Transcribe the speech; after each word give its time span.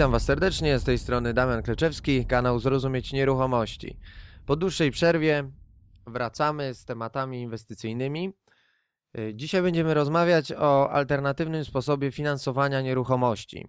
Witam 0.00 0.12
Was 0.12 0.24
serdecznie, 0.24 0.78
z 0.78 0.84
tej 0.84 0.98
strony 0.98 1.34
Damian 1.34 1.62
Kleczewski, 1.62 2.26
kanał 2.26 2.58
Zrozumieć 2.58 3.12
Nieruchomości. 3.12 3.96
Po 4.46 4.56
dłuższej 4.56 4.90
przerwie 4.90 5.50
wracamy 6.06 6.74
z 6.74 6.84
tematami 6.84 7.40
inwestycyjnymi. 7.42 8.32
Y, 9.18 9.32
Dzisiaj 9.34 9.62
będziemy 9.62 9.94
rozmawiać 9.94 10.52
o 10.52 10.90
alternatywnym 10.90 11.64
sposobie 11.64 12.12
finansowania 12.12 12.80
nieruchomości. 12.80 13.66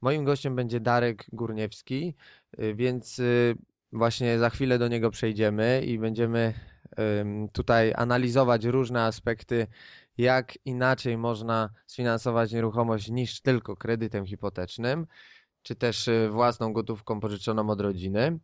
Moim 0.00 0.24
gościem 0.24 0.56
będzie 0.56 0.80
Darek 0.80 1.24
Górniewski, 1.32 2.14
y, 2.60 2.74
więc 2.74 3.18
y, 3.18 3.56
właśnie 3.92 4.38
za 4.38 4.50
chwilę 4.50 4.78
do 4.78 4.88
niego 4.88 5.10
przejdziemy 5.10 5.82
i 5.86 5.98
będziemy 5.98 6.54
tutaj 7.52 7.92
analizować 7.96 8.64
różne 8.64 9.02
aspekty, 9.02 9.66
jak 10.18 10.58
inaczej 10.64 11.18
można 11.18 11.70
sfinansować 11.86 12.52
nieruchomość 12.52 13.10
niż 13.10 13.40
tylko 13.40 13.76
kredytem 13.76 14.26
hipotecznym 14.26 15.06
czy 15.68 15.76
też 15.76 16.08
y, 16.08 16.28
własną 16.32 16.72
gotówką 16.72 17.20
pożyczoną 17.20 17.70
od 17.70 17.80
rodziny. 17.80 18.38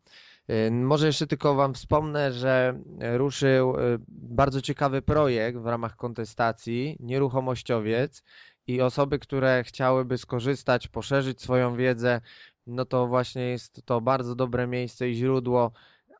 Y, 0.50 0.70
Może 0.70 1.06
jeszcze 1.06 1.26
tylko 1.26 1.54
Wam 1.54 1.74
wspomnę, 1.74 2.32
że 2.32 2.80
ruszył 3.00 3.76
y, 3.76 3.98
bardzo 4.08 4.60
ciekawy 4.60 5.02
projekt 5.02 5.58
w 5.58 5.66
ramach 5.66 5.96
kontestacji 5.96 6.96
Nieruchomościowiec 7.00 8.22
i 8.66 8.80
osoby, 8.80 9.18
które 9.18 9.64
chciałyby 9.66 10.18
skorzystać, 10.18 10.88
poszerzyć 10.88 11.42
swoją 11.42 11.76
wiedzę, 11.76 12.20
no 12.66 12.84
to 12.84 13.06
właśnie 13.06 13.42
jest 13.42 13.82
to 13.84 14.00
bardzo 14.00 14.34
dobre 14.34 14.66
miejsce 14.66 15.08
i 15.08 15.14
źródło 15.14 15.72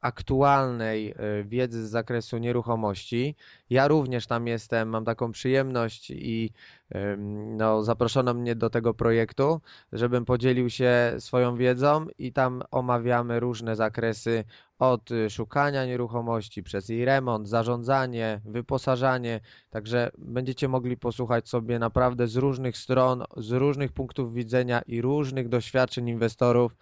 aktualnej 0.04 1.10
y, 1.40 1.44
wiedzy 1.44 1.86
z 1.86 1.90
zakresu 1.90 2.38
nieruchomości. 2.38 3.36
Ja 3.70 3.88
również 3.88 4.26
tam 4.26 4.46
jestem, 4.46 4.88
mam 4.88 5.04
taką 5.04 5.32
przyjemność 5.32 6.10
i 6.10 6.50
no, 7.56 7.82
zaproszono 7.82 8.34
mnie 8.34 8.54
do 8.54 8.70
tego 8.70 8.94
projektu, 8.94 9.60
żebym 9.92 10.24
podzielił 10.24 10.70
się 10.70 11.14
swoją 11.18 11.56
wiedzą 11.56 12.06
i 12.18 12.32
tam 12.32 12.62
omawiamy 12.70 13.40
różne 13.40 13.76
zakresy 13.76 14.44
od 14.78 15.10
y, 15.10 15.30
szukania 15.30 15.86
nieruchomości 15.86 16.62
przez 16.62 16.88
jej 16.88 17.04
remont, 17.04 17.48
zarządzanie, 17.48 18.40
wyposażanie. 18.44 19.40
Także 19.70 20.10
będziecie 20.18 20.68
mogli 20.68 20.96
posłuchać 20.96 21.48
sobie 21.48 21.78
naprawdę 21.78 22.28
z 22.28 22.36
różnych 22.36 22.76
stron, 22.76 23.24
z 23.36 23.50
różnych 23.50 23.92
punktów 23.92 24.34
widzenia 24.34 24.82
i 24.86 25.00
różnych 25.02 25.48
doświadczeń 25.48 26.08
inwestorów 26.08 26.76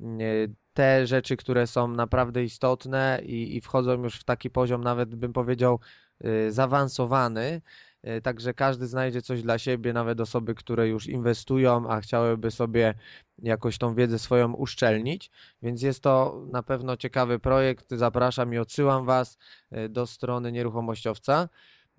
y, 0.00 0.54
te 0.76 1.06
rzeczy, 1.06 1.36
które 1.36 1.66
są 1.66 1.88
naprawdę 1.88 2.44
istotne 2.44 3.20
i, 3.24 3.56
i 3.56 3.60
wchodzą 3.60 4.02
już 4.02 4.20
w 4.20 4.24
taki 4.24 4.50
poziom, 4.50 4.84
nawet 4.84 5.14
bym 5.14 5.32
powiedział, 5.32 5.80
y, 6.24 6.52
zaawansowany. 6.52 7.60
Y, 8.06 8.22
Także 8.22 8.54
każdy 8.54 8.86
znajdzie 8.86 9.22
coś 9.22 9.42
dla 9.42 9.58
siebie, 9.58 9.92
nawet 9.92 10.20
osoby, 10.20 10.54
które 10.54 10.88
już 10.88 11.06
inwestują, 11.06 11.90
a 11.90 12.00
chciałyby 12.00 12.50
sobie 12.50 12.94
jakoś 13.38 13.78
tą 13.78 13.94
wiedzę 13.94 14.18
swoją 14.18 14.52
uszczelnić. 14.52 15.30
Więc 15.62 15.82
jest 15.82 16.00
to 16.00 16.42
na 16.52 16.62
pewno 16.62 16.96
ciekawy 16.96 17.38
projekt. 17.38 17.86
Zapraszam 17.90 18.54
i 18.54 18.58
odsyłam 18.58 19.04
Was 19.04 19.38
y, 19.72 19.88
do 19.88 20.06
strony 20.06 20.52
nieruchomościowca. 20.52 21.48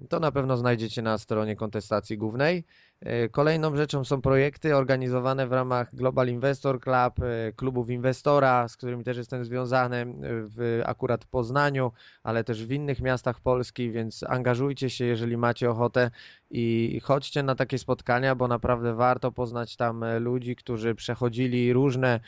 To 0.09 0.20
na 0.20 0.32
pewno 0.32 0.58
znajdziecie 0.58 1.02
na 1.02 1.17
stronie 1.17 1.55
kontestacji 1.55 2.17
głównej. 2.17 2.64
E, 3.02 3.30
Kolejną 3.30 3.75
rzeczą 3.75 4.03
są 4.03 4.21
projekty 4.21 4.75
organizowane 4.75 5.47
w 5.47 5.52
ramach 5.52 5.95
Global 5.95 6.27
Investor 6.27 6.80
Club, 6.80 7.19
e, 7.19 7.52
klubów 7.55 7.89
inwestora, 7.89 8.67
z 8.67 8.77
którymi 8.77 9.03
też 9.03 9.17
jestem 9.17 9.45
związany 9.45 9.95
e, 9.97 10.05
w 10.23 10.81
akurat 10.85 11.25
Poznaniu, 11.25 11.91
ale 12.23 12.43
też 12.43 12.65
w 12.65 12.71
innych 12.71 13.02
miastach 13.02 13.39
Polski, 13.39 13.91
więc 13.91 14.23
angażujcie 14.23 14.89
się, 14.89 15.05
jeżeli 15.05 15.37
macie 15.37 15.69
ochotę 15.69 16.11
i 16.52 16.99
chodźcie 17.03 17.43
na 17.43 17.55
takie 17.55 17.77
spotkania, 17.77 18.35
bo 18.35 18.47
naprawdę 18.47 18.93
warto 18.93 19.31
poznać 19.31 19.75
tam 19.75 20.05
ludzi, 20.19 20.55
którzy 20.55 20.95
przechodzili 20.95 21.73
różne 21.73 22.19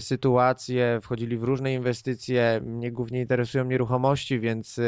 sytuacje, 0.00 0.98
wchodzili 1.02 1.38
w 1.38 1.42
różne 1.42 1.74
inwestycje. 1.74 2.60
Mnie 2.64 2.92
głównie 2.92 3.20
interesują 3.20 3.64
nieruchomości, 3.64 4.40
więc 4.40 4.80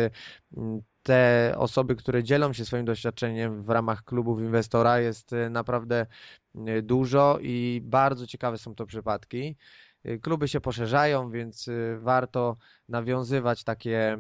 te 1.04 1.54
osoby, 1.58 1.96
które 1.96 2.22
dzielą 2.24 2.52
się 2.52 2.64
swoim 2.64 2.84
doświadczeniem 2.84 3.62
w 3.62 3.70
ramach 3.70 4.04
klubów 4.04 4.40
inwestora 4.40 5.00
jest 5.00 5.32
e, 5.32 5.50
naprawdę 5.50 6.06
e, 6.66 6.82
dużo 6.82 7.38
i 7.42 7.80
bardzo 7.84 8.26
ciekawe 8.26 8.58
są 8.58 8.74
to 8.74 8.86
przypadki. 8.86 9.56
E, 10.04 10.18
Kluby 10.18 10.48
się 10.48 10.60
poszerzają, 10.60 11.30
więc 11.30 11.70
warto 11.98 12.56
nawiązywać 12.88 13.64
takie 13.64 14.18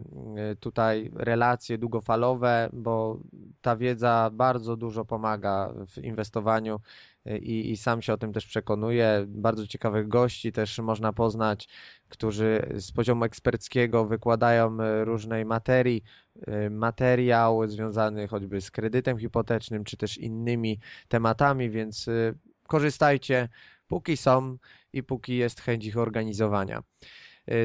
tutaj 0.60 1.10
relacje 1.14 1.78
długofalowe, 1.78 2.68
bo 2.72 3.20
ta 3.60 3.76
wiedza 3.76 4.30
bardzo 4.32 4.76
dużo 4.76 5.04
pomaga 5.04 5.72
w 5.86 5.98
inwestowaniu 5.98 6.80
i, 7.26 7.70
i 7.70 7.76
sam 7.76 8.02
się 8.02 8.12
o 8.12 8.16
tym 8.16 8.32
też 8.32 8.46
przekonuję. 8.46 9.24
Bardzo 9.28 9.66
ciekawych 9.66 10.08
gości 10.08 10.52
też 10.52 10.78
można 10.78 11.12
poznać, 11.12 11.68
którzy 12.08 12.72
z 12.74 12.92
poziomu 12.92 13.24
eksperckiego 13.24 14.04
wykładają 14.04 14.80
e, 14.80 15.04
różnej 15.04 15.44
materii, 15.44 16.02
e, 16.46 16.70
materiał 16.70 17.68
związany 17.68 18.28
choćby 18.28 18.60
z 18.60 18.70
kredytem 18.70 19.18
hipotecznym, 19.18 19.84
czy 19.84 19.96
też 19.96 20.18
innymi 20.18 20.80
tematami, 21.08 21.70
więc 21.70 22.08
e, 22.08 22.34
korzystajcie, 22.68 23.48
póki 23.86 24.16
są 24.16 24.58
i 24.92 25.02
póki 25.02 25.36
jest 25.36 25.60
chęć 25.60 25.86
ich 25.86 25.96
organizowania. 25.96 26.82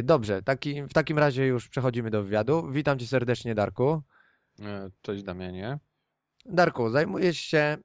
Dobrze, 0.03 0.41
taki, 0.41 0.83
w 0.83 0.93
takim 0.93 1.19
razie 1.19 1.45
już 1.45 1.69
przechodzimy 1.69 2.09
do 2.09 2.23
wywiadu. 2.23 2.71
Witam 2.71 2.99
Cię 2.99 3.07
serdecznie, 3.07 3.55
Darku. 3.55 4.01
Cześć 5.01 5.23
Damianie. 5.23 5.79
Darku, 6.45 6.89
zajmujesz 6.89 7.37
się, 7.37 7.77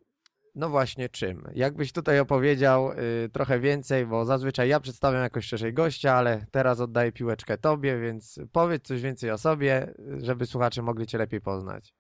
no 0.54 0.69
właśnie 0.69 1.09
czym? 1.09 1.44
Jakbyś 1.54 1.92
tutaj 1.92 2.20
opowiedział 2.20 2.92
y, 2.92 3.28
trochę 3.32 3.60
więcej, 3.60 4.06
bo 4.06 4.25
zazwyczaj 4.25 4.69
ja 4.69 4.81
przedstawiam 4.81 5.22
jakoś 5.22 5.44
szerzej 5.47 5.75
gościa, 5.75 6.15
ale 6.15 6.47
teraz 6.50 6.81
oddaję 6.81 7.12
piłeczkę 7.12 7.59
Tobie, 7.59 8.00
więc 8.00 8.41
powiedz 8.53 8.82
coś 8.82 9.03
więcej 9.03 9.31
o 9.31 9.38
sobie, 9.38 9.94
żeby 10.19 10.47
słuchacze 10.47 10.82
mogli 10.82 11.06
Cię 11.06 11.19
lepiej 11.19 11.41
poznać. 11.41 11.94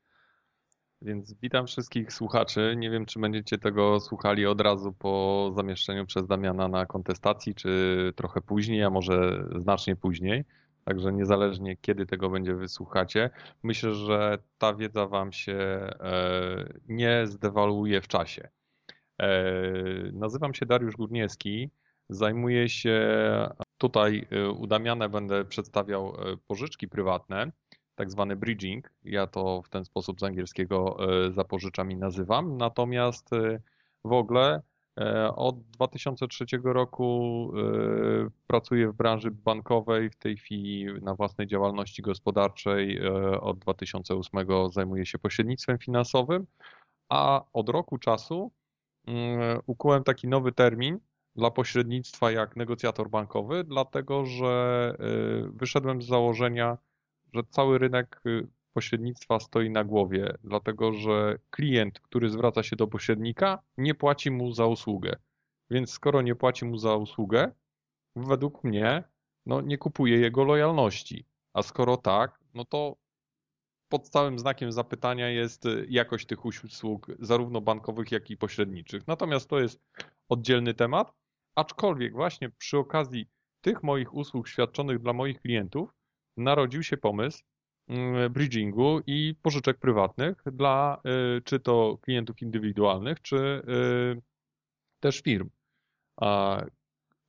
Więc 1.02 1.34
witam 1.42 1.66
wszystkich 1.66 2.12
słuchaczy. 2.12 2.74
Nie 2.76 2.90
wiem, 2.90 3.06
czy 3.06 3.20
będziecie 3.20 3.58
tego 3.58 4.00
słuchali 4.00 4.46
od 4.46 4.60
razu 4.60 4.92
po 4.92 5.52
zamieszczeniu 5.56 6.06
przez 6.06 6.26
Damiana 6.26 6.68
na 6.68 6.86
kontestacji, 6.86 7.54
czy 7.54 8.12
trochę 8.16 8.40
później, 8.40 8.84
a 8.84 8.90
może 8.90 9.44
znacznie 9.58 9.96
później. 9.96 10.44
Także 10.84 11.12
niezależnie 11.12 11.76
kiedy 11.76 12.06
tego 12.06 12.30
będzie 12.30 12.54
wysłuchacie, 12.54 13.30
myślę, 13.62 13.94
że 13.94 14.38
ta 14.58 14.74
wiedza 14.74 15.06
Wam 15.06 15.32
się 15.32 15.54
e, 15.54 16.72
nie 16.88 17.26
zdewaluuje 17.26 18.00
w 18.00 18.08
czasie. 18.08 18.48
E, 19.18 19.42
Nazywam 20.12 20.54
się 20.54 20.66
Dariusz 20.66 20.96
Górniewski. 20.96 21.70
Zajmuję 22.08 22.68
się 22.68 23.00
tutaj 23.78 24.26
e, 24.30 24.50
u 24.50 24.66
Damiana 24.66 25.08
będę 25.08 25.44
przedstawiał 25.44 26.16
pożyczki 26.46 26.88
prywatne. 26.88 27.52
tak 27.94 28.10
zwany 28.10 28.36
bridging. 28.36 28.90
Ja 29.04 29.26
to 29.26 29.62
w 29.62 29.68
ten 29.68 29.84
sposób 29.84 30.20
z 30.20 30.22
angielskiego 30.22 30.96
zapożyczam 31.30 31.90
i 31.90 31.96
nazywam. 31.96 32.56
Natomiast 32.56 33.30
w 34.04 34.12
ogóle 34.12 34.62
od 35.36 35.60
2003 35.60 36.44
roku 36.64 37.52
e, 37.56 38.30
pracuję 38.46 38.88
w 38.88 38.94
branży 38.96 39.30
bankowej. 39.30 40.10
W 40.10 40.16
tej 40.16 40.36
chwili 40.36 40.86
na 41.02 41.14
własnej 41.14 41.46
działalności 41.46 42.02
gospodarczej 42.02 42.98
e, 42.98 43.40
od 43.40 43.58
2008 43.58 44.46
zajmuję 44.72 45.06
się 45.06 45.18
pośrednictwem 45.18 45.78
finansowym, 45.78 46.46
a 47.08 47.42
od 47.52 47.68
roku 47.68 47.98
czasu 47.98 48.52
mm, 49.06 49.60
ukułem 49.66 50.04
taki 50.04 50.28
nowy 50.28 50.52
termin 50.52 50.98
dla 51.36 51.50
pośrednictwa 51.50 52.30
jak 52.30 52.56
negocjator 52.56 53.10
bankowy, 53.10 53.64
dlatego 53.64 54.24
że 54.24 54.94
e, 54.98 55.04
wyszedłem 55.52 56.02
z 56.02 56.06
założenia, 56.06 56.78
że 57.32 57.42
cały 57.50 57.78
rynek 57.78 58.22
pośrednictwa 58.74 59.40
stoi 59.40 59.70
na 59.70 59.84
głowie, 59.84 60.34
dlatego 60.44 60.92
że 60.92 61.38
klient, 61.50 62.00
który 62.00 62.30
zwraca 62.30 62.62
się 62.62 62.76
do 62.76 62.86
pośrednika, 62.86 63.58
nie 63.78 63.94
płaci 63.94 64.30
mu 64.30 64.52
za 64.52 64.66
usługę. 64.66 65.16
Więc 65.70 65.90
skoro 65.90 66.22
nie 66.22 66.34
płaci 66.34 66.64
mu 66.64 66.76
za 66.76 66.96
usługę, 66.96 67.52
według 68.16 68.64
mnie, 68.64 69.04
no 69.46 69.60
nie 69.60 69.78
kupuje 69.78 70.16
jego 70.18 70.44
lojalności. 70.44 71.26
A 71.52 71.62
skoro 71.62 71.96
tak, 71.96 72.40
no 72.54 72.64
to 72.64 72.96
pod 73.88 74.06
stałym 74.06 74.38
znakiem 74.38 74.72
zapytania 74.72 75.28
jest 75.28 75.66
y, 75.66 75.86
jakość 75.88 76.26
tych 76.26 76.44
usług, 76.44 77.06
zarówno 77.18 77.60
bankowych, 77.60 78.12
jak 78.12 78.30
i 78.30 78.36
pośredniczych. 78.36 79.06
Natomiast 79.06 79.48
to 79.48 79.60
jest 79.60 79.80
oddzielny 80.28 80.74
temat, 80.74 81.12
aczkolwiek 81.54 82.12
właśnie 82.12 82.50
przy 82.50 82.78
okazji 82.78 83.26
tych 83.60 83.82
moich 83.82 84.14
usług 84.14 84.48
świadczonych 84.48 84.98
dla 84.98 85.12
moich 85.12 85.40
klientów, 85.40 85.90
narodził 86.36 86.82
się 86.82 86.96
pomysł 86.96 87.44
bridgingu 88.30 89.00
i 89.06 89.34
pożyczek 89.42 89.78
prywatnych 89.78 90.42
dla 90.46 91.00
y, 91.36 91.42
czy 91.42 91.60
to 91.60 91.98
klientów 92.00 92.42
indywidualnych, 92.42 93.22
czy 93.22 93.36
y, 93.36 94.22
też 95.00 95.20
firm. 95.20 95.50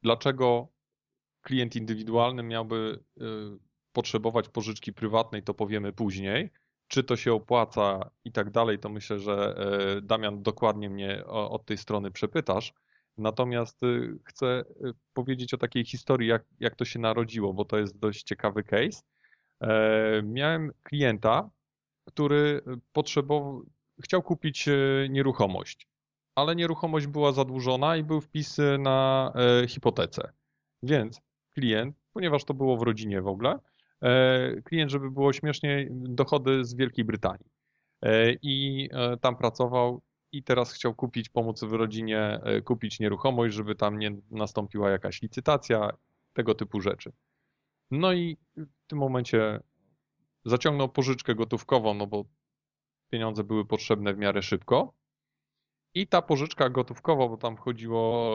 Dlaczego 0.01 0.67
klient 1.41 1.75
indywidualny 1.75 2.43
miałby 2.43 2.99
y, 3.17 3.21
potrzebować 3.93 4.49
pożyczki 4.49 4.93
prywatnej, 4.93 5.43
to 5.43 5.53
powiemy 5.53 5.93
później. 5.93 6.49
Czy 6.87 7.03
to 7.03 7.15
się 7.15 7.33
opłaca 7.33 8.09
i 8.25 8.31
tak 8.31 8.51
dalej, 8.51 8.79
to 8.79 8.89
myślę, 8.89 9.19
że 9.19 9.55
Damian 10.03 10.43
dokładnie 10.43 10.89
mnie 10.89 11.25
od 11.25 11.65
tej 11.65 11.77
strony 11.77 12.11
przepytasz. 12.11 12.73
Natomiast 13.17 13.81
chcę 14.25 14.63
powiedzieć 15.13 15.53
o 15.53 15.57
takiej 15.57 15.85
historii, 15.85 16.29
jak, 16.29 16.45
jak 16.59 16.75
to 16.75 16.85
się 16.85 16.99
narodziło, 16.99 17.53
bo 17.53 17.65
to 17.65 17.77
jest 17.77 17.99
dość 17.99 18.23
ciekawy 18.23 18.63
case. 18.63 19.01
E, 19.65 20.21
miałem 20.23 20.71
klienta, 20.83 21.49
który 22.05 22.61
potrzebował, 22.93 23.65
chciał 24.03 24.23
kupić 24.23 24.67
e, 24.67 24.73
nieruchomość, 25.09 25.87
ale 26.35 26.55
nieruchomość 26.55 27.07
była 27.07 27.31
zadłużona 27.31 27.97
i 27.97 28.03
był 28.03 28.21
wpis 28.21 28.57
na 28.79 29.31
e, 29.35 29.67
hipotece. 29.67 30.33
Więc 30.83 31.21
klient, 31.53 31.95
ponieważ 32.13 32.43
to 32.43 32.53
było 32.53 32.77
w 32.77 32.81
rodzinie 32.81 33.21
w 33.21 33.27
ogóle, 33.27 33.59
klient, 34.63 34.91
żeby 34.91 35.11
było 35.11 35.33
śmiesznie, 35.33 35.87
dochody 35.91 36.65
z 36.65 36.75
Wielkiej 36.75 37.05
Brytanii. 37.05 37.49
I 38.41 38.89
tam 39.21 39.35
pracował 39.35 40.01
i 40.31 40.43
teraz 40.43 40.73
chciał 40.73 40.95
kupić, 40.95 41.29
pomóc 41.29 41.63
w 41.63 41.73
rodzinie, 41.73 42.39
kupić 42.65 42.99
nieruchomość, 42.99 43.55
żeby 43.55 43.75
tam 43.75 43.99
nie 43.99 44.11
nastąpiła 44.31 44.89
jakaś 44.89 45.21
licytacja, 45.21 45.89
tego 46.33 46.55
typu 46.55 46.81
rzeczy. 46.81 47.11
No 47.91 48.13
i 48.13 48.37
w 48.57 48.87
tym 48.87 48.99
momencie 48.99 49.59
zaciągnął 50.45 50.89
pożyczkę 50.89 51.35
gotówkową, 51.35 51.93
no 51.93 52.07
bo 52.07 52.25
pieniądze 53.09 53.43
były 53.43 53.65
potrzebne 53.65 54.13
w 54.13 54.17
miarę 54.17 54.41
szybko. 54.41 54.93
I 55.93 56.07
ta 56.07 56.21
pożyczka 56.21 56.69
gotówkowa, 56.69 57.27
bo 57.27 57.37
tam 57.37 57.57
chodziło 57.57 58.31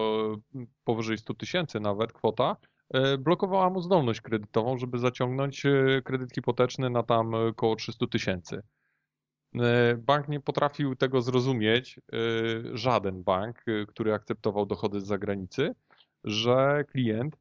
e, 0.55 0.67
powyżej 0.85 1.19
100 1.19 1.35
tysięcy 1.35 1.81
nawet 1.81 2.13
kwota, 2.13 2.57
e, 2.91 3.19
blokowała 3.19 3.71
mu 3.71 3.81
zdolność 3.83 4.21
kredytową, 4.21 4.79
żeby 4.79 4.99
zaciągnąć 4.99 5.67
e, 5.67 6.03
kredyt 6.05 6.35
hipoteczny 6.35 6.91
na 6.91 7.03
tam 7.03 7.35
około 7.35 7.77
300 7.77 8.07
tysięcy. 8.07 8.63
Bank 9.99 10.29
nie 10.29 10.41
potrafił 10.41 10.97
tego 10.97 11.23
zrozumieć, 11.23 12.01
żaden 12.73 13.23
bank, 13.23 13.65
który 13.89 14.15
akceptował 14.15 14.67
dochody 14.67 15.01
z 15.01 15.07
zagranicy, 15.07 15.75
że 16.25 16.85
klient 16.89 17.37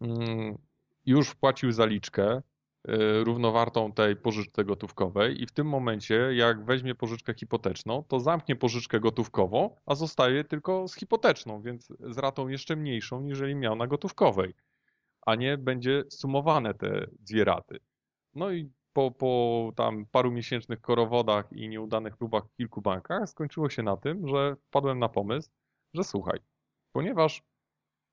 mm, 0.00 0.58
już 1.06 1.28
wpłacił 1.28 1.72
zaliczkę, 1.72 2.42
Y, 2.88 3.24
równowartą 3.24 3.92
tej 3.92 4.16
pożyczce 4.16 4.64
gotówkowej 4.64 5.42
i 5.42 5.46
w 5.46 5.52
tym 5.52 5.66
momencie, 5.66 6.14
jak 6.34 6.64
weźmie 6.64 6.94
pożyczkę 6.94 7.34
hipoteczną, 7.34 8.04
to 8.08 8.20
zamknie 8.20 8.56
pożyczkę 8.56 9.00
gotówkową, 9.00 9.76
a 9.86 9.94
zostaje 9.94 10.44
tylko 10.44 10.88
z 10.88 10.94
hipoteczną, 10.94 11.62
więc 11.62 11.92
z 12.00 12.18
ratą 12.18 12.48
jeszcze 12.48 12.76
mniejszą, 12.76 13.20
niżeli 13.20 13.54
miał 13.54 13.76
na 13.76 13.86
gotówkowej, 13.86 14.54
a 15.26 15.34
nie 15.34 15.58
będzie 15.58 16.04
sumowane 16.10 16.74
te 16.74 17.06
dwie 17.20 17.44
raty. 17.44 17.78
No 18.34 18.50
i 18.50 18.70
po, 18.92 19.10
po 19.10 19.72
tam 19.76 20.06
paru 20.06 20.32
miesięcznych 20.32 20.80
korowodach 20.80 21.52
i 21.52 21.68
nieudanych 21.68 22.16
próbach 22.16 22.44
w 22.46 22.56
kilku 22.56 22.82
bankach 22.82 23.28
skończyło 23.28 23.70
się 23.70 23.82
na 23.82 23.96
tym, 23.96 24.28
że 24.28 24.56
wpadłem 24.68 24.98
na 24.98 25.08
pomysł, 25.08 25.50
że 25.94 26.04
słuchaj, 26.04 26.38
ponieważ 26.92 27.42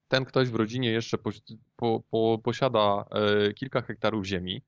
ten 0.09 0.25
ktoś 0.25 0.50
w 0.50 0.56
rodzinie 0.56 0.91
jeszcze 0.91 1.17
po, 1.17 1.29
po, 1.75 2.03
po, 2.09 2.39
posiada 2.44 3.06
e, 3.11 3.53
kilka 3.53 3.81
hektarów 3.81 4.25
ziemi, 4.25 4.61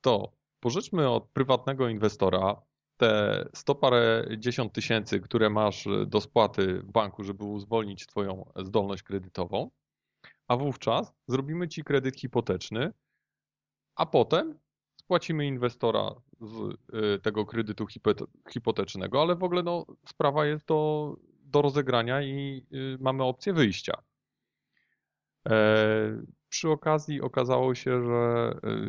to 0.00 0.32
pożyczmy 0.60 1.10
od 1.10 1.28
prywatnego 1.28 1.88
inwestora 1.88 2.62
te 2.96 3.44
sto 3.54 3.74
parę 3.74 4.26
dziesiąt 4.38 4.72
tysięcy, 4.72 5.20
które 5.20 5.50
masz 5.50 5.88
do 6.06 6.20
spłaty 6.20 6.80
w 6.80 6.92
banku, 6.92 7.24
żeby 7.24 7.44
uwolnić 7.44 8.06
Twoją 8.06 8.52
zdolność 8.56 9.02
kredytową, 9.02 9.70
a 10.48 10.56
wówczas 10.56 11.12
zrobimy 11.28 11.68
Ci 11.68 11.84
kredyt 11.84 12.16
hipoteczny, 12.16 12.92
a 13.96 14.06
potem 14.06 14.58
spłacimy 14.96 15.46
inwestora 15.46 16.14
z 16.40 16.76
e, 16.92 17.18
tego 17.18 17.46
kredytu 17.46 17.86
hipotecznego, 18.50 19.22
ale 19.22 19.36
w 19.36 19.42
ogóle 19.42 19.62
no, 19.62 19.86
sprawa 20.08 20.46
jest 20.46 20.66
do, 20.66 21.14
do 21.40 21.62
rozegrania 21.62 22.22
i 22.22 22.66
y, 22.72 22.98
mamy 23.00 23.24
opcję 23.24 23.52
wyjścia. 23.52 24.02
E, 25.48 26.22
przy 26.48 26.70
okazji 26.70 27.20
okazało 27.20 27.74
się, 27.74 28.04
że 28.04 28.54
e, 28.64 28.80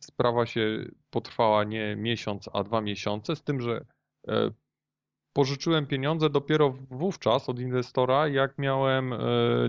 sprawa 0.00 0.46
się 0.46 0.84
potrwała 1.10 1.64
nie 1.64 1.96
miesiąc, 1.96 2.48
a 2.52 2.62
dwa 2.62 2.80
miesiące, 2.80 3.36
z 3.36 3.42
tym, 3.42 3.60
że 3.60 3.84
e, 4.28 4.50
pożyczyłem 5.32 5.86
pieniądze 5.86 6.30
dopiero 6.30 6.70
wówczas 6.90 7.48
od 7.48 7.58
inwestora, 7.60 8.28
jak 8.28 8.58
miałem 8.58 9.14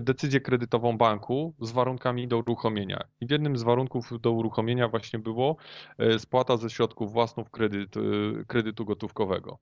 decyzję 0.00 0.40
kredytową 0.40 0.98
banku 0.98 1.54
z 1.60 1.72
warunkami 1.72 2.28
do 2.28 2.38
uruchomienia. 2.38 3.04
I 3.20 3.26
w 3.26 3.30
jednym 3.30 3.56
z 3.56 3.62
warunków 3.62 4.20
do 4.20 4.32
uruchomienia 4.32 4.88
właśnie 4.88 5.18
było 5.18 5.56
spłata 6.18 6.56
ze 6.56 6.70
środków 6.70 7.12
własnych 7.12 7.50
kredyt, 7.50 7.94
kredytu 8.46 8.84
gotówkowego. 8.84 9.58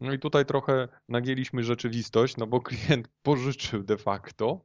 No 0.00 0.12
i 0.12 0.18
tutaj 0.18 0.46
trochę 0.46 0.88
nagięliśmy 1.08 1.62
rzeczywistość, 1.62 2.36
no 2.36 2.46
bo 2.46 2.60
klient 2.68 3.08
pożyczył 3.22 3.82
de 3.82 3.96
facto, 3.96 4.64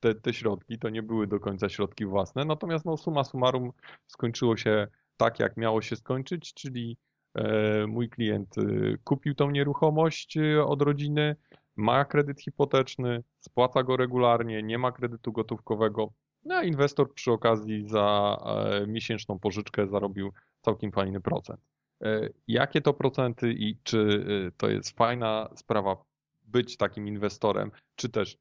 te, 0.00 0.14
te 0.14 0.32
środki 0.32 0.78
to 0.78 0.88
nie 0.88 1.02
były 1.02 1.26
do 1.26 1.40
końca 1.40 1.68
środki 1.68 2.06
własne, 2.06 2.44
natomiast 2.44 2.84
no, 2.84 2.96
suma 2.96 3.24
summarum 3.24 3.72
skończyło 4.06 4.56
się 4.56 4.88
tak, 5.16 5.38
jak 5.38 5.56
miało 5.56 5.82
się 5.82 5.96
skończyć, 5.96 6.54
czyli 6.54 6.96
e, 7.34 7.86
mój 7.86 8.08
klient 8.08 8.58
e, 8.58 8.62
kupił 9.04 9.34
tą 9.34 9.50
nieruchomość 9.50 10.36
e, 10.36 10.64
od 10.64 10.82
rodziny, 10.82 11.36
ma 11.76 12.04
kredyt 12.04 12.40
hipoteczny, 12.40 13.22
spłaca 13.38 13.82
go 13.82 13.96
regularnie, 13.96 14.62
nie 14.62 14.78
ma 14.78 14.92
kredytu 14.92 15.32
gotówkowego, 15.32 16.12
no 16.44 16.54
a 16.54 16.62
inwestor 16.62 17.14
przy 17.14 17.32
okazji 17.32 17.88
za 17.88 18.36
miesięczną 18.86 19.38
pożyczkę 19.38 19.86
zarobił 19.86 20.32
całkiem 20.60 20.92
fajny 20.92 21.20
procent. 21.20 21.60
Jakie 22.48 22.80
to 22.80 22.94
procenty 22.94 23.52
i 23.52 23.78
czy 23.82 24.24
to 24.56 24.68
jest 24.68 24.96
fajna 24.96 25.48
sprawa 25.56 25.96
być 26.42 26.76
takim 26.76 27.08
inwestorem, 27.08 27.70
czy 27.96 28.08
też 28.08 28.38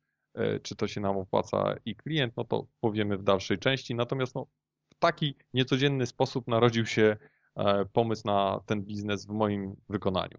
czy 0.64 0.76
to 0.76 0.88
się 0.88 1.02
nam 1.02 1.18
opłaca 1.18 1.76
i 1.86 1.96
klient, 1.96 2.34
no 2.38 2.44
to 2.44 2.68
powiemy 2.80 3.18
w 3.18 3.24
dalszej 3.24 3.58
części. 3.58 3.96
Natomiast 3.96 4.36
no, 4.36 4.48
w 4.90 5.00
taki 5.00 5.36
niecodzienny 5.54 6.06
sposób 6.06 6.48
narodził 6.48 6.86
się 6.86 7.18
e, 7.56 7.86
pomysł 7.86 8.22
na 8.26 8.60
ten 8.66 8.82
biznes 8.82 9.26
w 9.26 9.30
moim 9.30 9.76
wykonaniu. 9.90 10.38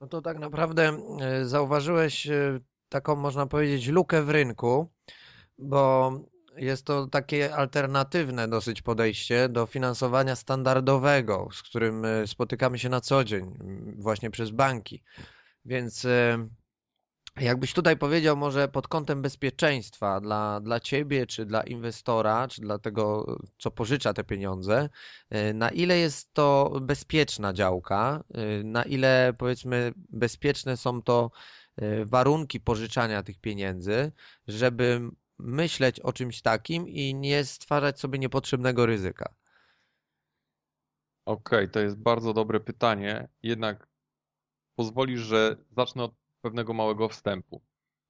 No 0.00 0.06
to 0.06 0.22
tak 0.22 0.38
naprawdę 0.38 1.00
e, 1.20 1.44
zauważyłeś 1.44 2.28
taką, 2.88 3.16
można 3.16 3.46
powiedzieć, 3.46 3.86
lukę 3.86 4.22
w 4.22 4.30
rynku, 4.30 4.88
bo 5.58 6.12
jest 6.56 6.86
to 6.86 7.06
takie 7.06 7.54
alternatywne 7.54 8.48
dosyć 8.48 8.82
podejście 8.82 9.48
do 9.48 9.66
finansowania 9.66 10.36
standardowego, 10.36 11.48
z 11.52 11.62
którym 11.62 12.02
spotykamy 12.26 12.78
się 12.78 12.88
na 12.88 13.00
co 13.00 13.24
dzień, 13.24 13.58
właśnie 13.98 14.30
przez 14.30 14.50
banki. 14.50 15.02
Więc 15.64 16.06
Jakbyś 17.40 17.72
tutaj 17.72 17.96
powiedział, 17.96 18.36
może 18.36 18.68
pod 18.68 18.88
kątem 18.88 19.22
bezpieczeństwa 19.22 20.20
dla, 20.20 20.60
dla 20.60 20.80
ciebie, 20.80 21.26
czy 21.26 21.46
dla 21.46 21.62
inwestora, 21.62 22.48
czy 22.48 22.60
dla 22.60 22.78
tego, 22.78 23.36
co 23.58 23.70
pożycza 23.70 24.14
te 24.14 24.24
pieniądze, 24.24 24.88
y, 25.34 25.54
na 25.54 25.70
ile 25.70 25.98
jest 25.98 26.34
to 26.34 26.78
bezpieczna 26.82 27.52
działka, 27.52 28.24
y, 28.60 28.64
na 28.64 28.82
ile 28.82 29.34
powiedzmy 29.38 29.92
bezpieczne 29.96 30.76
są 30.76 31.02
to 31.02 31.30
y, 31.82 32.04
warunki 32.06 32.60
pożyczania 32.60 33.22
tych 33.22 33.40
pieniędzy, 33.40 34.12
żeby 34.48 35.00
myśleć 35.38 36.00
o 36.00 36.12
czymś 36.12 36.42
takim 36.42 36.88
i 36.88 37.14
nie 37.14 37.44
stwarzać 37.44 38.00
sobie 38.00 38.18
niepotrzebnego 38.18 38.86
ryzyka? 38.86 39.34
Okej, 41.24 41.58
okay, 41.58 41.68
to 41.68 41.80
jest 41.80 41.96
bardzo 41.96 42.34
dobre 42.34 42.60
pytanie. 42.60 43.28
Jednak 43.42 43.88
pozwolisz, 44.76 45.20
że 45.20 45.56
zacznę 45.76 46.04
od 46.04 46.27
pewnego 46.48 46.74
małego 46.74 47.08
wstępu. 47.08 47.62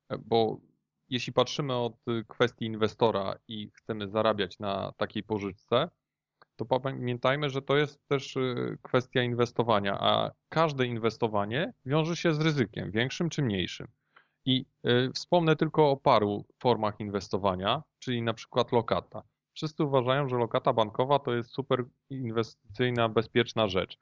E, 0.09 0.19
bo 0.19 0.61
jeśli 1.09 1.33
patrzymy 1.33 1.75
od 1.75 1.97
kwestii 2.29 2.65
inwestora 2.65 3.35
i 3.49 3.71
chcemy 3.75 4.09
zarabiać 4.09 4.59
na 4.59 4.93
takiej 4.97 5.23
pożyczce, 5.23 5.89
to 6.59 6.65
pamiętajmy, 6.65 7.51
że 7.51 7.63
to 7.63 7.77
jest 7.77 8.09
też 8.09 8.37
y, 8.37 8.79
kwestia 8.83 9.23
inwestowania, 9.23 9.99
a 10.01 10.31
każde 10.49 10.87
inwestowanie 10.87 11.73
wiąże 11.87 12.17
się 12.17 12.35
z 12.35 12.41
ryzykiem, 12.41 12.91
większym 12.91 13.31
czy 13.31 13.43
mniejszym. 13.43 13.87
I 14.45 14.67
y, 14.87 15.11
wspomnę 15.15 15.57
tylko 15.57 15.91
o 15.91 15.97
paru 15.97 16.45
formach 16.59 17.01
inwestowania, 17.01 17.83
czyli 17.99 18.23
na 18.23 18.35
przykład 18.35 18.73
lokata. 18.73 19.23
Wszyscy 19.55 19.85
uważają, 19.85 20.29
że 20.29 20.37
lokata 20.37 20.73
bankowa 20.73 21.19
to 21.19 21.35
jest 21.35 21.51
super 21.51 21.85
inwestycyjna, 22.11 23.09
bezpieczna 23.09 23.69
rzecz. 23.69 23.99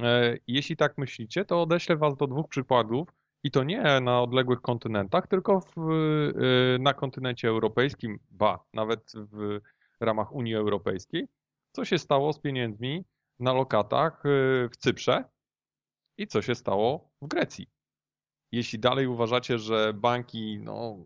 E, 0.00 0.36
jeśli 0.46 0.76
tak 0.76 0.98
myślicie, 0.98 1.44
to 1.44 1.62
odeślę 1.62 1.96
Was 1.96 2.16
do 2.16 2.26
dwóch 2.26 2.48
przykładów, 2.48 3.08
i 3.48 3.50
to 3.50 3.64
nie 3.64 4.00
na 4.00 4.22
odległych 4.22 4.60
kontynentach, 4.60 5.26
tylko 5.26 5.60
w, 5.60 5.90
y, 5.90 6.78
na 6.80 6.94
kontynencie 6.94 7.48
europejskim, 7.48 8.18
ba, 8.30 8.64
nawet 8.74 9.12
w 9.16 9.60
ramach 10.00 10.32
Unii 10.32 10.54
Europejskiej. 10.54 11.28
Co 11.72 11.84
się 11.84 11.98
stało 11.98 12.32
z 12.32 12.38
pieniędzmi 12.38 13.04
na 13.38 13.52
lokatach 13.52 14.26
y, 14.26 14.68
w 14.72 14.76
Cyprze 14.76 15.24
i 16.18 16.26
co 16.26 16.42
się 16.42 16.54
stało 16.54 17.10
w 17.22 17.28
Grecji? 17.28 17.66
Jeśli 18.52 18.78
dalej 18.78 19.06
uważacie, 19.06 19.58
że 19.58 19.92
banki, 19.94 20.58
no, 20.62 20.96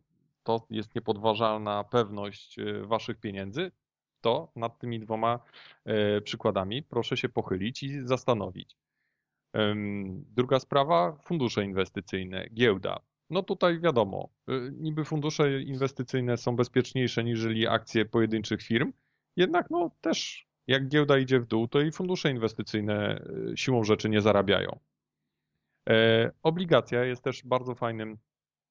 to 0.42 0.66
jest 0.70 0.94
niepodważalna 0.94 1.84
pewność 1.84 2.58
y, 2.58 2.87
waszych 2.87 3.20
pieniędzy, 3.20 3.72
to 4.20 4.52
nad 4.56 4.78
tymi 4.78 5.00
dwoma 5.00 5.38
przykładami 6.25 6.82
proszę 6.82 7.16
się 7.16 7.28
pochylić 7.28 7.82
i 7.82 8.06
zastanowić. 8.08 8.81
Druga 10.14 10.61
sprawa, 10.61 11.16
fundusze 11.23 11.64
inwestycyjne, 11.64 12.49
giełda. 12.54 13.00
No 13.30 13.42
tutaj 13.42 13.80
wiadomo, 13.80 14.28
y, 14.50 14.73
niby 14.73 15.04
fundusze 15.04 15.62
inwestycyjne 15.62 16.37
są 16.37 16.56
bezpieczniejsze 16.56 17.25
niż 17.25 17.47
akcje 17.68 18.04
pojedynczych 18.04 18.62
firm, 18.62 18.92
jednak 19.37 19.71
no 19.71 19.90
też 20.00 20.47
jak 20.66 20.88
giełda 20.88 21.18
idzie 21.18 21.40
w 21.40 21.47
dół, 21.47 21.68
to 21.68 21.80
i 21.80 21.92
fundusze 21.92 22.30
inwestycyjne 22.30 23.25
y, 23.52 23.56
siłą 23.56 23.85
rzeczy 23.85 24.09
nie 24.09 24.21
zarabiają. 24.21 24.78
E, 25.88 26.30
obligacja 26.42 27.04
jest 27.04 27.23
też 27.23 27.42
bardzo 27.44 27.75
fajnym 27.75 28.18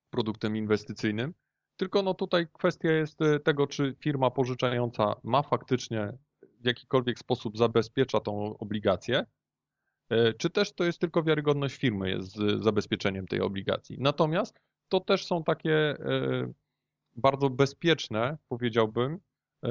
produktem 0.09 0.57
inwestycyjnym, 0.57 1.33
tylko 1.77 2.01
no 2.01 2.13
tutaj 2.13 2.47
kwestia 2.53 2.91
jest 2.91 3.21
y, 3.21 3.39
tego, 3.39 3.67
czy 3.67 3.95
firma 3.99 4.31
pożyczająca 4.31 5.15
ma 5.23 5.43
faktycznie 5.43 6.17
w 6.59 6.65
jakikolwiek 6.65 7.19
sposób 7.19 7.57
zabezpiecza 7.57 8.19
tą 8.19 8.57
obligację, 8.57 9.25
czy 10.37 10.49
też 10.49 10.73
to 10.73 10.83
jest 10.83 10.99
tylko 10.99 11.23
wiarygodność 11.23 11.75
firmy 11.75 12.15
z 12.19 12.63
zabezpieczeniem 12.63 13.27
tej 13.27 13.41
obligacji. 13.41 13.97
Natomiast 13.99 14.59
to 14.89 14.99
też 14.99 15.25
są 15.25 15.43
takie 15.43 15.75
e, 15.75 15.97
bardzo 17.15 17.49
bezpieczne, 17.49 18.37
powiedziałbym, 18.49 19.19
e, 19.63 19.69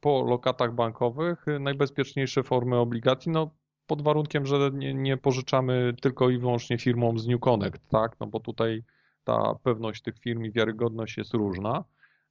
po 0.00 0.24
lokatach 0.24 0.74
bankowych 0.74 1.46
najbezpieczniejsze 1.60 2.42
formy 2.42 2.76
obligacji, 2.76 3.32
no 3.32 3.50
pod 3.86 4.02
warunkiem, 4.02 4.46
że 4.46 4.70
nie, 4.72 4.94
nie 4.94 5.16
pożyczamy 5.16 5.94
tylko 6.02 6.30
i 6.30 6.38
wyłącznie 6.38 6.78
firmom 6.78 7.18
z 7.18 7.26
New 7.26 7.40
Connect, 7.40 7.88
tak? 7.88 8.16
No 8.20 8.26
bo 8.26 8.40
tutaj 8.40 8.82
ta 9.24 9.54
pewność 9.62 10.02
tych 10.02 10.18
firm 10.18 10.44
i 10.44 10.52
wiarygodność 10.52 11.18
jest 11.18 11.34
różna. 11.34 11.84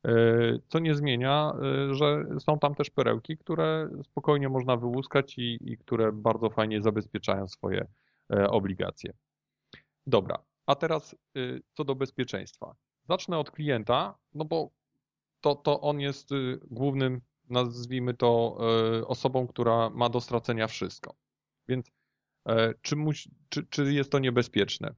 E, 0.08 0.12
co 0.68 0.80
nie 0.80 0.96
zmienia, 0.96 1.54
e, 1.90 1.96
że 1.96 2.26
są 2.40 2.60
tam 2.60 2.76
też 2.76 2.90
perełki, 2.90 3.38
które 3.38 3.90
spokojnie 4.04 4.50
można 4.50 4.78
wyłuskać 4.78 5.38
i, 5.38 5.60
i 5.62 5.78
które 5.78 6.12
bardzo 6.12 6.50
fajnie 6.50 6.82
zabezpieczają 6.82 7.48
swoje 7.48 7.88
e, 8.34 8.50
obligacje. 8.50 9.14
Dobra, 10.08 10.44
a 10.66 10.76
teraz 10.76 11.16
co 11.74 11.84
do 11.84 11.96
bezpieczeństwa. 11.96 12.76
Zacznę 13.10 13.38
od 13.38 13.52
klienta, 13.52 14.18
no 14.34 14.46
bo 14.46 14.72
to, 15.42 15.56
to 15.56 15.82
on 15.82 16.00
jest 16.00 16.30
głównym, 16.72 17.22
nazwijmy 17.50 18.14
to, 18.14 18.58
osobą, 19.08 19.48
która 19.48 19.90
ma 19.90 20.10
do 20.10 20.22
stracenia 20.22 20.68
wszystko. 20.68 21.16
Więc 21.68 21.92
czy, 22.82 22.96
czy, 23.50 23.68
czy 23.68 23.94
jest 23.94 24.12
to 24.12 24.20
niebezpieczne? 24.20 24.96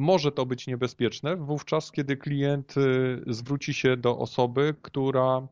Może 0.00 0.32
to 0.32 0.46
być 0.46 0.66
niebezpieczne 0.66 1.36
wówczas, 1.36 1.92
kiedy 1.92 2.16
klient 2.16 2.76
y, 2.76 3.22
zwróci 3.26 3.74
się 3.74 3.96
do 3.96 4.18
osoby, 4.18 4.74
która, 4.82 5.48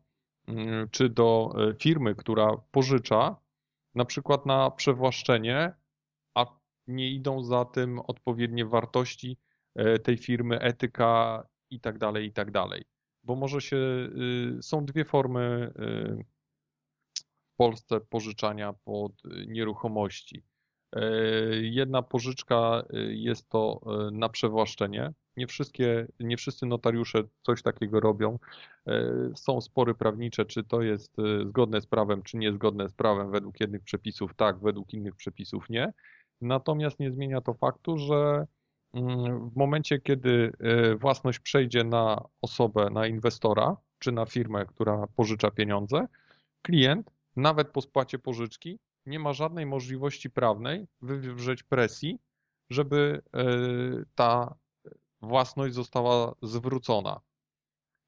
mm, 0.47 0.89
czy 0.89 1.09
do 1.09 1.55
y, 1.71 1.75
firmy, 1.75 2.15
która 2.15 2.57
pożycza, 2.71 3.35
na 3.95 4.05
przykład 4.05 4.45
na 4.45 4.71
przewłaszczenie, 4.71 5.73
a 6.35 6.45
nie 6.87 7.11
idą 7.11 7.43
za 7.43 7.65
tym 7.65 7.99
odpowiednie 7.99 8.65
wartości 8.65 9.37
y, 9.79 9.99
tej 9.99 10.17
firmy, 10.17 10.59
etyka 10.59 11.43
i 11.69 11.79
tak 11.79 11.97
dalej, 11.97 12.27
i 12.27 12.33
tak 12.33 12.51
dalej. 12.51 12.83
Bo 13.23 13.35
może 13.35 13.61
się, 13.61 13.77
są 14.61 14.85
dwie 14.85 15.05
formy 15.05 15.73
w 17.53 17.55
Polsce 17.57 17.99
pożyczania 18.01 18.73
pod 18.73 19.11
nieruchomości. 19.47 20.43
E, 20.95 21.01
jedna 21.61 22.01
pożyczka 22.01 22.83
e, 22.93 22.99
jest 22.99 23.49
to 23.49 23.81
e, 23.85 24.11
na 24.11 24.29
przewłaszczenie. 24.29 25.13
Nie, 25.37 25.47
wszystkie, 25.47 26.07
nie 26.19 26.37
wszyscy 26.37 26.65
notariusze 26.65 27.23
coś 27.41 27.61
takiego 27.61 27.99
robią. 27.99 28.39
Są 29.35 29.61
spory 29.61 29.95
prawnicze, 29.95 30.45
czy 30.45 30.63
to 30.63 30.81
jest 30.81 31.17
zgodne 31.45 31.81
z 31.81 31.87
prawem, 31.87 32.21
czy 32.23 32.37
niezgodne 32.37 32.89
z 32.89 32.93
prawem. 32.93 33.31
Według 33.31 33.59
jednych 33.59 33.83
przepisów 33.83 34.33
tak, 34.35 34.59
według 34.59 34.93
innych 34.93 35.15
przepisów 35.15 35.69
nie. 35.69 35.93
Natomiast 36.41 36.99
nie 36.99 37.11
zmienia 37.11 37.41
to 37.41 37.53
faktu, 37.53 37.97
że 37.97 38.45
mm, 38.93 39.49
w 39.49 39.55
momencie, 39.55 39.99
kiedy 39.99 40.51
własność 40.99 41.39
przejdzie 41.39 41.83
na 41.83 42.25
osobę, 42.41 42.89
na 42.91 43.07
inwestora, 43.07 43.77
czy 43.99 44.11
na 44.11 44.25
firmę, 44.25 44.65
która 44.65 45.07
pożycza 45.15 45.51
pieniądze, 45.51 46.07
klient, 46.61 47.11
nawet 47.35 47.69
po 47.69 47.81
spłacie 47.81 48.19
pożyczki, 48.19 48.79
nie 49.09 49.19
ma 49.19 49.33
żadnej 49.33 49.65
możliwości 49.65 50.29
prawnej 50.29 50.87
wywrzeć 51.01 51.63
presji, 51.63 52.19
żeby 52.69 53.21
e, 53.33 53.43
ta 54.15 54.55
własność 55.21 55.73
została 55.75 56.35
zwrócona. 56.41 57.19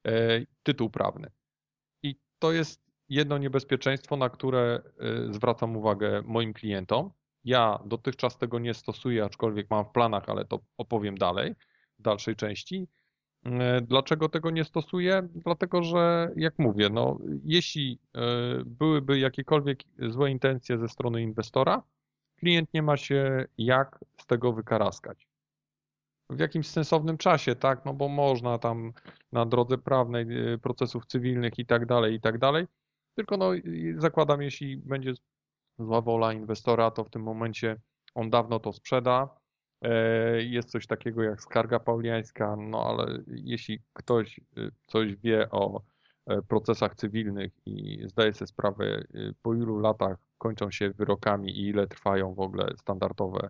E, 0.08 0.12
tytuł 0.64 0.90
prawny. 0.90 1.32
I 2.04 2.16
to 2.40 2.52
jest 2.52 2.82
jedno 3.10 3.38
niebezpieczeństwo, 3.38 4.18
na 4.18 4.30
które 4.30 4.82
e, 5.00 5.34
zwracam 5.34 5.78
uwagę 5.78 6.22
moim 6.26 6.54
klientom. 6.54 7.12
Ja 7.44 7.80
dotychczas 7.86 8.38
tego 8.38 8.60
nie 8.60 8.74
stosuję, 8.74 9.24
aczkolwiek 9.24 9.70
mam 9.70 9.86
w 9.86 9.92
planach, 9.92 10.30
ale 10.30 10.46
to 10.46 10.60
opowiem 10.78 11.18
dalej, 11.18 11.56
w 12.00 12.02
dalszej 12.02 12.36
części. 12.36 12.88
E, 13.46 13.82
dlaczego 13.82 14.30
tego 14.30 14.52
nie 14.52 14.64
stosuję? 14.64 15.28
Dlatego, 15.36 15.84
że 15.84 16.32
jak 16.36 16.60
mówię, 16.60 16.90
no, 16.90 17.18
jeśli 17.44 18.00
e, 18.16 18.20
byłyby 18.66 19.20
jakiekolwiek 19.20 19.80
złe 20.00 20.32
intencje 20.32 20.78
ze 20.78 20.88
strony 20.88 21.22
inwestora, 21.22 21.84
klient 22.36 22.74
nie 22.74 22.82
ma 22.82 22.98
się 22.98 23.46
jak 23.58 24.00
z 24.18 24.26
tego 24.26 24.54
wykaraskać. 24.54 25.28
W 26.30 26.40
jakimś 26.40 26.68
sensownym 26.68 27.18
czasie, 27.18 27.56
tak, 27.56 27.86
no 27.86 27.94
bo 27.94 28.08
można 28.08 28.58
tam 28.58 28.94
na 29.32 29.46
drodze 29.46 29.78
prawnej, 29.78 30.54
e, 30.54 30.58
procesów 30.58 31.06
cywilnych 31.06 31.60
i 31.60 31.66
tak 31.66 31.86
dalej, 31.86 32.16
i 32.16 32.22
tak 32.22 32.38
dalej. 32.38 32.68
Tylko 33.16 33.38
no, 33.38 33.52
zakładam, 33.98 34.42
jeśli 34.42 34.78
będzie 34.78 35.14
zła 35.80 36.02
wola 36.02 36.34
inwestora, 36.34 36.92
to 36.92 37.04
w 37.04 37.10
tym 37.10 37.24
momencie 37.24 37.82
on 38.16 38.30
dawno 38.30 38.60
to 38.60 38.74
sprzeda, 38.74 39.41
jest 40.40 40.70
coś 40.70 40.88
takiego 40.88 41.24
jak 41.24 41.42
skarga 41.42 41.80
pauliańska, 41.80 42.56
no 42.56 42.86
ale 42.86 43.24
jeśli 43.28 43.82
ktoś 43.94 44.40
y, 44.58 44.72
coś 44.88 45.16
wie 45.16 45.50
o 45.50 45.82
e, 46.26 46.42
procesach 46.42 46.96
cywilnych 46.96 47.52
i 47.66 48.04
zdaje 48.06 48.34
sobie 48.34 48.48
sprawę, 48.48 48.86
y, 49.16 49.34
po 49.42 49.54
ilu 49.54 49.80
latach 49.80 50.18
kończą 50.38 50.72
się 50.72 50.90
wyrokami 50.90 51.52
i 51.52 51.68
ile 51.68 51.88
trwają 51.88 52.34
w 52.34 52.40
ogóle 52.40 52.74
standardowe 52.78 53.50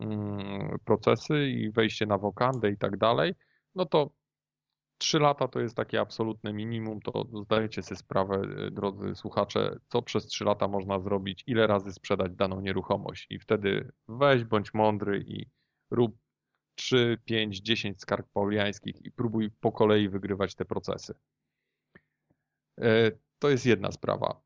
mm, 0.00 0.78
procesy 0.84 1.46
i 1.46 1.70
wejście 1.70 2.06
na 2.06 2.18
wokandę 2.18 2.70
i 2.70 2.76
tak 2.76 2.96
dalej, 2.96 3.34
no 3.74 3.86
to 3.86 4.10
3 4.98 5.18
lata 5.18 5.48
to 5.48 5.60
jest 5.60 5.76
takie 5.76 6.00
absolutne 6.00 6.52
minimum, 6.52 7.00
to 7.00 7.26
zdajecie 7.44 7.82
sobie 7.82 7.98
sprawę, 7.98 8.42
y, 8.66 8.70
drodzy 8.70 9.14
słuchacze, 9.14 9.78
co 9.88 10.02
przez 10.02 10.26
3 10.26 10.44
lata 10.44 10.68
można 10.68 11.00
zrobić, 11.00 11.44
ile 11.46 11.66
razy 11.66 11.92
sprzedać 11.92 12.32
daną 12.34 12.60
nieruchomość 12.60 13.26
i 13.30 13.38
wtedy 13.38 13.92
weź 14.08 14.44
bądź 14.44 14.74
mądry 14.74 15.24
i 15.26 15.46
rób 15.92 16.16
3, 16.74 17.18
5, 17.24 17.60
10 17.60 18.00
skarg 18.00 18.28
pauliańskich 18.32 19.04
i 19.04 19.10
próbuj 19.10 19.50
po 19.50 19.72
kolei 19.72 20.08
wygrywać 20.08 20.54
te 20.54 20.64
procesy. 20.64 21.14
E, 22.80 23.10
to 23.38 23.50
jest 23.50 23.66
jedna 23.66 23.92
sprawa. 23.92 24.40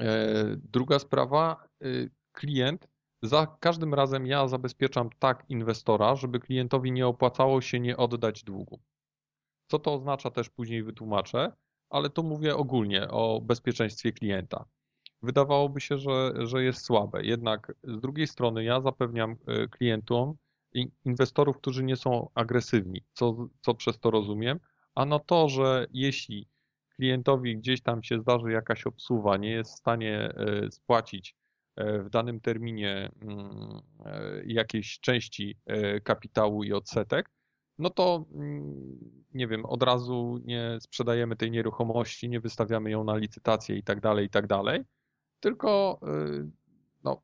E, 0.00 0.34
druga 0.56 0.98
sprawa, 0.98 1.68
e, 1.82 1.86
klient, 2.32 2.88
za 3.22 3.56
każdym 3.60 3.94
razem 3.94 4.26
ja 4.26 4.48
zabezpieczam 4.48 5.10
tak 5.18 5.44
inwestora, 5.48 6.16
żeby 6.16 6.40
klientowi 6.40 6.92
nie 6.92 7.06
opłacało 7.06 7.60
się 7.60 7.80
nie 7.80 7.96
oddać 7.96 8.44
długu. 8.44 8.80
Co 9.70 9.78
to 9.78 9.94
oznacza 9.94 10.30
też 10.30 10.50
później 10.50 10.82
wytłumaczę, 10.82 11.52
ale 11.90 12.10
to 12.10 12.22
mówię 12.22 12.56
ogólnie 12.56 13.08
o 13.08 13.40
bezpieczeństwie 13.40 14.12
klienta. 14.12 14.64
Wydawałoby 15.22 15.80
się, 15.80 15.98
że, 15.98 16.32
że 16.46 16.64
jest 16.64 16.84
słabe, 16.84 17.24
jednak 17.24 17.72
z 17.84 18.00
drugiej 18.00 18.26
strony 18.26 18.64
ja 18.64 18.80
zapewniam 18.80 19.36
klientom, 19.70 20.36
inwestorów, 21.04 21.56
którzy 21.56 21.84
nie 21.84 21.96
są 21.96 22.28
agresywni, 22.34 23.04
co, 23.12 23.48
co 23.60 23.74
przez 23.74 23.98
to 23.98 24.10
rozumiem, 24.10 24.60
a 24.94 25.04
no 25.04 25.18
to, 25.18 25.48
że 25.48 25.86
jeśli 25.92 26.48
klientowi 26.96 27.56
gdzieś 27.56 27.82
tam 27.82 28.02
się 28.02 28.20
zdarzy 28.20 28.52
jakaś 28.52 28.86
obsuwa, 28.86 29.36
nie 29.36 29.50
jest 29.50 29.72
w 29.72 29.78
stanie 29.78 30.18
e, 30.18 30.70
spłacić 30.70 31.36
e, 31.76 31.98
w 32.02 32.10
danym 32.10 32.40
terminie 32.40 33.10
mm, 33.22 33.80
e, 34.04 34.42
jakiejś 34.46 35.00
części 35.00 35.58
kapitału 36.04 36.64
i 36.64 36.72
odsetek, 36.72 37.30
no 37.78 37.90
to 37.90 38.24
mm, 38.34 38.98
nie 39.34 39.48
wiem, 39.48 39.64
od 39.64 39.82
razu 39.82 40.38
nie 40.44 40.78
sprzedajemy 40.80 41.36
tej 41.36 41.50
nieruchomości, 41.50 42.28
nie 42.28 42.40
wystawiamy 42.40 42.90
ją 42.90 43.04
na 43.04 43.16
licytację 43.16 43.76
i 43.76 43.82
tak 43.82 44.00
dalej, 44.00 44.26
i 44.26 44.30
tak 44.30 44.46
dalej, 44.46 44.80
tylko 45.40 46.00
no, 47.04 47.22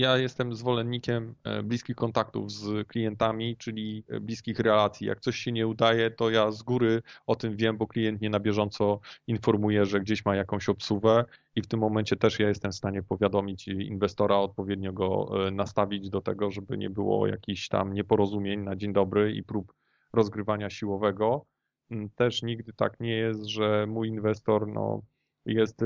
ja 0.00 0.18
jestem 0.18 0.54
zwolennikiem 0.54 1.34
e, 1.44 1.62
bliskich 1.62 1.96
kontaktów 1.96 2.52
z 2.52 2.88
klientami, 2.88 3.56
czyli 3.56 4.04
e, 4.08 4.20
bliskich 4.20 4.58
relacji. 4.58 5.06
Jak 5.06 5.20
coś 5.20 5.36
się 5.36 5.52
nie 5.52 5.66
udaje, 5.66 6.10
to 6.10 6.30
ja 6.30 6.50
z 6.50 6.62
góry 6.62 7.02
o 7.26 7.36
tym 7.36 7.56
wiem, 7.56 7.76
bo 7.76 7.86
klient 7.86 8.20
mnie 8.20 8.30
na 8.30 8.40
bieżąco 8.40 9.00
informuje, 9.26 9.86
że 9.86 10.00
gdzieś 10.00 10.24
ma 10.24 10.36
jakąś 10.36 10.68
obsuwę 10.68 11.24
i 11.56 11.62
w 11.62 11.66
tym 11.66 11.80
momencie 11.80 12.16
też 12.16 12.38
ja 12.38 12.48
jestem 12.48 12.72
w 12.72 12.74
stanie 12.74 13.02
powiadomić 13.02 13.68
inwestora, 13.68 14.36
odpowiednio 14.36 14.92
go 14.92 15.30
e, 15.46 15.50
nastawić 15.50 16.10
do 16.10 16.20
tego, 16.20 16.50
żeby 16.50 16.78
nie 16.78 16.90
było 16.90 17.26
jakichś 17.26 17.68
tam 17.68 17.94
nieporozumień 17.94 18.60
na 18.60 18.76
dzień 18.76 18.92
dobry 18.92 19.32
i 19.32 19.42
prób 19.42 19.72
rozgrywania 20.12 20.70
siłowego. 20.70 21.46
Mm, 21.90 22.10
też 22.10 22.42
nigdy 22.42 22.72
tak 22.72 23.00
nie 23.00 23.12
jest, 23.16 23.44
że 23.44 23.86
mój 23.86 24.08
inwestor 24.08 24.68
no, 24.68 25.02
jest, 25.46 25.84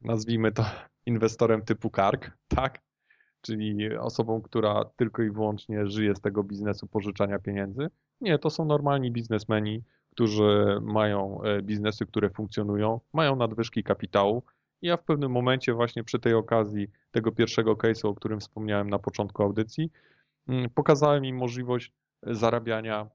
nazwijmy 0.00 0.52
to, 0.52 0.64
inwestorem 1.06 1.62
typu 1.62 1.90
kark, 1.90 2.30
tak? 2.48 2.84
czyli 3.44 3.96
osobą, 3.96 4.42
która 4.42 4.84
tylko 4.96 5.22
i 5.22 5.30
wyłącznie 5.30 5.86
żyje 5.86 6.14
z 6.14 6.20
tego 6.20 6.42
biznesu 6.42 6.86
pożyczania 6.86 7.38
pieniędzy. 7.38 7.88
Nie, 8.20 8.38
to 8.38 8.50
są 8.50 8.64
normalni 8.64 9.10
biznesmeni, 9.10 9.82
którzy 10.10 10.78
mają 10.82 11.42
e, 11.42 11.62
biznesy, 11.62 12.06
które 12.06 12.30
funkcjonują, 12.30 13.00
mają 13.12 13.36
nadwyżki 13.36 13.82
kapitału. 13.82 14.42
I 14.82 14.86
ja 14.86 14.96
w 14.96 15.04
pewnym 15.04 15.32
momencie 15.32 15.74
właśnie 15.74 16.04
przy 16.04 16.18
tej 16.18 16.34
okazji 16.34 16.88
tego 17.10 17.32
pierwszego 17.32 17.74
case'u, 17.74 18.08
o 18.08 18.14
którym 18.14 18.40
wspomniałem 18.40 18.90
na 18.90 18.98
początku 18.98 19.42
audycji, 19.42 19.90
mm, 20.48 20.70
pokazałem 20.70 21.24
im 21.24 21.36
możliwość 21.36 21.92
zarabiania 22.22 23.08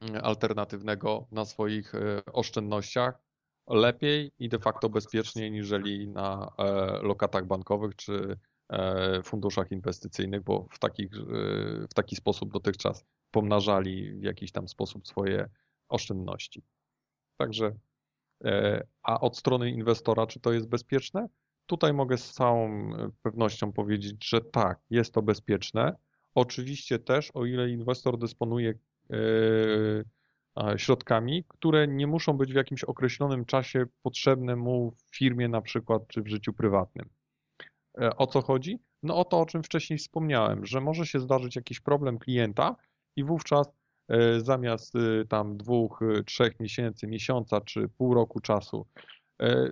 mm, 0.00 0.24
alternatywnego 0.24 1.26
na 1.32 1.44
swoich 1.44 1.94
e, 1.94 2.24
oszczędnościach 2.32 3.29
lepiej 3.74 4.32
i 4.38 4.48
de 4.48 4.58
facto 4.58 4.88
bezpieczniej 4.88 5.50
niżeli 5.50 6.08
na 6.08 6.52
e, 6.58 6.64
lokatach 7.02 7.46
bankowych 7.46 7.96
czy 7.96 8.36
funduszach 9.24 9.72
inwestycyjnych, 9.72 10.42
bo 10.42 10.66
w, 10.70 10.78
takich, 10.78 11.10
w 11.90 11.94
taki 11.94 12.16
sposób 12.16 12.52
dotychczas 12.52 13.04
pomnażali 13.30 14.12
w 14.12 14.22
jakiś 14.22 14.52
tam 14.52 14.68
sposób 14.68 15.08
swoje 15.08 15.48
oszczędności. 15.88 16.62
Także, 17.36 17.76
e, 18.44 18.86
a 19.02 19.20
od 19.20 19.38
strony 19.38 19.70
inwestora, 19.70 20.26
czy 20.26 20.40
to 20.40 20.52
jest 20.52 20.68
bezpieczne? 20.68 21.28
Tutaj 21.66 21.92
mogę 21.92 22.18
z 22.18 22.32
całą 22.32 22.90
pewnością 23.22 23.72
powiedzieć, 23.72 24.28
że 24.28 24.40
tak, 24.40 24.80
jest 24.90 25.14
to 25.14 25.22
bezpieczne. 25.22 25.96
Oczywiście 26.34 26.98
też, 26.98 27.30
o 27.34 27.46
ile 27.46 27.70
inwestor 27.70 28.18
dysponuje 28.18 28.70
e, 29.10 29.16
środkami, 30.76 31.44
które 31.48 31.88
nie 31.88 32.06
muszą 32.06 32.32
być 32.32 32.52
w 32.52 32.56
jakimś 32.56 32.84
określonym 32.84 33.44
czasie 33.44 33.86
potrzebne 34.02 34.56
mu 34.56 34.90
w 34.90 35.16
firmie 35.16 35.48
na 35.48 35.60
przykład, 35.62 36.08
czy 36.08 36.22
w 36.22 36.28
życiu 36.28 36.52
prywatnym. 36.52 37.08
E, 38.00 38.16
o 38.16 38.26
co 38.26 38.42
chodzi? 38.42 38.78
No 39.02 39.16
o 39.16 39.24
to, 39.24 39.40
o 39.40 39.46
czym 39.46 39.62
wcześniej 39.62 39.98
wspomniałem, 39.98 40.66
że 40.66 40.80
może 40.80 41.06
się 41.06 41.20
zdarzyć 41.20 41.56
jakiś 41.56 41.80
problem 41.80 42.18
klienta 42.18 42.76
i 43.16 43.24
wówczas 43.24 43.80
E, 44.10 44.40
zamiast 44.40 44.94
tam 45.28 45.56
dwóch, 45.56 46.00
trzech 46.26 46.60
miesięcy, 46.60 47.06
miesiąca 47.06 47.60
czy 47.60 47.88
pół 47.88 48.14
roku 48.14 48.40
czasu, 48.40 48.86
e, 49.42 49.70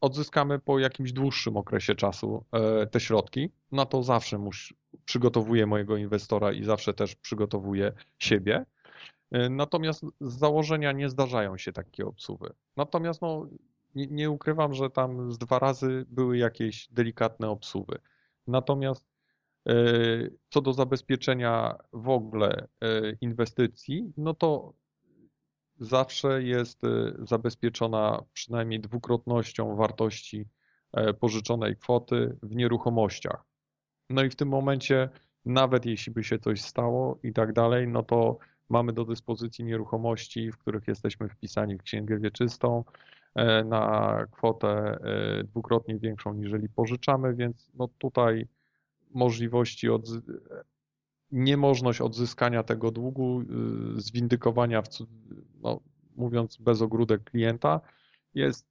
odzyskamy 0.00 0.58
po 0.58 0.78
jakimś 0.78 1.12
dłuższym 1.12 1.56
okresie 1.56 1.94
czasu 1.94 2.44
e, 2.52 2.86
te 2.86 3.00
środki, 3.00 3.50
na 3.72 3.86
to 3.86 4.02
zawsze 4.02 4.38
mus, 4.38 4.72
przygotowuję 5.04 5.66
mojego 5.66 5.96
inwestora 5.96 6.52
i 6.52 6.64
zawsze 6.64 6.94
też 6.94 7.14
przygotowuję 7.14 7.92
siebie. 8.18 8.64
Natomiast 9.50 10.04
z 10.20 10.38
założenia 10.38 10.92
nie 10.92 11.08
zdarzają 11.08 11.58
się 11.58 11.72
takie 11.72 12.06
obsuwy. 12.06 12.52
Natomiast 12.76 13.22
no, 13.22 13.48
nie, 13.94 14.06
nie 14.06 14.30
ukrywam, 14.30 14.74
że 14.74 14.90
tam 14.90 15.32
z 15.32 15.38
dwa 15.38 15.58
razy 15.58 16.06
były 16.08 16.38
jakieś 16.38 16.88
delikatne 16.92 17.50
obsuwy. 17.50 17.98
Natomiast 18.46 19.06
E, 19.66 19.72
co 20.50 20.60
do 20.60 20.72
zabezpieczenia 20.72 21.78
w 21.92 22.08
ogóle 22.08 22.68
e, 22.80 23.12
inwestycji, 23.20 24.12
no 24.16 24.34
to 24.34 24.72
zawsze 25.80 26.42
jest 26.42 26.84
e, 26.84 26.88
zabezpieczona 27.18 28.22
przynajmniej 28.32 28.80
dwukrotnością 28.80 29.76
wartości 29.76 30.48
pożyczonej 31.20 31.76
kwoty 31.76 32.36
w 32.42 32.56
nieruchomościach. 32.56 33.44
No 34.10 34.22
i 34.22 34.30
w 34.30 34.36
tym 34.36 34.48
momencie, 34.48 35.08
nawet 35.44 35.86
jeśli 35.86 36.12
by 36.12 36.24
się 36.24 36.38
coś 36.38 36.62
stało 36.62 37.18
i 37.22 37.32
tak 37.32 37.52
dalej, 37.52 37.88
no 37.88 38.02
to 38.02 38.38
mamy 38.68 38.92
do 38.92 39.04
dyspozycji 39.04 39.64
nieruchomości, 39.64 40.52
w 40.52 40.58
których 40.58 40.88
jesteśmy 40.88 41.28
wpisani 41.28 41.78
w 41.78 41.82
księgę 41.82 42.18
wieczystą 42.18 42.84
na 43.64 44.18
kwotę 44.30 44.98
dwukrotnie 45.44 45.98
większą 45.98 46.34
niżeli 46.34 46.68
pożyczamy, 46.68 47.34
więc 47.34 47.70
no 47.74 47.88
tutaj 47.98 48.46
możliwości 49.10 49.88
od, 49.88 50.08
niemożność 51.30 52.00
odzyskania 52.00 52.62
tego 52.62 52.90
długu, 52.90 53.40
y, 53.40 54.00
zwindykowania, 54.00 54.82
w, 54.82 54.88
no, 55.60 55.80
mówiąc 56.16 56.56
bez 56.56 56.82
ogródek 56.82 57.24
klienta, 57.24 57.80
jest 58.34 58.66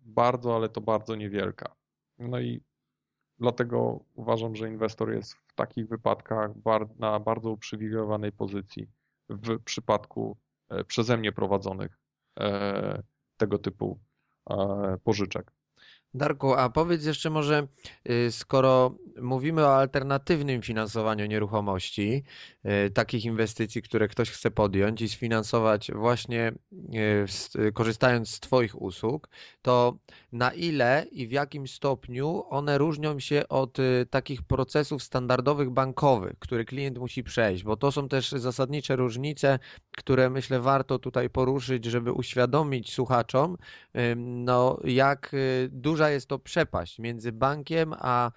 bardzo, 0.00 0.56
ale 0.56 0.68
to 0.68 0.80
bardzo 0.80 1.16
niewielka. 1.16 1.74
No 2.18 2.40
i 2.40 2.60
dlatego 3.38 4.04
uważam, 4.14 4.56
że 4.56 4.68
inwestor 4.68 5.12
jest 5.12 5.34
w 5.34 5.54
takich 5.54 5.88
wypadkach 5.88 6.50
na 6.98 7.20
bardzo 7.20 7.50
uprzywilejowanej 7.50 8.32
pozycji 8.32 8.88
w 9.28 9.62
przypadku 9.64 10.38
e, 10.68 10.84
przeze 10.84 11.16
mnie 11.16 11.32
prowadzonych 11.32 11.98
e, 12.40 13.02
tego 13.36 13.58
typu 13.58 14.00
e, 14.50 14.96
pożyczek. 15.04 15.52
Darku, 16.14 16.54
a 16.54 16.68
powiedz 16.68 17.04
jeszcze 17.04 17.30
może, 17.30 17.66
y, 18.10 18.32
skoro 18.32 18.94
mówimy 19.22 19.62
o 19.62 19.76
alternatywnym 19.76 20.62
finansowaniu 20.62 21.26
nieruchomości, 21.26 22.24
y, 22.86 22.90
takich 22.90 23.24
inwestycji, 23.24 23.82
które 23.82 24.08
ktoś 24.08 24.30
chce 24.30 24.50
podjąć 24.50 25.02
i 25.02 25.08
sfinansować 25.08 25.90
właśnie 25.92 26.52
y, 27.56 27.72
korzystając 27.72 28.30
z 28.30 28.40
Twoich 28.40 28.82
usług, 28.82 29.28
to 29.62 29.98
na 30.32 30.52
ile 30.52 31.06
i 31.12 31.26
w 31.26 31.32
jakim 31.32 31.68
stopniu 31.68 32.44
one 32.48 32.78
różnią 32.78 33.18
się 33.20 33.48
od 33.48 33.78
takich 34.10 34.42
procesów 34.42 35.02
standardowych 35.02 35.70
bankowych, 35.70 36.38
które 36.38 36.64
klient 36.64 36.98
musi 36.98 37.24
przejść, 37.24 37.64
bo 37.64 37.76
to 37.76 37.92
są 37.92 38.08
też 38.08 38.30
zasadnicze 38.30 38.96
różnice, 38.96 39.58
które 39.90 40.30
myślę 40.30 40.60
warto 40.60 40.98
tutaj 40.98 41.30
poruszyć, 41.30 41.84
żeby 41.84 42.12
uświadomić 42.12 42.92
słuchaczom, 42.92 43.56
no 44.16 44.80
jak 44.84 45.36
duża 45.68 46.03
duża 46.04 46.10
jest 46.10 46.26
to 46.28 46.38
przepaść 46.38 46.98
między 46.98 47.32
bankiem 47.32 47.94
a, 47.98 48.30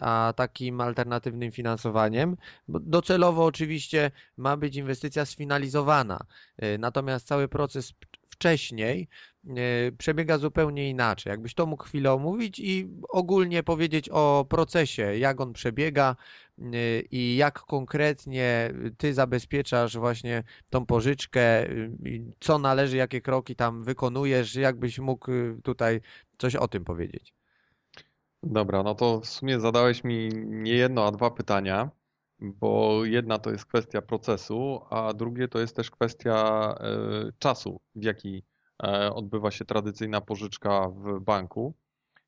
a 0.00 0.32
takim 0.36 0.80
alternatywnym 0.80 1.52
finansowaniem. 1.52 2.36
Docelowo 2.68 3.44
oczywiście 3.44 4.10
ma 4.36 4.56
być 4.56 4.76
inwestycja 4.76 5.24
sfinalizowana, 5.24 6.18
y, 6.62 6.78
natomiast 6.78 7.26
cały 7.26 7.48
proces 7.48 7.92
wcześniej 8.42 9.08
y, 9.46 9.92
przebiega 9.98 10.38
zupełnie 10.38 10.90
inaczej. 10.90 11.30
Jakbyś 11.30 11.54
to 11.54 11.66
mógł 11.66 11.84
chwilę 11.84 12.12
omówić 12.12 12.58
i 12.58 12.88
ogólnie 13.08 13.62
powiedzieć 13.62 14.08
o 14.08 14.46
procesie, 14.48 15.02
jak 15.18 15.40
on 15.40 15.52
przebiega 15.52 16.16
y, 16.58 17.04
i 17.10 17.36
jak 17.36 17.60
konkretnie 17.60 18.72
ty 18.98 19.14
zabezpieczasz 19.14 19.96
właśnie 19.98 20.42
tą 20.70 20.86
pożyczkę, 20.86 21.66
co 22.40 22.58
należy, 22.58 22.96
jakie 22.96 23.20
kroki 23.20 23.56
tam 23.56 23.84
wykonujesz, 23.84 24.54
jakbyś 24.54 24.98
mógł 24.98 25.30
tutaj 25.62 26.00
coś 26.38 26.56
o 26.56 26.68
tym 26.68 26.84
powiedzieć. 26.84 27.34
Dobra, 28.42 28.82
no 28.82 28.94
to 28.94 29.20
w 29.20 29.26
sumie 29.26 29.60
zadałeś 29.60 30.04
mi 30.04 30.28
nie 30.44 30.72
jedno, 30.72 31.06
a 31.06 31.10
dwa 31.10 31.30
pytania, 31.30 31.90
bo 32.42 33.04
jedna 33.04 33.38
to 33.38 33.50
jest 33.50 33.66
kwestia 33.66 34.02
procesu, 34.02 34.80
a 34.90 35.12
drugie 35.12 35.48
to 35.48 35.58
jest 35.58 35.76
też 35.76 35.90
kwestia 35.90 36.74
e, 36.80 37.32
czasu, 37.38 37.80
w 37.94 38.04
jaki 38.04 38.42
e, 38.82 39.14
odbywa 39.14 39.50
się 39.50 39.64
tradycyjna 39.64 40.20
pożyczka 40.20 40.88
w 40.88 41.20
banku. 41.20 41.74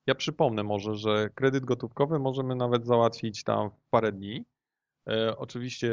Ja 0.07 0.15
przypomnę 0.15 0.63
może, 0.63 0.95
że 0.95 1.31
kredyt 1.35 1.65
gotówkowy 1.65 2.19
możemy 2.19 2.55
nawet 2.55 2.87
załatwić 2.87 3.45
tam 3.45 3.71
w 3.71 3.91
parę 3.91 4.13
dni, 4.13 4.45
E, 5.09 5.37
oczywiście 5.37 5.93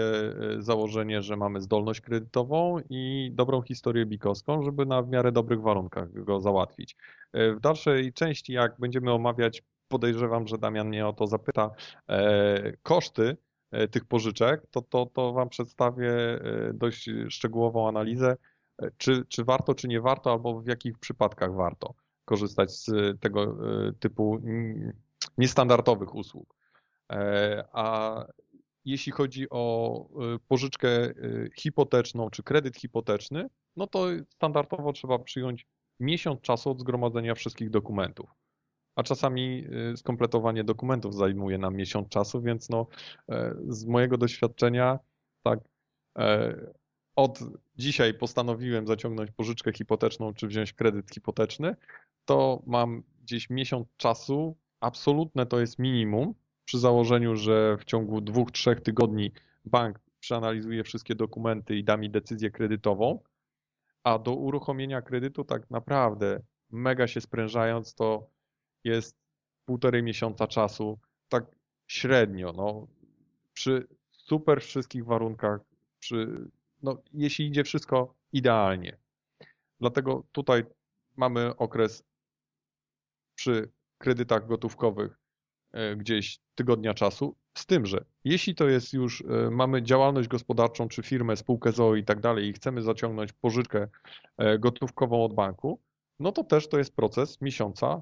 założenie, 0.60 1.21
że 1.21 1.38
mamy 1.38 1.62
zdolność 1.62 2.01
kredytową 2.01 2.79
i 2.89 3.31
dobrą 3.34 3.62
historię 3.62 4.05
bikowską, 4.05 4.63
żeby 4.63 4.86
na 4.86 5.01
w 5.01 5.10
miarę 5.10 5.31
dobrych 5.31 5.62
warunkach 5.62 6.23
go 6.23 6.39
załatwić. 6.39 6.95
W 7.34 7.60
dalszej 7.60 8.13
części, 8.13 8.53
jak 8.53 8.79
będziemy 8.79 9.12
omawiać, 9.12 9.63
podejrzewam, 9.88 10.47
że 10.47 10.57
Damian 10.57 10.88
mnie 10.88 11.07
o 11.07 11.13
to 11.13 11.27
zapyta, 11.27 11.71
koszty 12.84 13.38
tych 13.91 14.05
pożyczek, 14.05 14.62
to, 14.71 14.81
to, 14.81 15.05
to 15.05 15.34
Wam 15.34 15.49
przedstawię 15.49 16.13
dość 16.73 17.10
szczegółową 17.29 17.88
analizę, 17.88 18.38
czy, 18.97 19.25
czy 19.27 19.43
warto, 19.43 19.75
czy 19.75 19.88
nie 19.88 20.01
warto, 20.01 20.31
albo 20.31 20.62
w 20.62 20.67
jakich 20.67 20.99
przypadkach 20.99 21.55
warto 21.55 21.93
korzystać 22.25 22.71
z 22.71 22.91
tego 23.19 23.57
typu 23.99 24.41
niestandardowych 25.38 26.15
usług. 26.15 26.55
A 27.71 28.15
jeśli 28.86 29.12
chodzi 29.12 29.49
o 29.49 30.05
pożyczkę 30.47 30.89
hipoteczną 31.55 32.29
czy 32.29 32.43
kredyt 32.43 32.77
hipoteczny, 32.77 33.47
no 33.75 33.88
to 33.88 34.05
standardowo 34.29 34.93
trzeba 34.93 35.19
przyjąć 35.19 35.67
miesiąc 35.99 36.41
czasu 36.41 36.69
od 36.69 36.79
zgromadzenia 36.79 37.36
wszystkich 37.36 37.69
dokumentów. 37.69 38.29
A 38.95 39.04
czasami 39.04 39.65
y, 39.93 39.97
skompletowanie 39.97 40.63
dokumentów 40.63 41.15
zajmuje 41.15 41.58
nam 41.58 41.75
miesiąc 41.75 42.10
czasu, 42.10 42.41
więc 42.41 42.69
no, 42.69 42.88
e, 43.30 43.56
z 43.67 43.86
mojego 43.86 44.17
doświadczenia 44.17 44.99
tak 45.43 45.60
e, 46.17 46.56
od 47.15 47.39
dzisiaj 47.75 48.13
postanowiłem 48.13 48.88
zaciągnąć 48.88 49.32
pożyczkę 49.32 49.73
hipoteczną 49.73 50.34
czy 50.34 50.47
wziąć 50.47 50.73
kredyt 50.73 51.12
hipoteczny, 51.13 51.75
to 52.25 52.63
mam 52.65 53.04
gdzieś 53.23 53.49
miesiąc 53.49 53.88
czasu, 53.97 54.58
absolutne 54.80 55.45
to 55.45 55.60
jest 55.60 55.80
minimum, 55.80 56.34
przy 56.65 56.80
założeniu, 56.80 57.36
że 57.36 57.77
w 57.77 57.86
ciągu 57.86 58.21
dwóch, 58.21 58.51
trzech 58.51 58.82
tygodni 58.82 59.32
bank 59.65 59.99
przeanalizuje 60.19 60.84
wszystkie 60.84 61.15
dokumenty 61.15 61.75
i 61.75 61.84
da 61.84 61.97
mi 61.97 62.10
decyzję 62.10 62.51
kredytową, 62.51 63.19
a 64.04 64.19
do 64.19 64.34
uruchomienia 64.34 65.01
kredytu 65.01 65.43
tak 65.43 65.69
naprawdę 65.69 66.41
mega 66.69 67.08
się 67.08 67.21
sprężając 67.21 67.95
to 67.95 68.30
jest 68.84 69.15
półtorej 69.65 70.04
miesiąca 70.04 70.48
czasu. 70.48 71.00
Tak 71.30 71.46
średnio, 71.88 72.54
no, 72.54 72.88
przy 73.54 73.88
super 74.12 74.62
wszystkich 74.62 75.06
warunkach, 75.06 75.62
przy, 76.00 76.48
no, 76.84 77.02
jeśli 77.13 77.48
idzie 77.48 77.63
wszystko 77.63 78.15
idealnie. 78.34 78.98
Dlatego 79.80 80.24
tutaj 80.32 80.63
mamy 81.15 81.56
okres 81.58 82.04
przy 83.36 83.72
kredytach 83.98 84.48
gotówkowych 84.48 85.20
e, 85.72 85.96
gdzieś 85.96 86.39
tygodnia 86.56 86.94
czasu, 86.94 87.36
z 87.58 87.65
tym, 87.65 87.86
że 87.86 88.06
jeśli 88.24 88.56
to 88.56 88.67
jest 88.67 88.94
już, 88.94 89.22
e, 89.22 89.50
mamy 89.52 89.84
działalność 89.84 90.28
gospodarczą, 90.28 90.88
czy 90.88 91.04
firmę, 91.04 91.38
spółkę 91.38 91.72
ZOO 91.72 91.96
i 91.96 92.04
tak 92.04 92.20
dalej 92.20 92.48
i 92.48 92.54
chcemy 92.54 92.82
zaciągnąć 92.82 93.34
pożyczkę 93.34 93.88
e, 94.38 94.60
gotówkową 94.60 95.26
od 95.26 95.34
banku, 95.34 95.82
no 96.20 96.32
to 96.32 96.44
też 96.44 96.70
to 96.70 96.78
jest 96.78 96.96
proces 96.96 97.41
miesiąca 97.41 98.02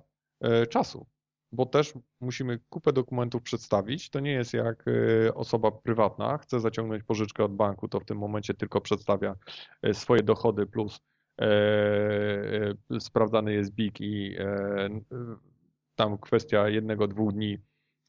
czasu, 0.69 1.06
bo 1.52 1.65
też 1.65 1.93
musimy 2.21 2.60
kupę 2.69 2.93
dokumentów 2.93 3.41
przedstawić. 3.41 4.10
To 4.10 4.19
nie 4.19 4.32
jest 4.32 4.54
jak 4.54 4.86
osoba 5.34 5.71
prywatna 5.71 6.38
chce 6.38 6.60
zaciągnąć 6.60 7.04
pożyczkę 7.04 7.43
od 7.43 7.56
banku, 7.56 7.88
to 7.88 7.99
w 7.99 8.06
tym 8.06 8.17
momencie 8.17 8.54
tylko 8.54 8.82
przedstawia 8.82 9.36
swoje 9.93 10.23
dochody 10.23 10.65
plus 10.65 10.99
sprawdzany 12.99 13.54
jest 13.54 13.73
BIK 13.73 14.02
i 14.02 14.36
tam 15.99 16.17
kwestia 16.17 16.69
jednego, 16.69 17.08
dwóch 17.08 17.34
dni 17.34 17.58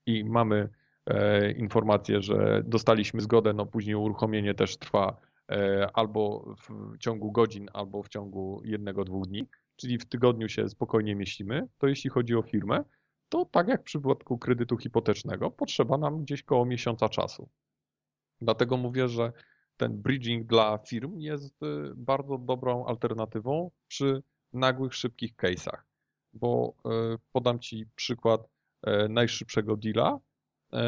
i 0.06 0.24
mamy 0.24 0.68
e, 1.06 1.52
informację, 1.52 2.22
że 2.22 2.62
dostaliśmy 2.64 3.20
zgodę, 3.20 3.52
no 3.52 3.66
później 3.66 3.96
uruchomienie 3.96 4.54
też 4.54 4.76
trwa 4.76 5.16
e, 5.50 5.88
albo 5.94 6.54
w 6.68 6.98
ciągu 6.98 7.32
godzin, 7.32 7.68
albo 7.72 8.02
w 8.02 8.08
ciągu 8.08 8.62
jednego, 8.64 9.04
dwóch 9.04 9.26
dni, 9.26 9.48
czyli 9.80 9.98
w 9.98 10.08
tygodniu 10.08 10.48
się 10.48 10.68
spokojnie 10.68 11.14
mieścimy. 11.16 11.68
To 11.78 11.86
jeśli 11.86 12.10
chodzi 12.10 12.34
o 12.34 12.42
firmę, 12.42 12.84
to 13.28 13.44
tak 13.44 13.68
jak 13.68 13.80
w 13.80 13.84
przypadku 13.84 14.38
kredytu 14.38 14.76
hipotecznego, 14.76 15.50
potrzeba 15.50 15.98
nam 15.98 16.22
gdzieś 16.22 16.42
koło 16.42 16.66
miesiąca 16.66 17.08
czasu. 17.08 17.48
Dlatego 18.40 18.76
mówię, 18.76 19.08
że 19.08 19.32
ten 19.76 20.02
bridging 20.02 20.46
dla 20.46 20.78
firm 20.78 21.18
jest 21.18 21.62
e, 21.62 21.66
bardzo 21.96 22.38
dobrą 22.38 22.84
alternatywą 22.86 23.70
przy 23.88 24.22
nagłych, 24.52 24.94
szybkich 24.94 25.36
case'ach 25.36 25.90
bo 26.32 26.74
e, 26.84 26.90
podam 27.32 27.58
Ci 27.58 27.86
przykład 27.94 28.48
e, 28.82 29.08
najszybszego 29.08 29.76
deala. 29.76 30.18
E, 30.72 30.82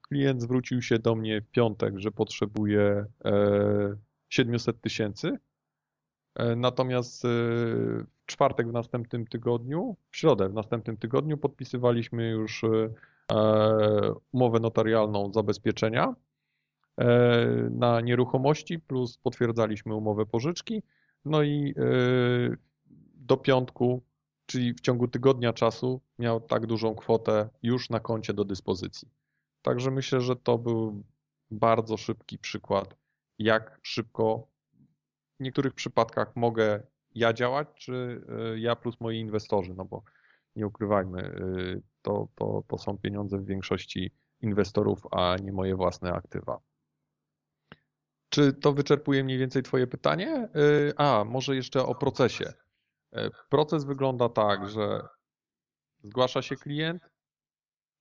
klient 0.00 0.42
zwrócił 0.42 0.82
się 0.82 0.98
do 0.98 1.14
mnie 1.14 1.40
w 1.40 1.50
piątek, 1.50 1.98
że 1.98 2.10
potrzebuje 2.10 3.06
700 4.28 4.80
tysięcy, 4.80 5.38
natomiast 6.56 7.22
w 7.22 8.26
czwartek 8.26 8.68
w 8.68 8.72
następnym 8.72 9.26
tygodniu, 9.26 9.96
w 10.10 10.16
środę 10.16 10.48
w 10.48 10.54
następnym 10.54 10.96
tygodniu 10.96 11.38
podpisywaliśmy 11.38 12.30
już 12.30 12.62
umowę 14.32 14.60
notarialną 14.60 15.32
zabezpieczenia 15.32 16.14
na 17.70 18.00
nieruchomości, 18.00 18.78
plus 18.78 19.18
potwierdzaliśmy 19.18 19.94
umowę 19.94 20.26
pożyczki. 20.26 20.82
No 21.24 21.42
i 21.42 21.74
do 23.14 23.36
piątku, 23.36 24.02
czyli 24.46 24.74
w 24.74 24.80
ciągu 24.80 25.08
tygodnia 25.08 25.52
czasu, 25.52 26.00
miał 26.18 26.40
tak 26.40 26.66
dużą 26.66 26.94
kwotę 26.94 27.48
już 27.62 27.90
na 27.90 28.00
koncie 28.00 28.34
do 28.34 28.44
dyspozycji. 28.44 29.08
Także 29.62 29.90
myślę, 29.90 30.20
że 30.20 30.36
to 30.36 30.58
był 30.58 31.02
bardzo 31.50 31.96
szybki 31.96 32.38
przykład, 32.38 32.96
jak 33.38 33.78
szybko 33.82 34.46
w 35.40 35.42
niektórych 35.42 35.74
przypadkach 35.74 36.36
mogę 36.36 36.82
ja 37.14 37.32
działać, 37.32 37.68
czy 37.74 38.24
e, 38.28 38.58
ja 38.58 38.76
plus 38.76 39.00
moi 39.00 39.18
inwestorzy, 39.18 39.74
no 39.76 39.84
bo 39.84 40.02
nie 40.56 40.66
ukrywajmy, 40.66 41.20
e, 41.22 41.80
to, 42.02 42.28
to, 42.34 42.64
to 42.68 42.78
są 42.78 42.98
pieniądze 42.98 43.38
w 43.38 43.46
większości 43.46 44.10
inwestorów, 44.40 45.00
a 45.10 45.36
nie 45.42 45.52
moje 45.52 45.76
własne 45.76 46.12
aktywa. 46.12 46.60
Czy 48.28 48.52
to 48.52 48.72
wyczerpuje 48.72 49.24
mniej 49.24 49.38
więcej 49.38 49.62
Twoje 49.62 49.86
pytanie? 49.86 50.28
E, 50.34 50.48
a, 50.96 51.24
może 51.24 51.56
jeszcze 51.56 51.86
o 51.86 51.94
procesie. 51.94 52.52
Proces 53.48 53.84
wygląda 53.84 54.28
tak, 54.28 54.68
że 54.68 55.08
zgłasza 56.02 56.42
się 56.42 56.56
klient, 56.56 57.02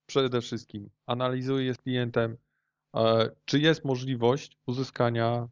przede 0.05 0.41
wszystkim 0.41 0.89
analizuje 1.05 1.73
z 1.73 1.77
klientem, 1.77 2.37
czy 3.45 3.59
jest 3.59 3.85
możliwość 3.85 4.57
uzyskania 4.65 5.47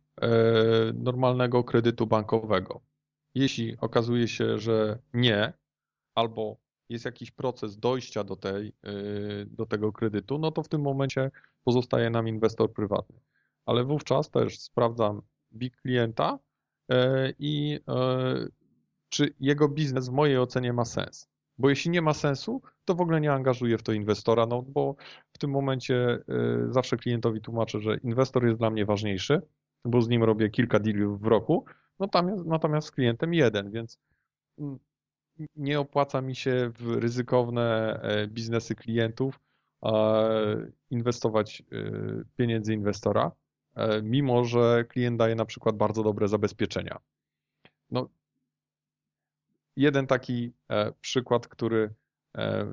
normalnego 0.93 1.63
kredytu 1.63 2.08
bankowego. 2.08 2.82
Jeśli 3.36 3.78
okazuje 3.78 4.28
się, 4.28 4.58
że 4.58 5.00
nie, 5.13 5.54
albo 6.15 6.58
jest 6.89 7.06
jakiś 7.06 7.32
proces 7.32 7.78
dojścia 7.78 8.24
do, 8.24 8.36
tej, 8.36 8.74
do 9.47 9.65
tego 9.65 9.91
kredytu, 9.91 10.38
no 10.38 10.52
to 10.52 10.63
w 10.63 10.69
tym 10.69 10.82
momencie 10.82 11.32
pozostaje 11.63 12.10
nam 12.10 12.28
inwestor 12.28 12.74
prywatny. 12.74 13.19
Ale 13.65 13.84
wówczas 13.84 14.30
też 14.30 14.60
sprawdzam 14.60 15.21
BIG 15.54 15.76
klienta 15.76 16.39
i 17.39 17.80
czy 19.10 19.34
jego 19.39 19.69
biznes 19.69 20.10
w 20.10 20.12
mojej 20.12 20.38
ocenie 20.38 20.74
ma 20.74 20.86
sens. 20.86 21.28
Bo 21.58 21.69
jeśli 21.69 21.91
nie 21.91 22.02
ma 22.02 22.13
sensu, 22.13 22.62
to 22.86 22.95
w 22.95 23.02
ogóle 23.02 23.21
nie 23.21 23.34
angażuję 23.34 23.78
w 23.78 23.84
to 23.84 23.91
inwestora, 23.93 24.45
no 24.45 24.62
bo 24.62 24.95
w 25.34 25.38
tym 25.38 25.52
momencie 25.52 26.19
zawsze 26.69 26.97
klientowi 26.97 27.41
tłumaczę, 27.41 27.80
że 27.80 27.97
inwestor 27.97 28.45
jest 28.45 28.58
dla 28.58 28.69
mnie 28.69 28.86
ważniejszy, 28.86 29.41
bo 29.86 30.02
z 30.02 30.10
nim 30.10 30.24
robię 30.24 30.50
kilka 30.50 30.80
dealów 30.80 31.22
w 31.22 31.26
roku, 31.26 31.65
no 32.00 32.08
tam, 32.08 32.48
natomiast 32.48 32.88
z 32.88 32.91
klientem 32.91 33.34
jeden, 33.34 33.72
więc 33.72 34.00
nie 35.56 35.80
opłaca 35.80 36.22
mi 36.22 36.36
się 36.36 36.72
w 36.80 36.98
ryzykowne 36.98 38.00
e, 38.04 38.28
biznesy 38.28 38.76
klientów 38.76 39.39
inwestować 40.89 41.63
y, 41.74 42.26
pieniędzy 42.38 42.74
inwestora, 42.74 43.32
e, 43.76 44.02
mimo 44.02 44.46
że 44.46 44.86
klient 44.89 45.17
daje 45.17 45.36
na 45.36 45.46
przykład 45.46 45.76
bardzo 45.78 46.04
dobre 46.04 46.28
zabezpieczenia. 46.28 47.00
No, 47.91 48.10
jeden 49.76 50.08
taki 50.08 50.54
e, 50.70 50.91
przykład, 50.91 51.48
który 51.48 51.94
e, 52.38 52.67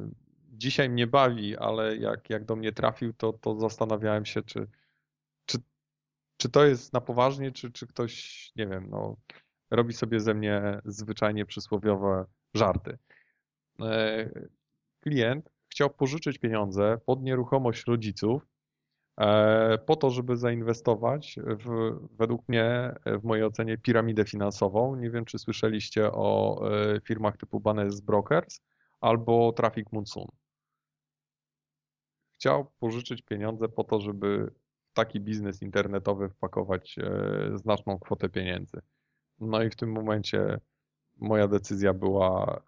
dzisiaj 0.53 0.89
mnie 0.89 1.07
bawi, 1.07 1.57
ale 1.57 1.97
jak, 1.97 2.31
jak 2.31 2.45
do 2.45 2.57
mnie 2.57 2.73
trafił, 2.73 3.13
to, 3.13 3.33
to 3.33 3.61
zastanawiałem 3.61 4.25
się, 4.25 4.43
czy, 4.43 4.69
czy 6.39 6.49
to 6.49 6.65
jest 6.65 6.93
na 6.93 7.01
poważnie, 7.01 7.53
czy, 7.53 7.73
czy 7.73 7.87
ktoś, 7.87 8.53
nie 8.57 8.67
wiem, 8.67 8.87
no, 8.91 9.17
robi 9.71 9.93
sobie 9.93 10.21
ze 10.21 10.35
mnie 10.35 10.81
zwyczajnie 10.85 11.47
przysłowiowe 11.47 12.25
żarty. 12.55 12.99
E, 13.81 14.31
klient 15.01 15.51
chciał 15.69 15.91
pożyczyć 15.91 16.39
pieniądze 16.39 16.99
pod 17.07 17.23
nieruchomość 17.23 17.85
rodziców, 17.87 18.47
E, 19.19 19.79
po 19.79 19.97
to, 19.97 20.11
żeby 20.11 20.37
zainwestować 20.37 21.37
w, 21.45 21.97
według 22.17 22.49
mnie, 22.49 22.95
w 23.07 23.25
mojej 23.25 23.45
ocenie, 23.45 23.79
piramidę 23.79 24.25
finansową. 24.25 24.97
Nie 24.97 25.11
wiem, 25.11 25.25
czy 25.25 25.39
słyszeliście 25.39 26.13
o 26.13 26.61
e, 26.71 27.01
firmach 27.01 27.37
typu 27.37 27.61
Banes 27.61 28.01
Brokers 28.01 28.61
albo 29.01 29.53
Traffic 29.53 29.93
Monsoon. 29.93 30.29
Chciał 32.35 32.71
pożyczyć 32.79 33.23
pieniądze 33.23 33.69
po 33.69 33.85
to, 33.85 34.01
żeby 34.01 34.51
taki 34.99 35.21
biznes 35.21 35.63
internetowy 35.63 36.29
wpakować 36.29 36.99
e, 36.99 37.59
znaczną 37.59 37.99
kwotę 37.99 38.29
pieniędzy. 38.29 38.81
No 39.41 39.63
i 39.63 39.71
w 39.71 39.77
tym 39.77 39.93
momencie 39.93 40.61
moja 41.17 41.49
decyzja 41.49 41.95
była 41.95 42.61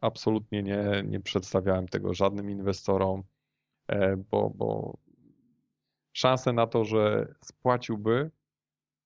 absolutnie 0.00 0.62
nie, 0.62 1.02
nie 1.06 1.20
przedstawiałem 1.20 1.88
tego 1.88 2.14
żadnym 2.14 2.50
inwestorom, 2.50 3.22
bo, 4.30 4.50
bo 4.50 4.98
szanse 6.12 6.52
na 6.52 6.66
to, 6.66 6.84
że 6.84 7.34
spłaciłby 7.44 8.30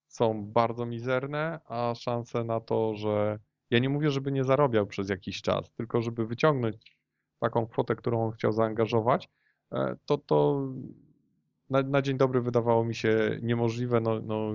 są 0.08 0.46
bardzo 0.46 0.86
mizerne, 0.86 1.60
a 1.64 1.94
szanse 1.94 2.44
na 2.44 2.60
to, 2.60 2.94
że 2.94 3.38
ja 3.70 3.78
nie 3.78 3.88
mówię, 3.88 4.10
żeby 4.10 4.32
nie 4.32 4.44
zarabiał 4.44 4.86
przez 4.86 5.08
jakiś 5.08 5.42
czas, 5.42 5.70
tylko 5.70 6.02
żeby 6.02 6.26
wyciągnąć 6.26 6.98
taką 7.40 7.66
kwotę, 7.66 7.96
którą 7.96 8.24
on 8.26 8.32
chciał 8.32 8.52
zaangażować, 8.52 9.28
e, 9.72 9.96
to 10.06 10.18
to 10.18 10.68
na, 11.72 11.82
na 11.82 12.02
dzień 12.02 12.16
dobry 12.16 12.40
wydawało 12.40 12.84
mi 12.84 12.94
się 12.94 13.38
niemożliwe. 13.42 14.00
No, 14.00 14.20
no, 14.20 14.52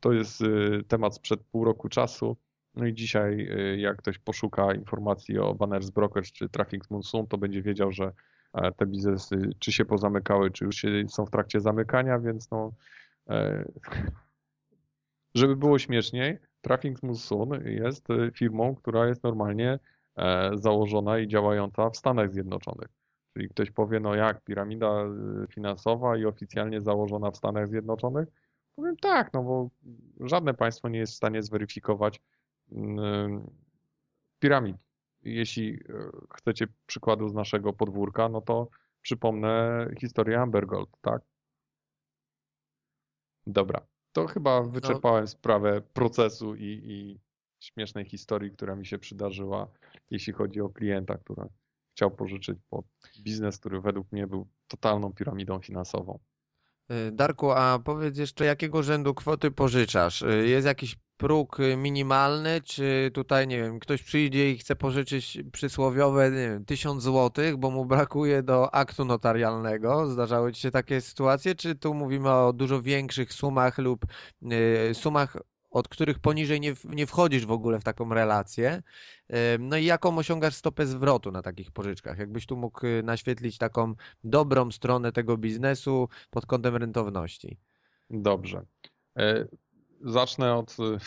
to 0.00 0.12
jest 0.12 0.40
y, 0.40 0.84
temat 0.88 1.14
sprzed 1.14 1.40
pół 1.44 1.64
roku 1.64 1.88
czasu. 1.88 2.36
No 2.74 2.86
i 2.86 2.94
dzisiaj, 2.94 3.40
y, 3.40 3.78
jak 3.78 3.96
ktoś 3.96 4.18
poszuka 4.18 4.74
informacji 4.74 5.38
o 5.38 5.54
Banners 5.54 5.90
Brokers 5.90 6.32
czy 6.32 6.48
Traffic 6.48 6.90
Monsoon, 6.90 7.26
to 7.26 7.38
będzie 7.38 7.62
wiedział, 7.62 7.92
że 7.92 8.12
te 8.76 8.86
biznesy 8.86 9.50
czy 9.58 9.72
się 9.72 9.84
pozamykały, 9.84 10.50
czy 10.50 10.64
już 10.64 10.76
się, 10.76 10.88
są 11.08 11.26
w 11.26 11.30
trakcie 11.30 11.60
zamykania, 11.60 12.18
więc 12.18 12.50
no, 12.50 12.72
e, 13.28 13.64
żeby 15.34 15.56
było 15.56 15.78
śmieszniej, 15.78 16.38
Traffic 16.60 17.02
Monsoon 17.02 17.50
jest 17.66 18.08
firmą, 18.34 18.74
która 18.74 19.06
jest 19.06 19.22
normalnie 19.22 19.78
e, 20.16 20.50
założona 20.54 21.18
i 21.18 21.28
działająca 21.28 21.90
w 21.90 21.96
Stanach 21.96 22.32
Zjednoczonych. 22.32 23.03
Czyli 23.34 23.48
ktoś 23.48 23.70
powie, 23.70 24.00
no 24.00 24.14
jak, 24.14 24.44
piramida 24.44 24.86
e, 24.86 25.08
finansowa 25.48 26.16
i 26.16 26.24
oficjalnie 26.24 26.80
założona 26.80 27.30
w 27.30 27.36
Stanach 27.36 27.68
Zjednoczonych? 27.68 28.28
Powiem 28.76 28.96
tak, 28.96 29.32
no 29.32 29.42
bo 29.42 29.70
żadne 30.20 30.54
państwo 30.54 30.88
nie 30.88 30.98
jest 30.98 31.12
w 31.12 31.16
stanie 31.16 31.42
zweryfikować 31.42 32.20
mm, 32.72 33.50
piramid 34.38 34.76
jeśli 35.24 35.74
e, 35.74 36.10
chcecie 36.34 36.66
przykładu 36.86 37.28
z 37.28 37.34
naszego 37.34 37.72
podwórka, 37.72 38.28
no 38.28 38.40
to 38.40 38.68
przypomnę 39.02 39.86
historię 40.00 40.40
Amber 40.40 40.66
Gold, 40.66 40.90
tak? 41.00 41.22
Dobra, 43.46 43.86
to 44.12 44.26
chyba 44.26 44.62
wyczerpałem 44.62 45.28
sprawę 45.28 45.80
procesu 45.80 46.54
i, 46.54 46.80
i 46.84 47.20
śmiesznej 47.60 48.04
historii, 48.04 48.50
która 48.50 48.76
mi 48.76 48.86
się 48.86 48.98
przydarzyła, 48.98 49.68
jeśli 50.10 50.32
chodzi 50.32 50.60
o 50.60 50.68
klienta, 50.68 51.18
który 51.18 51.42
chciał 51.94 52.10
pożyczyć 52.10 52.58
pod 52.70 52.84
biznes, 53.20 53.58
który 53.58 53.80
według 53.80 54.12
mnie 54.12 54.26
był 54.26 54.48
totalną 54.68 55.12
piramidą 55.12 55.60
finansową. 55.60 56.18
Y, 56.90 57.12
Darku, 57.12 57.50
a 57.50 57.78
powiedz 57.84 58.18
jeszcze, 58.18 58.44
jakiego 58.44 58.82
rzędu 58.82 59.14
kwoty 59.14 59.50
pożyczasz? 59.50 60.22
Y, 60.22 60.48
Jest 60.48 60.66
jakiś 60.66 60.96
próg 61.16 61.58
minimalny, 61.76 62.60
czy 62.60 63.10
tutaj, 63.14 63.46
nie 63.48 63.56
wiem, 63.62 63.80
ktoś 63.80 64.02
przyjdzie 64.02 64.50
i 64.50 64.58
chce 64.58 64.76
pożyczyć 64.76 65.38
przysłowiowe, 65.52 66.30
nie 66.30 66.36
wiem, 66.48 66.64
1000 66.64 67.02
złotych, 67.02 67.56
bo 67.56 67.70
mu 67.70 67.84
brakuje 67.84 68.42
do 68.42 68.74
aktu 68.74 69.04
notarialnego? 69.04 70.10
Zdarzały 70.10 70.52
ci 70.52 70.60
się 70.60 70.70
takie 70.70 71.00
sytuacje, 71.00 71.54
czy 71.54 71.74
tu 71.74 71.94
mówimy 71.94 72.30
o 72.30 72.52
dużo 72.52 72.82
większych 72.82 73.32
sumach 73.32 73.78
lub 73.78 74.04
y, 74.90 74.94
sumach, 74.94 75.36
od 75.74 75.88
których 75.88 76.18
poniżej 76.18 76.60
nie, 76.60 76.74
nie 76.84 77.06
wchodzisz 77.06 77.46
w 77.46 77.50
ogóle 77.50 77.80
w 77.80 77.84
taką 77.84 78.14
relację? 78.14 78.82
Y, 79.30 79.34
No 79.58 79.76
i 79.76 79.84
jaką 79.84 80.18
osiągasz 80.18 80.54
stopę 80.54 80.86
zwrotu 80.86 81.32
na 81.32 81.42
takich 81.42 81.70
pożyczkach? 81.72 82.18
Jakbyś 82.18 82.46
tu 82.46 82.56
mógł 82.56 82.86
y, 82.86 83.02
naświetlić 83.02 83.58
taką 83.58 83.94
dobrą 84.24 84.70
stronę 84.70 85.12
tego 85.12 85.36
biznesu 85.36 86.08
pod 86.30 86.46
kątem 86.46 86.76
rentowności. 86.76 87.58
Dobrze. 88.10 88.64
E, 89.18 89.46
Zacznę 90.00 90.54
od. 90.54 90.76
e, 90.80 90.98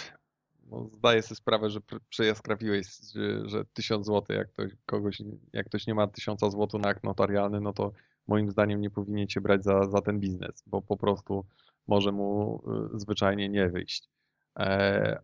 No, 0.71 0.89
zdaję 0.93 1.21
sobie 1.21 1.35
sprawę, 1.35 1.69
że 1.69 1.79
pr- 1.79 1.99
przejaskrawiłeś, 2.09 2.87
że, 3.13 3.49
że 3.49 3.65
1000 3.73 4.05
zł, 4.05 4.37
jak 4.37 4.51
ktoś, 4.53 4.71
kogoś, 4.85 5.21
jak 5.53 5.65
ktoś 5.65 5.87
nie 5.87 5.95
ma 5.95 6.07
1000 6.07 6.39
zł 6.41 6.79
na 6.81 6.89
akt 6.89 7.03
notarialny, 7.03 7.61
no 7.61 7.73
to 7.73 7.91
moim 8.27 8.51
zdaniem 8.51 8.81
nie 8.81 8.89
powinniecie 8.89 9.41
brać 9.41 9.63
za, 9.63 9.89
za 9.89 10.01
ten 10.01 10.19
biznes, 10.19 10.63
bo 10.67 10.81
po 10.81 10.97
prostu 10.97 11.45
może 11.87 12.11
mu 12.11 12.61
e, 12.95 12.99
zwyczajnie 12.99 13.49
nie 13.49 13.69
wyjść. 13.69 14.09
E, 14.57 15.21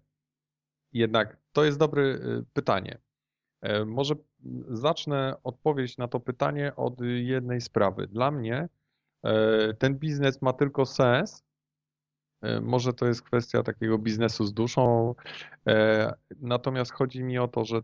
Jednak 0.94 1.38
to 1.52 1.64
jest 1.66 1.78
dobre 1.78 2.04
e, 2.04 2.18
pytanie. 2.54 2.98
E, 3.62 3.86
Może 3.86 4.16
zacznę 4.68 5.36
odpowiedź 5.44 5.98
na 5.98 6.08
to 6.08 6.20
pytanie 6.20 6.76
od 6.76 7.02
jednej 7.02 7.62
sprawy. 7.62 8.08
Dla 8.08 8.32
mnie 8.32 8.70
ten 9.80 10.00
biznes 10.00 10.42
ma 10.42 10.54
tylko 10.54 10.86
sens, 10.86 11.44
Może 12.62 12.94
to 12.94 13.06
jest 13.06 13.22
kwestia 13.22 13.64
takiego 13.64 13.98
biznesu 13.98 14.46
z 14.46 14.54
duszą, 14.54 15.16
natomiast 16.40 16.92
chodzi 16.94 17.24
mi 17.24 17.38
o 17.38 17.48
to, 17.48 17.66
że 17.66 17.82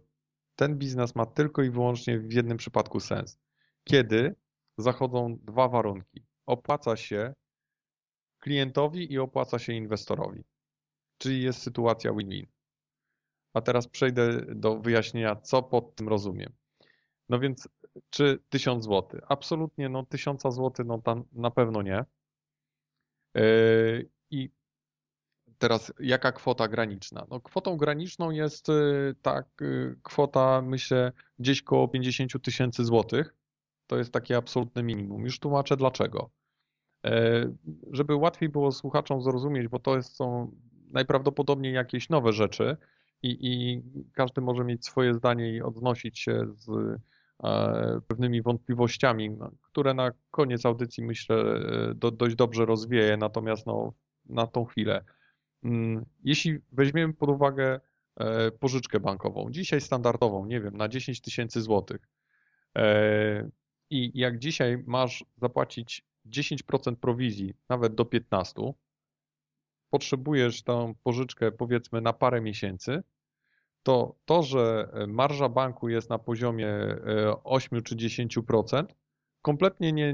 ten 0.55 0.77
biznes 0.77 1.15
ma 1.15 1.25
tylko 1.25 1.62
i 1.63 1.69
wyłącznie 1.69 2.19
w 2.19 2.33
jednym 2.33 2.57
przypadku 2.57 2.99
sens. 2.99 3.39
Kiedy 3.83 4.35
zachodzą 4.77 5.38
dwa 5.41 5.67
warunki. 5.67 6.25
Opłaca 6.45 6.95
się 6.95 7.33
klientowi 8.39 9.13
i 9.13 9.19
opłaca 9.19 9.59
się 9.59 9.73
inwestorowi. 9.73 10.43
Czyli 11.19 11.41
jest 11.41 11.62
sytuacja 11.62 12.13
win-win. 12.13 12.47
A 13.53 13.62
teraz 13.62 13.88
przejdę 13.88 14.41
do 14.55 14.79
wyjaśnienia, 14.79 15.36
co 15.36 15.63
pod 15.63 15.95
tym 15.95 16.10
rozumiem. 16.10 16.53
No 17.29 17.39
więc, 17.39 17.69
czy 18.10 18.39
1000 18.49 18.86
zł? 18.86 19.21
Absolutnie, 19.27 19.89
no 19.89 20.05
1000 20.05 20.41
zł, 20.41 20.86
no 20.86 21.01
tam 21.01 21.23
na 21.32 21.51
pewno 21.51 21.82
nie. 21.82 22.05
Yy, 23.36 24.10
I 24.32 24.49
teraz 25.58 25.93
jaka 25.99 26.32
kwota 26.32 26.67
graniczna? 26.67 27.27
No 27.29 27.41
kwotą 27.41 27.77
graniczną 27.77 28.32
jest 28.32 28.67
yy, 28.67 29.15
tak 29.21 29.47
yy, 29.62 29.99
kwota, 30.03 30.62
myślę, 30.62 31.12
gdzieś 31.39 31.62
koło 31.62 31.88
50 31.88 32.41
tysięcy 32.43 32.86
złotych. 32.86 33.36
To 33.88 33.97
jest 33.97 34.13
takie 34.13 34.38
absolutne 34.38 34.84
minimum. 34.84 35.25
Już 35.25 35.39
tłumaczę 35.39 35.77
dlaczego. 35.77 36.29
Yy, 37.03 37.55
Żeby 37.91 38.15
łatwiej 38.15 38.49
było 38.49 38.71
słuchaczom 38.71 39.21
zrozumieć, 39.21 39.67
bo 39.67 39.79
to 39.79 39.95
jest, 39.95 40.15
są 40.15 40.51
najprawdopodobniej 40.89 41.73
jakieś 41.73 42.10
nowe 42.10 42.34
rzeczy 42.34 42.78
i, 43.23 43.38
i 43.41 43.82
każdy 44.13 44.41
może 44.41 44.63
mieć 44.63 44.86
swoje 44.86 45.13
zdanie 45.13 45.54
i 45.54 45.62
odnosić 45.62 46.19
się 46.19 46.41
z 46.56 46.69
e, 47.43 48.02
pewnymi 48.08 48.41
wątpliwościami, 48.41 49.30
no, 49.30 49.52
które 49.62 49.93
na 49.93 50.12
koniec 50.32 50.65
audycji 50.65 51.04
myślę 51.04 51.36
e, 51.36 51.93
do, 51.95 52.12
dość 52.12 52.36
dobrze 52.36 52.65
rozwieję, 52.65 53.17
natomiast 53.17 53.65
no, 53.65 53.93
na 54.25 54.47
tą 54.47 54.65
chwilę. 54.65 55.04
Mm, 55.63 56.06
Jeśli 56.23 56.60
weźmiemy 56.71 57.13
pod 57.13 57.30
uwagę 57.30 57.80
e, 58.15 58.52
pożyczkę 58.52 58.99
bankową, 58.99 59.52
dzisiaj 59.52 59.82
standardową, 59.82 60.45
nie 60.45 60.62
wiem, 60.62 60.78
na 60.78 60.88
10 60.88 61.21
tysięcy 61.21 61.62
złotych 61.62 62.02
i 63.89 64.12
jak 64.13 64.39
dzisiaj 64.39 64.84
masz 64.88 65.25
zapłacić 65.38 66.06
10% 66.25 66.95
prowizji, 66.95 67.54
nawet 67.69 67.95
do 67.95 68.04
15%, 68.04 68.73
potrzebujesz 69.89 70.63
tą 70.63 70.95
pożyczkę 71.04 71.52
powiedzmy 71.52 72.02
na 72.02 72.13
parę 72.13 72.41
miesięcy, 72.41 73.04
to 73.84 74.15
to, 74.25 74.43
że 74.43 74.91
marża 75.08 75.49
banku 75.49 75.89
jest 75.89 76.10
na 76.10 76.19
poziomie 76.19 76.67
e, 76.67 77.43
8 77.43 77.84
czy 77.84 77.95
10%, 77.95 78.86
kompletnie 79.41 79.91
nie, 79.93 80.13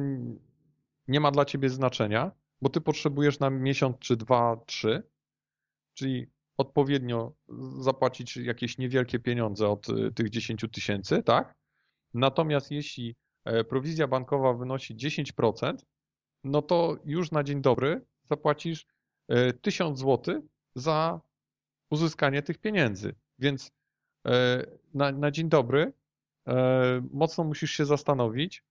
nie 1.08 1.20
ma 1.20 1.32
dla 1.32 1.46
ciebie 1.46 1.70
znaczenia, 1.70 2.32
bo 2.62 2.70
ty 2.70 2.82
potrzebujesz 2.82 3.40
na 3.40 3.50
miesiąc 3.50 3.98
czy 4.00 4.18
dwa, 4.18 4.58
trzy, 4.66 5.04
czyli 5.94 6.28
odpowiednio 6.58 7.34
zapłacić 7.80 8.38
jakieś 8.38 8.78
niewielkie 8.78 9.20
pieniądze 9.20 9.70
od 9.70 9.90
e, 9.90 10.12
tych 10.12 10.30
10 10.30 10.66
tysięcy, 10.72 11.24
tak? 11.24 11.56
Natomiast 12.14 12.72
jeśli 12.72 13.16
e, 13.46 13.64
prowizja 13.64 14.08
bankowa 14.08 14.54
wynosi 14.54 14.96
10%, 14.96 15.76
no 16.44 16.62
to 16.62 16.98
już 17.06 17.32
na 17.32 17.44
dzień 17.44 17.62
dobry 17.62 18.06
zapłacisz 18.24 18.82
e, 18.82 18.86
1000 19.62 20.00
zł 20.00 20.42
za 20.76 21.22
uzyskanie 21.90 22.42
tych 22.42 22.58
pieniędzy. 22.58 23.16
Więc 23.40 23.72
e, 24.28 24.66
na, 24.94 25.12
na 25.12 25.32
dzień 25.32 25.50
dobry 25.50 25.94
e, 26.48 27.02
mocno 27.14 27.44
musisz 27.44 27.72
się 27.72 27.86
zastanowić, 27.86 28.64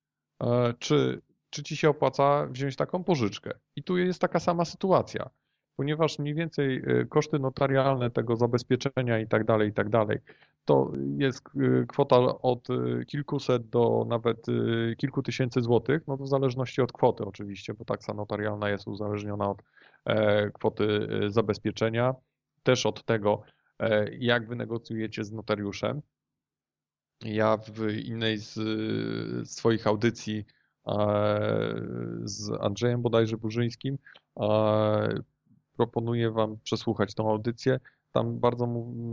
e, 0.43 0.75
czy, 0.79 1.23
czy 1.51 1.63
ci 1.63 1.77
się 1.77 1.89
opłaca 1.89 2.47
wziąć 2.47 2.77
taką 2.77 3.05
pożyczkę. 3.05 3.51
I 3.77 3.83
tu 3.83 3.99
jest 3.99 4.21
taka 4.21 4.41
sama 4.41 4.65
sytuacja, 4.65 5.31
ponieważ 5.77 6.19
mniej 6.19 6.35
więcej 6.35 6.83
e, 6.87 7.05
koszty 7.05 7.39
notarialne 7.39 8.11
tego 8.11 8.37
zabezpieczenia 8.37 9.19
i 9.19 9.29
tak 9.29 9.45
dalej, 9.45 9.69
i 9.69 9.73
tak 9.73 9.89
dalej, 9.89 10.19
to 10.65 10.93
jest 11.19 11.43
e, 11.47 11.87
kwota 11.87 12.17
od 12.43 12.69
e, 12.71 13.05
kilkuset 13.05 13.69
do 13.69 14.07
nawet 14.09 14.47
e, 14.49 14.97
kilku 14.97 15.23
tysięcy 15.23 15.61
złotych, 15.61 16.03
no 16.07 16.17
to 16.17 16.25
w 16.25 16.29
zależności 16.29 16.83
od 16.83 16.93
kwoty 16.93 17.25
oczywiście, 17.25 17.75
bo 17.75 17.85
taksa 17.85 18.15
notarialna 18.15 18.71
jest 18.71 18.87
uzależniona 18.87 19.51
od 19.51 19.59
e, 19.61 19.65
kwoty 20.53 21.09
e, 21.25 21.31
zabezpieczenia, 21.31 22.15
też 22.63 22.87
od 22.87 23.05
tego, 23.05 23.43
e, 23.79 24.15
jak 24.15 24.49
wynegocjujecie 24.49 25.25
z 25.25 25.33
notariuszem. 25.33 26.03
Ja 27.25 27.57
w 27.57 27.91
innej 28.05 28.39
z 28.39 28.59
swoich 29.51 29.87
audycji 29.87 30.45
e, 30.87 30.95
z 32.25 32.51
Andrzejem 32.61 33.03
bodajże 33.03 33.37
Burzyńskim 33.37 33.99
e, 34.41 35.23
proponuję 35.77 36.31
Wam 36.31 36.59
przesłuchać 36.63 37.15
tą 37.15 37.31
audycję. 37.31 37.81
Tam 38.13 38.39
bardzo 38.39 38.69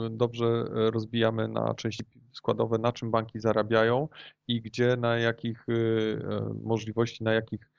dobrze 0.10 0.64
rozbijamy 0.72 1.48
na 1.48 1.74
części 1.74 2.04
składowe, 2.32 2.78
na 2.78 2.92
czym 2.92 3.12
banki 3.12 3.40
zarabiają 3.40 4.08
i 4.48 4.62
gdzie, 4.62 4.98
na 4.98 5.18
jakich 5.18 5.66
e, 5.70 5.74
możliwości, 6.64 7.24
na 7.24 7.34
jakich 7.34 7.70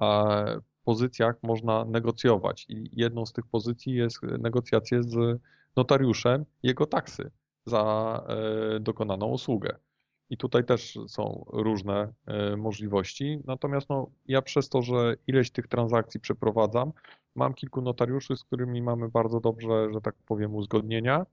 e, 0.00 0.60
pozycjach 0.90 1.36
można 1.42 1.84
negocjować. 1.84 2.66
I 2.68 2.90
jedną 2.92 3.26
z 3.26 3.32
tych 3.32 3.46
pozycji 3.46 3.94
jest 3.94 4.22
negocjacje 4.22 5.02
z 5.02 5.40
notariuszem 5.76 6.44
jego 6.62 6.86
taksy 6.86 7.30
za 7.66 7.82
e, 8.28 8.80
dokonaną 8.80 9.26
usługę. 9.26 9.76
I 10.30 10.36
tutaj 10.36 10.64
też 10.64 10.98
są 11.08 11.44
różne 11.52 12.12
e, 12.26 12.56
możliwości. 12.56 13.40
Natomiast 13.44 13.88
no, 13.88 14.10
ja 14.26 14.42
przez 14.42 14.68
to, 14.68 14.82
że 14.82 15.16
ileś 15.26 15.50
tych 15.50 15.68
transakcji 15.68 16.20
przeprowadzam, 16.20 16.92
mam 17.34 17.54
kilku 17.54 17.82
notariuszy, 17.82 18.36
z 18.36 18.44
którymi 18.44 18.82
mamy 18.82 19.08
bardzo 19.08 19.40
dobrze, 19.40 19.92
że 19.92 20.00
tak 20.00 20.14
powiem, 20.26 20.54
uzgodnienia. 20.54 21.26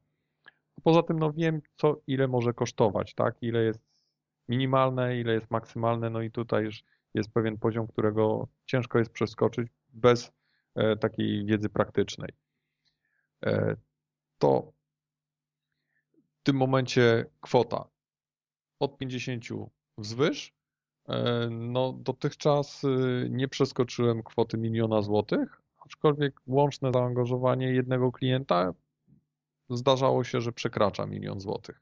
Poza 0.83 1.03
tym 1.03 1.19
no, 1.19 1.33
wiem, 1.33 1.61
co 1.77 2.01
ile 2.07 2.27
może 2.27 2.53
kosztować, 2.53 3.13
tak? 3.13 3.35
Ile 3.41 3.63
jest 3.63 3.81
minimalne, 4.49 5.19
ile 5.19 5.33
jest 5.33 5.51
maksymalne. 5.51 6.09
No 6.09 6.21
i 6.21 6.31
tutaj 6.31 6.63
już 6.63 6.83
jest 7.13 7.31
pewien 7.31 7.57
poziom, 7.57 7.87
którego 7.87 8.47
ciężko 8.65 8.99
jest 8.99 9.11
przeskoczyć 9.11 9.67
bez 9.89 10.31
e, 10.75 10.97
takiej 10.97 11.45
wiedzy 11.45 11.69
praktycznej. 11.69 12.29
E, 13.45 13.75
To 14.37 14.73
w 16.39 16.43
tym 16.43 16.55
momencie 16.55 17.25
kwota 17.41 17.87
od 18.79 18.97
50 18.97 19.43
wzwyż. 19.97 20.53
E, 21.09 21.47
No, 21.51 21.93
dotychczas 21.93 22.81
nie 23.29 23.47
przeskoczyłem 23.47 24.23
kwoty 24.23 24.57
miliona 24.57 25.01
złotych, 25.01 25.61
aczkolwiek 25.77 26.41
łączne 26.47 26.91
zaangażowanie 26.93 27.71
jednego 27.73 28.11
klienta 28.11 28.73
zdarzało 29.69 30.23
się, 30.23 30.41
że 30.41 30.51
przekracza 30.51 31.05
milion 31.05 31.39
złotych. 31.39 31.81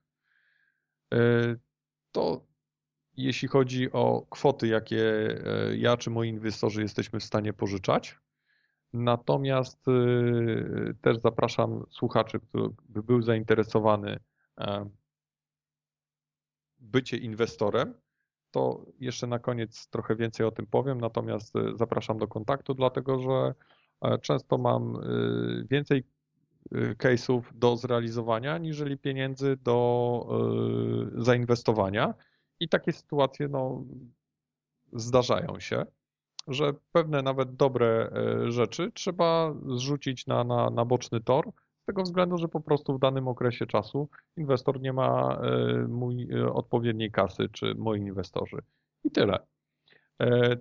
To 2.12 2.46
jeśli 3.18 3.48
chodzi 3.48 3.92
o 3.92 4.26
kwoty, 4.30 4.68
jakie 4.68 5.04
e, 5.46 5.78
ja 5.78 5.98
czy 5.98 6.10
moi 6.10 6.30
inwestorzy 6.30 6.82
jesteśmy 6.82 7.20
w 7.20 7.24
stanie 7.24 7.54
pożyczać. 7.54 8.20
Natomiast 8.94 9.88
e, 9.88 9.92
też 11.02 11.18
zapraszam 11.18 11.86
słuchaczy, 11.90 12.40
który 12.40 12.70
by 12.90 13.04
był 13.04 13.22
zainteresowany 13.22 14.20
e, 14.60 14.90
bycie 16.80 17.18
inwestorem, 17.18 17.94
to 18.52 18.86
jeszcze 19.00 19.28
na 19.28 19.40
koniec 19.40 19.88
trochę 19.88 20.16
więcej 20.16 20.46
o 20.46 20.52
tym 20.52 20.66
powiem, 20.68 21.02
natomiast 21.02 21.54
zapraszam 21.76 22.18
do 22.18 22.28
kontaktu, 22.28 22.74
dlatego 22.74 23.20
że 23.20 23.54
często 24.22 24.58
mam 24.58 24.98
więcej 25.70 26.04
case'ów 26.98 27.42
do 27.54 27.78
zrealizowania, 27.78 28.58
niżeli 28.58 28.98
pieniędzy 28.98 29.58
do 29.58 30.28
zainwestowania. 31.18 32.14
I 32.60 32.70
takie 32.70 32.92
sytuacje 32.92 33.48
no, 33.48 33.84
zdarzają 34.94 35.60
się, 35.60 35.86
że 36.48 36.74
pewne 36.92 37.22
nawet 37.22 37.56
dobre 37.56 38.12
e, 38.12 38.52
rzeczy 38.52 38.92
trzeba 38.94 39.54
zrzucić 39.76 40.28
na, 40.28 40.44
na, 40.44 40.70
na 40.70 40.86
boczny 40.86 41.22
tor, 41.22 41.52
z 41.84 41.86
tego 41.86 42.04
względu, 42.04 42.38
że 42.38 42.48
po 42.48 42.62
prostu 42.62 42.98
w 42.98 43.00
danym 43.00 43.28
okresie 43.28 43.66
czasu 43.66 44.10
inwestor 44.38 44.82
nie 44.82 44.94
ma 44.94 45.40
e, 45.42 45.88
mój, 45.88 46.28
e, 46.34 46.54
odpowiedniej 46.54 47.12
kasy, 47.12 47.50
czy 47.52 47.76
moi 47.76 48.00
inwestorzy. 48.00 48.58
I 49.04 49.12
tyle. 49.12 49.40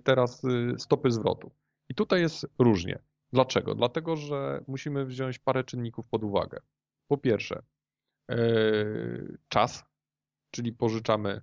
Teraz 0.03 0.41
stopy 0.77 1.11
zwrotu. 1.11 1.51
I 1.89 1.95
tutaj 1.95 2.21
jest 2.21 2.47
różnie. 2.59 2.99
Dlaczego? 3.33 3.75
Dlatego, 3.75 4.15
że 4.15 4.63
musimy 4.67 5.05
wziąć 5.05 5.39
parę 5.39 5.63
czynników 5.63 6.07
pod 6.07 6.23
uwagę. 6.23 6.59
Po 7.07 7.17
pierwsze, 7.17 7.61
czas, 9.49 9.83
czyli 10.51 10.73
pożyczamy 10.73 11.41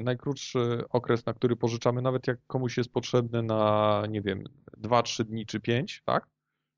najkrótszy 0.00 0.84
okres, 0.88 1.26
na 1.26 1.34
który 1.34 1.56
pożyczamy, 1.56 2.02
nawet 2.02 2.26
jak 2.26 2.38
komuś 2.46 2.76
jest 2.78 2.92
potrzebny 2.92 3.42
na, 3.42 4.02
nie 4.08 4.22
wiem, 4.22 4.44
2-3 4.78 5.24
dni 5.24 5.46
czy 5.46 5.60
5, 5.60 6.02
tak? 6.04 6.26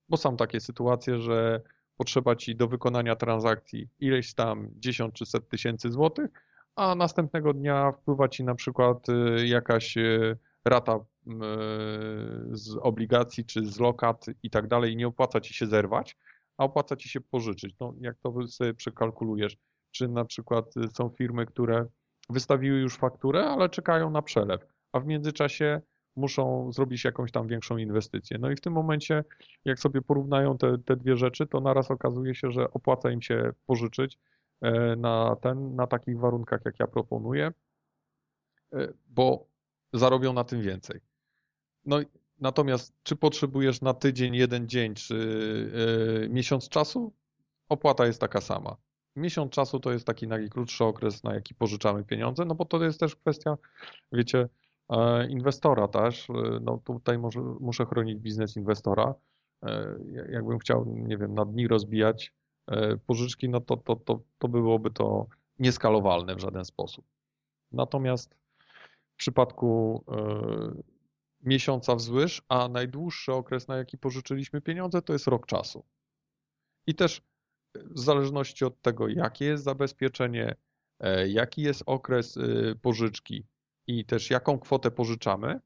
Bo 0.08 0.16
są 0.16 0.36
takie 0.36 0.60
sytuacje, 0.60 1.18
że 1.18 1.60
potrzeba 1.96 2.36
ci 2.36 2.56
do 2.56 2.68
wykonania 2.68 3.16
transakcji 3.16 3.88
ileś 4.00 4.34
tam 4.34 4.68
10 4.76 5.14
czy 5.14 5.26
set 5.26 5.48
tysięcy 5.48 5.90
złotych, 5.90 6.30
a 6.76 6.94
następnego 6.94 7.52
dnia 7.54 7.92
wpływa 7.92 8.28
ci 8.28 8.44
na 8.44 8.54
przykład 8.54 9.08
y, 9.08 9.46
jakaś 9.46 9.96
y, 9.96 10.38
rata 10.64 10.96
y, 10.96 11.00
z 12.50 12.76
obligacji 12.80 13.44
czy 13.44 13.66
z 13.66 13.80
lokat 13.80 14.26
i 14.42 14.50
tak 14.50 14.68
dalej 14.68 14.92
i 14.92 14.96
nie 14.96 15.06
opłaca 15.06 15.40
ci 15.40 15.54
się 15.54 15.66
zerwać, 15.66 16.16
a 16.56 16.64
opłaca 16.64 16.96
ci 16.96 17.08
się 17.08 17.20
pożyczyć. 17.20 17.74
No, 17.80 17.94
jak 18.00 18.16
to 18.18 18.46
sobie 18.48 18.74
przekalkulujesz? 18.74 19.56
Czy 19.90 20.08
na 20.08 20.24
przykład 20.24 20.74
są 20.92 21.10
firmy, 21.10 21.46
które 21.46 21.86
wystawiły 22.32 22.80
już 22.80 22.96
fakturę, 22.96 23.44
ale 23.44 23.68
czekają 23.68 24.10
na 24.10 24.22
przelew, 24.22 24.66
a 24.92 25.00
w 25.00 25.06
międzyczasie 25.06 25.80
muszą 26.16 26.72
zrobić 26.72 27.04
jakąś 27.04 27.32
tam 27.32 27.48
większą 27.48 27.76
inwestycję. 27.76 28.38
No 28.40 28.50
i 28.50 28.56
w 28.56 28.60
tym 28.60 28.72
momencie, 28.72 29.24
jak 29.64 29.80
sobie 29.80 30.02
porównają 30.02 30.58
te, 30.58 30.78
te 30.78 30.96
dwie 30.96 31.16
rzeczy, 31.16 31.46
to 31.46 31.60
naraz 31.60 31.90
okazuje 31.90 32.34
się, 32.34 32.50
że 32.50 32.70
opłaca 32.70 33.10
im 33.10 33.22
się 33.22 33.52
pożyczyć 33.66 34.18
e, 34.60 34.96
na, 34.96 35.36
ten, 35.40 35.76
na 35.76 35.86
takich 35.86 36.18
warunkach, 36.18 36.60
jak 36.64 36.80
ja 36.80 36.86
proponuję, 36.86 37.52
e, 38.72 38.92
bo 39.06 39.46
zarobią 39.92 40.32
na 40.32 40.44
tym 40.44 40.62
więcej. 40.62 41.00
No 41.84 42.00
natomiast 42.40 42.94
czy 43.02 43.16
potrzebujesz 43.16 43.80
na 43.80 43.94
tydzień, 43.94 44.34
jeden 44.34 44.68
dzień, 44.68 44.94
czy 44.94 45.16
e, 46.24 46.28
miesiąc 46.28 46.68
czasu? 46.68 47.12
Opłata 47.68 48.06
jest 48.06 48.20
taka 48.20 48.40
sama. 48.40 48.76
Miesiąc 49.16 49.52
czasu 49.52 49.80
to 49.80 49.92
jest 49.92 50.06
taki 50.06 50.28
najkrótszy 50.28 50.84
okres, 50.84 51.24
na 51.24 51.34
jaki 51.34 51.54
pożyczamy 51.54 52.04
pieniądze, 52.04 52.44
no 52.44 52.54
bo 52.54 52.64
to 52.64 52.84
jest 52.84 53.00
też 53.00 53.16
kwestia, 53.16 53.58
wiecie, 54.12 54.48
e, 54.88 55.28
inwestora 55.28 55.88
też. 55.88 56.30
E, 56.30 56.32
no 56.62 56.78
tutaj 56.84 57.18
może, 57.18 57.40
muszę 57.40 57.86
chronić 57.86 58.18
biznes 58.18 58.56
inwestora. 58.56 59.14
E, 59.62 59.96
jakbym 60.30 60.58
chciał, 60.58 60.84
nie 60.86 61.18
wiem, 61.18 61.34
na 61.34 61.44
dni 61.44 61.68
rozbijać 61.68 62.32
pożyczki, 63.06 63.48
no 63.48 63.60
to, 63.60 63.76
to, 63.76 63.96
to, 63.96 64.20
to 64.38 64.48
byłoby 64.48 64.90
to 64.90 65.26
nieskalowalne 65.58 66.34
w 66.34 66.40
żaden 66.40 66.64
sposób. 66.64 67.04
Natomiast 67.72 68.34
w 69.12 69.16
przypadku 69.16 70.04
miesiąca 71.42 71.94
wzwyż, 71.94 72.42
a 72.48 72.68
najdłuższy 72.68 73.32
okres, 73.32 73.68
na 73.68 73.76
jaki 73.76 73.98
pożyczyliśmy 73.98 74.60
pieniądze, 74.60 75.02
to 75.02 75.12
jest 75.12 75.26
rok 75.26 75.46
czasu. 75.46 75.84
I 76.86 76.94
też 76.94 77.22
w 77.74 78.00
zależności 78.00 78.64
od 78.64 78.82
tego, 78.82 79.08
jakie 79.08 79.44
jest 79.44 79.64
zabezpieczenie, 79.64 80.54
e, 81.00 81.28
jaki 81.28 81.62
jest 81.62 81.82
okres 81.86 82.36
e, 82.36 82.40
pożyczki 82.74 83.46
i 83.86 84.04
też 84.04 84.30
jaką 84.30 84.58
kwotę 84.58 84.90
pożyczamy, 84.90 85.60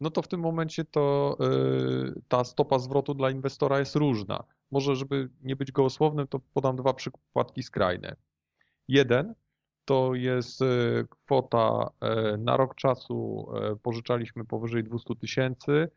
no 0.00 0.10
to 0.10 0.22
w 0.22 0.28
tym 0.28 0.40
momencie 0.40 0.84
to 0.84 1.36
e, 1.40 2.20
ta 2.28 2.44
stopa 2.44 2.78
zwrotu 2.78 3.14
dla 3.14 3.30
inwestora 3.30 3.78
jest 3.78 3.96
różna. 3.96 4.44
Może, 4.70 4.96
żeby 4.96 5.28
nie 5.42 5.56
być 5.56 5.72
gołosłownym, 5.72 6.26
to 6.26 6.40
podam 6.54 6.76
dwa 6.76 6.94
przykładki 6.94 7.62
skrajne. 7.62 8.16
Jeden 8.88 9.34
to 9.84 10.14
jest 10.14 10.60
kwota 11.08 11.90
na 12.38 12.56
rok 12.56 12.74
czasu 12.74 13.48
pożyczaliśmy 13.82 14.44
powyżej 14.44 14.84
200 14.84 15.14
tysięcy, 15.16 15.88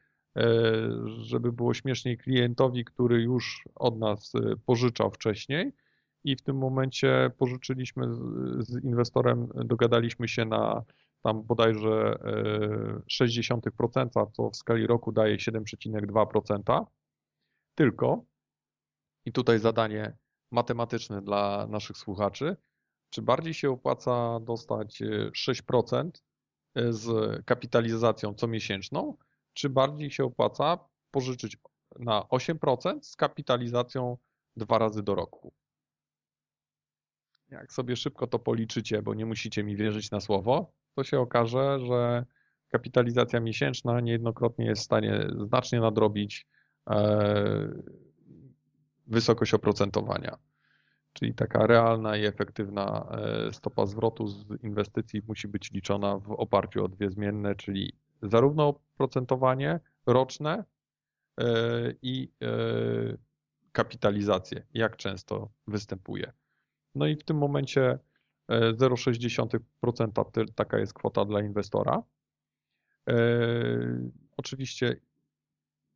żeby 1.17 1.52
było 1.52 1.74
śmieszniej 1.74 2.17
klientowi, 2.17 2.86
który 2.86 3.22
już 3.22 3.63
od 3.76 4.00
nas 4.00 4.36
e, 4.36 4.56
pożyczał 4.65 5.12
wcześniej 5.12 5.74
i 6.24 6.36
w 6.36 6.41
tym 6.41 6.58
momencie 6.58 7.32
pożyczyliśmy 7.38 8.08
z 8.60 8.84
inwestorem, 8.84 9.48
dogadaliśmy 9.56 10.28
się 10.28 10.46
na 10.46 10.84
tam 11.22 11.43
bodajże 11.43 12.17
0,6%, 13.08 14.32
co 14.32 14.50
w 14.50 14.56
skali 14.56 14.88
roku 14.88 15.12
daje 15.12 15.38
7,2%. 15.38 16.86
Tylko, 17.76 18.26
i 19.26 19.32
tutaj 19.32 19.60
zadanie 19.60 20.17
matematyczne 20.52 21.22
dla 21.22 21.67
naszych 21.67 21.98
słuchaczy, 21.98 22.58
czy 23.10 23.22
bardziej 23.22 23.54
się 23.54 23.72
opłaca 23.72 24.39
dostać 24.39 25.04
6% 25.48 26.10
e, 26.76 26.93
z 26.93 27.06
kapitalizacją 27.46 28.34
comiesięczną, 28.34 29.17
czy 29.54 29.70
bardziej 29.70 30.12
się 30.12 30.24
opłaca 30.24 30.80
pożyczyć 31.12 31.58
na 32.00 32.22
8% 32.22 33.00
z 33.02 33.16
kapitalizacją 33.16 34.18
dwa 34.56 34.78
razy 34.78 35.04
do 35.04 35.16
roku. 35.16 35.54
Jak 37.50 37.74
sobie 37.74 37.96
szybko 37.96 38.28
to 38.28 38.39
policzycie, 38.39 39.02
bo 39.02 39.13
nie 39.13 39.26
musicie 39.26 39.63
mi 39.63 39.76
wierzyć 39.76 40.12
na 40.12 40.20
słowo, 40.20 40.74
to 40.96 41.04
się 41.04 41.20
okaże, 41.20 41.80
że 41.88 42.26
kapitalizacja 42.68 43.39
miesięczna 43.39 44.00
niejednokrotnie 44.00 44.66
jest 44.66 44.82
w 44.82 44.86
stanie 44.86 45.28
znacznie 45.48 45.80
nadrobić 45.80 46.48
e, 46.89 47.84
wysokość 49.08 49.54
oprocentowania. 49.54 50.38
Czyli 51.13 51.34
taka 51.34 51.68
realna 51.68 52.18
i 52.18 52.26
efektywna 52.26 53.08
e, 53.12 53.54
stopa 53.54 53.86
zwrotu 53.86 54.28
z 54.28 54.46
inwestycji 54.63 55.22
musi 55.28 55.48
być 55.48 55.72
liczona 55.72 56.18
w 56.18 56.32
oparciu 56.32 56.86
o 56.86 56.88
dwie 56.88 57.10
zmienne, 57.10 57.56
czyli 57.56 57.94
zarówno 58.24 58.68
oprocentowanie 58.68 59.80
roczne 60.06 60.63
e, 61.40 61.46
i 62.02 62.32
e, 62.42 62.48
kapitalizację, 63.71 64.65
jak 64.74 64.98
często 64.98 65.50
występuje. 65.67 66.34
No 66.96 67.08
i 67.08 67.15
w 67.15 67.24
tym 67.24 67.38
momencie 67.38 68.00
0,6% 68.50 70.42
e, 70.42 70.46
taka 70.56 70.80
jest 70.80 70.94
kwota 70.94 71.26
dla 71.26 71.42
inwestora. 71.42 72.04
Oczywiście 74.38 74.96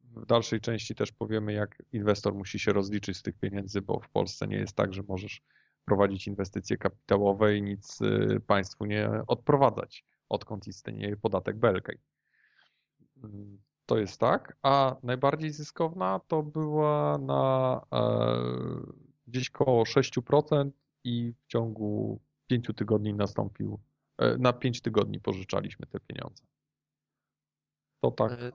w 0.01 0.25
dalszej 0.25 0.61
części 0.61 0.95
też 0.95 1.11
powiemy, 1.11 1.53
jak 1.53 1.83
inwestor 1.91 2.33
musi 2.33 2.59
się 2.59 2.73
rozliczyć 2.73 3.17
z 3.17 3.21
tych 3.21 3.37
pieniędzy, 3.37 3.81
bo 3.81 3.99
w 3.99 4.09
Polsce 4.09 4.47
nie 4.47 4.57
jest 4.57 4.75
tak, 4.75 4.93
że 4.93 5.03
możesz 5.07 5.41
prowadzić 5.85 6.27
inwestycje 6.27 6.77
kapitałowe 6.77 7.57
i 7.57 7.61
nic 7.61 7.99
państwu 8.47 8.85
nie 8.85 9.09
odprowadzać, 9.27 10.05
odkąd 10.29 10.67
istnieje 10.67 11.17
podatek 11.17 11.57
Belkej. 11.57 11.97
To 13.85 13.97
jest 13.97 14.19
tak, 14.19 14.57
a 14.61 14.95
najbardziej 15.03 15.51
zyskowna 15.51 16.19
to 16.27 16.43
była 16.43 17.17
na 17.17 17.81
e, 17.93 18.01
gdzieś 19.27 19.49
koło 19.49 19.83
6% 19.83 20.71
i 21.03 21.33
w 21.43 21.47
ciągu 21.47 22.19
5 22.47 22.67
tygodni 22.75 23.13
nastąpił, 23.13 23.79
e, 24.17 24.37
na 24.37 24.53
5 24.53 24.81
tygodni 24.81 25.19
pożyczaliśmy 25.19 25.85
te 25.85 25.99
pieniądze. 25.99 26.43
To 28.01 28.11
tak. 28.11 28.31
E, 28.31 28.51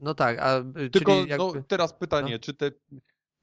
no 0.00 0.14
tak, 0.14 0.38
a 0.38 0.64
Tylko 0.92 1.12
jakby... 1.12 1.36
no, 1.36 1.52
teraz 1.68 1.92
pytanie, 1.92 2.32
no. 2.32 2.38
czy 2.38 2.54
te 2.54 2.70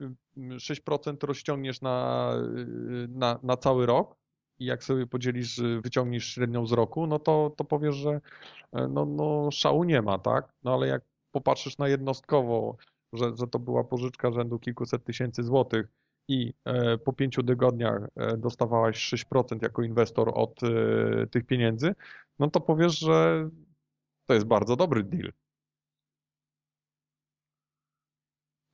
6% 0.02 1.28
rozciągniesz 1.28 1.82
na, 1.82 2.32
na, 3.10 3.40
na 3.44 3.58
cały 3.58 3.86
rok, 3.86 4.21
i 4.62 4.66
jak 4.66 4.84
sobie 4.84 5.08
podzielisz, 5.08 5.62
wyciągniesz 5.84 6.26
średnią 6.26 6.68
z 6.68 6.72
roku, 6.72 7.08
no 7.08 7.20
to, 7.20 7.54
to 7.58 7.64
powiesz, 7.64 7.96
że 7.96 8.22
e, 8.74 8.88
no, 8.88 9.06
no 9.06 9.52
szału 9.52 9.84
nie 9.84 10.02
ma, 10.02 10.20
tak? 10.20 10.54
No 10.64 10.74
ale 10.74 10.88
jak 10.88 11.02
popatrzysz 11.32 11.78
na 11.78 11.88
jednostkowo, 11.88 12.78
że, 13.14 13.32
że 13.38 13.48
to 13.48 13.60
była 13.60 13.84
pożyczka 13.84 14.32
rzędu 14.32 14.60
kilkuset 14.60 15.04
tysięcy 15.04 15.44
złotych 15.44 15.88
i 16.28 16.54
e, 16.66 16.98
po 16.98 17.14
pięciu 17.14 17.44
tygodniach 17.44 18.08
e, 18.16 18.38
dostawałaś 18.38 19.14
6% 19.14 19.64
jako 19.64 19.84
inwestor 19.84 20.32
od 20.36 20.60
tych 21.32 21.46
pieniędzy, 21.46 21.96
no 22.40 22.50
to 22.50 22.62
powiesz, 22.62 23.00
że 23.00 23.50
to 24.26 24.34
jest 24.34 24.46
bardzo 24.46 24.76
dobry 24.76 25.04
deal. 25.04 25.32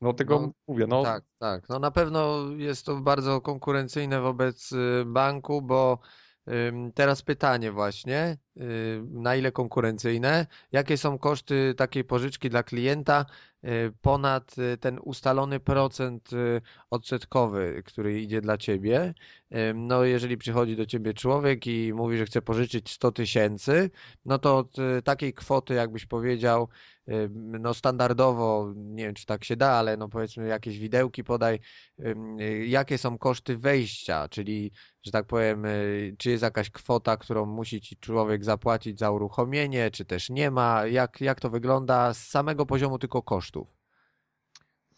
Dlatego 0.02 0.40
No, 0.40 0.52
mówię, 0.68 0.88
no 0.88 1.04
Tak, 1.04 1.24
tak. 1.40 1.70
No 1.70 1.80
na 1.80 1.92
pewno 1.92 2.50
jest 2.58 2.86
to 2.86 2.96
bardzo 2.96 3.42
konkurencyjne 3.42 4.22
wobec 4.22 4.72
y, 4.72 5.04
banku, 5.06 5.62
bo 5.62 6.00
teraz 6.94 7.22
pytanie 7.22 7.72
właśnie, 7.72 8.38
na 9.12 9.36
ile 9.36 9.52
konkurencyjne? 9.52 10.48
Jakie 10.72 10.98
są 10.98 11.18
koszty 11.18 11.74
takiej 11.78 12.04
pożyczki 12.04 12.50
dla 12.50 12.64
klienta 12.64 13.26
y, 13.64 13.94
ponad 14.02 14.56
y, 14.58 14.78
ten 14.78 15.00
ustalony 15.04 15.60
procent 15.60 16.34
y, 16.34 16.62
odsetkowy, 16.90 17.84
który 17.86 18.22
idzie 18.22 18.42
dla 18.42 18.58
ciebie? 18.58 19.14
No 19.76 20.04
jeżeli 20.04 20.38
przychodzi 20.38 20.76
do 20.76 20.86
ciebie 20.86 21.14
człowiek 21.14 21.68
i 21.68 21.94
mówi, 21.94 22.18
że 22.18 22.26
chce 22.26 22.42
pożyczyć 22.42 22.92
100 22.92 23.12
tysięcy, 23.12 23.90
no 24.26 24.40
to 24.40 24.58
od 24.58 24.80
y, 24.80 25.02
takiej 25.02 25.34
kwoty, 25.34 25.74
jakbyś 25.74 26.06
powiedział, 26.06 26.70
No 27.36 27.74
standardowo, 27.74 28.74
nie 28.76 29.04
wiem 29.06 29.14
czy 29.14 29.26
tak 29.26 29.44
się 29.46 29.56
da, 29.56 29.70
ale 29.72 29.98
no 29.98 30.10
powiedzmy 30.10 30.48
jakieś 30.48 30.80
widełki 30.80 31.24
podaj, 31.24 31.60
y, 32.00 32.66
jakie 32.66 32.98
są 32.98 33.18
koszty 33.18 33.58
wejścia, 33.58 34.30
czyli, 34.30 34.72
że 35.04 35.12
tak 35.12 35.26
powiem, 35.26 35.66
y, 35.66 36.16
czy 36.18 36.30
jest 36.30 36.44
jakaś 36.44 36.70
kwota, 36.70 37.18
którą 37.18 37.46
musi 37.46 37.82
ci 37.82 37.98
człowiek 37.98 38.46
zapłacić 38.48 39.00
za 39.00 39.12
uruchomienie, 39.12 39.92
czy 39.92 40.06
też 40.06 40.30
nie 40.30 40.52
ma, 40.52 40.86
jak, 40.86 41.22
jak 41.22 41.40
to 41.40 41.50
wygląda 41.50 42.14
z 42.14 42.28
samego 42.28 42.66
poziomu 42.66 43.00
tylko 43.00 43.22
kosztów. 43.22 43.68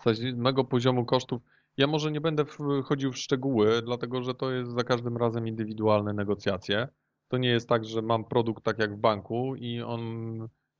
z 0.05 0.19
samego 0.19 0.63
poziomu 0.63 1.05
kosztów. 1.05 1.41
Ja 1.77 1.87
może 1.87 2.11
nie 2.11 2.21
będę 2.21 2.45
wchodził 2.83 3.11
w 3.11 3.17
szczegóły, 3.17 3.81
dlatego 3.81 4.23
że 4.23 4.35
to 4.35 4.51
jest 4.51 4.71
za 4.71 4.83
każdym 4.83 5.17
razem 5.17 5.47
indywidualne 5.47 6.13
negocjacje. 6.13 6.87
To 7.27 7.37
nie 7.37 7.49
jest 7.49 7.69
tak, 7.69 7.85
że 7.85 8.01
mam 8.01 8.25
produkt 8.25 8.63
tak 8.63 8.79
jak 8.79 8.95
w 8.95 8.99
banku 8.99 9.55
i 9.55 9.81
on 9.81 10.03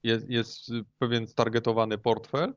jest, 0.04 0.30
jest 0.30 0.72
pewien 0.98 1.28
stargetowany 1.28 1.98
portfel, 1.98 2.54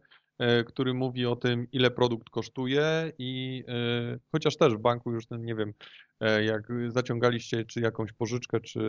który 0.67 0.95
mówi 0.95 1.27
o 1.27 1.37
tym, 1.37 1.67
ile 1.73 1.91
produkt 1.91 2.31
kosztuje 2.31 3.13
i 3.19 3.65
e, 3.69 4.19
chociaż 4.33 4.57
też 4.57 4.75
w 4.75 4.79
banku 4.79 5.13
już 5.13 5.27
ten, 5.27 5.45
nie 5.45 5.55
wiem, 5.55 5.73
e, 6.21 6.45
jak 6.45 6.69
zaciągaliście 6.89 7.65
czy 7.65 7.81
jakąś 7.81 8.13
pożyczkę, 8.13 8.61
czy 8.61 8.81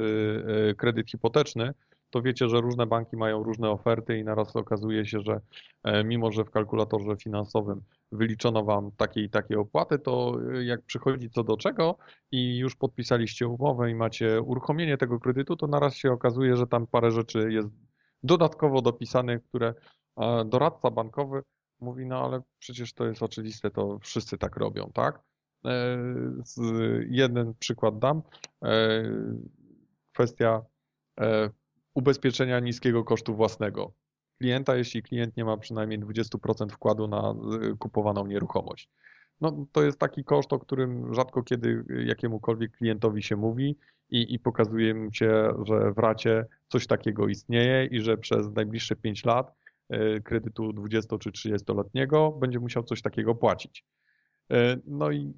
e, 0.69 0.75
kredyt 0.75 1.11
hipoteczny, 1.11 1.73
to 2.13 2.21
wiecie, 2.21 2.49
że 2.49 2.61
różne 2.61 2.85
banki 2.85 3.17
mają 3.17 3.43
różne 3.43 3.69
oferty 3.69 4.17
i 4.17 4.23
naraz 4.23 4.55
okazuje 4.55 5.05
się, 5.05 5.19
że 5.19 5.41
e, 5.83 6.03
mimo, 6.03 6.31
że 6.31 6.43
w 6.43 6.49
kalkulatorze 6.49 7.15
finansowym 7.15 7.81
wyliczono 8.11 8.63
wam 8.63 8.91
takie 8.97 9.21
i 9.21 9.29
takie 9.29 9.59
opłaty, 9.59 9.99
to 9.99 10.37
e, 10.53 10.63
jak 10.63 10.81
przychodzi 10.81 11.29
co 11.29 11.43
do 11.43 11.57
czego 11.57 11.97
i 12.31 12.57
już 12.57 12.75
podpisaliście 12.75 13.47
umowę 13.47 13.91
i 13.91 13.95
macie 13.95 14.41
uruchomienie 14.41 14.97
tego 14.97 15.19
kredytu, 15.19 15.55
to 15.55 15.67
naraz 15.67 15.95
się 15.95 16.11
okazuje, 16.11 16.55
że 16.55 16.67
tam 16.67 16.87
parę 16.87 17.11
rzeczy 17.11 17.51
jest 17.51 17.69
dodatkowo 18.23 18.81
dopisanych, 18.81 19.43
które 19.43 19.73
e, 20.17 20.45
doradca 20.45 20.91
bankowy 20.91 21.43
mówi, 21.79 22.05
no 22.05 22.25
ale 22.25 22.41
przecież 22.59 22.93
to 22.93 23.05
jest 23.05 23.23
oczywiste, 23.23 23.71
to 23.71 23.99
wszyscy 23.99 24.37
tak 24.37 24.57
robią, 24.57 24.91
tak? 24.93 25.19
E, 25.65 25.97
Jeden 27.09 27.53
przykład 27.59 27.99
dam. 27.99 28.21
E, 28.63 29.03
Kwestia 30.13 30.61
e, 31.19 31.49
ubezpieczenia 31.93 32.59
niskiego 32.59 33.03
kosztu 33.03 33.35
własnego 33.35 33.93
klienta, 34.37 34.75
jeśli 34.75 35.03
klient 35.03 35.37
nie 35.37 35.45
ma 35.45 35.57
przynajmniej 35.57 35.99
20% 35.99 36.69
wkładu 36.69 37.07
na 37.07 37.35
kupowaną 37.79 38.25
nieruchomość. 38.27 38.89
No, 39.41 39.65
to 39.71 39.83
jest 39.83 39.99
taki 39.99 40.23
koszt, 40.23 40.53
o 40.53 40.59
którym 40.59 41.13
rzadko 41.13 41.43
kiedy 41.43 41.83
jakiemukolwiek 42.05 42.71
klientowi 42.77 43.23
się 43.23 43.35
mówi 43.35 43.77
i, 44.09 44.33
i 44.33 44.39
pokazuje 44.39 44.93
mu 44.93 45.13
się, 45.13 45.53
że 45.65 45.91
w 45.91 45.97
racie 45.97 46.45
coś 46.67 46.87
takiego 46.87 47.27
istnieje 47.27 47.85
i 47.85 47.99
że 47.99 48.17
przez 48.17 48.51
najbliższe 48.51 48.95
5 48.95 49.25
lat 49.25 49.53
kredytu 50.23 50.73
20 50.73 51.17
czy 51.17 51.31
30-letniego 51.31 52.31
będzie 52.31 52.59
musiał 52.59 52.83
coś 52.83 53.01
takiego 53.01 53.35
płacić. 53.35 53.85
E, 54.51 54.77
No 54.85 55.11
i 55.11 55.33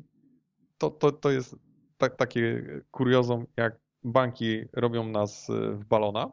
to, 0.78 0.90
to, 0.90 1.12
to 1.12 1.32
jest 1.32 1.56
tak, 1.98 2.16
takie 2.16 2.64
kuriozum, 2.92 3.46
jak 3.58 3.80
banki 4.04 4.62
robią 4.74 5.08
nas 5.10 5.50
e, 5.50 5.72
w 5.72 5.86
balona, 5.86 6.32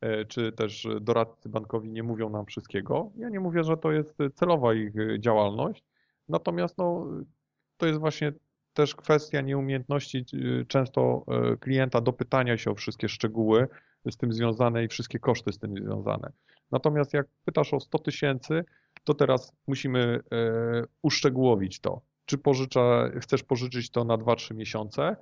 e, 0.00 0.24
czy 0.24 0.52
też 0.52 0.88
doradcy 1.00 1.48
bankowi 1.48 1.90
nie 1.90 2.02
mówią 2.02 2.30
nam 2.30 2.46
wszystkiego. 2.46 3.12
Ja 3.16 3.28
nie 3.28 3.40
mówię, 3.40 3.64
że 3.64 3.76
to 3.76 3.92
jest 3.92 4.18
celowa 4.34 4.74
ich 4.74 4.96
e, 4.96 5.20
działalność, 5.20 5.84
natomiast 6.28 6.78
no, 6.78 7.06
to 7.76 7.86
jest 7.86 8.00
właśnie 8.00 8.32
też 8.72 8.94
kwestia 8.94 9.40
nieumiejętności 9.40 10.18
e, 10.18 10.64
często 10.64 11.24
e, 11.28 11.56
klienta 11.56 12.00
do 12.00 12.12
pytania 12.12 12.58
się 12.58 12.70
o 12.70 12.74
wszystkie 12.74 13.08
szczegóły 13.08 13.68
z 14.12 14.16
tym 14.16 14.32
związane 14.32 14.84
i 14.84 14.88
wszystkie 14.88 15.18
koszty 15.18 15.52
z 15.52 15.58
tym 15.58 15.76
związane. 15.76 16.32
Natomiast 16.70 17.14
jak 17.14 17.26
pytasz 17.44 17.74
o 17.74 17.80
100 17.80 17.98
tysięcy, 17.98 18.64
to 19.04 19.14
teraz 19.14 19.52
musimy 19.66 20.20
e, 20.32 20.82
uszczegółowić 21.02 21.80
to. 21.80 22.00
Czy 22.26 22.38
pożycza, 22.38 23.10
chcesz 23.20 23.42
pożyczyć 23.42 23.90
to 23.90 24.04
na 24.04 24.18
2-3 24.18 24.54
miesiące, 24.54 25.16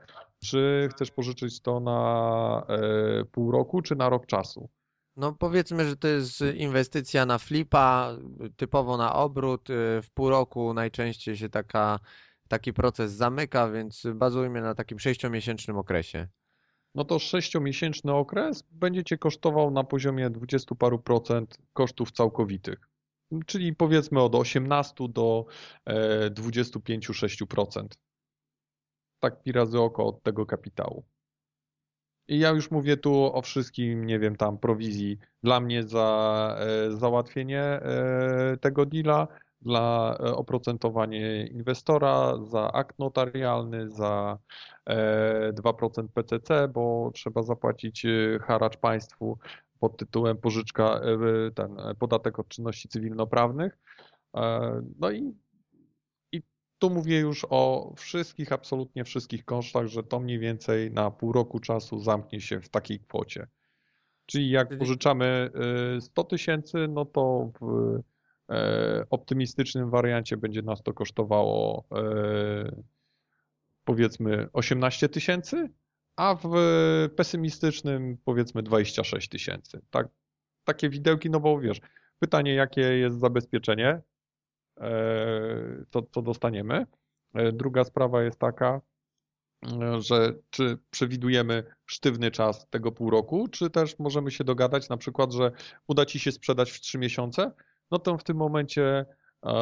czy 0.44 0.88
chcesz 0.92 1.10
pożyczyć 1.10 1.60
to 1.60 1.80
na 1.80 2.66
e, 2.68 3.24
pół 3.24 3.50
roku, 3.50 3.82
czy 3.82 3.96
na 3.96 4.08
rok 4.08 4.26
czasu? 4.26 4.68
No 5.16 5.32
powiedzmy, 5.32 5.88
że 5.88 5.96
to 5.96 6.08
jest 6.08 6.40
inwestycja 6.56 7.26
na 7.26 7.38
flipa, 7.38 8.16
typowo 8.56 8.96
na 8.96 9.14
obrót. 9.14 9.70
y, 9.70 10.02
W 10.02 10.10
pół 10.14 10.30
roku 10.30 10.74
najczęściej 10.74 11.36
się 11.36 11.48
taka, 11.48 11.98
taki 12.48 12.72
proces 12.72 13.12
zamyka, 13.12 13.70
więc 13.70 14.06
bazujmy 14.14 14.62
na 14.62 14.74
takim 14.74 14.98
sześciomiesięcznym 14.98 15.76
okresie. 15.78 16.28
No 16.95 17.05
to 17.05 17.16
6-miesięczny 17.16 18.12
okres 18.12 18.64
będzie 18.70 19.05
Cię 19.05 19.18
kosztował 19.18 19.70
na 19.70 19.84
poziomie 19.84 20.30
20 20.30 20.74
paru 20.74 20.99
procent 20.99 21.59
kosztów 21.72 22.12
całkowitych. 22.12 22.88
Czyli 23.47 23.74
powiedzmy 23.74 24.20
od 24.20 24.34
18 24.34 25.09
do 25.09 25.47
e, 25.84 26.30
25-6%. 26.30 27.86
Tak 29.20 29.43
pi 29.43 29.53
razy 29.53 29.80
oko 29.80 30.07
od 30.07 30.22
tego 30.22 30.47
kapitału. 30.47 31.05
I 32.28 32.38
ja 32.38 32.51
już 32.51 32.70
mówię 32.70 32.97
tu 32.97 33.36
o 33.36 33.43
wszystkim, 33.43 34.07
nie 34.07 34.18
wiem, 34.18 34.36
tam 34.36 34.59
prowizji 34.59 35.18
dla 35.43 35.61
mnie 35.61 35.82
za 35.82 36.57
e, 36.59 36.97
załatwienie 36.97 37.62
e, 37.62 38.57
tego 38.61 38.86
deala, 38.86 39.28
dla 39.62 40.16
e, 40.20 40.36
oprocentowanie 40.36 41.46
inwestora, 41.46 42.36
za 42.44 42.72
akt 42.72 42.98
notarialny, 42.98 43.90
za 43.90 44.38
e, 44.86 45.52
2% 45.52 46.08
PCC, 46.08 46.68
bo 46.68 47.10
trzeba 47.14 47.42
zapłacić 47.42 48.04
e, 48.04 48.38
haracz 48.42 48.76
państwu 48.76 49.38
pod 49.80 49.96
tytułem 49.96 50.36
pożyczka, 50.36 51.00
e, 51.00 51.50
ten 51.50 51.78
e, 51.80 51.94
podatek 51.94 52.38
od 52.38 52.48
czynności 52.48 52.88
cywilnoprawnych. 52.88 53.78
E, 54.36 54.82
No 54.98 55.10
i 55.10 55.34
i 56.32 56.42
tu 56.78 56.90
mówię 56.90 57.20
już 57.20 57.46
o 57.50 57.92
wszystkich, 57.96 58.52
absolutnie 58.52 59.04
wszystkich 59.04 59.44
kosztach, 59.44 59.86
że 59.86 60.02
to 60.02 60.20
mniej 60.20 60.38
więcej 60.38 60.90
na 60.90 61.10
pół 61.10 61.32
roku 61.32 61.58
czasu 61.60 61.98
zamknie 61.98 62.40
się 62.40 62.60
w 62.60 62.68
takiej 62.68 63.00
kwocie. 63.00 63.46
Czyli 64.26 64.50
jak 64.50 64.78
pożyczamy 64.78 65.50
y, 65.96 66.00
100 66.00 66.24
tysięcy, 66.24 66.88
no 66.88 67.04
to 67.04 67.50
w 67.60 67.64
e, 67.98 68.02
optymistycznym 69.11 69.90
wariancie 69.90 70.36
będzie 70.36 70.62
nas 70.62 70.82
to 70.82 70.92
kosztowało 70.92 71.84
e, 71.92 72.82
powiedzmy 73.84 74.48
18 74.53 75.09
tysięcy, 75.09 75.68
a 76.16 76.34
w 76.34 76.48
pesymistycznym 77.16 78.18
powiedzmy 78.24 78.62
26 78.62 79.28
tysięcy. 79.28 79.80
Tak, 79.90 80.09
takie 80.64 80.88
widełki, 80.88 81.30
no 81.30 81.40
bo 81.40 81.61
wiesz, 81.61 81.80
pytanie 82.18 82.55
jakie 82.55 82.80
jest 82.80 83.20
zabezpieczenie, 83.20 84.03
e, 84.80 85.84
to, 85.90 86.03
to 86.03 86.22
dostaniemy. 86.22 86.86
E, 87.34 87.53
Druga 87.53 87.84
sprawa 87.84 88.22
jest 88.22 88.38
taka, 88.38 88.80
e, 89.82 90.03
że 90.03 90.34
czy 90.50 90.78
przewidujemy 90.90 91.64
sztywny 91.86 92.30
czas 92.30 92.66
tego 92.70 92.92
pół 92.92 93.11
roku, 93.11 93.48
czy 93.48 93.70
też 93.70 93.98
możemy 93.98 94.30
się 94.30 94.44
dogadać 94.44 94.88
na 94.88 94.96
przykład, 94.96 95.32
że 95.32 95.53
uda 95.86 96.07
Ci 96.07 96.18
się 96.18 96.32
sprzedać 96.32 96.70
w 96.70 96.80
3 96.80 96.98
miesiące, 96.98 97.53
no 97.93 97.99
to 97.99 98.18
w 98.18 98.24
tym 98.24 98.36
momencie, 98.36 99.07
e, 99.47 99.55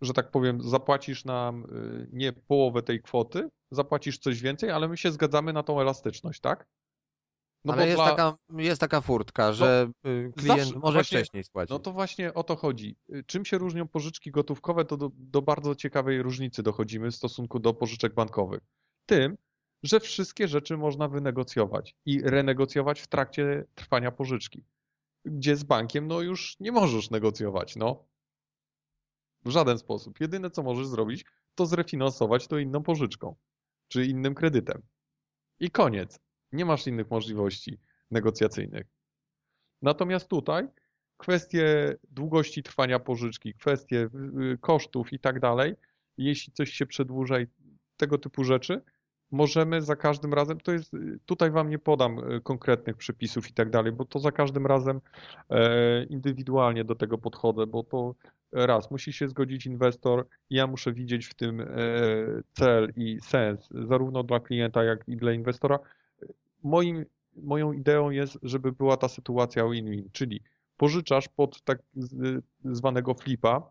że 0.00 0.12
tak 0.12 0.30
powiem, 0.30 0.62
zapłacisz 0.62 1.24
nam 1.24 1.64
e, 1.64 1.66
nie 2.12 2.32
połowę 2.32 2.82
tej 2.82 3.02
kwoty, 3.02 3.48
zapłacisz 3.70 4.18
coś 4.18 4.40
więcej, 4.40 4.70
ale 4.70 4.88
my 4.88 4.96
się 4.96 5.12
zgadzamy 5.12 5.52
na 5.52 5.62
tą 5.62 5.80
elastyczność, 5.80 6.40
tak? 6.40 6.66
No 7.64 7.72
Ale 7.72 7.84
jest 7.86 7.96
dla- 7.96 8.10
taka, 8.10 8.36
jest 8.56 8.80
taka 8.80 9.00
furtka, 9.00 9.52
że 9.52 9.90
y, 10.06 10.32
klient 10.36 10.60
zawsze- 10.60 10.78
może 10.78 10.92
właśnie- 10.98 11.18
wcześniej 11.18 11.44
spłacić. 11.44 11.70
No 11.70 11.78
to 11.78 11.92
właśnie 11.92 12.34
o 12.34 12.42
to 12.44 12.56
chodzi. 12.56 12.96
Czym 13.26 13.44
się 13.44 13.58
różnią 13.58 13.88
pożyczki 13.88 14.30
gotówkowe, 14.30 14.84
to 14.84 14.96
do, 14.96 15.10
do 15.14 15.42
bardzo 15.42 15.74
ciekawej 15.74 16.22
różnicy 16.22 16.62
dochodzimy 16.62 17.10
w 17.10 17.14
stosunku 17.16 17.58
do 17.58 17.74
pożyczek 17.74 18.14
bankowych. 18.14 18.60
Tym, 19.06 19.36
że 19.82 20.00
wszystkie 20.00 20.48
rzeczy 20.48 20.76
można 20.76 21.08
wynegocjować 21.08 21.94
i 22.06 22.22
renegocjować 22.22 23.00
w 23.00 23.06
trakcie 23.06 23.64
trwania 23.74 24.10
pożyczki. 24.12 24.64
Gdzie 25.24 25.56
z 25.56 25.64
bankiem, 25.64 26.06
no 26.06 26.20
już 26.20 26.56
nie 26.60 26.72
możesz 26.72 27.10
negocjować, 27.10 27.76
no. 27.76 28.04
W 29.44 29.50
żaden 29.50 29.78
sposób. 29.78 30.20
Jedyne 30.20 30.50
co 30.50 30.62
możesz 30.62 30.86
zrobić, 30.86 31.24
to 31.54 31.66
zrefinansować 31.66 32.46
to 32.46 32.58
inną 32.58 32.82
pożyczką 32.82 33.36
czy 33.88 34.04
innym 34.04 34.34
kredytem. 34.34 34.82
I 35.60 35.70
koniec. 35.70 36.20
Nie 36.52 36.64
masz 36.64 36.86
innych 36.86 37.10
możliwości 37.10 37.78
negocjacyjnych. 38.10 38.86
Natomiast 39.82 40.28
tutaj 40.28 40.68
kwestie 41.16 41.96
długości 42.10 42.62
trwania 42.62 42.98
pożyczki, 42.98 43.54
kwestie 43.54 44.08
y, 44.52 44.58
kosztów 44.60 45.12
i 45.12 45.18
tak 45.18 45.40
dalej, 45.40 45.74
jeśli 46.16 46.52
coś 46.52 46.72
się 46.72 46.86
przedłuża 46.86 47.40
i 47.40 47.46
tego 47.96 48.18
typu 48.18 48.44
rzeczy, 48.44 48.82
możemy 49.30 49.82
za 49.82 49.96
każdym 49.96 50.34
razem, 50.34 50.60
to 50.60 50.72
jest, 50.72 50.96
tutaj 51.26 51.50
Wam 51.50 51.70
nie 51.70 51.78
podam 51.78 52.32
y, 52.32 52.40
konkretnych 52.40 52.96
przepisów 52.96 53.50
i 53.50 53.52
tak 53.52 53.70
dalej, 53.70 53.92
bo 53.92 54.04
to 54.04 54.18
za 54.18 54.32
każdym 54.32 54.66
razem 54.66 55.00
e, 55.50 56.04
indywidualnie 56.04 56.84
do 56.84 56.94
tego 56.94 57.18
podchodzę, 57.18 57.66
bo 57.66 57.82
to 57.82 58.14
raz, 58.52 58.90
musi 58.90 59.12
się 59.12 59.28
zgodzić 59.28 59.66
inwestor, 59.66 60.26
ja 60.50 60.66
muszę 60.66 60.92
widzieć 60.92 61.26
w 61.26 61.34
tym 61.34 61.60
e, 61.60 61.66
cel 62.52 62.92
i 62.96 63.18
sens, 63.22 63.68
zarówno 63.70 64.22
dla 64.22 64.40
klienta, 64.40 64.84
jak 64.84 65.08
i 65.08 65.16
dla 65.16 65.32
inwestora. 65.32 65.78
Moim, 66.62 67.04
moją 67.36 67.72
ideą 67.72 68.10
jest, 68.10 68.38
żeby 68.42 68.72
była 68.72 68.96
ta 68.96 69.08
sytuacja 69.08 69.64
win-win, 69.64 70.08
czyli 70.12 70.40
pożyczasz 70.76 71.28
pod 71.28 71.62
tak 71.62 71.78
zwanego 72.64 73.14
flipa. 73.14 73.70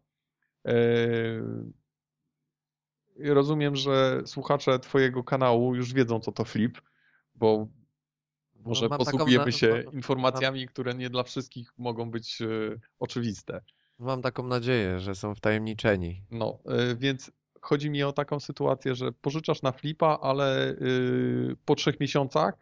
Rozumiem, 3.24 3.76
że 3.76 4.22
słuchacze 4.26 4.80
Twojego 4.80 5.24
kanału 5.24 5.76
już 5.76 5.94
wiedzą, 5.94 6.20
co 6.20 6.32
to 6.32 6.46
flip, 6.46 6.82
bo 7.36 7.68
może 8.66 8.88
No, 8.90 8.98
posługujemy 8.98 9.46
taką 9.46 9.58
się 9.58 9.84
na- 9.86 9.92
informacjami, 9.92 10.68
które 10.68 10.94
nie 10.94 11.10
dla 11.10 11.24
wszystkich 11.24 11.72
mogą 11.78 12.12
być 12.12 12.42
e, 12.42 12.46
oczywiste. 13.00 13.62
Mam 14.00 14.22
taką 14.22 14.48
nadzieję, 14.48 15.00
że 15.00 15.16
są 15.16 15.36
wtajemniczeni. 15.36 16.24
No, 16.32 16.60
y, 16.92 16.96
więc 16.96 17.32
chodzi 17.62 17.90
mi 17.90 18.04
o 18.04 18.14
taką 18.14 18.40
sytuację, 18.40 18.96
że 18.96 19.12
pożyczasz 19.12 19.62
na 19.62 19.72
flipa, 19.72 20.20
ale 20.22 20.72
y, 20.72 21.56
po 21.66 21.76
trzech 21.76 22.00
miesiącach 22.00 22.54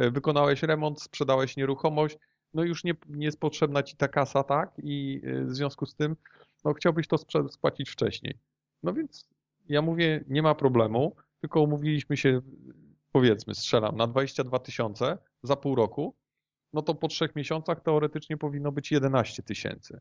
y, 0.00 0.10
wykonałeś 0.10 0.62
remont, 0.62 1.02
sprzedałeś 1.02 1.56
nieruchomość, 1.56 2.18
no 2.54 2.62
już 2.62 2.84
nie, 2.84 2.94
nie 3.08 3.26
jest 3.26 3.40
potrzebna 3.40 3.82
ci 3.82 3.96
ta 3.96 4.08
kasa, 4.08 4.42
tak? 4.42 4.72
I 4.82 5.20
y, 5.24 5.44
w 5.44 5.54
związku 5.54 5.86
z 5.86 5.94
tym, 5.94 6.16
no 6.64 6.72
chciałbyś 6.72 7.08
to 7.08 7.18
spłacić 7.48 7.90
wcześniej. 7.90 8.38
No 8.82 8.92
więc 8.92 9.28
ja 9.68 9.82
mówię, 9.82 10.24
nie 10.28 10.42
ma 10.42 10.54
problemu, 10.54 11.16
tylko 11.40 11.60
umówiliśmy 11.60 12.16
się, 12.16 12.40
powiedzmy, 13.12 13.54
strzelam, 13.54 13.96
na 13.96 14.06
22 14.06 14.58
tysiące 14.58 15.18
za 15.42 15.56
pół 15.56 15.74
roku, 15.74 16.16
no 16.72 16.82
to 16.82 16.94
po 16.94 17.08
trzech 17.08 17.36
miesiącach 17.36 17.80
teoretycznie 17.80 18.36
powinno 18.36 18.72
być 18.72 18.92
11 18.92 19.42
tysięcy. 19.42 20.00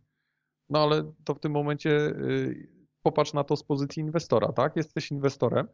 No 0.70 0.84
ale 0.84 1.14
to 1.24 1.34
w 1.34 1.39
tym 1.39 1.51
momencie 1.51 1.89
y, 1.89 2.68
popatrz 3.01 3.34
na 3.34 3.43
to 3.43 3.55
z 3.55 3.64
pozycji 3.64 4.01
inwestora, 4.01 4.51
tak? 4.51 4.76
Jesteś 4.76 5.11
inwestorem, 5.11 5.68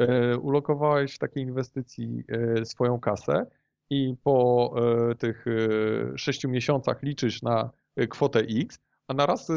y, 0.00 0.38
ulokowałeś 0.38 1.14
w 1.14 1.18
takiej 1.18 1.42
inwestycji 1.42 2.24
y, 2.60 2.66
swoją 2.66 3.00
kasę 3.00 3.46
i 3.90 4.14
po 4.22 4.74
tych 5.18 5.44
sześciu 6.16 6.48
miesiącach 6.48 7.02
liczysz 7.02 7.42
na 7.42 7.70
kwotę 8.10 8.40
X, 8.40 8.78
a 9.08 9.14
naraz 9.14 9.48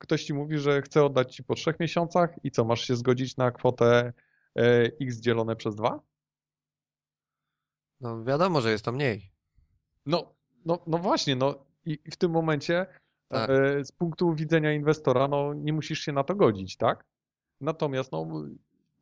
ktoś 0.00 0.24
ci 0.24 0.34
mówi, 0.34 0.58
że 0.58 0.82
chce 0.82 1.04
oddać 1.04 1.36
ci 1.36 1.44
po 1.44 1.54
trzech 1.54 1.80
miesiącach 1.80 2.30
i 2.44 2.50
co, 2.50 2.64
masz 2.64 2.80
się 2.80 2.96
zgodzić 2.96 3.36
na 3.36 3.50
kwotę 3.50 4.12
y, 4.58 4.62
X 5.00 5.16
dzielone 5.20 5.56
przez 5.56 5.74
dwa? 5.74 6.00
No 8.00 8.24
wiadomo, 8.24 8.60
że 8.60 8.70
jest 8.70 8.84
to 8.84 8.92
mniej. 8.92 9.32
No, 10.06 10.34
no, 10.64 10.78
no 10.86 10.98
właśnie, 10.98 11.36
no 11.36 11.66
i 11.84 11.98
i 12.04 12.10
w 12.10 12.16
tym 12.16 12.30
momencie 12.30 12.86
Tak. 13.28 13.50
e, 13.50 13.84
z 13.84 13.92
punktu 13.92 14.34
widzenia 14.34 14.72
inwestora, 14.72 15.28
no 15.28 15.54
nie 15.54 15.72
musisz 15.72 16.00
się 16.00 16.12
na 16.12 16.24
to 16.24 16.34
godzić, 16.34 16.76
tak? 16.76 17.04
Natomiast 17.60 18.12
no, 18.12 18.26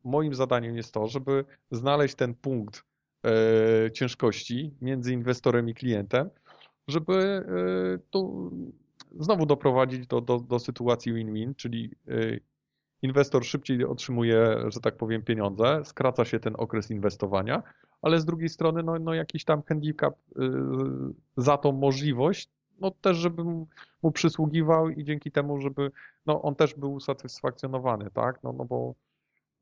moim 0.03 0.35
zadaniem 0.35 0.77
jest 0.77 0.93
to, 0.93 1.07
żeby 1.07 1.45
znaleźć 1.71 2.15
ten 2.15 2.35
punkt 2.35 2.83
e, 3.25 3.91
ciężkości 3.91 4.77
między 4.81 5.13
inwestorem 5.13 5.69
i 5.69 5.73
klientem, 5.73 6.29
żeby 6.87 7.13
e, 7.15 7.99
tu 8.09 8.51
znowu 9.19 9.45
doprowadzić 9.45 10.07
do, 10.07 10.21
do, 10.21 10.39
do 10.39 10.59
sytuacji 10.59 11.13
win-win, 11.13 11.55
czyli 11.55 11.95
e, 12.07 12.39
inwestor 13.01 13.45
szybciej 13.45 13.85
otrzymuje, 13.85 14.57
że 14.67 14.79
tak 14.79 14.97
powiem, 14.97 15.23
pieniądze, 15.23 15.81
skraca 15.85 16.25
się 16.25 16.39
ten 16.39 16.53
okres 16.57 16.91
inwestowania, 16.91 17.63
ale 18.01 18.19
z 18.19 18.25
drugiej 18.25 18.49
strony 18.49 18.83
no, 18.83 18.99
no 18.99 19.13
jakiś 19.13 19.45
tam 19.45 19.63
handicap 19.63 20.13
y, 20.15 20.41
za 21.37 21.57
tą 21.57 21.71
możliwość, 21.71 22.49
no 22.79 22.91
też 22.91 23.17
żeby 23.17 23.43
mu 24.03 24.11
przysługiwał 24.13 24.89
i 24.89 25.03
dzięki 25.03 25.31
temu, 25.31 25.61
żeby 25.61 25.91
no, 26.25 26.41
on 26.41 26.55
też 26.55 26.73
był 26.73 26.93
usatysfakcjonowany, 26.93 28.11
tak? 28.11 28.43
No, 28.43 28.53
no 28.53 28.65
bo, 28.65 28.95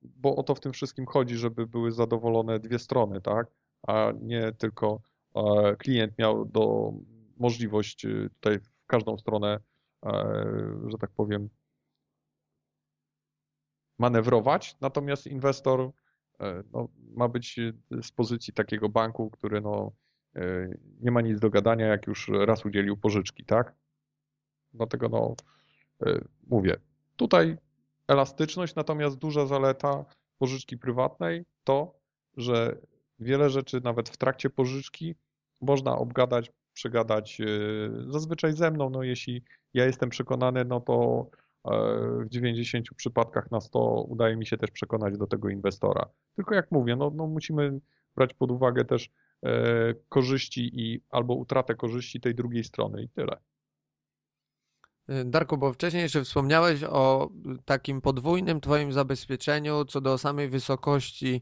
bo 0.01 0.35
o 0.35 0.43
to 0.43 0.55
w 0.55 0.59
tym 0.59 0.73
wszystkim 0.73 1.05
chodzi, 1.05 1.35
żeby 1.35 1.67
były 1.67 1.91
zadowolone 1.91 2.59
dwie 2.59 2.79
strony, 2.79 3.21
tak? 3.21 3.47
A 3.87 4.11
nie 4.21 4.51
tylko 4.51 5.01
e, 5.35 5.75
klient 5.75 6.17
miał 6.17 6.45
do 6.45 6.93
możliwość 7.37 8.05
y, 8.05 8.29
tutaj 8.33 8.59
każdą 8.87 9.17
stronę, 9.17 9.59
e, 10.05 10.11
że 10.87 10.97
tak 10.97 11.09
powiem, 11.11 11.49
manewrować, 13.99 14.75
natomiast 14.81 15.27
inwestor 15.27 15.91
e, 16.39 16.63
no, 16.73 16.87
ma 17.15 17.27
być 17.27 17.59
z 18.01 18.11
pozycji 18.11 18.53
takiego 18.53 18.89
banku, 18.89 19.29
który 19.29 19.61
no, 19.61 19.91
e, 20.35 20.69
nie 20.99 21.11
ma 21.11 21.21
nic 21.21 21.39
do 21.39 21.49
gadania, 21.49 21.87
jak 21.87 22.07
już 22.07 22.31
raz 22.45 22.65
udzielił 22.65 22.97
pożyczki, 22.97 23.45
tak? 23.45 23.75
Dlatego 24.73 25.09
no, 25.09 25.35
mówię, 26.47 26.77
tutaj 27.15 27.57
elastyczność, 28.07 28.75
natomiast 28.75 29.17
duża 29.17 29.45
zaleta 29.45 30.05
pożyczki 30.37 30.77
prywatnej 30.77 31.45
to, 31.63 31.99
że 32.37 32.77
wiele 33.19 33.49
rzeczy 33.49 33.81
nawet 33.83 34.09
w 34.09 34.17
trakcie 34.17 34.49
pożyczki 34.49 35.15
można 35.61 35.97
obgadać, 35.97 36.51
przegadać 36.77 37.41
e, 37.41 37.45
zazwyczaj 38.07 38.53
ze 38.53 38.71
mną, 38.71 38.89
no 38.89 39.03
jeśli 39.03 39.43
ja 39.73 39.85
jestem 39.85 40.09
przekonany, 40.09 40.65
no 40.65 40.79
to 40.79 41.27
e, 41.65 41.71
w 42.25 42.29
90 42.29 42.87
przypadkach 42.95 43.51
na 43.51 43.61
100 43.61 44.01
udaje 44.01 44.35
mi 44.35 44.45
się 44.45 44.57
też 44.57 44.71
przekonać 44.71 45.17
do 45.17 45.27
tego 45.27 45.49
inwestora. 45.49 46.09
Tylko 46.35 46.55
jak 46.55 46.71
mówię, 46.71 46.95
no, 46.95 47.11
no 47.15 47.27
musimy 47.27 47.79
brać 48.15 48.33
pod 48.33 48.51
uwagę 48.51 48.85
też 48.85 49.09
e, 49.43 49.93
korzyści 50.09 50.81
i 50.81 51.01
albo 51.09 51.33
utratę 51.33 51.75
korzyści 51.75 52.21
tej 52.21 52.35
drugiej 52.35 52.63
strony 52.63 53.03
i 53.03 53.09
tyle. 53.09 53.37
Y, 55.09 55.25
Darku, 55.25 55.57
bo 55.57 55.73
wcześniej 55.73 56.03
jeszcze 56.03 56.23
wspomniałeś 56.23 56.83
o 56.83 57.29
takim 57.65 58.01
podwójnym 58.01 58.61
Twoim 58.61 58.93
zabezpieczeniu 58.93 59.85
co 59.85 60.01
do 60.01 60.17
samej 60.17 60.49
wysokości 60.49 61.41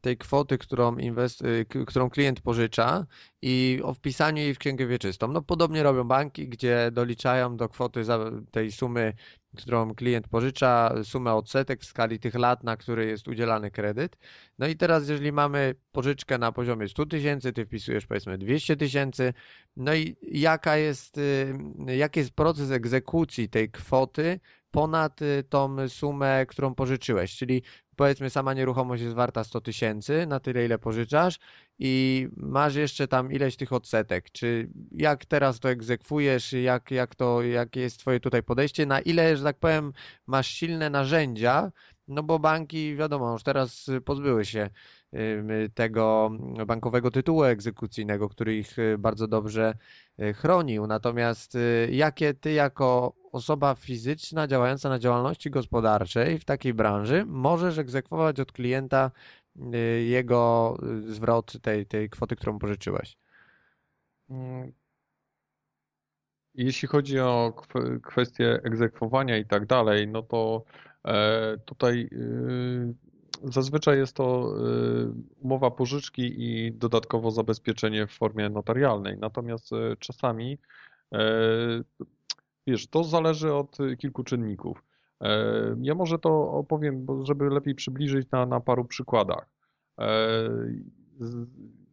tej 0.00 0.16
kwoty, 0.16 0.58
którą, 0.58 0.96
inwest... 0.96 1.42
y, 1.42 1.66
którą 1.86 2.10
klient 2.10 2.40
pożycza 2.40 3.06
i 3.42 3.80
o 3.84 3.94
wpisaniu 3.94 4.42
jej 4.42 4.54
w 4.54 4.58
księgę 4.58 4.86
wieczystą. 4.86 5.28
No 5.28 5.42
podobnie 5.42 5.82
robią 5.82 6.04
banki, 6.04 6.48
gdzie 6.48 6.90
doliczają 6.92 7.56
do 7.56 7.68
kwoty 7.68 8.02
tej 8.50 8.72
sumy, 8.72 9.12
którą 9.56 9.94
klient 9.94 10.28
pożycza, 10.28 10.94
sumę 11.04 11.34
odsetek 11.34 11.80
w 11.80 11.84
skali 11.84 12.18
tych 12.18 12.34
lat, 12.34 12.64
na 12.64 12.76
które 12.76 13.06
jest 13.06 13.28
udzielany 13.28 13.70
kredyt. 13.70 14.18
No 14.58 14.66
i 14.66 14.76
teraz, 14.76 15.08
jeżeli 15.08 15.32
mamy 15.32 15.74
pożyczkę 15.92 16.38
na 16.38 16.52
poziomie 16.52 16.88
100 16.88 17.06
tysięcy, 17.06 17.52
ty 17.52 17.66
wpisujesz 17.66 18.06
powiedzmy 18.06 18.38
200 18.38 18.76
tysięcy, 18.76 19.34
no 19.76 19.94
i 19.94 20.16
jaka 20.22 20.76
jest, 20.76 21.18
y, 21.18 21.54
jaki 21.86 22.20
jest 22.20 22.30
proces 22.30 22.70
egzekucji 22.70 23.48
tej 23.48 23.70
kwoty 23.70 24.40
ponad 24.70 25.22
y, 25.22 25.44
tą 25.48 25.88
sumę, 25.88 26.46
którą 26.46 26.74
pożyczyłeś? 26.74 27.36
Czyli 27.36 27.62
powiedzmy 27.98 28.30
sama 28.30 28.54
nieruchomość 28.54 29.02
jest 29.02 29.14
warta 29.14 29.44
100 29.44 29.60
tysięcy, 29.60 30.26
na 30.26 30.40
tyle 30.40 30.64
ile 30.64 30.78
pożyczasz 30.78 31.38
i 31.78 32.28
masz 32.36 32.74
jeszcze 32.74 33.08
tam 33.08 33.32
ileś 33.32 33.56
tych 33.56 33.72
odsetek. 33.72 34.30
Czy 34.30 34.68
jak 34.92 35.24
teraz 35.24 35.60
to 35.60 35.70
egzekwujesz, 35.70 36.52
jak, 36.52 36.90
jak 36.90 37.14
to, 37.14 37.42
jakie 37.42 37.80
jest 37.80 37.98
twoje 37.98 38.20
tutaj 38.20 38.42
podejście, 38.42 38.86
na 38.86 39.00
ile, 39.00 39.36
że 39.36 39.44
tak 39.44 39.58
powiem, 39.58 39.92
masz 40.26 40.46
silne 40.48 40.90
narzędzia, 40.90 41.72
no 42.08 42.22
bo 42.22 42.38
banki, 42.38 42.96
wiadomo, 42.96 43.32
już 43.32 43.42
teraz 43.42 43.86
pozbyły 44.04 44.44
się 44.44 44.70
tego 45.74 46.30
bankowego 46.66 47.10
tytułu 47.10 47.44
egzekucyjnego, 47.44 48.28
który 48.28 48.56
ich 48.56 48.78
y, 48.78 48.98
bardzo 48.98 49.28
dobrze 49.28 49.74
y, 50.20 50.34
chronił. 50.34 50.86
Natomiast 50.86 51.54
y, 51.54 51.88
jakie 51.92 52.34
ty 52.34 52.52
jako 52.52 53.14
osoba 53.32 53.74
fizyczna 53.74 54.46
działająca 54.46 54.88
na 54.88 54.98
działalności 54.98 55.50
gospodarczej 55.50 56.38
w 56.38 56.44
takiej 56.44 56.74
branży 56.74 57.24
możesz 57.26 57.78
egzekwować 57.78 58.40
od 58.40 58.52
klienta 58.52 59.10
jego 60.06 60.76
zwrot 61.06 61.60
tej, 61.62 61.86
tej 61.86 62.10
kwoty, 62.10 62.36
którą 62.36 62.58
pożyczyłeś? 62.58 63.16
Mm. 64.30 64.72
Jeśli 66.54 66.88
chodzi 66.88 67.20
o 67.20 67.52
kw- 67.56 68.00
kwestię 68.00 68.60
egzekwowania 68.64 69.36
i 69.36 69.46
tak 69.46 69.66
dalej, 69.66 70.08
no 70.08 70.22
to 70.22 70.64
e, 71.04 71.56
tutaj 71.64 72.08
zazwyczaj 73.44 73.98
jest 73.98 74.16
to 74.16 74.54
y, 74.58 75.12
umowa 75.40 75.70
pożyczki 75.70 76.34
i 76.36 76.72
dodatkowo 76.72 77.30
zabezpieczenie 77.30 78.06
w 78.06 78.12
formie 78.12 78.48
notarialnej. 78.48 79.18
Natomiast 79.18 79.72
e, 79.72 79.96
czasami, 79.98 80.58
e, 81.12 81.18
wiesz, 82.66 82.86
to 82.86 83.04
zależy 83.04 83.54
od 83.54 83.78
kilku 83.98 84.24
czynników. 84.24 84.84
Ja 85.80 85.94
może 85.94 86.18
to 86.18 86.52
opowiem, 86.52 87.06
żeby 87.22 87.48
lepiej 87.50 87.74
przybliżyć 87.74 88.30
na, 88.30 88.46
na 88.46 88.60
paru 88.60 88.84
przykładach. 88.84 89.46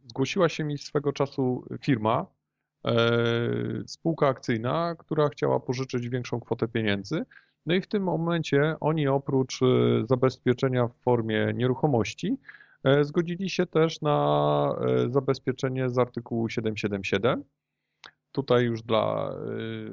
Zgłosiła 0.08 0.48
się 0.48 0.64
mi 0.64 0.78
swego 0.78 1.12
czasu 1.12 1.64
firma, 1.80 2.26
spółka 3.86 4.28
akcyjna, 4.28 4.94
która 4.98 5.28
chciała 5.28 5.60
pożyczyć 5.60 6.08
większą 6.08 6.40
kwotę 6.40 6.68
pieniędzy. 6.68 7.24
No 7.66 7.74
i 7.74 7.80
w 7.80 7.86
tym 7.86 8.02
momencie 8.02 8.76
oni 8.80 9.08
oprócz 9.08 9.60
zabezpieczenia 10.04 10.88
w 10.88 10.94
formie 10.94 11.52
nieruchomości, 11.54 12.36
zgodzili 13.02 13.50
się 13.50 13.66
też 13.66 14.00
na 14.00 14.76
zabezpieczenie 15.08 15.88
z 15.88 15.98
artykułu 15.98 16.48
777 16.48 17.44
Tutaj 18.36 18.64
już 18.64 18.82
dla 18.82 19.34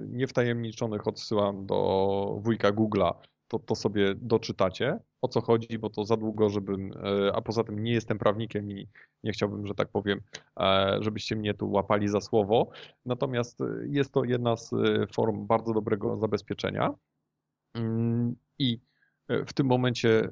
niewtajemniczonych 0.08 1.08
odsyłam 1.08 1.66
do 1.66 2.40
wujka 2.42 2.72
Google'a, 2.72 3.14
to, 3.48 3.60
to 3.60 3.76
sobie 3.76 4.16
doczytacie, 4.16 5.00
o 5.22 5.28
co 5.28 5.42
chodzi, 5.42 5.80
bo 5.80 5.90
to 5.90 6.06
za 6.06 6.18
długo, 6.18 6.50
żebym, 6.50 6.92
a 7.34 7.42
poza 7.42 7.64
tym 7.64 7.84
nie 7.84 7.92
jestem 7.92 8.20
prawnikiem 8.20 8.72
i 8.72 8.88
nie 9.24 9.32
chciałbym, 9.32 9.68
że 9.68 9.76
tak 9.76 9.88
powiem, 9.88 10.22
e, 10.60 10.98
żebyście 11.00 11.36
mnie 11.36 11.54
tu 11.54 11.72
łapali 11.72 12.08
za 12.08 12.22
słowo. 12.22 12.70
Natomiast 13.06 13.60
jest 13.90 14.12
to 14.12 14.24
jedna 14.24 14.56
z 14.56 14.72
form 15.14 15.48
bardzo 15.48 15.74
dobrego 15.74 16.18
zabezpieczenia. 16.18 16.94
Mm, 17.74 18.36
I 18.60 18.80
w 19.30 19.54
tym 19.54 19.68
momencie 19.68 20.30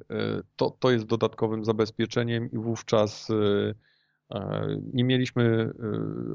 to, 0.56 0.70
to 0.80 0.92
jest 0.92 1.06
dodatkowym 1.06 1.66
zabezpieczeniem 1.66 2.52
i 2.52 2.58
wówczas 2.58 3.28
E, 4.34 4.68
nie 4.94 5.04
mieliśmy 5.04 5.44
e, 5.44 5.72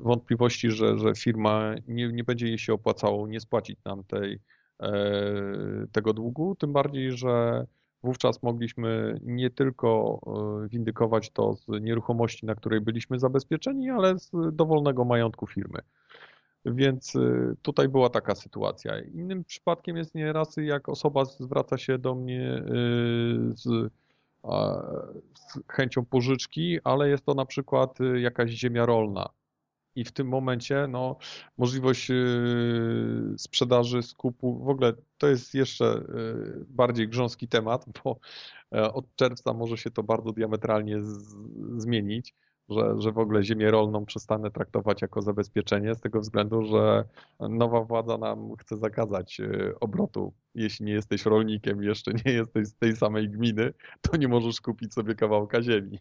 wątpliwości, 0.02 0.70
że, 0.70 0.98
że 0.98 1.14
firma 1.14 1.74
nie, 1.88 2.08
nie 2.08 2.24
będzie 2.24 2.46
jej 2.46 2.58
się 2.58 2.72
opłacało 2.72 3.28
nie 3.28 3.40
spłacić 3.40 3.78
nam 3.84 4.04
tej, 4.04 4.40
e, 4.80 4.92
tego 5.92 6.12
długu, 6.12 6.54
tym 6.54 6.72
bardziej, 6.72 7.12
że 7.12 7.66
wówczas 8.02 8.42
mogliśmy 8.42 9.18
nie 9.22 9.50
tylko 9.50 10.20
windykować 10.70 11.30
to 11.30 11.54
z 11.54 11.66
nieruchomości, 11.82 12.46
na 12.46 12.54
której 12.54 12.80
byliśmy 12.80 13.18
zabezpieczeni, 13.18 13.90
ale 13.90 14.18
z 14.18 14.30
dowolnego 14.52 15.04
majątku 15.04 15.46
firmy. 15.46 15.78
Więc 16.66 17.12
tutaj 17.62 17.88
była 17.88 18.10
taka 18.10 18.34
sytuacja. 18.34 19.00
Innym 19.00 19.44
przypadkiem 19.44 19.96
jest 19.96 20.14
nieraz, 20.14 20.56
jak 20.56 20.88
osoba 20.88 21.24
zwraca 21.24 21.78
się 21.78 21.98
do 21.98 22.14
mnie 22.14 22.62
z 23.54 23.90
z 25.34 25.58
chęcią 25.72 26.04
pożyczki, 26.04 26.78
ale 26.84 27.08
jest 27.08 27.24
to 27.24 27.34
na 27.34 27.46
przykład 27.46 28.00
y, 28.00 28.20
jakaś 28.20 28.50
ziemia 28.50 28.86
rolna. 28.86 29.28
I 29.94 30.04
w 30.04 30.12
tym 30.12 30.28
momencie 30.28 30.86
no, 30.88 31.16
możliwość 31.58 32.10
y, 32.10 33.34
sprzedaży, 33.36 34.02
skupu, 34.02 34.64
w 34.64 34.68
ogóle 34.68 34.92
to 35.18 35.26
jest 35.26 35.54
jeszcze 35.54 35.84
y, 35.84 36.64
bardziej 36.68 37.08
grząski 37.08 37.48
temat, 37.48 37.86
bo 38.04 38.18
e, 38.74 38.92
od 38.92 39.16
czerwca 39.16 39.52
może 39.52 39.76
się 39.76 39.90
to 39.90 40.02
bardzo 40.02 40.32
diametralnie 40.32 41.02
z, 41.02 41.36
zmienić 41.76 42.34
że, 42.68 42.94
że 42.98 43.12
w 43.12 43.18
ogóle 43.18 43.42
ziemię 43.42 43.70
rolną 43.70 44.06
przestanę 44.06 44.50
traktować 44.50 45.02
jako 45.02 45.22
zabezpieczenie 45.22 45.94
z 45.94 46.00
tego 46.00 46.20
względu, 46.20 46.62
że 46.62 47.04
nowa 47.40 47.84
władza 47.84 48.18
nam 48.18 48.56
chce 48.56 48.76
zakazać 48.76 49.40
e, 49.40 49.74
obrotu. 49.80 50.34
Jeśli 50.54 50.86
nie 50.86 50.92
jesteś 50.92 51.24
rolnikiem, 51.24 51.82
jeszcze 51.82 52.12
nie 52.26 52.32
jesteś 52.32 52.66
z 52.66 52.74
tej 52.74 52.96
samej 52.96 53.30
gminy, 53.30 53.72
to 54.00 54.16
nie 54.16 54.28
możesz 54.28 54.60
kupić 54.60 54.94
sobie 54.94 55.14
kawałka 55.14 55.62
ziemi. 55.62 55.98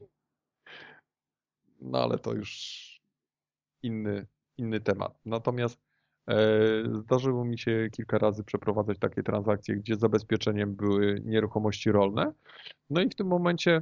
No 1.82 2.04
ale 2.04 2.20
to 2.20 2.34
już 2.34 2.86
inny, 3.84 4.26
inny 4.58 4.82
temat. 4.82 5.20
Natomiast 5.26 5.80
e, 6.30 6.38
zdarzyło 6.94 7.46
mi 7.46 7.60
się 7.60 7.88
kilka 7.92 8.18
razy 8.18 8.44
przeprowadzać 8.44 9.00
takie 9.00 9.24
transakcje, 9.24 9.76
gdzie 9.76 9.96
zabezpieczeniem 9.96 10.76
były 10.76 11.22
nieruchomości 11.26 11.92
rolne. 11.92 12.34
No 12.90 13.02
i 13.02 13.10
w 13.10 13.16
tym 13.16 13.28
momencie 13.28 13.82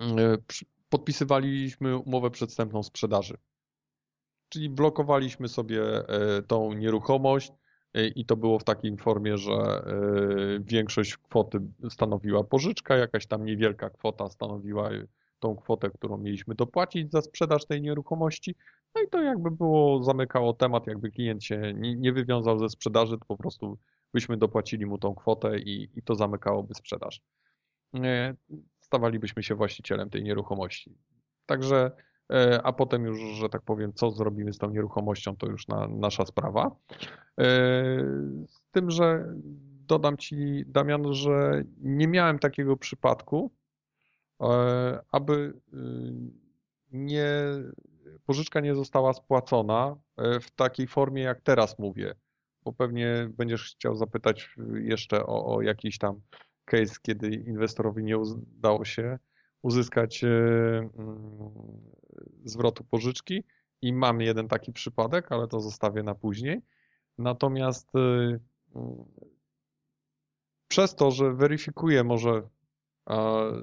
e, 0.00 0.36
podpisywaliśmy 0.88 1.98
umowę 1.98 2.30
przedstępną 2.30 2.82
sprzedaży. 2.82 3.36
Czyli 4.48 4.70
blokowaliśmy 4.70 5.48
sobie 5.48 5.82
e, 5.82 6.42
tą 6.42 6.72
nieruchomość 6.72 7.52
e, 7.94 8.06
i 8.08 8.24
to 8.24 8.36
było 8.36 8.58
w 8.58 8.64
takiej 8.64 8.96
formie, 8.96 9.38
że 9.38 9.52
e, 9.52 9.84
większość 10.60 11.16
kwoty 11.16 11.60
stanowiła 11.90 12.44
pożyczka, 12.44 12.96
jakaś 12.96 13.26
tam 13.26 13.44
niewielka 13.44 13.90
kwota 13.90 14.28
stanowiła 14.28 14.90
tą 15.38 15.56
kwotę, 15.56 15.90
którą 15.90 16.18
mieliśmy 16.18 16.54
dopłacić 16.54 17.10
za 17.10 17.22
sprzedaż 17.22 17.66
tej 17.66 17.82
nieruchomości. 17.82 18.54
No 18.94 19.02
i 19.02 19.08
to 19.08 19.22
jakby 19.22 19.50
było, 19.50 20.02
zamykało 20.02 20.52
temat, 20.52 20.86
jakby 20.86 21.10
klient 21.10 21.44
się 21.44 21.74
nie, 21.76 22.12
wywiązał 22.12 22.58
ze 22.58 22.68
sprzedaży, 22.68 23.18
to 23.18 23.24
po 23.24 23.36
prostu 23.36 23.78
byśmy 24.14 24.36
dopłacili 24.36 24.86
mu 24.86 24.98
tą 24.98 25.14
kwotę 25.14 25.58
i, 25.58 25.90
i 25.94 26.02
to 26.02 26.14
zamykałoby 26.14 26.74
sprzedaż 26.74 27.20
stawalibyśmy 28.86 29.42
się 29.42 29.54
właścicielem 29.54 30.10
tej 30.10 30.22
nieruchomości. 30.22 30.98
Także, 31.46 31.90
e, 32.32 32.60
a 32.62 32.72
potem 32.72 33.04
już, 33.04 33.20
że 33.20 33.48
tak 33.48 33.62
powiem, 33.62 33.92
co 33.92 34.10
zrobimy 34.10 34.52
z 34.52 34.58
tą 34.58 34.70
nieruchomością, 34.70 35.36
to 35.36 35.46
już 35.46 35.68
na, 35.68 35.88
nasza 35.88 36.26
sprawa. 36.26 36.76
E, 37.40 37.46
z 38.48 38.60
tym, 38.70 38.90
że 38.90 39.34
dodam 39.86 40.16
Ci, 40.16 40.64
Damian, 40.66 41.12
że 41.12 41.64
nie 41.78 42.08
miałem 42.08 42.38
takiego 42.38 42.76
przypadku, 42.76 43.50
e, 44.40 45.00
aby 45.12 45.60
nie, 46.92 47.28
pożyczka 48.26 48.60
nie 48.60 48.74
została 48.74 49.12
spłacona 49.12 49.96
w 50.40 50.50
takiej 50.50 50.86
formie, 50.86 51.22
jak 51.22 51.40
teraz 51.40 51.78
mówię, 51.78 52.14
bo 52.64 52.72
pewnie 52.72 53.30
będziesz 53.30 53.74
chciał 53.74 53.96
zapytać 53.96 54.56
jeszcze 54.74 55.26
o, 55.26 55.54
o 55.54 55.62
jakiś 55.62 55.98
tam 55.98 56.20
case, 56.66 56.94
kiedy 57.02 57.30
inwestorowi 57.30 58.04
nie 58.04 58.18
udało 58.18 58.84
się 58.84 59.18
uzyskać 59.62 60.24
e, 60.24 60.28
mm, 60.28 60.90
zwrotu 62.44 62.84
pożyczki 62.84 63.44
i 63.82 63.92
mam 63.92 64.20
jeden 64.20 64.48
taki 64.48 64.72
przypadek, 64.72 65.32
ale 65.32 65.48
to 65.48 65.60
zostawię 65.60 66.02
na 66.02 66.14
później. 66.14 66.62
Natomiast 67.18 67.88
e, 67.96 67.98
mm, 68.74 69.04
przez 70.68 70.94
to, 70.94 71.10
że 71.10 71.32
weryfikuję 71.32 72.04
może 72.04 72.42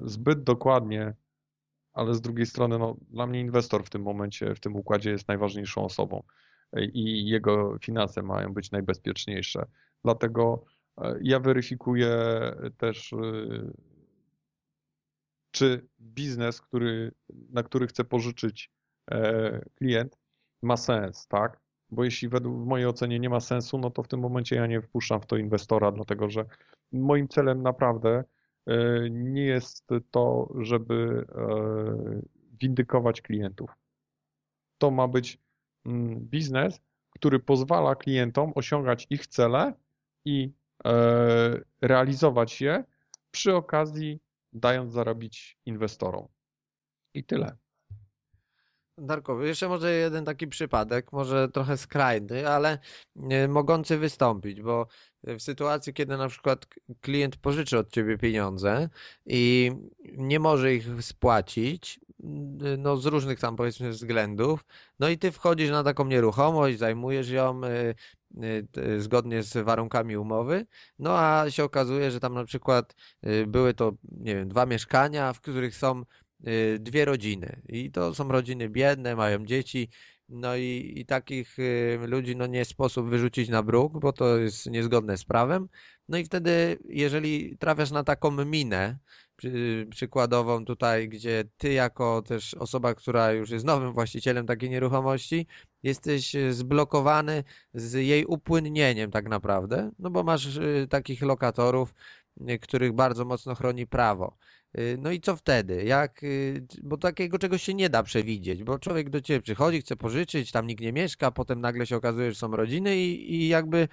zbyt 0.04 0.42
dokładnie, 0.42 1.14
ale 1.92 2.14
z 2.14 2.20
drugiej 2.20 2.46
strony, 2.46 2.78
no, 2.78 2.96
dla 3.10 3.26
mnie 3.26 3.40
inwestor 3.40 3.84
w 3.84 3.90
tym 3.90 4.02
momencie, 4.02 4.54
w 4.54 4.60
tym 4.60 4.76
układzie 4.76 5.10
jest 5.10 5.28
najważniejszą 5.28 5.84
osobą 5.84 6.22
e, 6.72 6.84
i 6.84 7.28
jego 7.28 7.78
finanse 7.78 8.22
mają 8.22 8.54
być 8.54 8.70
najbezpieczniejsze. 8.70 9.66
Dlatego 10.04 10.64
ja 11.20 11.40
weryfikuję 11.40 12.10
też, 12.76 13.12
y, 13.12 13.72
czy 15.50 15.88
biznes, 16.00 16.60
który, 16.60 17.12
na 17.50 17.62
który 17.62 17.86
chce 17.86 18.04
pożyczyć 18.04 18.70
e, 19.10 19.64
klient, 19.74 20.18
ma 20.62 20.76
sens, 20.76 21.26
tak? 21.26 21.60
Bo 21.90 22.04
jeśli 22.04 22.28
według 22.28 22.66
mojej 22.66 22.86
ocenie 22.86 23.20
nie 23.20 23.30
ma 23.30 23.40
sensu, 23.40 23.78
no 23.78 23.90
to 23.90 24.02
w 24.02 24.08
tym 24.08 24.20
momencie 24.20 24.56
ja 24.56 24.66
nie 24.66 24.82
wpuszczam 24.82 25.20
w 25.20 25.26
to 25.26 25.36
inwestora, 25.36 25.92
dlatego 25.92 26.30
że 26.30 26.44
moim 26.92 27.28
celem 27.28 27.62
naprawdę 27.62 28.24
e, 28.66 29.10
nie 29.10 29.44
jest 29.44 29.88
to, 30.10 30.54
żeby 30.58 31.26
e, 31.34 32.20
windykować 32.60 33.22
klientów. 33.22 33.70
To 34.78 34.90
ma 34.90 35.08
być 35.08 35.38
mm, 35.86 36.20
biznes, 36.20 36.80
który 37.10 37.38
pozwala 37.38 37.94
klientom 37.94 38.52
osiągać 38.54 39.06
ich 39.10 39.26
cele 39.26 39.72
i 40.24 40.52
E, 40.52 40.63
realizować 41.80 42.60
je, 42.60 42.84
przy 43.30 43.54
okazji 43.54 44.20
dając 44.52 44.92
zarobić 44.92 45.58
inwestorom. 45.66 46.28
I 47.14 47.24
tyle. 47.24 47.56
Darko, 48.98 49.42
jeszcze 49.42 49.68
może 49.68 49.92
jeden 49.92 50.24
taki 50.24 50.46
przypadek, 50.46 51.12
może 51.12 51.48
trochę 51.48 51.76
skrajny, 51.76 52.48
ale 52.48 52.78
e, 53.30 53.48
mogący 53.48 53.98
wystąpić, 53.98 54.62
bo 54.62 54.86
w 55.24 55.40
sytuacji, 55.42 55.94
kiedy 55.94 56.16
na 56.16 56.28
przykład 56.28 56.66
klient 57.00 57.36
pożyczy 57.36 57.78
od 57.78 57.90
ciebie 57.90 58.18
pieniądze 58.18 58.88
i 59.26 59.72
nie 60.16 60.40
może 60.40 60.74
ich 60.74 60.86
spłacić, 61.00 62.00
no 62.78 62.96
z 62.96 63.06
różnych 63.06 63.40
tam 63.40 63.56
powiedzmy 63.56 63.90
względów, 63.90 64.64
no 64.98 65.08
i 65.08 65.18
ty 65.18 65.32
wchodzisz 65.32 65.70
na 65.70 65.84
taką 65.84 66.06
nieruchomość, 66.06 66.78
zajmujesz 66.78 67.30
ją, 67.30 67.60
e, 67.64 67.94
zgodnie 68.98 69.42
z 69.42 69.64
warunkami 69.64 70.16
umowy. 70.16 70.66
No 70.98 71.18
a 71.18 71.50
się 71.50 71.64
okazuje, 71.64 72.10
że 72.10 72.20
tam 72.20 72.34
na 72.34 72.44
przykład 72.44 72.94
były 73.46 73.74
to, 73.74 73.92
nie 74.10 74.34
wiem, 74.34 74.48
dwa 74.48 74.66
mieszkania, 74.66 75.32
w 75.32 75.40
których 75.40 75.76
są 75.76 76.04
dwie 76.78 77.04
rodziny. 77.04 77.62
I 77.68 77.90
to 77.90 78.14
są 78.14 78.28
rodziny 78.28 78.68
biedne, 78.68 79.16
mają 79.16 79.46
dzieci. 79.46 79.88
No 80.28 80.56
i, 80.56 80.92
i 80.96 81.06
takich 81.06 81.56
ludzi 82.06 82.36
no 82.36 82.46
nie 82.46 82.64
sposób 82.64 83.08
wyrzucić 83.08 83.48
na 83.48 83.62
bruk, 83.62 84.00
bo 84.00 84.12
to 84.12 84.38
jest 84.38 84.66
niezgodne 84.66 85.16
z 85.16 85.24
prawem. 85.24 85.68
No 86.08 86.18
i 86.18 86.24
wtedy, 86.24 86.78
jeżeli 86.88 87.58
trafiasz 87.58 87.90
na 87.90 88.04
taką 88.04 88.44
minę, 88.44 88.98
przy, 89.36 89.86
przykładową 89.90 90.64
tutaj, 90.64 91.08
gdzie 91.08 91.44
ty 91.56 91.72
jako 91.72 92.22
też 92.22 92.54
osoba, 92.54 92.94
która 92.94 93.32
już 93.32 93.50
jest 93.50 93.64
nowym 93.64 93.92
właścicielem 93.92 94.46
takiej 94.46 94.70
nieruchomości, 94.70 95.46
jesteś 95.82 96.34
e, 96.34 96.52
zblokowany 96.52 97.44
z 97.74 97.92
jej 97.92 98.24
upłynnieniem 98.24 99.10
tak 99.10 99.28
naprawdę, 99.28 99.90
no 99.98 100.10
bo 100.10 100.22
masz 100.22 100.60
takich 100.90 101.22
lokatorów, 101.22 101.94
których 102.62 102.92
bardzo 102.92 103.24
mocno 103.24 103.54
chroni 103.54 103.86
prawo. 103.86 104.36
Y, 104.78 104.96
No 105.00 105.10
i 105.10 105.20
co 105.20 105.36
wtedy? 105.36 105.84
Jak, 105.84 106.22
y, 106.22 106.66
bo 106.82 106.96
takiego 106.96 107.38
czegoś 107.38 107.62
się 107.62 107.74
nie 107.74 107.90
da 107.90 108.02
przewidzieć, 108.02 108.64
bo 108.64 108.78
człowiek 108.78 109.10
do 109.10 109.20
ciebie 109.20 109.40
przychodzi, 109.40 109.80
chce 109.80 109.96
pożyczyć, 109.96 110.52
tam 110.52 110.66
nikt 110.66 110.82
nie 110.82 110.92
mieszka, 110.92 111.30
potem 111.30 111.60
nagle 111.60 111.86
się 111.86 111.96
okazuje, 111.96 112.30
że 112.30 112.36
są 112.36 112.56
rodziny 112.56 112.96
i, 112.96 113.34
i 113.34 113.48
jakby 113.48 113.88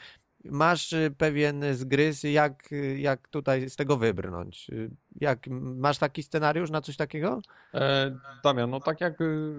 masz 0.46 0.94
y, 0.94 1.16
pewien 1.18 1.64
zgryz, 1.74 2.24
jak, 2.24 2.72
y, 2.72 3.00
jak 3.00 3.28
tutaj 3.28 3.70
z 3.70 3.76
tego 3.76 3.98
wybrnąć. 3.98 4.70
Y, 4.70 4.92
Jak, 5.22 5.48
masz 5.60 5.98
taki 5.98 6.24
scenariusz 6.24 6.70
na 6.72 6.82
coś 6.82 6.98
takiego? 6.98 7.42
E, 7.74 8.18
Damian, 8.44 8.70
no 8.70 8.80
tak 8.80 9.02
jak 9.02 9.22
y, 9.22 9.54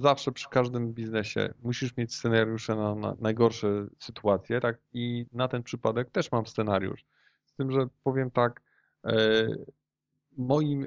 zawsze 0.00 0.32
przy 0.32 0.48
każdym 0.48 0.92
biznesie, 0.94 1.54
musisz 1.62 1.96
mieć 1.96 2.14
scenariusze 2.14 2.76
na, 2.76 2.94
na 2.94 3.16
najgorsze 3.20 3.86
sytuacje, 3.98 4.60
tak? 4.60 4.78
I 4.92 5.26
na 5.32 5.48
ten 5.48 5.62
przypadek 5.62 6.10
też 6.10 6.32
mam 6.32 6.46
scenariusz. 6.46 7.04
Tym, 7.58 7.72
że 7.72 7.86
powiem 8.04 8.30
tak, 8.30 8.62
e, 9.04 9.46
moim, 10.36 10.86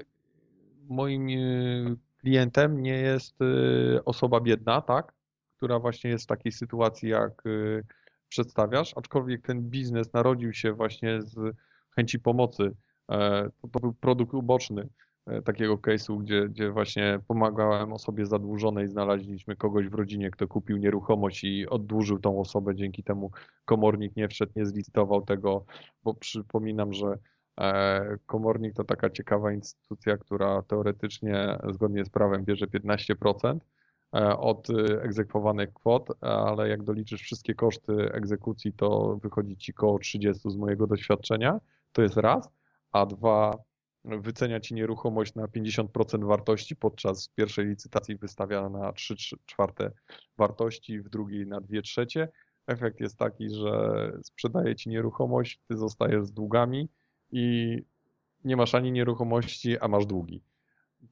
moim 0.88 1.28
y, 1.28 1.96
klientem 2.18 2.82
nie 2.82 2.94
jest 2.94 3.40
y, 3.42 4.04
osoba 4.04 4.40
biedna, 4.40 4.80
tak? 4.80 5.12
Która 5.56 5.78
właśnie 5.78 6.10
jest 6.10 6.24
w 6.24 6.26
takiej 6.26 6.52
sytuacji, 6.52 7.08
jak 7.08 7.42
przedstawiasz, 8.28 8.92
aczkolwiek 8.96 9.46
ten 9.46 9.62
biznes 9.62 10.12
narodził 10.12 10.52
się 10.52 10.72
właśnie 10.72 11.22
z 11.22 11.56
chęci 11.90 12.18
pomocy. 12.18 12.72
E, 13.10 13.50
To, 13.60 13.68
to 13.68 13.80
był 13.80 13.92
produkt 13.94 14.34
uboczny 14.34 14.82
e, 14.82 14.88
takiego 15.44 15.78
case'u, 15.78 16.18
gdzie, 16.18 16.48
gdzie 16.48 16.70
właśnie 16.70 17.18
pomagałem 17.28 17.92
osobie 17.92 18.26
zadłużonej, 18.26 18.88
znaleźliśmy 18.88 19.56
kogoś 19.56 19.88
w 19.88 19.94
rodzinie, 19.94 20.30
kto 20.30 20.48
kupił 20.48 20.76
nieruchomość 20.76 21.44
i 21.44 21.68
oddłużył 21.68 22.18
tą 22.18 22.40
osobę, 22.40 22.74
dzięki 22.74 23.02
temu 23.02 23.30
komornik 23.64 24.16
nie 24.16 24.28
wszedł, 24.28 24.52
nie 24.56 24.66
zlicytował 24.66 25.22
tego, 25.22 25.64
bo 26.04 26.14
przypominam, 26.14 26.92
że 26.92 27.18
e, 27.60 28.16
komornik 28.26 28.74
to 28.74 28.84
taka 28.84 29.10
ciekawa 29.10 29.52
instytucja, 29.52 30.16
która 30.16 30.62
teoretycznie 30.62 31.58
zgodnie 31.70 32.04
z 32.04 32.10
prawem 32.10 32.44
bierze 32.44 32.66
15% 32.66 33.58
e, 34.14 34.38
od 34.38 34.70
e, 34.70 35.02
egzekwowanych 35.02 35.72
kwot, 35.72 36.08
ale 36.20 36.68
jak 36.68 36.82
doliczysz 36.82 37.22
wszystkie 37.22 37.54
koszty 37.54 38.12
egzekucji, 38.12 38.72
to 38.72 39.18
wychodzi 39.22 39.56
ci 39.56 39.72
koło 39.72 39.98
30 39.98 40.50
z 40.50 40.56
mojego 40.56 40.86
doświadczenia, 40.86 41.60
to 41.92 42.02
jest 42.02 42.16
raz, 42.16 42.48
a 42.92 43.06
dwa, 43.06 43.58
wycenia 44.04 44.60
ci 44.60 44.74
nieruchomość 44.74 45.34
na 45.34 45.46
50% 45.46 46.26
wartości, 46.26 46.76
podczas 46.76 47.28
pierwszej 47.28 47.66
licytacji 47.66 48.16
wystawia 48.16 48.68
na 48.68 48.92
3 48.92 49.14
czwarte 49.46 49.90
wartości, 50.36 51.00
w 51.00 51.08
drugiej 51.08 51.46
na 51.46 51.60
2 51.60 51.82
trzecie. 51.82 52.28
Efekt 52.66 53.00
jest 53.00 53.18
taki, 53.18 53.50
że 53.50 54.12
sprzedaje 54.22 54.76
ci 54.76 54.88
nieruchomość, 54.88 55.60
ty 55.68 55.76
zostajesz 55.76 56.24
z 56.24 56.32
długami 56.32 56.88
i 57.32 57.76
nie 58.44 58.56
masz 58.56 58.74
ani 58.74 58.92
nieruchomości, 58.92 59.78
a 59.78 59.88
masz 59.88 60.06
długi. 60.06 60.42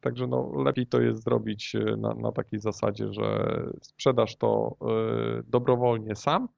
Także 0.01 0.27
no, 0.27 0.53
lepiej 0.63 0.87
to 0.87 1.01
jest 1.01 1.25
zrobić 1.25 1.75
e, 1.75 1.97
na, 1.97 2.15
na 2.15 2.33
takiej 2.33 2.61
zasadzie, 2.61 3.13
że 3.13 3.47
sprzedasz 3.83 4.37
to 4.37 4.77
e, 4.81 5.43
dobrowolnie 5.47 6.17
sam, 6.17 6.49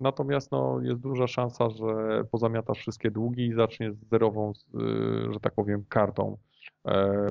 natomiast 0.00 0.52
no, 0.52 0.80
jest 0.82 1.00
duża 1.00 1.26
szansa, 1.26 1.70
że 1.70 2.24
pozamiatasz 2.30 2.78
wszystkie 2.78 3.10
długi 3.10 3.46
i 3.46 3.54
zaczniesz 3.54 3.94
z 3.94 4.08
zerową, 4.10 4.52
e, 4.74 5.32
że 5.32 5.40
tak 5.40 5.54
powiem, 5.54 5.84
kartą 5.88 6.38
e, 6.86 7.28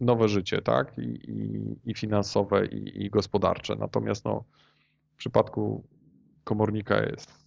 nowe 0.00 0.28
życie, 0.28 0.62
tak? 0.62 0.98
I, 0.98 1.30
i, 1.30 1.90
i 1.90 1.94
finansowe, 1.94 2.66
i, 2.66 3.04
i 3.04 3.10
gospodarcze. 3.10 3.76
Natomiast 3.76 4.24
no, 4.24 4.44
w 5.14 5.16
przypadku 5.16 5.84
komornika 6.44 7.02
jest 7.02 7.46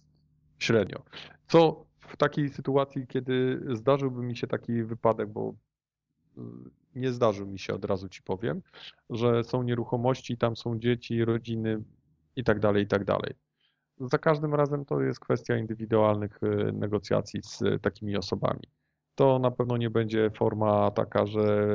średnio. 0.58 1.02
Co 1.48 1.86
w 2.00 2.16
takiej 2.16 2.48
sytuacji, 2.48 3.06
kiedy 3.06 3.60
zdarzyłby 3.74 4.22
mi 4.22 4.36
się 4.36 4.46
taki 4.46 4.82
wypadek, 4.82 5.28
bo 5.28 5.54
y, 6.38 6.40
nie 6.94 7.12
zdarzył 7.12 7.46
mi 7.46 7.58
się, 7.58 7.74
od 7.74 7.84
razu 7.84 8.08
ci 8.08 8.22
powiem, 8.22 8.62
że 9.10 9.44
są 9.44 9.62
nieruchomości, 9.62 10.38
tam 10.38 10.56
są 10.56 10.78
dzieci, 10.78 11.24
rodziny 11.24 11.82
i 12.36 12.44
tak 12.44 12.60
dalej, 12.60 12.84
i 12.84 12.86
tak 12.86 13.04
dalej. 13.04 13.45
Za 14.00 14.18
każdym 14.18 14.54
razem 14.54 14.84
to 14.84 15.00
jest 15.00 15.20
kwestia 15.20 15.56
indywidualnych 15.56 16.42
y, 16.42 16.72
negocjacji 16.72 17.40
z 17.42 17.82
takimi 17.82 18.16
osobami. 18.16 18.62
To 19.16 19.38
na 19.38 19.50
pewno 19.50 19.76
nie 19.76 19.90
będzie 19.90 20.30
forma 20.30 20.90
taka, 20.90 21.26
że 21.26 21.66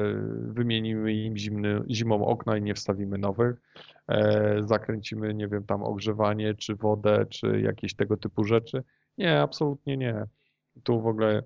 wymienimy 0.41 1.13
im 1.13 1.37
zimny, 1.37 1.81
zimą 1.89 2.25
okna 2.25 2.57
i 2.57 2.61
nie 2.61 2.73
wstawimy 2.73 3.17
nowych, 3.17 3.61
e, 4.07 4.63
zakręcimy, 4.63 5.33
nie 5.33 5.47
wiem, 5.47 5.65
tam 5.65 5.83
ogrzewanie, 5.83 6.55
czy 6.55 6.75
wodę, 6.75 7.25
czy 7.25 7.61
jakieś 7.61 7.95
tego 7.95 8.17
typu 8.17 8.43
rzeczy. 8.43 8.83
Nie, 9.17 9.41
absolutnie 9.41 9.97
nie. 9.97 10.25
Tu 10.83 11.01
w 11.01 11.07
ogóle 11.07 11.43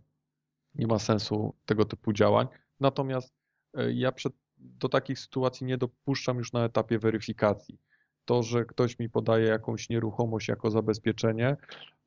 nie 0.76 0.88
ma 0.88 1.00
sensu 1.00 1.56
tego 1.66 1.86
typu 1.86 2.14
działań. 2.14 2.48
Natomiast 2.80 3.34
e, 3.74 3.94
ja 3.94 4.12
przed, 4.12 4.34
do 4.58 4.90
takich 4.90 5.20
sytuacji 5.20 5.66
nie 5.66 5.78
dopuszczam 5.78 6.38
już 6.38 6.54
na 6.54 6.66
etapie 6.66 7.00
weryfikacji. 7.00 7.80
To, 8.26 8.44
że 8.44 8.66
ktoś 8.66 9.00
mi 9.00 9.10
podaje 9.10 9.46
jakąś 9.48 9.90
nieruchomość 9.90 10.48
jako 10.48 10.72
zabezpieczenie, 10.72 11.58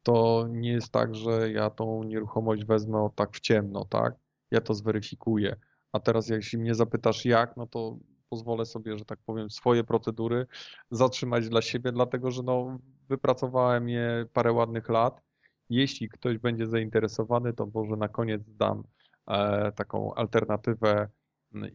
to 0.02 0.46
nie 0.50 0.72
jest 0.72 0.92
tak, 0.92 1.14
że 1.14 1.52
ja 1.52 1.70
tą 1.70 2.02
nieruchomość 2.02 2.64
wezmę 2.64 3.08
tak 3.14 3.32
w 3.32 3.40
ciemno, 3.40 3.84
tak? 3.84 4.14
Ja 4.50 4.60
to 4.60 4.74
zweryfikuję. 4.74 5.56
A 5.92 6.00
teraz 6.00 6.28
jeśli 6.28 6.58
mnie 6.58 6.74
zapytasz 6.74 7.24
jak, 7.24 7.56
no 7.56 7.66
to 7.66 7.98
pozwolę 8.28 8.66
sobie, 8.66 8.98
że 8.98 9.04
tak 9.04 9.18
powiem, 9.26 9.50
swoje 9.50 9.84
procedury 9.84 10.46
zatrzymać 10.90 11.48
dla 11.48 11.62
siebie, 11.62 11.92
dlatego 11.92 12.30
że 12.30 12.42
no, 12.42 12.78
wypracowałem 13.08 13.88
je 13.88 14.26
parę 14.32 14.52
ładnych 14.52 14.88
lat. 14.88 15.22
Jeśli 15.70 16.08
ktoś 16.08 16.38
będzie 16.38 16.66
zainteresowany, 16.66 17.52
to 17.52 17.66
może 17.74 17.96
na 17.96 18.08
koniec 18.08 18.42
dam 18.46 18.84
e, 19.26 19.72
taką 19.72 20.14
alternatywę 20.14 21.08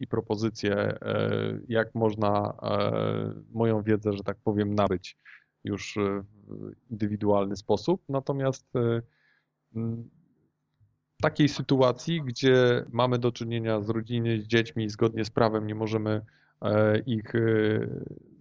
i 0.00 0.06
propozycję, 0.06 0.74
e, 0.76 1.58
jak 1.68 1.94
można 1.94 2.54
e, 2.62 3.42
moją 3.52 3.82
wiedzę, 3.82 4.12
że 4.12 4.22
tak 4.22 4.36
powiem, 4.44 4.74
nabyć 4.74 5.18
już 5.64 5.98
w 6.48 6.90
indywidualny 6.90 7.56
sposób. 7.56 8.02
Natomiast 8.08 8.76
e, 8.76 9.02
w 11.18 11.22
takiej 11.22 11.48
sytuacji, 11.48 12.22
gdzie 12.22 12.84
mamy 12.92 13.18
do 13.18 13.32
czynienia 13.32 13.80
z 13.80 13.88
rodziną, 13.88 14.28
z 14.40 14.46
dziećmi, 14.46 14.88
zgodnie 14.88 15.24
z 15.24 15.30
prawem 15.30 15.66
nie 15.66 15.74
możemy 15.74 16.20
ich 17.06 17.32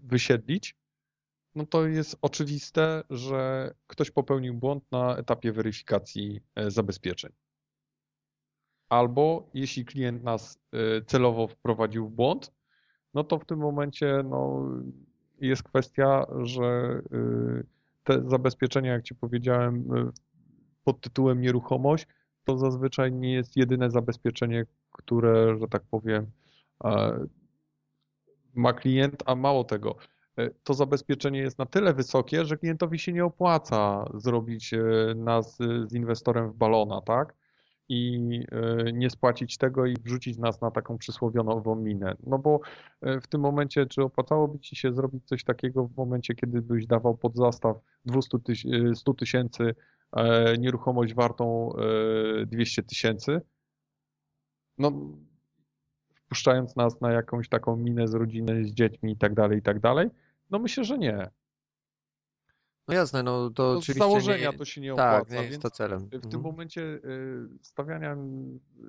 wysiedlić, 0.03 0.75
no 1.55 1.65
to 1.65 1.87
jest 1.87 2.17
oczywiste, 2.21 3.03
że 3.09 3.73
ktoś 3.87 4.11
popełnił 4.11 4.53
błąd 4.53 4.91
na 4.91 5.17
etapie 5.17 5.51
weryfikacji 5.51 6.41
zabezpieczeń. 6.67 7.31
Albo 8.89 9.49
jeśli 9.53 9.85
klient 9.85 10.23
nas 10.23 10.59
e, 10.73 11.01
celowo 11.01 11.47
wprowadził 11.47 12.07
w 12.07 12.11
błąd, 12.11 12.51
no 13.13 13.23
to 13.23 13.39
w 13.39 13.45
tym 13.45 13.59
momencie 13.59 14.23
no, 14.29 14.69
jest 15.41 15.63
kwestia, 15.63 16.25
że 16.41 16.63
e, 16.63 17.63
te 18.03 18.29
zabezpieczenia, 18.29 18.91
jak 18.91 19.03
Ci 19.03 19.15
powiedziałem, 19.15 19.75
e, 19.95 20.11
pod 20.83 21.01
tytułem 21.01 21.41
nieruchomość, 21.41 22.07
to 22.45 22.57
zazwyczaj 22.57 23.11
nie 23.11 23.33
jest 23.33 23.57
jedyne 23.57 23.91
zabezpieczenie, 23.91 24.65
które, 24.91 25.57
że 25.59 25.67
tak 25.67 25.83
powiem, 25.83 26.31
ma 28.53 28.73
klient, 28.73 29.23
a 29.25 29.35
mało 29.35 29.63
tego, 29.63 29.95
to 30.63 30.73
zabezpieczenie 30.73 31.39
jest 31.39 31.59
na 31.59 31.65
tyle 31.65 31.93
wysokie, 31.93 32.45
że 32.45 32.57
klientowi 32.57 32.99
się 32.99 33.13
nie 33.13 33.25
opłaca 33.25 34.05
zrobić 34.13 34.71
nas 35.15 35.57
z 35.85 35.93
inwestorem 35.93 36.51
w 36.51 36.55
balona, 36.55 37.01
tak? 37.01 37.35
I 37.89 38.29
e, 38.51 38.91
nie 38.93 39.09
spłacić 39.09 39.57
tego 39.57 39.85
i 39.85 39.95
wrzucić 40.03 40.37
nas 40.37 40.61
na 40.61 40.71
taką 40.71 40.97
przysłowiową 40.97 41.75
minę. 41.75 42.15
No 42.23 42.39
bo 42.39 42.59
e, 43.01 43.21
w 43.21 43.27
tym 43.27 43.41
momencie, 43.41 43.85
czy 43.85 44.03
opłacałoby 44.03 44.59
ci 44.59 44.75
się 44.75 44.93
zrobić 44.93 45.27
coś 45.27 45.43
takiego 45.43 45.87
w 45.87 45.95
momencie, 45.97 46.35
kiedy 46.35 46.61
byś 46.61 46.85
dawał 46.87 47.17
pod 47.17 47.35
zastaw 47.35 47.77
200 48.05 48.39
tyś, 48.39 48.65
e, 48.65 48.95
100 48.95 49.13
tysięcy 49.13 49.75
nieruchomość 50.59 51.13
wartą 51.13 51.73
e, 52.41 52.45
200 52.45 52.83
tysięcy? 52.83 53.41
No, 54.77 54.91
wpuszczając 56.15 56.75
nas 56.75 57.01
na 57.01 57.11
jakąś 57.11 57.49
taką 57.49 57.75
minę 57.75 58.07
z 58.07 58.13
rodziny, 58.13 58.65
z 58.65 58.73
dziećmi 58.73 59.11
i 59.11 59.17
tak 59.17 59.33
dalej, 59.33 59.59
i 59.59 59.61
tak 59.61 59.79
dalej? 59.79 60.09
No 60.49 60.59
myślę, 60.59 60.83
że 60.83 60.97
nie. 60.97 61.29
No 62.87 62.93
jasne, 62.93 63.23
no 63.23 63.49
to 63.49 63.73
z 63.75 63.77
oczywiście 63.77 64.03
założenia 64.03 64.51
nie, 64.51 64.57
to 64.57 64.65
się 64.65 64.81
nie 64.81 64.95
tak, 64.95 65.21
opłaca, 65.23 65.41
nie 65.41 65.47
jest 65.47 65.61
to 65.61 65.69
celem. 65.69 66.05
w 66.05 66.09
tym 66.09 66.21
Mhm. 66.23 66.43
momencie 66.43 66.81
y, 66.81 66.99
stawiania, 67.61 68.17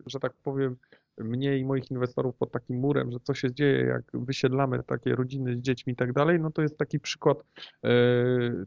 że 0.07 0.21
tak 0.21 0.33
powiem, 0.43 0.77
mnie 1.19 1.59
i 1.59 1.65
moich 1.65 1.91
inwestorów 1.91 2.37
pod 2.37 2.53
takim 2.53 2.77
murem, 2.81 3.13
że 3.13 3.19
co 3.21 3.35
się 3.35 3.55
dzieje, 3.55 3.81
jak 3.85 4.03
wysiedlamy 4.15 4.83
takie 4.83 5.15
rodziny 5.15 5.57
z 5.57 5.61
dziećmi 5.61 5.93
i 5.93 5.97
tak 5.97 6.13
dalej, 6.13 6.41
no 6.41 6.51
to 6.51 6.63
jest 6.63 6.79
taki 6.79 7.01
przykład 7.01 7.39
y, 7.85 7.89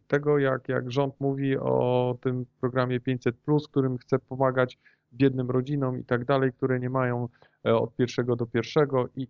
tego, 0.08 0.38
jak, 0.40 0.70
jak 0.70 0.92
rząd 0.92 1.20
mówi 1.20 1.58
o 1.58 2.18
tym 2.22 2.46
programie 2.62 3.00
500+, 3.00 3.32
którym 3.70 3.98
chce 3.98 4.20
pomagać 4.20 4.80
biednym 5.14 5.52
rodzinom 5.52 6.00
i 6.00 6.04
tak 6.04 6.26
dalej, 6.26 6.54
które 6.54 6.80
nie 6.80 6.90
mają 6.90 7.28
e, 7.66 7.76
od 7.76 7.96
pierwszego 7.96 8.36
do 8.36 8.46
pierwszego 8.46 9.10
i, 9.16 9.28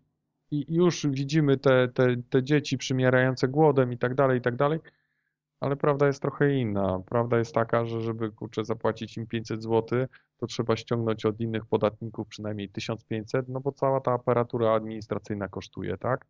i 0.51 0.65
już 0.75 1.07
widzimy 1.07 1.57
te, 1.57 1.87
te, 1.87 2.15
te 2.29 2.43
dzieci 2.43 2.77
przymierające 2.77 3.47
głodem 3.47 3.93
i 3.93 3.97
tak 3.97 4.15
dalej, 4.15 4.37
i 4.39 4.41
tak 4.41 4.55
dalej, 4.55 4.79
ale 5.59 5.75
prawda 5.75 6.07
jest 6.07 6.21
trochę 6.21 6.53
inna. 6.53 6.99
Prawda 7.05 7.37
jest 7.37 7.53
taka, 7.53 7.85
że 7.85 8.01
żeby 8.01 8.31
kurczę 8.31 8.65
zapłacić 8.65 9.17
im 9.17 9.27
500 9.27 9.63
zł, 9.63 10.07
to 10.37 10.47
trzeba 10.47 10.75
ściągnąć 10.75 11.25
od 11.25 11.39
innych 11.39 11.65
podatników 11.65 12.27
przynajmniej 12.27 12.69
1500, 12.69 13.49
no 13.49 13.59
bo 13.59 13.71
cała 13.71 14.01
ta 14.01 14.13
aparatura 14.13 14.73
administracyjna 14.73 15.47
kosztuje, 15.47 15.97
tak? 15.97 16.25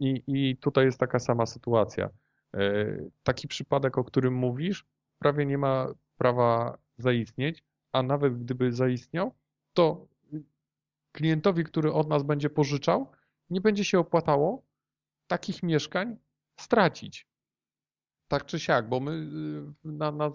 I, 0.00 0.22
i 0.26 0.56
tutaj 0.56 0.84
jest 0.84 1.00
taka 1.00 1.18
sama 1.18 1.46
sytuacja. 1.46 2.10
E, 2.54 2.86
taki 3.22 3.48
przypadek, 3.48 3.98
o 3.98 4.04
którym 4.04 4.34
mówisz, 4.34 4.86
prawie 5.18 5.46
nie 5.46 5.58
ma 5.58 5.86
prawa 6.16 6.78
zaistnieć, 6.98 7.64
a 7.92 8.02
nawet 8.02 8.38
gdyby 8.38 8.72
zaistniał, 8.72 9.34
to 9.72 10.06
klientowi, 11.12 11.64
który 11.64 11.92
od 11.92 12.08
nas 12.08 12.22
będzie 12.22 12.50
pożyczał, 12.50 13.12
nie 13.50 13.60
będzie 13.60 13.84
się 13.84 13.98
opłacało 13.98 14.62
takich 15.26 15.62
mieszkań 15.62 16.16
stracić. 16.60 17.26
Tak 18.28 18.46
czy 18.46 18.58
siak, 18.58 18.88
bo 18.88 19.00
my 19.00 19.12
y, 19.84 19.92
na, 19.92 20.12
na 20.12 20.30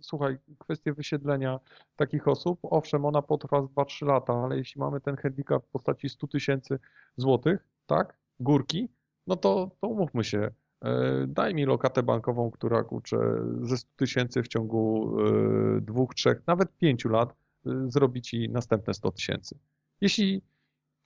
słuchaj, 0.00 0.38
kwestia 0.58 0.92
wysiedlenia 0.92 1.60
takich 1.96 2.28
osób, 2.28 2.58
owszem, 2.62 3.04
ona 3.04 3.22
potrwa 3.22 3.60
2-3 3.60 4.06
lata, 4.06 4.34
ale 4.44 4.56
jeśli 4.58 4.80
mamy 4.80 5.00
ten 5.00 5.16
handicap 5.16 5.66
w 5.66 5.68
postaci 5.68 6.08
100 6.08 6.26
tysięcy 6.26 6.78
złotych, 7.16 7.68
tak, 7.86 8.16
górki, 8.40 8.88
no 9.26 9.36
to, 9.36 9.70
to 9.80 9.88
umówmy 9.88 10.24
się, 10.24 10.50
e, 10.84 11.26
daj 11.28 11.54
mi 11.54 11.64
lokatę 11.64 12.02
bankową, 12.02 12.50
która 12.50 12.84
kurczę 12.84 13.18
ze 13.62 13.76
100 13.76 13.90
tysięcy 13.96 14.42
w 14.42 14.48
ciągu 14.48 15.16
e, 15.20 15.80
dwóch, 15.80 16.14
trzech, 16.14 16.42
nawet 16.46 16.76
pięciu 16.76 17.08
lat 17.08 17.34
e, 17.66 17.70
zrobi 17.88 18.22
ci 18.22 18.48
następne 18.48 18.94
100 18.94 19.12
tysięcy. 19.12 19.58
Jeśli 20.00 20.42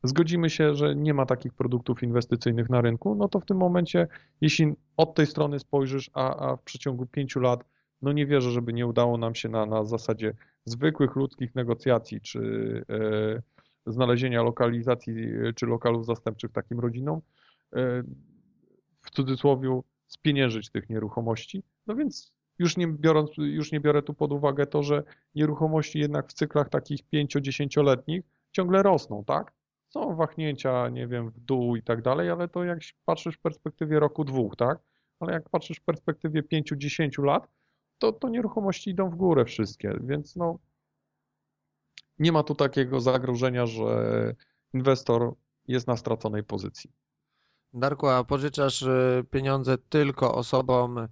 zgodzimy 0.02 0.50
się, 0.50 0.74
że 0.74 0.96
nie 0.96 1.14
ma 1.14 1.26
takich 1.26 1.54
produktów 1.54 2.02
inwestycyjnych 2.02 2.70
na 2.70 2.80
rynku, 2.80 3.14
no 3.14 3.28
to 3.28 3.40
w 3.40 3.44
tym 3.44 3.56
momencie, 3.56 4.08
jeśli 4.40 4.72
od 4.96 5.14
tej 5.14 5.26
strony 5.26 5.58
spojrzysz, 5.58 6.10
a, 6.14 6.50
a 6.50 6.56
w 6.56 6.62
przeciągu 6.62 7.06
pięciu 7.06 7.40
lat, 7.40 7.64
no 8.02 8.12
nie 8.12 8.26
wierzę, 8.26 8.50
żeby 8.50 8.72
nie 8.72 8.86
udało 8.86 9.18
nam 9.18 9.34
się 9.34 9.48
na, 9.48 9.66
na 9.66 9.84
zasadzie 9.84 10.34
zwykłych 10.64 11.16
ludzkich 11.16 11.54
negocjacji, 11.54 12.20
czy 12.20 12.40
e, 12.88 13.42
znalezienia 13.86 14.42
lokalizacji, 14.42 15.14
czy 15.54 15.66
lokalów 15.66 16.06
zastępczych 16.06 16.52
takim 16.52 16.80
rodzinom, 16.80 17.20
e, 17.72 18.02
w 19.02 19.10
cudzysłowie 19.10 19.80
spieniężyć 20.06 20.70
tych 20.70 20.90
nieruchomości. 20.90 21.62
No 21.86 21.96
więc 21.96 22.32
już 22.58 22.76
nie, 22.76 22.86
biorąc, 22.86 23.30
już 23.36 23.72
nie 23.72 23.80
biorę 23.80 24.02
tu 24.02 24.14
pod 24.14 24.32
uwagę 24.32 24.66
to, 24.66 24.82
że 24.82 25.02
nieruchomości 25.34 25.98
jednak 25.98 26.28
w 26.28 26.32
cyklach 26.32 26.68
takich 26.68 27.00
5-10-letnich 27.12 28.22
ciągle 28.52 28.82
rosną, 28.82 29.24
tak? 29.24 29.52
Są 29.90 30.16
wahnięcia, 30.16 30.88
nie 30.88 31.06
wiem, 31.06 31.30
w 31.30 31.40
dół 31.40 31.76
i 31.76 31.82
tak 31.82 32.02
dalej, 32.02 32.30
ale 32.30 32.48
to 32.48 32.64
jak 32.64 32.78
patrzysz 33.04 33.36
w 33.36 33.40
perspektywie 33.40 34.00
roku, 34.00 34.24
dwóch, 34.24 34.56
tak? 34.56 34.78
Ale 35.20 35.32
jak 35.32 35.48
patrzysz 35.48 35.78
w 35.78 35.84
perspektywie 35.84 36.42
5-10 36.42 37.24
lat, 37.24 37.48
to, 37.98 38.12
to 38.12 38.28
nieruchomości 38.28 38.90
idą 38.90 39.10
w 39.10 39.16
górę 39.16 39.44
wszystkie, 39.44 39.98
więc 40.00 40.36
no 40.36 40.58
nie 42.18 42.32
ma 42.32 42.42
tu 42.42 42.54
takiego 42.54 43.00
zagrożenia, 43.00 43.66
że 43.66 44.34
inwestor 44.74 45.34
jest 45.68 45.86
na 45.86 45.96
straconej 45.96 46.44
pozycji. 46.44 46.90
Darku, 47.74 48.08
a 48.08 48.24
pożyczasz 48.24 48.82
e, 48.82 49.24
pieniądze 49.30 49.78
tylko 49.78 50.34
osobom 50.34 50.98
e, 50.98 51.08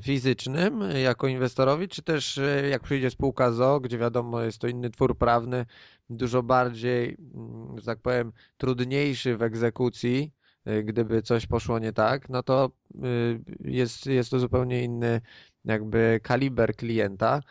fizycznym 0.00 0.80
jako 1.02 1.26
inwestorowi, 1.26 1.88
czy 1.88 2.02
też 2.02 2.40
jak 2.70 2.82
przyjdzie 2.82 3.10
spółka 3.10 3.52
ZO, 3.52 3.80
gdzie 3.80 3.98
wiadomo 3.98 4.40
jest 4.42 4.58
to 4.58 4.68
inny 4.68 4.90
twór 4.90 5.18
prawny, 5.18 5.66
dużo 6.10 6.42
bardziej, 6.42 7.16
mm, 7.34 7.78
że 7.78 7.84
tak 7.84 7.98
powiem, 7.98 8.32
trudniejszy 8.56 9.36
w 9.36 9.42
egzekucji, 9.42 10.32
gdyby 10.84 11.22
coś 11.22 11.46
poszło 11.46 11.78
nie 11.78 11.92
tak, 11.92 12.28
no 12.28 12.42
to 12.42 12.70
jest, 13.60 14.06
jest 14.06 14.30
to 14.30 14.38
zupełnie 14.38 14.84
inny 14.84 15.20
jakby 15.64 16.20
kaliber 16.22 16.76
klienta. 16.76 17.42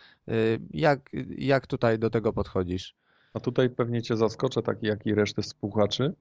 Jak, 0.74 1.10
jak 1.38 1.68
tutaj 1.68 2.00
do 2.00 2.10
tego 2.10 2.34
podchodzisz? 2.34 2.96
A 3.34 3.40
tutaj 3.40 3.70
pewnie 3.70 4.02
Cię 4.02 4.18
zaskoczę, 4.18 4.62
tak 4.62 4.84
jak 4.84 5.06
i 5.06 5.16
resztę 5.16 5.44
słuchaczy 5.44 6.14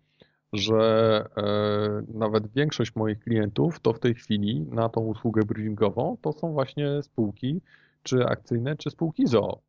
że 0.53 1.25
e, 1.37 2.03
nawet 2.15 2.53
większość 2.53 2.95
moich 2.97 3.19
klientów 3.19 3.81
to 3.81 3.93
w 3.93 3.99
tej 3.99 4.15
chwili 4.15 4.61
na 4.61 4.89
tą 4.89 5.01
usługę 5.01 5.43
bridgingową 5.45 6.17
to 6.23 6.33
są 6.33 6.53
właśnie 6.53 7.03
spółki 7.03 7.61
czy 8.03 8.27
akcyjne, 8.27 8.77
czy 8.77 8.91
spółki 8.91 9.27
ZOO. 9.27 9.61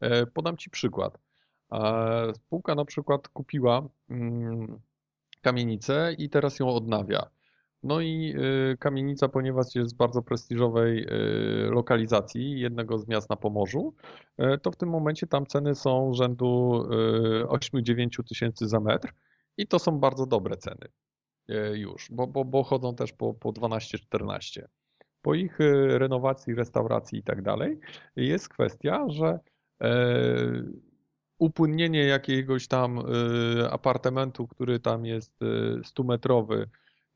E, 0.00 0.26
podam 0.26 0.56
Ci 0.56 0.70
przykład. 0.70 1.18
E, 1.72 2.34
spółka 2.34 2.74
na 2.74 2.84
przykład 2.84 3.28
kupiła 3.28 3.88
mm, 4.10 4.80
kamienicę 5.42 6.14
i 6.18 6.30
teraz 6.30 6.58
ją 6.58 6.68
odnawia. 6.68 7.30
No 7.82 8.00
i 8.00 8.34
kamienica, 8.78 9.28
ponieważ 9.28 9.74
jest 9.74 9.90
z 9.90 9.94
bardzo 9.94 10.22
prestiżowej 10.22 11.06
lokalizacji 11.70 12.60
jednego 12.60 12.98
z 12.98 13.08
miast 13.08 13.30
na 13.30 13.36
Pomorzu, 13.36 13.94
to 14.62 14.70
w 14.70 14.76
tym 14.76 14.88
momencie 14.88 15.26
tam 15.26 15.46
ceny 15.46 15.74
są 15.74 16.14
rzędu 16.14 16.82
8-9 17.48 18.28
tysięcy 18.28 18.68
za 18.68 18.80
metr 18.80 19.12
i 19.58 19.66
to 19.66 19.78
są 19.78 19.98
bardzo 19.98 20.26
dobre 20.26 20.56
ceny 20.56 20.88
e, 21.48 21.78
już, 21.78 22.08
bo, 22.10 22.26
bo, 22.26 22.44
bo 22.44 22.62
chodzą 22.62 22.94
też 22.94 23.12
po, 23.12 23.34
po 23.34 23.52
12-14. 23.52 24.62
Po 25.22 25.34
ich 25.34 25.60
e, 25.60 25.98
renowacji, 25.98 26.54
restauracji 26.54 27.18
i 27.18 27.22
tak 27.22 27.42
dalej 27.42 27.78
jest 28.16 28.48
kwestia, 28.48 29.04
że 29.08 29.38
e, 29.82 29.94
upłynnienie 31.38 32.04
jakiegoś 32.04 32.68
tam 32.68 33.02
apartamentu, 33.70 34.46
który 34.46 34.80
tam 34.80 35.06
jest 35.06 35.40
100-metrowy 35.82 36.66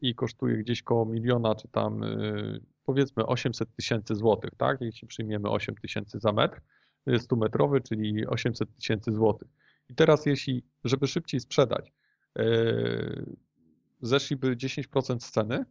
i 0.00 0.14
kosztuje 0.14 0.56
gdzieś 0.56 0.82
koło 0.82 1.06
miliona, 1.06 1.54
czy 1.54 1.68
tam 1.68 2.00
powiedzmy 2.84 3.26
800 3.26 3.76
tysięcy 3.76 4.14
złotych, 4.14 4.50
tak? 4.56 4.80
Jeśli 4.80 5.08
przyjmiemy 5.08 5.50
8 5.50 5.74
tysięcy 5.74 6.18
za 6.18 6.32
metr 6.32 6.60
100-metrowy, 7.06 7.82
czyli 7.88 8.26
800 8.26 8.76
tysięcy 8.76 9.12
złotych. 9.12 9.48
I 9.88 9.94
teraz 9.94 10.26
jeśli, 10.26 10.64
żeby 10.84 11.06
szybciej 11.06 11.40
sprzedać, 11.40 11.92
zeszliby 14.00 14.56
10% 14.56 15.20
z 15.20 15.30
ceny, 15.30 15.64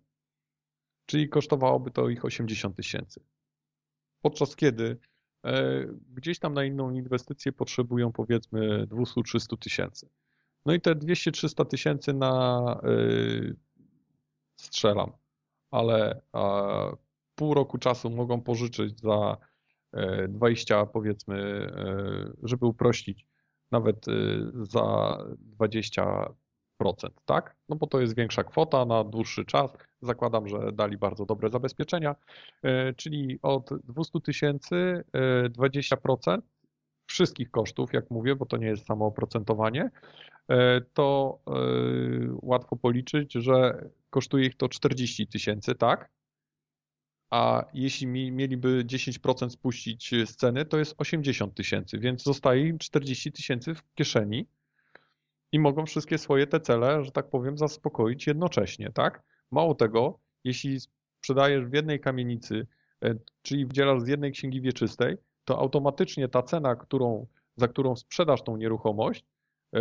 czyli 1.06 1.30
kosztowałoby 1.30 1.92
to 1.92 2.10
ich 2.10 2.26
80 2.26 2.76
tysięcy. 2.76 3.24
Podczas 4.22 4.56
kiedy 4.56 4.98
e, 5.46 5.86
gdzieś 6.14 6.40
tam 6.40 6.54
na 6.54 6.64
inną 6.64 6.92
inwestycję 6.92 7.52
potrzebują 7.52 8.12
powiedzmy 8.12 8.88
200-300 8.88 9.58
tysięcy. 9.58 10.10
No 10.66 10.74
i 10.74 10.82
te 10.82 10.96
200-300 10.96 11.66
tysięcy 11.66 12.14
na 12.14 12.62
e, 12.84 12.88
strzelam, 14.56 15.12
ale 15.72 16.22
pół 17.36 17.54
roku 17.54 17.78
czasu 17.78 18.10
mogą 18.10 18.42
pożyczyć 18.42 19.00
za 19.00 19.38
20 20.30 20.86
powiedzmy, 20.86 21.68
żeby 22.44 22.66
uprościć, 22.66 23.26
nawet 23.72 24.06
za 24.54 25.18
20 25.40 26.34
tak? 27.26 27.56
No 27.70 27.76
bo 27.76 27.88
to 27.88 28.02
jest 28.02 28.16
większa 28.16 28.44
kwota 28.44 28.86
na 28.86 29.04
dłuższy 29.04 29.46
czas. 29.46 29.72
Zakładam, 30.02 30.48
że 30.48 30.72
dali 30.74 30.98
bardzo 30.98 31.26
dobre 31.26 31.50
zabezpieczenia, 31.50 32.16
e, 32.64 32.94
czyli 32.94 33.40
od 33.42 33.70
200 33.84 34.22
tysięcy 34.22 35.04
20% 35.50 36.34
e, 36.34 36.42
wszystkich 37.06 37.52
kosztów, 37.52 37.94
jak 37.94 38.12
mówię, 38.12 38.36
bo 38.36 38.46
to 38.46 38.58
nie 38.58 38.68
jest 38.68 38.86
samo 38.86 39.06
oprocentowanie, 39.06 39.90
e, 40.50 40.82
to 40.82 41.40
łatwo 42.42 42.76
policzyć, 42.76 43.34
że 43.34 43.86
kosztuje 44.10 44.46
ich 44.46 44.58
to 44.58 44.70
40 44.70 45.28
tysięcy, 45.28 45.76
tak? 45.76 46.10
A 47.30 47.66
jeśli 47.74 48.08
mieliby 48.08 48.86
10% 48.86 49.50
spuścić 49.50 50.12
z 50.26 50.36
ceny, 50.36 50.66
to 50.66 50.78
jest 50.78 50.96
80 50.98 51.56
tysięcy, 51.56 52.00
więc 52.00 52.24
zostaje 52.24 52.68
im 52.68 52.78
40 52.78 53.32
tysięcy 53.32 53.76
w 53.76 53.94
kieszeni 53.94 54.48
i 55.52 55.60
mogą 55.60 55.86
wszystkie 55.86 56.18
swoje 56.18 56.48
te 56.48 56.60
cele, 56.60 57.04
że 57.04 57.12
tak 57.12 57.30
powiem, 57.30 57.58
zaspokoić 57.58 58.28
jednocześnie, 58.28 58.92
tak? 58.94 59.24
Mało 59.52 59.76
tego, 59.76 60.20
jeśli 60.44 60.80
sprzedajesz 60.80 61.66
w 61.66 61.74
jednej 61.74 62.00
kamienicy, 62.00 62.68
e, 63.04 63.16
czyli 63.42 63.66
wdzielasz 63.66 64.02
z 64.02 64.08
jednej 64.08 64.32
księgi 64.32 64.62
wieczystej, 64.62 65.18
to 65.46 65.60
automatycznie 65.60 66.28
ta 66.28 66.44
cena, 66.44 66.76
którą, 66.76 67.28
za 67.56 67.68
którą 67.68 67.96
sprzedasz 67.96 68.44
tą 68.44 68.58
nieruchomość, 68.58 69.26
e, 69.76 69.80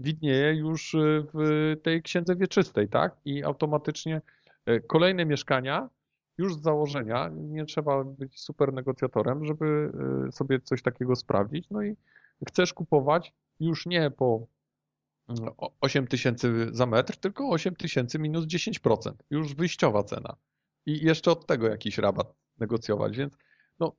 widnieje 0.00 0.54
już 0.54 0.96
w 1.34 1.76
tej 1.82 2.02
księdze 2.02 2.36
wieczystej, 2.36 2.88
tak? 2.88 3.16
I 3.24 3.44
automatycznie 3.44 4.20
e, 4.66 4.80
kolejne 4.80 5.26
mieszkania 5.26 5.88
już 6.38 6.54
z 6.54 6.62
założenia, 6.62 7.30
nie 7.34 7.64
trzeba 7.64 8.04
być 8.04 8.40
super 8.40 8.72
negocjatorem, 8.72 9.44
żeby 9.44 9.92
sobie 10.30 10.60
coś 10.60 10.82
takiego 10.82 11.16
sprawdzić. 11.16 11.70
No 11.70 11.82
i 11.82 11.96
chcesz 12.48 12.74
kupować 12.74 13.32
już 13.60 13.86
nie 13.86 14.10
po 14.10 14.46
8 15.80 16.06
tysięcy 16.06 16.68
za 16.72 16.86
metr, 16.86 17.16
tylko 17.16 17.48
8 17.48 17.76
tysięcy 17.76 18.18
minus 18.18 18.46
10%. 18.46 19.12
Już 19.30 19.54
wyjściowa 19.54 20.02
cena. 20.02 20.36
I 20.86 21.04
jeszcze 21.04 21.30
od 21.30 21.46
tego 21.46 21.68
jakiś 21.68 21.98
rabat 21.98 22.34
negocjować. 22.58 23.16
Więc 23.16 23.34
no, 23.80 23.92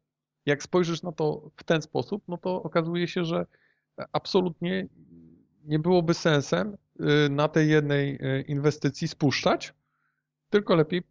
jak 0.45 0.63
spojrzysz 0.63 1.01
na 1.01 1.11
to 1.11 1.51
w 1.57 1.63
ten 1.63 1.82
sposób, 1.82 2.23
no 2.27 2.38
to 2.38 2.63
okazuje 2.63 3.07
się, 3.07 3.25
że 3.25 3.45
absolutnie 4.11 4.88
nie 5.63 5.80
byłoby 5.80 6.13
sensem 6.13 6.77
y, 7.25 7.30
na 7.30 7.47
tej 7.47 7.69
jednej 7.69 8.15
y, 8.15 8.41
inwestycji 8.41 9.07
spuszczać, 9.07 9.73
tylko 10.49 10.75
lepiej 10.75 11.01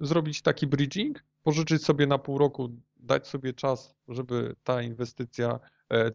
zrobić 0.00 0.42
taki 0.42 0.66
bridging, 0.66 1.24
pożyczyć 1.42 1.84
sobie 1.84 2.06
na 2.06 2.18
pół 2.18 2.38
roku, 2.38 2.68
dać 2.96 3.26
sobie 3.26 3.52
czas, 3.52 3.94
żeby 4.08 4.56
ta 4.64 4.82
inwestycja, 4.82 5.60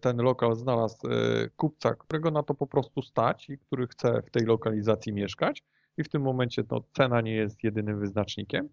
ten 0.02 0.18
lokal 0.18 0.56
znalazł 0.56 1.08
e, 1.08 1.50
kupca, 1.50 1.96
którego 1.96 2.32
na 2.32 2.44
to 2.44 2.54
po 2.54 2.68
prostu 2.68 3.02
stać 3.02 3.50
i 3.50 3.58
który 3.58 3.88
chce 3.88 4.22
w 4.22 4.32
tej 4.32 4.46
lokalizacji 4.46 5.14
mieszkać 5.14 5.64
i 5.98 6.04
w 6.04 6.10
tym 6.10 6.22
momencie 6.22 6.64
no, 6.72 6.84
cena 6.94 7.22
nie 7.22 7.36
jest 7.36 7.64
jedynym 7.64 8.00
wyznacznikiem. 8.00 8.70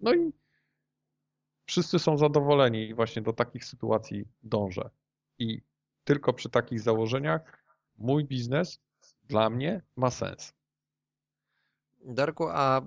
No 0.00 0.14
i 0.14 0.32
wszyscy 1.66 1.98
są 1.98 2.18
zadowoleni 2.18 2.88
i 2.88 2.94
właśnie 2.94 3.22
do 3.22 3.32
takich 3.32 3.64
sytuacji 3.64 4.24
dążę. 4.42 4.90
I 5.38 5.60
tylko 6.04 6.32
przy 6.32 6.50
takich 6.50 6.80
założeniach 6.80 7.64
mój 7.98 8.24
biznes 8.24 8.80
dla 9.28 9.50
mnie 9.50 9.82
ma 9.96 10.10
sens. 10.10 10.54
Darku, 12.04 12.48
a 12.48 12.80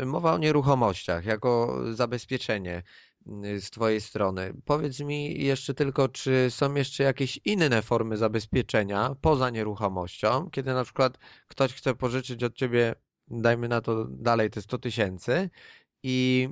y, 0.00 0.06
mowa 0.06 0.34
o 0.34 0.38
nieruchomościach 0.38 1.24
jako 1.24 1.80
zabezpieczenie 1.92 2.82
z 3.60 3.70
Twojej 3.70 4.00
strony. 4.00 4.54
Powiedz 4.64 5.00
mi 5.00 5.44
jeszcze 5.44 5.74
tylko, 5.74 6.08
czy 6.08 6.46
są 6.50 6.74
jeszcze 6.74 7.04
jakieś 7.04 7.40
inne 7.44 7.82
formy 7.82 8.16
zabezpieczenia 8.16 9.16
poza 9.20 9.50
nieruchomością, 9.50 10.50
kiedy 10.50 10.74
na 10.74 10.84
przykład 10.84 11.18
ktoś 11.48 11.74
chce 11.74 11.94
pożyczyć 11.94 12.44
od 12.44 12.54
Ciebie, 12.54 12.94
dajmy 13.28 13.68
na 13.68 13.80
to 13.80 14.04
dalej 14.04 14.50
te 14.50 14.62
100 14.62 14.78
tysięcy 14.78 15.50
i, 16.02 16.48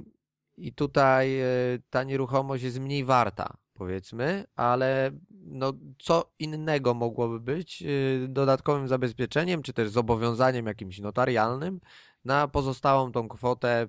i 0.56 0.72
tutaj 0.72 1.42
y, 1.42 1.82
ta 1.90 2.04
nieruchomość 2.04 2.64
jest 2.64 2.80
mniej 2.80 3.04
warta, 3.04 3.56
powiedzmy, 3.74 4.44
ale 4.56 5.10
no, 5.30 5.72
co 5.98 6.32
innego 6.38 6.94
mogłoby 6.94 7.40
być 7.40 7.82
y, 7.82 8.26
dodatkowym 8.28 8.88
zabezpieczeniem, 8.88 9.62
czy 9.62 9.72
też 9.72 9.90
zobowiązaniem 9.90 10.66
jakimś 10.66 10.98
notarialnym 10.98 11.80
na 12.24 12.48
pozostałą 12.48 13.12
tą 13.12 13.28
kwotę, 13.28 13.88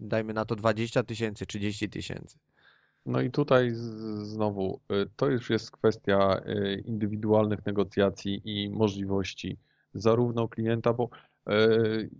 dajmy 0.00 0.34
na 0.34 0.44
to 0.44 0.56
20 0.56 1.02
tysięcy, 1.02 1.46
30 1.46 1.88
tysięcy. 1.88 2.38
No 3.06 3.20
i 3.20 3.30
tutaj 3.30 3.70
znowu 4.22 4.80
y, 4.92 5.10
to 5.16 5.26
już 5.26 5.50
jest 5.50 5.70
kwestia 5.70 6.40
y, 6.46 6.82
indywidualnych 6.86 7.66
negocjacji 7.66 8.40
i 8.44 8.70
możliwości 8.70 9.58
zarówno 9.94 10.48
klienta, 10.48 10.92
bo 10.92 11.10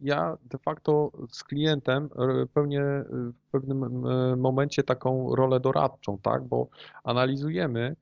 ja 0.03 0.37
de 0.43 0.59
facto 0.59 1.13
z 1.31 1.45
klientem 1.45 2.09
pełnię 2.55 2.83
w 3.11 3.51
pewnym 3.51 4.05
momencie 4.41 4.83
taką 4.83 5.37
rolę 5.37 5.61
doradczą, 5.61 6.19
tak, 6.19 6.45
bo 6.45 6.69
analizujemy 7.05 7.97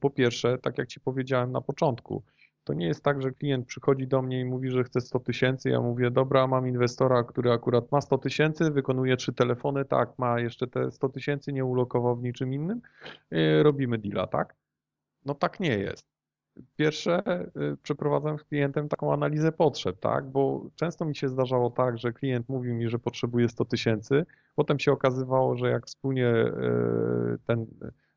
po 0.00 0.10
pierwsze, 0.10 0.58
tak 0.58 0.78
jak 0.78 0.88
Ci 0.88 1.00
powiedziałem 1.00 1.52
na 1.52 1.60
początku, 1.60 2.22
to 2.64 2.74
nie 2.74 2.86
jest 2.86 3.04
tak, 3.04 3.22
że 3.22 3.32
klient 3.32 3.66
przychodzi 3.66 4.06
do 4.06 4.22
mnie 4.22 4.40
i 4.40 4.44
mówi, 4.44 4.70
że 4.70 4.84
chce 4.84 5.00
100 5.00 5.20
tysięcy. 5.20 5.70
Ja 5.70 5.80
mówię, 5.80 6.10
dobra, 6.10 6.46
mam 6.46 6.68
inwestora, 6.68 7.24
który 7.24 7.52
akurat 7.52 7.92
ma 7.92 8.00
100 8.00 8.18
tysięcy, 8.18 8.70
wykonuje 8.70 9.16
trzy 9.16 9.32
telefony, 9.32 9.84
tak, 9.84 10.18
ma 10.18 10.40
jeszcze 10.40 10.66
te 10.66 10.90
100 10.90 11.08
tysięcy, 11.08 11.52
nie 11.52 11.64
ulokował 11.64 12.16
w 12.16 12.22
niczym 12.22 12.54
innym, 12.54 12.80
e, 13.30 13.62
robimy 13.62 13.98
deala, 13.98 14.26
tak? 14.26 14.54
No 15.24 15.34
tak 15.34 15.60
nie 15.60 15.78
jest. 15.78 16.06
Pierwsze, 16.76 17.22
e, 17.26 17.50
przeprowadzam 17.82 18.38
z 18.38 18.44
klientem 18.44 18.88
taką 18.88 19.12
analizę 19.12 19.52
potrzeb, 19.52 20.00
tak? 20.00 20.30
Bo 20.30 20.66
często 20.74 21.04
mi 21.04 21.16
się 21.16 21.28
zdarzało 21.28 21.70
tak, 21.70 21.98
że 21.98 22.12
klient 22.12 22.48
mówił 22.48 22.74
mi, 22.74 22.88
że 22.88 22.98
potrzebuje 22.98 23.48
100 23.48 23.64
tysięcy, 23.64 24.26
potem 24.54 24.78
się 24.78 24.92
okazywało, 24.92 25.56
że 25.56 25.70
jak 25.70 25.86
wspólnie 25.86 26.34
ten 27.46 27.66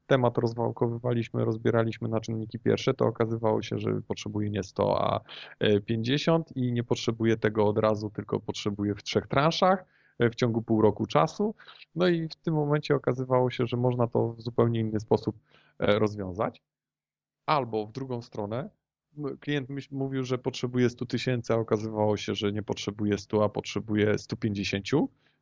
temat 0.07 0.37
rozwałkowywaliśmy, 0.37 1.45
rozbieraliśmy 1.45 2.09
na 2.09 2.19
czynniki 2.19 2.59
pierwsze, 2.59 2.93
to 2.93 3.05
okazywało 3.05 3.61
się, 3.61 3.79
że 3.79 4.01
potrzebuje 4.01 4.49
nie 4.49 4.63
100, 4.63 5.01
a 5.01 5.19
50 5.85 6.49
e, 6.49 6.53
i 6.55 6.71
nie 6.71 6.83
potrzebuje 6.83 7.37
tego 7.37 7.67
od 7.67 7.77
razu, 7.77 8.09
tylko 8.09 8.39
potrzebuje 8.39 8.95
w 8.95 9.03
trzech 9.03 9.27
transzach 9.27 9.85
e, 10.19 10.29
w 10.29 10.35
ciągu 10.35 10.61
pół 10.61 10.81
roku 10.81 11.05
czasu. 11.05 11.55
No 11.95 12.07
i 12.07 12.27
w 12.27 12.35
tym 12.35 12.53
momencie 12.53 12.95
okazywało 12.95 13.49
się, 13.49 13.67
że 13.67 13.77
można 13.77 14.07
to 14.07 14.33
w 14.33 14.41
zupełnie 14.41 14.79
inny 14.79 14.99
sposób 14.99 15.35
e, 15.79 15.99
rozwiązać. 15.99 16.61
Albo 17.45 17.87
w 17.87 17.91
drugą 17.91 18.21
stronę, 18.21 18.69
klient 19.39 19.69
mówił, 19.91 20.23
że 20.23 20.37
potrzebuje 20.37 20.89
100 20.89 21.05
tysięcy, 21.05 21.53
a 21.53 21.55
okazywało 21.55 22.17
się, 22.17 22.35
że 22.35 22.51
nie 22.51 22.63
potrzebuje 22.63 23.17
100, 23.17 23.43
a 23.43 23.49
potrzebuje 23.49 24.17
150, 24.17 24.85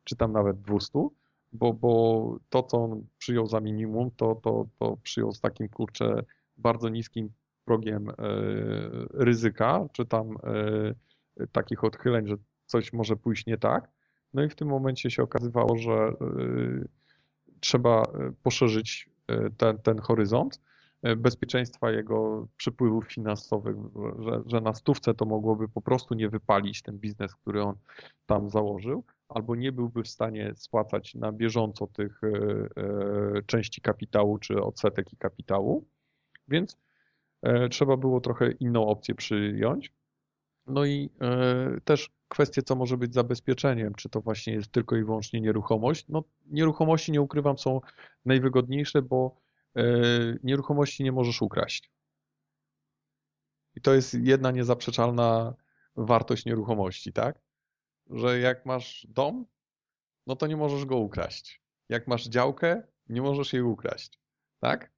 czy 0.04 0.16
tam 0.16 0.32
nawet 0.32 0.60
200 0.60 1.08
bo, 1.54 1.72
bo 1.72 2.36
to, 2.50 2.62
co 2.62 2.84
on 2.84 3.06
przyjął 3.18 3.46
za 3.46 3.60
minimum, 3.60 4.10
to, 4.16 4.34
to, 4.34 4.66
to 4.78 4.96
przyjął 5.02 5.32
z 5.32 5.40
takim, 5.40 5.68
kurczę, 5.68 6.24
bardzo 6.56 6.88
niskim 6.88 7.30
progiem 7.64 8.08
e, 8.08 8.14
ryzyka, 9.12 9.86
czy 9.92 10.06
tam 10.06 10.36
e, 11.40 11.46
takich 11.52 11.84
odchyleń, 11.84 12.26
że 12.26 12.34
coś 12.66 12.92
może 12.92 13.16
pójść 13.16 13.46
nie 13.46 13.58
tak. 13.58 13.90
No 14.34 14.42
i 14.42 14.48
w 14.48 14.54
tym 14.54 14.68
momencie 14.68 15.10
się 15.10 15.22
okazywało, 15.22 15.78
że 15.78 15.92
e, 15.92 16.14
trzeba 17.60 18.02
poszerzyć 18.42 19.10
ten, 19.56 19.78
ten 19.78 19.98
horyzont 19.98 20.60
bezpieczeństwa 21.16 21.90
jego 21.90 22.48
przepływów 22.56 23.12
finansowych, 23.12 23.76
że, 24.18 24.42
że 24.46 24.60
na 24.60 24.74
stówce 24.74 25.14
to 25.14 25.24
mogłoby 25.24 25.68
po 25.68 25.80
prostu 25.80 26.14
nie 26.14 26.28
wypalić 26.28 26.82
ten 26.82 26.98
biznes, 26.98 27.34
który 27.34 27.62
on 27.62 27.76
tam 28.26 28.50
założył 28.50 29.04
albo 29.34 29.56
nie 29.56 29.72
byłby 29.72 30.02
w 30.02 30.08
stanie 30.08 30.52
spłacać 30.56 31.14
na 31.14 31.32
bieżąco 31.32 31.86
tych 31.86 32.20
e, 32.24 32.28
e, 32.28 33.42
części 33.46 33.80
kapitału 33.80 34.38
czy 34.38 34.62
odsetek 34.62 35.12
i 35.12 35.16
kapitału, 35.16 35.88
więc 36.48 36.78
e, 37.42 37.68
trzeba 37.68 37.96
było 37.96 38.20
trochę 38.20 38.50
inną 38.50 38.86
opcję 38.86 39.14
przyjąć. 39.14 39.92
No 40.66 40.84
i 40.84 41.10
też 41.84 42.10
kwestie, 42.28 42.62
co 42.62 42.74
może 42.74 42.96
być 42.96 43.14
zabezpieczeniem, 43.14 43.94
czy 43.94 44.08
to 44.08 44.20
właśnie 44.20 44.52
jest 44.52 44.72
tylko 44.72 44.96
i 44.96 45.04
wyłącznie 45.04 45.40
nieruchomość. 45.40 46.08
No, 46.08 46.24
nieruchomości, 46.46 47.12
nie 47.12 47.20
ukrywam, 47.20 47.58
są 47.58 47.80
najwygodniejsze, 48.24 49.02
bo 49.02 49.40
nieruchomości 50.42 51.04
nie 51.04 51.12
możesz 51.12 51.42
ukraść. 51.42 51.90
I 53.74 53.80
to 53.80 53.94
jest 53.94 54.14
jedna 54.14 54.50
niezaprzeczalna 54.50 55.54
wartość 55.96 56.44
nieruchomości, 56.44 57.12
tak? 57.12 57.43
Że 58.10 58.38
jak 58.38 58.66
masz 58.66 59.06
dom, 59.10 59.46
no 60.26 60.36
to 60.36 60.46
nie 60.46 60.56
możesz 60.56 60.84
go 60.84 60.96
ukraść. 60.96 61.62
Jak 61.88 62.08
masz 62.08 62.28
działkę, 62.28 62.82
nie 63.08 63.22
możesz 63.22 63.52
jej 63.52 63.62
ukraść. 63.62 64.20
Tak? 64.60 64.92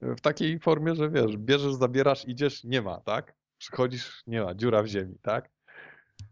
W 0.00 0.20
takiej 0.20 0.58
formie, 0.58 0.94
że 0.94 1.10
wiesz, 1.10 1.36
bierzesz, 1.36 1.74
zabierasz, 1.74 2.28
idziesz, 2.28 2.64
nie 2.64 2.82
ma, 2.82 3.00
tak? 3.00 3.34
Przychodzisz, 3.58 4.22
nie 4.26 4.42
ma, 4.42 4.54
dziura 4.54 4.82
w 4.82 4.86
ziemi, 4.86 5.18
tak? 5.22 5.50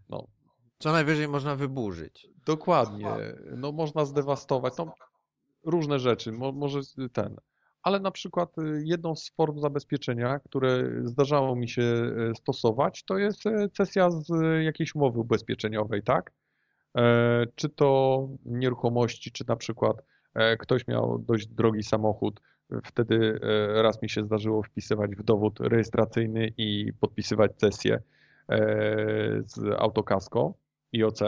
No. 0.09 0.27
Co 0.79 0.93
najwyżej 0.93 1.29
można 1.29 1.57
wyburzyć. 1.57 2.29
Dokładnie. 2.47 3.17
No 3.57 3.73
można 3.73 4.05
zdewastować. 4.05 4.75
No, 4.79 4.95
różne 5.65 5.99
rzeczy. 5.99 6.33
Mo, 6.33 6.53
może 6.53 6.81
ten 7.13 7.37
ale 7.83 8.01
na 8.01 8.11
przykład 8.11 8.59
y, 8.59 8.83
jedną 8.85 9.17
z 9.17 9.31
form 9.31 9.61
zabezpieczenia, 9.61 10.39
które 10.39 10.85
zdarzało 11.05 11.57
mi 11.57 11.69
się 11.69 11.83
y, 11.83 12.35
stosować, 12.35 13.05
to 13.05 13.19
jest 13.19 13.43
cesja 13.73 14.11
z 14.11 14.29
jakiejś 14.65 14.95
umowy 14.95 15.21
ubezpieczeniowej, 15.21 16.03
tak? 16.03 16.33
E, 16.97 17.47
czy 17.55 17.69
to 17.69 18.29
nieruchomości, 18.45 19.33
czy 19.33 19.45
na 19.49 19.57
przykład 19.57 19.97
e, 20.35 20.57
ktoś 20.57 20.87
miał 20.87 21.19
dość 21.19 21.47
drogi 21.47 21.83
samochód, 21.83 22.41
wtedy 22.85 23.41
e, 23.43 23.83
raz 23.83 24.03
mi 24.03 24.09
się 24.09 24.25
zdarzyło 24.25 24.63
wpisywać 24.63 25.17
w 25.17 25.23
dowód 25.23 25.61
rejestracyjny 25.61 26.53
i 26.57 26.93
podpisywać 27.01 27.53
cesję 27.57 28.03
z 29.47 29.59
autokasko 29.79 30.55
IOC 30.95 31.21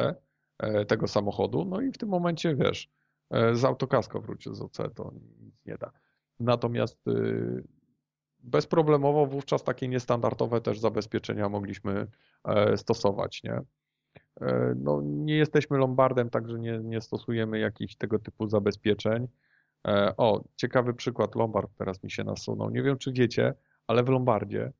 tego 0.88 1.08
samochodu, 1.08 1.64
no 1.64 1.80
i 1.80 1.92
w 1.92 1.98
tym 1.98 2.08
momencie, 2.08 2.54
wiesz, 2.54 2.90
z 3.52 3.64
autokasko 3.64 4.20
wrócił 4.20 4.54
z 4.54 4.62
OC, 4.62 4.76
to 4.94 5.12
nic 5.40 5.66
nie 5.66 5.78
da. 5.78 5.92
Natomiast 6.40 7.08
y, 7.08 7.64
bezproblemowo 8.44 9.26
wówczas 9.26 9.64
takie 9.64 9.88
niestandardowe 9.88 10.60
też 10.60 10.78
zabezpieczenia 10.78 11.48
mogliśmy 11.48 12.06
e, 12.44 12.76
stosować, 12.76 13.42
nie? 13.42 13.60
E, 14.40 14.74
no, 14.76 15.00
nie 15.02 15.36
jesteśmy 15.36 15.78
Lombardem, 15.78 16.30
także 16.30 16.58
nie, 16.58 16.78
nie 16.78 17.00
stosujemy 17.00 17.58
jakichś 17.58 17.96
tego 17.96 18.18
typu 18.18 18.48
zabezpieczeń. 18.48 19.28
E, 19.86 20.16
o, 20.16 20.44
ciekawy 20.56 20.94
przykład, 20.94 21.34
Lombard 21.34 21.70
teraz 21.78 22.02
mi 22.02 22.10
się 22.10 22.24
nasunął. 22.24 22.70
Nie 22.70 22.82
wiem, 22.82 22.98
czy 22.98 23.12
wiecie, 23.12 23.54
ale 23.86 24.02
w 24.02 24.08
Lombardzie 24.08 24.72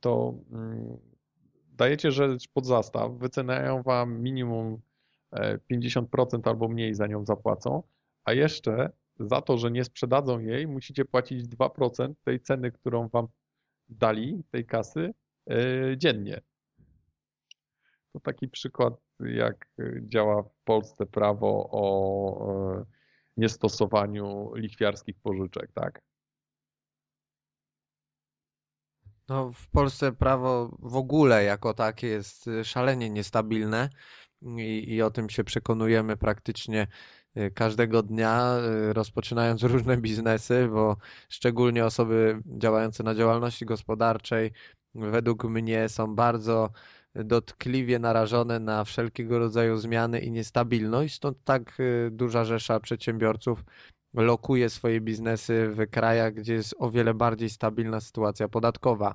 to 0.00 0.34
mm, 0.52 0.96
dajecie 1.72 2.10
rzecz 2.10 2.48
pod 2.48 2.66
zastaw, 2.66 3.12
wyceniają 3.12 3.82
wam 3.82 4.22
minimum 4.22 4.80
50% 5.72 6.48
albo 6.48 6.68
mniej 6.68 6.94
za 6.94 7.06
nią 7.06 7.24
zapłacą, 7.24 7.82
a 8.24 8.32
jeszcze 8.32 8.90
za 9.18 9.40
to, 9.40 9.58
że 9.58 9.70
nie 9.70 9.84
sprzedadzą 9.84 10.38
jej, 10.38 10.66
musicie 10.66 11.04
płacić 11.04 11.44
2% 11.44 12.14
tej 12.24 12.40
ceny, 12.40 12.72
którą 12.72 13.08
wam 13.08 13.28
dali, 13.88 14.44
tej 14.50 14.66
kasy, 14.66 15.14
yy, 15.46 15.94
dziennie. 15.98 16.40
To 18.12 18.20
taki 18.20 18.48
przykład, 18.48 18.94
jak 19.20 19.68
działa 20.00 20.42
w 20.42 20.54
Polsce 20.64 21.06
prawo 21.06 21.68
o 21.72 22.74
yy, 22.78 22.84
niestosowaniu 23.36 24.54
lichwiarskich 24.54 25.16
pożyczek, 25.22 25.72
tak? 25.74 26.00
No, 29.28 29.52
w 29.52 29.68
Polsce 29.68 30.12
prawo 30.12 30.76
w 30.78 30.96
ogóle 30.96 31.44
jako 31.44 31.74
takie 31.74 32.06
jest 32.06 32.50
szalenie 32.64 33.10
niestabilne 33.10 33.90
i, 34.42 34.94
i 34.94 35.02
o 35.02 35.10
tym 35.10 35.30
się 35.30 35.44
przekonujemy 35.44 36.16
praktycznie 36.16 36.86
każdego 37.54 38.02
dnia, 38.02 38.56
y, 38.90 38.92
rozpoczynając 38.92 39.62
różne 39.72 39.96
biznesy, 39.96 40.68
bo 40.72 40.96
szczególnie 41.28 41.84
osoby 41.84 42.42
działające 42.46 43.02
na 43.02 43.14
działalności 43.14 43.66
gospodarczej, 43.66 44.52
według 44.94 45.44
mnie 45.44 45.88
są 45.88 46.14
bardzo 46.14 46.70
dotkliwie 47.14 47.98
narażone 47.98 48.60
na 48.60 48.84
wszelkiego 48.84 49.38
rodzaju 49.38 49.76
zmiany 49.76 50.20
i 50.20 50.30
niestabilność, 50.30 51.14
stąd 51.14 51.44
tak 51.44 51.78
duża 52.10 52.44
rzesza 52.44 52.80
przedsiębiorców 52.80 53.64
lokuje 54.14 54.70
swoje 54.70 55.00
biznesy 55.00 55.68
w 55.68 55.90
krajach, 55.90 56.34
gdzie 56.34 56.54
jest 56.54 56.74
o 56.78 56.90
wiele 56.90 57.14
bardziej 57.14 57.50
stabilna 57.50 58.00
sytuacja 58.00 58.48
podatkowa. 58.48 59.14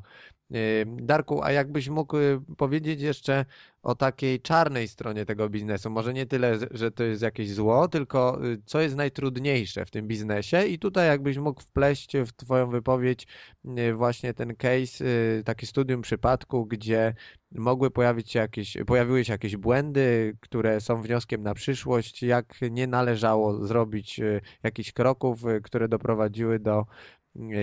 Darku, 0.86 1.44
a 1.44 1.52
jakbyś 1.52 1.90
mógł 1.90 2.18
y, 2.18 2.42
powiedzieć 2.58 3.02
jeszcze 3.02 3.46
o 3.84 3.96
takiej 3.96 4.42
czarnej 4.42 4.88
stronie 4.88 5.26
tego 5.26 5.50
biznesu? 5.50 5.90
Może 5.90 6.14
nie 6.14 6.26
tyle, 6.26 6.58
że 6.72 6.92
to 6.92 7.04
jest 7.04 7.22
jakieś 7.22 7.52
zło, 7.52 7.88
tylko 7.88 8.46
y, 8.46 8.62
co 8.66 8.82
jest 8.82 8.96
najtrudniejsze 8.96 9.86
w 9.86 9.92
tym 9.92 10.08
biznesie? 10.08 10.66
I 10.66 10.80
tutaj 10.80 11.08
jakbyś 11.08 11.38
mógł 11.38 11.62
wpleść 11.62 12.18
w 12.26 12.32
Twoją 12.32 12.70
wypowiedź 12.70 13.28
y, 13.66 13.94
właśnie 13.94 14.34
ten 14.34 14.56
case, 14.56 15.06
taki 15.46 15.66
studium 15.66 16.02
przypadku, 16.02 16.66
gdzie 16.66 17.14
mogły 17.52 17.92
pojawić 17.92 18.32
się 18.32 18.40
jakieś, 18.40 18.78
pojawiły 18.88 19.26
się 19.26 19.34
jakieś 19.34 19.58
błędy, 19.58 20.38
które 20.40 20.82
są 20.82 21.02
wnioskiem 21.02 21.44
na 21.44 21.54
przyszłość, 21.54 22.24
jak 22.24 22.56
nie 22.72 22.88
należało 22.88 23.66
zrobić 23.68 24.22
jakichś 24.64 24.92
kroków, 24.92 25.44
które 25.64 25.88
doprowadziły 25.88 26.60
do 26.60 26.86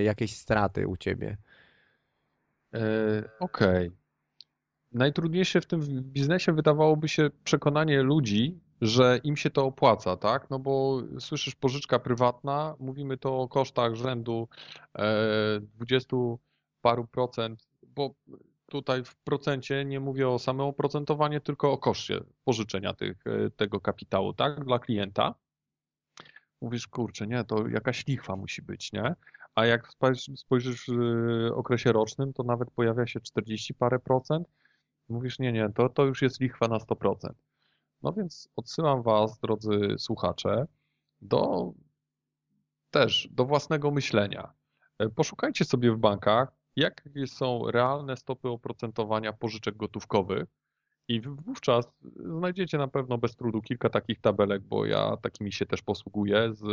jakiejś 0.02 0.36
straty 0.36 0.88
u 0.88 0.96
Ciebie. 0.96 1.36
E, 2.74 2.78
okej. 3.40 3.86
Okay. 3.88 3.98
Najtrudniejsze 4.92 5.60
w 5.60 5.66
tym 5.66 5.80
biznesie 6.02 6.52
wydawałoby 6.52 7.08
się 7.08 7.30
przekonanie 7.44 8.02
ludzi, 8.02 8.60
że 8.80 9.20
im 9.24 9.36
się 9.36 9.50
to 9.50 9.64
opłaca, 9.64 10.16
tak? 10.16 10.50
No 10.50 10.58
bo 10.58 11.02
słyszysz 11.18 11.54
pożyczka 11.54 11.98
prywatna, 11.98 12.76
mówimy 12.78 13.16
to 13.16 13.40
o 13.40 13.48
kosztach 13.48 13.94
rzędu 13.94 14.48
20 15.74 16.16
e, 16.16 16.36
paru 16.80 17.06
procent, 17.06 17.68
bo 17.82 18.14
tutaj 18.66 19.04
w 19.04 19.16
procencie 19.16 19.84
nie 19.84 20.00
mówię 20.00 20.28
o 20.28 20.38
samym 20.38 20.66
oprocentowaniu, 20.66 21.40
tylko 21.40 21.72
o 21.72 21.78
koszcie 21.78 22.20
pożyczenia 22.44 22.94
tych, 22.94 23.26
e, 23.26 23.50
tego 23.50 23.80
kapitału, 23.80 24.32
tak? 24.34 24.64
Dla 24.64 24.78
klienta. 24.78 25.34
Mówisz, 26.60 26.86
kurczę, 26.86 27.26
nie, 27.26 27.44
to 27.44 27.68
jakaś 27.68 28.06
lichwa 28.06 28.36
musi 28.36 28.62
być, 28.62 28.92
nie? 28.92 29.14
A 29.58 29.66
jak 29.66 29.88
spojrzysz 30.36 30.86
w 30.88 31.50
okresie 31.54 31.92
rocznym, 31.92 32.32
to 32.32 32.42
nawet 32.42 32.70
pojawia 32.70 33.06
się 33.06 33.20
40 33.20 33.74
parę 33.74 33.98
procent. 33.98 34.48
Mówisz, 35.08 35.38
nie, 35.38 35.52
nie, 35.52 35.70
to, 35.74 35.88
to 35.88 36.04
już 36.04 36.22
jest 36.22 36.40
lichwa 36.40 36.68
na 36.68 36.78
100%. 36.78 37.30
No 38.02 38.12
więc 38.12 38.48
odsyłam 38.56 39.02
Was, 39.02 39.38
drodzy 39.38 39.94
słuchacze, 39.98 40.66
do 41.20 41.72
też 42.90 43.28
do 43.30 43.44
własnego 43.44 43.90
myślenia. 43.90 44.52
E, 44.98 45.08
poszukajcie 45.08 45.64
sobie 45.64 45.92
w 45.92 45.98
bankach, 45.98 46.48
jakie 46.76 47.26
są 47.26 47.70
realne 47.70 48.16
stopy 48.16 48.48
oprocentowania 48.48 49.32
pożyczek 49.32 49.76
gotówkowych 49.76 50.44
i 51.08 51.20
wówczas 51.20 51.88
znajdziecie 52.16 52.78
na 52.78 52.88
pewno 52.88 53.18
bez 53.18 53.36
trudu 53.36 53.62
kilka 53.62 53.90
takich 53.90 54.20
tabelek, 54.20 54.62
bo 54.62 54.86
ja 54.86 55.16
takimi 55.16 55.52
się 55.52 55.66
też 55.66 55.82
posługuję 55.82 56.54
z 56.54 56.64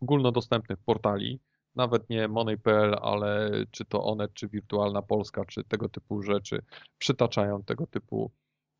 ogólnodostępnych 0.00 0.78
portali, 0.78 1.40
nawet 1.74 2.10
nie 2.10 2.28
Money.pl, 2.28 2.96
ale 3.02 3.50
czy 3.70 3.84
to 3.84 4.04
Onet, 4.04 4.34
czy 4.34 4.48
Wirtualna 4.48 5.02
Polska, 5.02 5.44
czy 5.44 5.64
tego 5.64 5.88
typu 5.88 6.22
rzeczy 6.22 6.62
przytaczają 6.98 7.62
tego 7.62 7.86
typu 7.86 8.32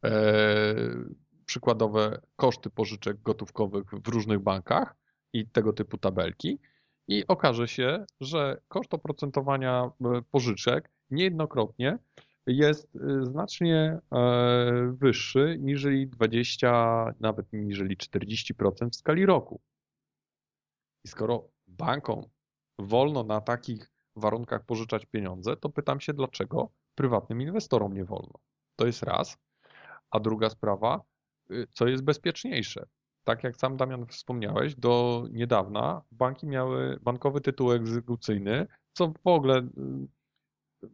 e, 0.05 0.75
przykładowe 1.47 2.21
koszty 2.37 2.71
pożyczek 2.71 3.23
gotówkowych 3.23 3.85
w 4.05 4.09
różnych 4.09 4.39
bankach 4.39 4.97
i 5.33 5.49
tego 5.49 5.73
typu 5.73 5.99
tabelki. 5.99 6.59
I 7.09 7.27
okaże 7.27 7.69
się, 7.69 8.05
że 8.21 8.61
koszt 8.69 8.95
oprocentowania 8.95 9.91
e, 10.01 10.23
pożyczek 10.31 10.91
niejednokrotnie 11.11 11.99
jest 12.47 12.97
e, 12.97 13.25
znacznie 13.25 13.99
e, 14.13 14.93
wyższy 14.93 15.57
niżeli 15.61 16.09
20, 16.09 17.15
nawet 17.21 17.47
niżeli 17.53 17.97
40% 17.97 18.91
w 18.91 18.97
skali 18.97 19.27
roku. 19.27 19.61
I 21.05 21.09
skoro 21.09 21.49
bankom 21.67 22.23
wolno 22.81 23.25
na 23.25 23.41
takich 23.41 23.91
warunkach 24.17 24.65
pożyczać 24.65 25.07
pieniądze, 25.07 25.57
to 25.57 25.69
pytam 25.69 26.01
się, 26.01 26.13
dlaczego 26.13 26.71
prywatnym 26.95 27.43
inwestorom 27.43 27.95
nie 27.95 28.05
wolno. 28.05 28.35
To 28.77 28.87
jest 28.87 29.03
raz. 29.03 29.39
A 30.11 30.21
druga 30.21 30.51
sprawa, 30.51 31.01
y, 31.51 31.67
co 31.73 31.87
jest 31.87 32.05
bezpieczniejsze? 32.05 32.87
Tak 33.25 33.45
jak 33.45 33.57
sam 33.57 33.77
Damian 33.77 34.07
wspomniałeś, 34.07 34.75
do 34.75 35.25
niedawna 35.31 36.03
banki 36.11 36.47
miały 36.47 36.99
bankowy 37.03 37.41
tytuł 37.41 37.73
egzekucyjny, 37.73 38.67
co 38.93 39.13
w 39.25 39.27
ogóle 39.27 39.59
y, 39.59 39.71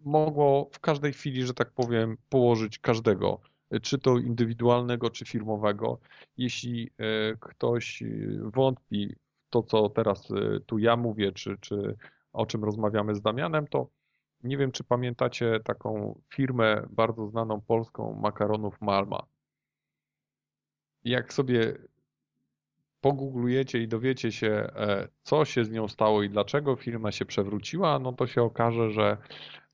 mogło 0.05 0.71
w 0.73 0.81
każdej 0.81 1.13
chwili, 1.13 1.47
że 1.47 1.55
tak 1.55 1.73
powiem, 1.73 2.17
położyć 2.29 2.79
każdego, 2.79 3.41
czy 3.83 3.99
to 3.99 4.19
indywidualnego, 4.19 5.11
czy 5.11 5.25
firmowego. 5.25 5.99
Jeśli 6.37 6.91
y, 7.33 7.39
ktoś 7.41 8.03
wątpi 8.43 9.15
to, 9.51 9.63
co 9.63 9.89
teraz 9.89 10.31
y, 10.31 10.61
tu 10.67 10.79
ja 10.79 10.97
mówię, 10.97 11.33
czy, 11.33 11.57
czy 11.61 11.97
o 12.33 12.47
czym 12.47 12.65
rozmawiamy 12.65 13.15
z 13.15 13.21
Damianem, 13.21 13.67
to 13.67 13.89
nie 14.43 14.59
wiem, 14.59 14.73
czy 14.73 14.85
pamiętacie 14.85 15.61
taką 15.65 16.21
firmę 16.35 16.87
bardzo 16.91 17.27
znaną 17.27 17.61
polską 17.61 18.15
makaronów 18.23 18.81
Malma. 18.81 19.27
Jak 21.05 21.33
sobie 21.33 21.79
pogooglujecie 23.01 23.83
i 23.83 23.89
dowiecie 23.89 24.33
się, 24.33 24.49
e, 24.49 25.09
co 25.23 25.45
się 25.45 25.65
z 25.65 25.71
nią 25.71 25.89
stało 25.89 26.23
i 26.23 26.31
dlaczego 26.31 26.77
firma 26.77 27.13
się 27.13 27.27
przewróciła, 27.27 27.99
no 27.99 28.13
to 28.13 28.27
się 28.27 28.43
okaże, 28.43 28.91
że 28.91 29.17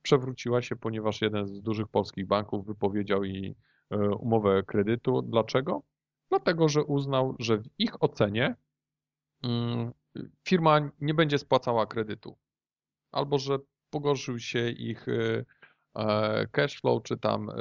przewróciła 0.03 0.63
się, 0.63 0.77
ponieważ 0.77 1.23
jeden 1.23 1.47
z 1.47 1.63
dużych 1.63 1.89
polskich 1.89 2.27
banków 2.27 2.67
wypowiedział 2.67 3.25
jej 3.25 3.57
e, 3.91 3.97
umowę 3.99 4.63
kredytu. 4.63 5.23
Dlaczego? 5.23 5.83
Dlatego, 6.29 6.69
że 6.69 6.85
uznał, 6.85 7.37
że 7.39 7.59
w 7.59 7.69
ich 7.79 8.03
ocenie 8.03 8.57
firma 10.49 10.91
nie 11.01 11.15
będzie 11.15 11.39
spłacała 11.39 11.87
kredytu. 11.87 12.39
Albo 13.13 13.39
że 13.39 13.59
pogorszył 13.91 14.39
się 14.39 14.69
ich 14.71 15.09
y, 15.09 15.45
e, 15.95 16.47
cash 16.47 16.81
flow 16.81 17.03
czy 17.03 17.19
tam 17.19 17.51
y, 17.51 17.55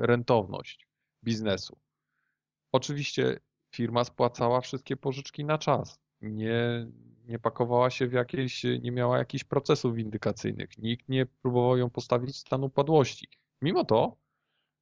rentowność 0.00 0.88
biznesu. 1.24 1.78
Oczywiście 2.72 3.40
firma 3.74 4.04
spłacała 4.04 4.60
wszystkie 4.60 4.96
pożyczki 4.96 5.44
na 5.44 5.58
czas. 5.58 6.00
Nie, 6.20 6.86
nie 7.24 7.38
pakowała 7.38 7.90
się 7.90 8.06
w 8.06 8.12
jakieś, 8.12 8.64
nie 8.64 8.92
miała 8.92 9.18
jakichś 9.18 9.44
procesów 9.44 9.94
windykacyjnych. 9.94 10.78
Nikt 10.78 11.08
nie 11.08 11.26
próbował 11.26 11.76
ją 11.76 11.90
postawić 11.90 12.30
w 12.30 12.38
stan 12.38 12.64
upadłości. 12.64 13.28
Mimo 13.62 13.84
to 13.84 14.16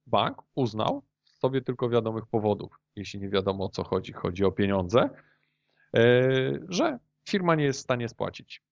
bank 0.07 0.41
uznał 0.55 1.03
sobie 1.23 1.61
tylko 1.61 1.89
wiadomych 1.89 2.25
powodów, 2.25 2.79
jeśli 2.95 3.19
nie 3.19 3.29
wiadomo 3.29 3.65
o 3.65 3.69
co 3.69 3.83
chodzi, 3.83 4.13
chodzi 4.13 4.45
o 4.45 4.51
pieniądze, 4.51 5.09
E, 5.09 5.28
że 6.69 6.99
firma 7.29 7.55
nie 7.55 7.63
jest 7.63 7.79
w 7.79 7.83
stanie 7.83 8.09
spłacić 8.09 8.63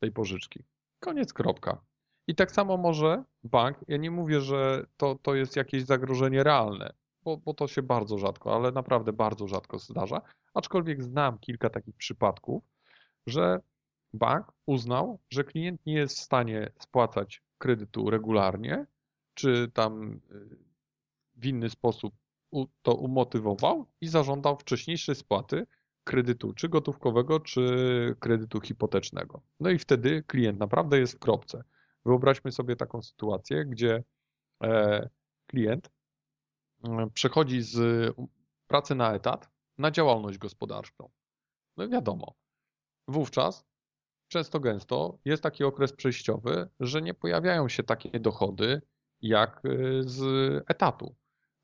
tej 0.00 0.12
pożyczki. 0.12 0.64
Koniec, 1.00 1.32
kropka. 1.32 1.80
I 2.26 2.34
tak 2.34 2.52
samo 2.52 2.76
może 2.76 3.24
bank, 3.44 3.78
ja 3.88 3.96
nie 3.96 4.10
mówię, 4.10 4.40
że 4.40 4.86
to, 4.96 5.14
to 5.22 5.34
jest 5.34 5.56
jakieś 5.56 5.84
zagrożenie 5.84 6.42
realne, 6.42 6.92
bo, 7.22 7.36
bo 7.36 7.54
to 7.54 7.68
się 7.68 7.82
bardzo 7.82 8.18
rzadko, 8.18 8.54
ale 8.54 8.72
naprawdę 8.72 9.12
bardzo 9.12 9.48
rzadko 9.48 9.78
zdarza, 9.78 10.20
aczkolwiek 10.54 11.02
znam 11.02 11.38
kilka 11.38 11.70
takich 11.70 11.96
przypadków, 11.96 12.62
że 13.26 13.60
bank 14.12 14.52
uznał, 14.66 15.18
że 15.30 15.44
klient 15.44 15.86
nie 15.86 15.94
jest 15.94 16.16
w 16.16 16.22
stanie 16.22 16.72
spłacać 16.78 17.42
kredytu 17.58 18.10
regularnie, 18.10 18.86
czy 19.34 19.70
tam 19.74 20.12
y, 20.12 20.18
w 21.36 21.46
inny 21.46 21.70
sposób 21.70 22.14
to 22.82 22.94
umotywował 22.94 23.86
i 24.00 24.08
zażądał 24.08 24.56
wcześniejszej 24.56 25.14
spłaty, 25.14 25.66
kredytu, 26.04 26.52
czy 26.52 26.68
gotówkowego, 26.68 27.40
czy 27.40 28.16
kredytu 28.20 28.60
hipotecznego. 28.60 29.42
No 29.60 29.70
i 29.70 29.78
wtedy 29.78 30.22
klient 30.22 30.58
naprawdę 30.58 30.98
jest 30.98 31.14
w 31.14 31.18
kropce. 31.18 31.64
Wyobraźmy 32.04 32.52
sobie 32.52 32.76
taką 32.76 33.02
sytuację, 33.02 33.64
gdzie 33.64 34.04
e, 34.62 35.08
klient 35.46 35.90
e, 36.84 37.10
przechodzi 37.14 37.62
z 37.62 37.76
pracy 38.66 38.94
na 38.94 39.14
etat 39.14 39.50
na 39.78 39.90
działalność 39.90 40.38
gospodarczą. 40.38 41.10
No 41.76 41.88
wiadomo, 41.88 42.34
wówczas 43.08 43.64
często 44.28 44.60
gęsto 44.60 45.18
jest 45.24 45.42
taki 45.42 45.64
okres 45.64 45.92
przejściowy, 45.92 46.68
że 46.80 47.02
nie 47.02 47.14
pojawiają 47.14 47.68
się 47.68 47.82
takie 47.82 48.20
dochody 48.20 48.82
jak 49.20 49.62
e, 49.64 49.68
z 50.02 50.20
etatu. 50.70 51.14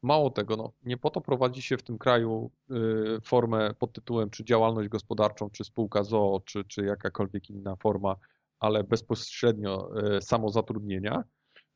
Mało 0.02 0.30
tego, 0.30 0.56
no, 0.56 0.72
nie 0.82 0.96
po 0.96 1.10
to 1.10 1.20
prowadzi 1.20 1.62
się 1.62 1.76
w 1.76 1.82
tym 1.82 1.98
kraju 1.98 2.50
y, 2.70 3.20
formę 3.24 3.74
pod 3.74 3.92
tytułem 3.92 4.30
czy 4.30 4.44
działalność 4.44 4.88
gospodarczą, 4.88 5.50
czy 5.50 5.64
spółka 5.64 6.04
ZOO, 6.04 6.40
czy, 6.40 6.64
czy 6.64 6.84
jakakolwiek 6.84 7.50
inna 7.50 7.76
forma, 7.76 8.16
ale 8.60 8.84
bezpośrednio 8.84 9.90
y, 10.16 10.22
samozatrudnienia, 10.22 11.24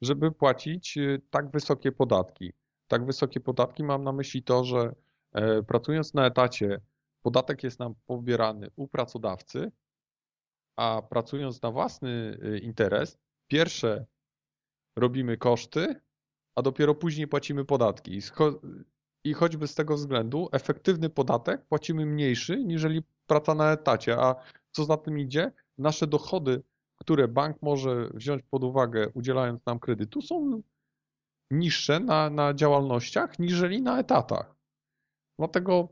żeby 0.01 0.33
płacić 0.33 0.97
y, 0.97 1.23
tak 1.31 1.51
wysokie 1.51 1.93
podatki. 1.93 2.53
Tak 2.89 3.07
wysokie 3.07 3.41
podatki 3.41 3.85
mam 3.85 4.05
na 4.05 4.13
myśli 4.13 4.43
to, 4.43 4.65
że 4.65 4.95
e, 5.33 5.63
pracując 5.63 6.15
na 6.15 6.27
etacie, 6.27 6.81
podatek 7.23 7.63
jest 7.63 7.79
nam 7.79 7.95
pobierany 8.07 8.69
u 8.77 8.89
pracodawcy, 8.89 9.73
a 10.77 11.03
pracując 11.11 11.63
na 11.63 11.71
własny 11.71 12.39
y, 12.45 12.59
interes, 12.59 13.19
pierwsze 13.49 14.07
robimy 14.97 15.37
koszty, 15.37 16.01
a 16.55 16.63
dopiero 16.63 16.95
później 16.95 17.29
płacimy 17.29 17.65
podatki. 17.65 18.21
I 19.25 19.33
choćby 19.35 19.69
z 19.69 19.75
tego 19.75 19.95
względu 19.95 20.49
efektywny 20.53 21.11
podatek 21.11 21.67
płacimy 21.67 22.07
mniejszy, 22.07 22.65
niżeli 22.65 23.03
praca 23.27 23.55
na 23.55 23.73
etacie, 23.73 24.17
a 24.21 24.35
co 24.71 24.85
za 24.85 24.97
tym 24.97 25.19
idzie, 25.19 25.53
nasze 25.79 26.07
dochody, 26.07 26.63
które 26.97 27.29
bank 27.29 27.63
może 27.63 28.11
wziąć 28.15 28.43
pod 28.51 28.65
uwagę 28.65 29.09
udzielając 29.15 29.67
nam 29.67 29.79
kredytu 29.79 30.23
są 30.23 30.63
niższe 31.51 32.01
na, 32.01 32.31
na 32.31 32.55
działalnościach, 32.55 33.39
niżeli 33.39 33.83
na 33.83 33.99
etatach. 33.99 34.55
Dlatego 35.39 35.89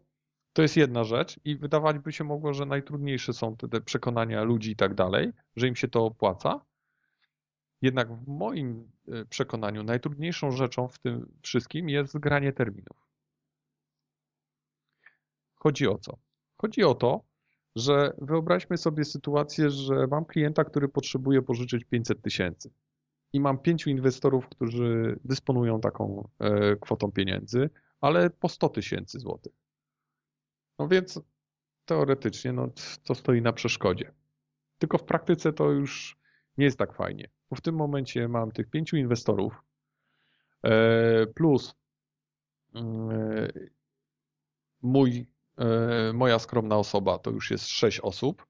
to 0.52 0.62
jest 0.62 0.76
jedna 0.76 1.04
rzecz 1.04 1.40
i 1.44 1.56
wydawać 1.56 1.98
by 1.98 2.12
się 2.12 2.24
mogło, 2.24 2.54
że 2.54 2.66
najtrudniejsze 2.66 3.32
są 3.32 3.56
te, 3.56 3.68
te 3.68 3.80
przekonania 3.80 4.42
ludzi 4.42 4.70
i 4.70 4.76
tak 4.76 4.94
dalej, 4.94 5.32
że 5.56 5.68
im 5.68 5.76
się 5.76 5.88
to 5.88 6.04
opłaca. 6.04 6.60
Jednak 7.82 8.12
w 8.12 8.28
moim 8.28 8.90
e, 9.08 9.24
przekonaniu 9.24 9.82
najtrudniejszą 9.82 10.50
rzeczą 10.50 10.88
w 10.88 10.98
tym 10.98 11.32
wszystkim 11.42 11.88
jest 11.88 12.12
zgranie 12.12 12.52
terminów. 12.52 13.06
Chodzi 15.54 15.88
o 15.88 15.98
co? 15.98 16.18
Chodzi 16.56 16.84
o 16.84 16.94
to, 16.94 17.24
że 17.76 18.12
wyobraźmy 18.18 18.78
sobie 18.78 19.04
sytuację, 19.04 19.70
że 19.70 20.06
mam 20.06 20.24
klienta, 20.24 20.64
który 20.64 20.88
potrzebuje 20.88 21.42
pożyczyć 21.42 21.84
500 21.84 22.22
tysięcy 22.22 22.70
i 23.32 23.40
mam 23.40 23.58
pięciu 23.58 23.90
inwestorów, 23.90 24.48
którzy 24.48 25.18
dysponują 25.24 25.80
taką 25.80 26.28
e, 26.38 26.76
kwotą 26.76 27.12
pieniędzy, 27.12 27.70
ale 28.00 28.30
po 28.30 28.48
100 28.48 28.68
tysięcy 28.68 29.18
złotych. 29.18 29.52
No 30.78 30.88
więc 30.88 31.20
teoretycznie 31.84 32.52
no, 32.52 32.68
to 33.04 33.14
stoi 33.14 33.42
na 33.42 33.52
przeszkodzie. 33.52 34.12
Tylko 34.78 34.98
w 34.98 35.04
praktyce 35.04 35.52
to 35.52 35.70
już 35.70 36.18
nie 36.58 36.64
jest 36.64 36.78
tak 36.78 36.94
fajnie, 36.94 37.28
bo 37.50 37.56
w 37.56 37.60
tym 37.60 37.74
momencie 37.74 38.28
mam 38.28 38.52
tych 38.52 38.70
pięciu 38.70 38.96
inwestorów 38.96 39.62
e, 40.62 41.26
plus 41.26 41.74
mm, 42.74 43.10
e, 43.10 43.48
mój 44.82 45.26
E, 45.60 46.12
moja 46.12 46.38
skromna 46.38 46.76
osoba 46.76 47.18
to 47.18 47.30
już 47.30 47.50
jest 47.50 47.68
6 47.68 48.00
osób, 48.00 48.46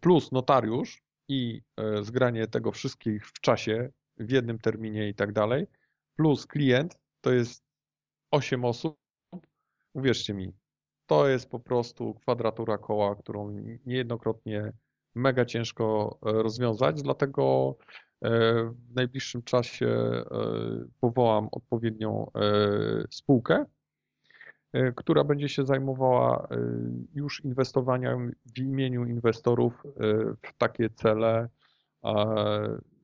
plus 0.00 0.32
notariusz 0.32 1.02
i 1.28 1.62
zgranie 2.02 2.46
tego 2.46 2.72
wszystkich 2.72 3.28
w 3.28 3.40
czasie, 3.40 3.90
w 4.16 4.30
jednym 4.30 4.58
terminie 4.58 5.08
i 5.08 5.14
tak 5.14 5.32
dalej, 5.32 5.66
plus 6.16 6.46
klient 6.46 6.98
to 7.20 7.32
jest 7.32 7.64
8 8.30 8.64
osób. 8.64 8.96
Uwierzcie 9.94 10.34
mi, 10.34 10.52
to 11.06 11.28
jest 11.28 11.50
po 11.50 11.60
prostu 11.60 12.14
kwadratura 12.14 12.78
koła, 12.78 13.16
którą 13.16 13.50
niejednokrotnie 13.86 14.72
mega 15.14 15.44
ciężko 15.44 16.18
rozwiązać, 16.22 17.02
dlatego 17.02 17.76
w 18.22 18.94
najbliższym 18.94 19.42
czasie 19.42 20.22
powołam 21.00 21.48
odpowiednią 21.52 22.30
spółkę, 23.10 23.64
E, 24.72 24.92
która 24.92 25.24
będzie 25.24 25.48
się 25.48 25.66
zajmowała 25.66 26.48
e, 26.50 26.56
już 27.14 27.44
inwestowaniem 27.44 28.32
w 28.56 28.58
imieniu 28.58 29.04
inwestorów 29.04 29.82
e, 29.86 29.90
w 30.42 30.52
takie 30.58 30.90
cele, 30.90 31.48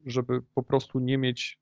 żeby 0.06 0.42
po 0.54 0.62
prostu 0.62 0.98
nie 0.98 1.18
mieć 1.18 1.60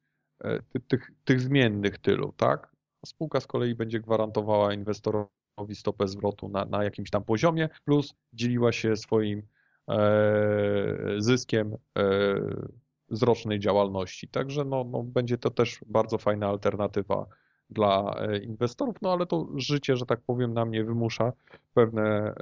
tych, 0.88 1.10
tych 1.24 1.40
zmiennych 1.40 1.98
tylu, 1.98 2.32
tak? 2.36 2.76
Spółka 3.06 3.40
z 3.40 3.46
kolei 3.46 3.74
będzie 3.74 4.00
gwarantowała 4.00 4.74
inwestorowi 4.74 5.74
stopę 5.74 6.08
zwrotu 6.08 6.48
na, 6.48 6.64
na 6.64 6.84
jakimś 6.84 7.10
tam 7.10 7.24
poziomie, 7.24 7.68
plus 7.84 8.14
dzieliła 8.32 8.72
się 8.72 8.96
swoim 8.96 9.42
zyskiem 11.18 11.76
z 13.16 13.22
rocznej 13.22 13.60
działalności. 13.60 14.28
Także 14.28 14.64
no, 14.64 14.84
no, 14.84 15.02
będzie 15.02 15.38
to 15.38 15.50
też 15.50 15.80
bardzo 15.86 16.18
fajna 16.18 16.48
alternatywa 16.48 17.26
dla 17.70 18.16
e, 18.18 18.38
inwestorów, 18.38 18.96
no 19.02 19.12
ale 19.12 19.26
to 19.26 19.48
życie, 19.56 19.96
że 19.96 20.06
tak 20.06 20.20
powiem, 20.20 20.54
na 20.54 20.64
mnie 20.64 20.84
wymusza 20.84 21.32
pewne 21.74 22.02
e, 22.02 22.34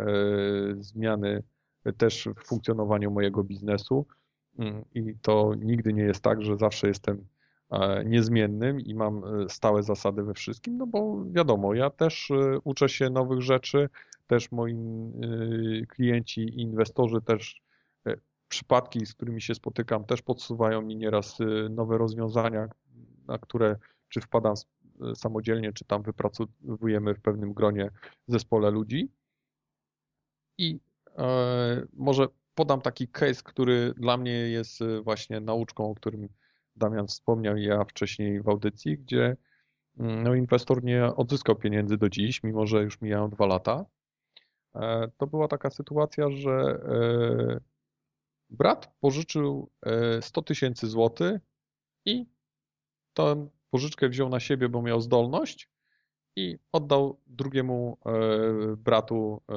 zmiany 0.80 1.42
też 1.96 2.28
w 2.36 2.46
funkcjonowaniu 2.46 3.10
mojego 3.10 3.44
biznesu 3.44 4.06
mm, 4.58 4.84
i 4.94 5.14
to 5.22 5.54
nigdy 5.54 5.92
nie 5.92 6.02
jest 6.02 6.20
tak, 6.20 6.42
że 6.42 6.56
zawsze 6.56 6.88
jestem 6.88 7.26
e, 7.70 8.04
niezmiennym 8.04 8.80
i 8.80 8.94
mam 8.94 9.22
stałe 9.48 9.82
zasady 9.82 10.22
we 10.22 10.34
wszystkim, 10.34 10.76
no 10.76 10.86
bo 10.86 11.24
wiadomo, 11.30 11.74
ja 11.74 11.90
też 11.90 12.32
uczę 12.64 12.88
się 12.88 13.10
nowych 13.10 13.40
rzeczy, 13.40 13.88
też 14.26 14.52
moi 14.52 14.76
klienci 15.88 16.40
i 16.40 16.62
inwestorzy 16.62 17.20
też 17.20 17.62
przypadki, 18.52 19.06
z 19.06 19.14
którymi 19.14 19.42
się 19.42 19.54
spotykam, 19.54 20.04
też 20.04 20.22
podsuwają 20.22 20.82
mi 20.82 20.96
nieraz 20.96 21.38
nowe 21.70 21.98
rozwiązania, 21.98 22.68
na 23.26 23.38
które 23.38 23.76
czy 24.08 24.20
wpadam 24.20 24.54
samodzielnie, 25.14 25.72
czy 25.72 25.84
tam 25.84 26.02
wypracowujemy 26.02 27.14
w 27.14 27.20
pewnym 27.20 27.52
gronie 27.52 27.90
zespole 28.26 28.70
ludzi. 28.70 29.08
I 30.58 30.80
e, 31.18 31.86
może 31.92 32.26
podam 32.54 32.80
taki 32.80 33.08
case, 33.08 33.42
który 33.44 33.94
dla 33.96 34.16
mnie 34.16 34.32
jest 34.32 34.82
e, 34.82 35.00
właśnie 35.00 35.40
nauczką, 35.40 35.90
o 35.90 35.94
którym 35.94 36.28
Damian 36.76 37.06
wspomniał 37.06 37.56
i 37.56 37.64
ja 37.64 37.84
wcześniej 37.84 38.42
w 38.42 38.48
audycji, 38.48 38.98
gdzie 38.98 39.36
mm, 39.98 40.22
no, 40.22 40.34
inwestor 40.34 40.84
nie 40.84 41.06
odzyskał 41.06 41.56
pieniędzy 41.56 41.96
do 41.96 42.08
dziś, 42.08 42.42
mimo 42.42 42.66
że 42.66 42.82
już 42.82 43.00
mijają 43.00 43.30
dwa 43.30 43.46
lata. 43.46 43.84
E, 44.74 45.08
to 45.16 45.26
była 45.26 45.48
taka 45.48 45.70
sytuacja, 45.70 46.30
że 46.30 46.80
brat 48.52 48.94
pożyczył 49.00 49.70
100 50.20 50.42
tysięcy 50.42 50.86
złotych 50.86 51.40
i 52.04 52.26
to 53.14 53.36
pożyczkę 53.70 54.08
wziął 54.08 54.28
na 54.28 54.40
siebie, 54.40 54.68
bo 54.68 54.82
miał 54.82 55.00
zdolność 55.00 55.68
i 56.36 56.58
oddał 56.72 57.20
drugiemu 57.26 57.98
e, 58.06 58.10
bratu 58.76 59.42
e, 59.48 59.54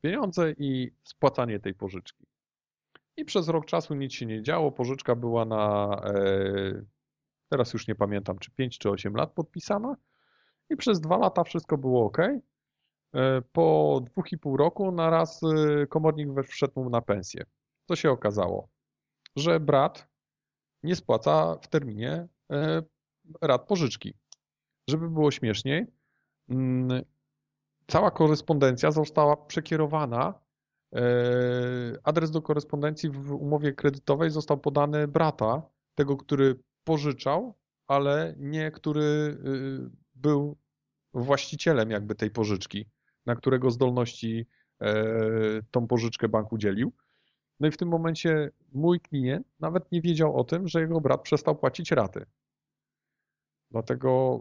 pieniądze 0.00 0.52
i 0.58 0.92
spłacanie 1.04 1.60
tej 1.60 1.74
pożyczki. 1.74 2.26
I 3.16 3.24
przez 3.24 3.48
rok 3.48 3.66
czasu 3.66 3.94
nic 3.94 4.12
się 4.12 4.26
nie 4.26 4.42
działo. 4.42 4.72
Pożyczka 4.72 5.14
była 5.14 5.44
na, 5.44 5.88
e, 6.04 6.82
teraz 7.48 7.72
już 7.72 7.88
nie 7.88 7.94
pamiętam, 7.94 8.38
czy 8.38 8.50
5 8.50 8.78
czy 8.78 8.90
8 8.90 9.14
lat 9.14 9.32
podpisana. 9.32 9.96
I 10.70 10.76
przez 10.76 11.00
dwa 11.00 11.16
lata 11.16 11.44
wszystko 11.44 11.78
było 11.78 12.04
ok. 12.06 12.18
Po 13.52 14.00
dwóch 14.04 14.32
i 14.32 14.38
pół 14.38 14.56
roku 14.56 14.92
na 14.92 15.10
raz 15.10 15.40
komornik 15.88 16.28
wszedł 16.48 16.82
mu 16.82 16.90
na 16.90 17.02
pensję. 17.02 17.44
Co 17.88 17.96
się 17.96 18.10
okazało? 18.10 18.68
Że 19.36 19.60
brat 19.60 20.08
nie 20.82 20.96
spłaca 20.96 21.58
w 21.62 21.68
terminie 21.68 22.28
rat 23.42 23.66
pożyczki. 23.66 24.14
Żeby 24.88 25.10
było 25.10 25.30
śmieszniej, 25.30 25.86
mm, 26.48 27.04
cała 27.86 28.10
korespondencja 28.10 28.90
została 28.90 29.36
przekierowana. 29.36 30.34
E, 30.94 31.00
adres 32.02 32.30
do 32.30 32.42
korespondencji 32.42 33.10
w 33.10 33.32
umowie 33.32 33.72
kredytowej 33.72 34.30
został 34.30 34.58
podany 34.58 35.08
brata, 35.08 35.62
tego, 35.94 36.16
który 36.16 36.60
pożyczał, 36.84 37.54
ale 37.86 38.34
nie 38.38 38.70
który 38.70 39.02
y, 39.02 39.90
był 40.14 40.56
właścicielem 41.14 41.90
jakby 41.90 42.14
tej 42.14 42.30
pożyczki, 42.30 42.86
na 43.26 43.36
którego 43.36 43.70
zdolności 43.70 44.46
e, 44.80 44.94
tą 45.70 45.86
pożyczkę 45.86 46.28
bank 46.28 46.52
udzielił. 46.52 46.92
No 47.60 47.68
i 47.68 47.70
w 47.70 47.76
tym 47.76 47.88
momencie 47.88 48.50
mój 48.72 49.00
klient 49.00 49.46
nawet 49.60 49.92
nie 49.92 50.00
wiedział 50.00 50.36
o 50.36 50.44
tym, 50.44 50.68
że 50.68 50.80
jego 50.80 51.00
brat 51.00 51.22
przestał 51.22 51.56
płacić 51.56 51.92
raty. 51.92 52.26
Dlatego 53.70 54.40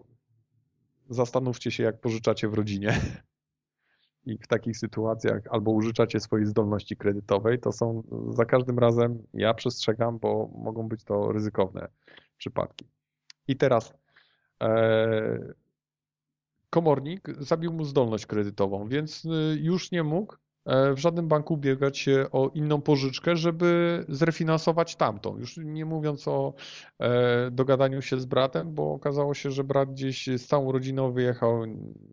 zastanówcie 1.09 1.71
się, 1.71 1.83
jak 1.83 2.01
pożyczacie 2.01 2.49
w 2.49 2.53
rodzinie. 2.53 3.01
I 4.25 4.37
w 4.37 4.47
takich 4.47 4.77
sytuacjach 4.77 5.41
albo 5.49 5.71
użyczacie 5.71 6.19
swojej 6.19 6.45
zdolności 6.45 6.97
kredytowej, 6.97 7.59
to 7.59 7.71
są 7.71 8.03
za 8.29 8.45
każdym 8.45 8.79
razem, 8.79 9.23
ja 9.33 9.53
przestrzegam, 9.53 10.19
bo 10.19 10.49
mogą 10.55 10.87
być 10.87 11.03
to 11.03 11.31
ryzykowne 11.31 11.87
przypadki. 12.37 12.85
I 13.47 13.55
teraz 13.55 13.93
e, 14.63 15.53
komornik 16.69 17.27
zabił 17.39 17.73
mu 17.73 17.85
zdolność 17.85 18.25
kredytową, 18.25 18.87
więc 18.87 19.25
y, 19.25 19.57
już 19.61 19.91
nie 19.91 20.03
mógł 20.03 20.35
w 20.65 20.97
żadnym 20.97 21.27
banku 21.27 21.53
ubiegać 21.53 21.97
się 21.97 22.27
o 22.31 22.49
inną 22.53 22.81
pożyczkę, 22.81 23.35
żeby 23.35 24.05
zrefinansować 24.09 24.95
tamtą. 24.95 25.37
Już 25.37 25.57
nie 25.57 25.85
mówiąc 25.85 26.27
o 26.27 26.53
e, 26.99 27.51
dogadaniu 27.51 28.01
się 28.01 28.19
z 28.19 28.25
bratem, 28.25 28.73
bo 28.73 28.93
okazało 28.93 29.33
się, 29.33 29.51
że 29.51 29.63
brat 29.63 29.91
gdzieś 29.91 30.27
z 30.27 30.47
całą 30.47 30.71
rodziną 30.71 31.11
wyjechał 31.11 31.63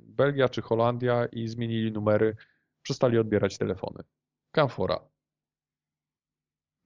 Belgia 0.06 0.48
czy 0.48 0.62
Holandia 0.62 1.26
i 1.26 1.48
zmienili 1.48 1.92
numery, 1.92 2.36
przestali 2.82 3.18
odbierać 3.18 3.58
telefony. 3.58 4.02
Kamfora. 4.50 5.00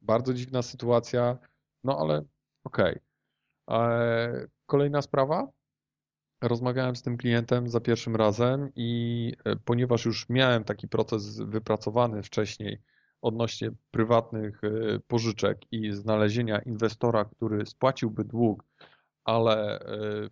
Bardzo 0.02 0.34
dziwna 0.34 0.62
sytuacja, 0.62 1.38
no 1.84 1.98
ale 1.98 2.24
okej. 2.64 2.98
E, 3.70 4.46
Kolejna 4.66 5.02
sprawa. 5.02 5.55
Rozmawiałem 6.40 6.96
z 6.96 7.02
tym 7.02 7.16
klientem 7.16 7.68
za 7.68 7.80
pierwszym 7.80 8.16
razem 8.16 8.72
i 8.76 9.32
e, 9.44 9.56
ponieważ 9.56 10.04
już 10.04 10.28
miałem 10.28 10.64
taki 10.64 10.88
proces 10.88 11.40
wypracowany 11.40 12.22
wcześniej 12.22 12.82
odnośnie 13.22 13.70
prywatnych 13.90 14.64
e, 14.64 15.00
pożyczek 15.06 15.58
i 15.72 15.92
znalezienia 15.92 16.58
inwestora, 16.58 17.24
który 17.24 17.66
spłaciłby 17.66 18.24
dług, 18.24 18.64
ale 19.24 19.80
e, 19.80 20.30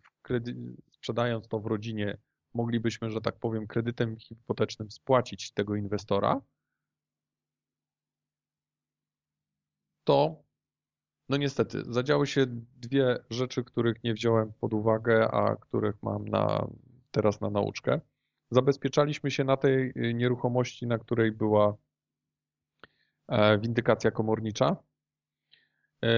sprzedając 0.92 1.48
to 1.48 1.60
w 1.60 1.66
rodzinie 1.66 2.18
moglibyśmy, 2.54 3.10
że 3.10 3.20
tak 3.20 3.38
powiem, 3.38 3.66
kredytem 3.66 4.16
hipotecznym 4.16 4.90
spłacić 4.90 5.52
tego 5.52 5.76
inwestora, 5.76 6.40
to 10.04 10.43
no 11.28 11.36
niestety 11.36 11.82
zadziały 11.88 12.26
się 12.26 12.46
dwie 12.76 13.18
rzeczy, 13.30 13.64
których 13.64 14.04
nie 14.04 14.14
wziąłem 14.14 14.52
pod 14.60 14.74
uwagę, 14.74 15.30
a 15.30 15.56
których 15.56 16.02
mam 16.02 16.28
na, 16.28 16.68
teraz 17.10 17.40
na 17.40 17.50
nauczkę. 17.50 18.00
Zabezpieczaliśmy 18.50 19.30
się 19.30 19.44
na 19.44 19.56
tej 19.56 19.92
y, 19.96 20.14
nieruchomości, 20.14 20.86
na 20.86 20.98
której 20.98 21.32
była 21.32 21.76
e, 23.28 23.58
windykacja 23.58 24.10
komornicza. 24.10 24.76
E, 26.04 26.08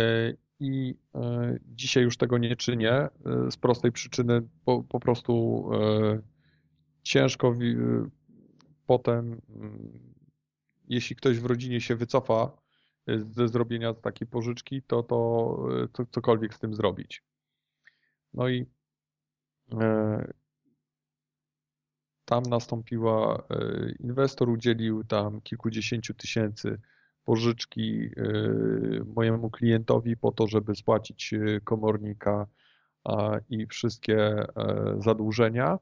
I 0.61 0.95
e, 1.15 1.59
dzisiaj 1.65 2.03
już 2.03 2.17
tego 2.17 2.39
nie 2.39 2.57
czynię 2.57 3.09
z 3.51 3.57
prostej 3.57 3.93
przyczyny, 3.93 4.43
bo 4.65 4.83
po 4.83 5.01
prostu 5.01 5.65
ciężko 7.03 7.55
potem, 8.87 9.41
mm, 9.49 10.15
jeśli 10.89 11.17
ktoś 11.17 11.41
w 11.41 11.47
rodzinie 11.47 11.81
się 11.81 11.97
wycofa 11.97 12.66
ze 13.31 13.49
zrobienia 13.49 13.95
takiej 13.95 14.27
pożyczki, 14.27 14.83
to, 14.83 15.03
to, 15.03 15.69
to 15.93 16.07
cokolwiek 16.11 16.55
z 16.55 16.59
tym 16.59 16.75
zrobić. 16.75 17.23
No 18.35 18.49
i 18.49 18.67
e, 19.73 20.33
tam 22.25 22.43
nastąpiła, 22.43 23.43
e, 23.51 23.93
inwestor 24.01 24.49
udzielił 24.49 25.05
tam 25.05 25.41
kilkudziesięciu 25.41 26.15
tysięcy 26.15 26.81
pożyczki 27.25 28.11
e, 28.17 28.23
mojemu 29.15 29.51
klientowi 29.51 30.17
po 30.17 30.33
to, 30.33 30.47
żeby 30.47 30.75
spłacić 30.75 31.35
komornika 31.65 32.47
i 33.51 33.67
wszystkie 33.67 34.47
zadłużenia, 34.99 35.79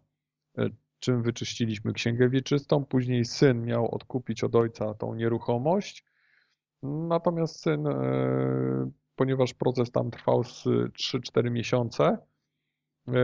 czym 0.98 1.22
wyczyściliśmy 1.22 1.92
księgę 1.92 2.28
wieczystą. 2.28 2.84
Później 2.84 3.24
syn 3.24 3.64
miał 3.64 3.94
odkupić 3.94 4.44
od 4.44 4.55
ojca 4.55 4.94
tą 4.94 5.14
nieruchomość, 5.14 6.05
Natomiast 6.85 7.61
syn, 7.61 7.86
e, 7.86 8.90
ponieważ 9.16 9.55
proces 9.55 9.90
tam 9.90 10.11
trwał 10.11 10.43
3-4 10.43 11.51
miesiące, 11.51 12.19
e, 13.09 13.15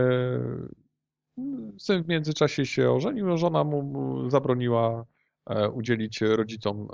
syn 1.77 2.03
w 2.03 2.07
międzyczasie 2.07 2.65
się 2.65 2.91
ożenił, 2.91 3.37
żona 3.37 3.63
mu 3.63 4.29
zabroniła 4.29 5.05
e, 5.49 5.69
udzielić 5.69 6.21
rodzicom 6.21 6.87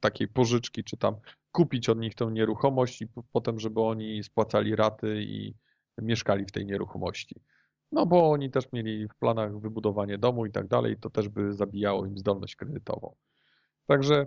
takiej 0.00 0.28
pożyczki, 0.28 0.84
czy 0.84 0.96
tam 0.96 1.16
kupić 1.52 1.88
od 1.88 1.98
nich 1.98 2.14
tę 2.14 2.26
nieruchomość 2.32 3.02
i 3.02 3.08
potem, 3.32 3.60
żeby 3.60 3.80
oni 3.80 4.22
spłacali 4.22 4.76
raty 4.76 5.22
i 5.22 5.54
mieszkali 5.98 6.44
w 6.44 6.52
tej 6.52 6.66
nieruchomości. 6.66 7.40
No 7.92 8.06
bo 8.06 8.30
oni 8.30 8.50
też 8.50 8.72
mieli 8.72 9.08
w 9.08 9.14
planach 9.14 9.60
wybudowanie 9.60 10.18
domu 10.18 10.46
i 10.46 10.52
tak 10.52 10.66
dalej, 10.66 10.96
to 11.00 11.10
też 11.10 11.28
by 11.28 11.52
zabijało 11.52 12.06
im 12.06 12.18
zdolność 12.18 12.56
kredytową. 12.56 13.14
Także 13.86 14.26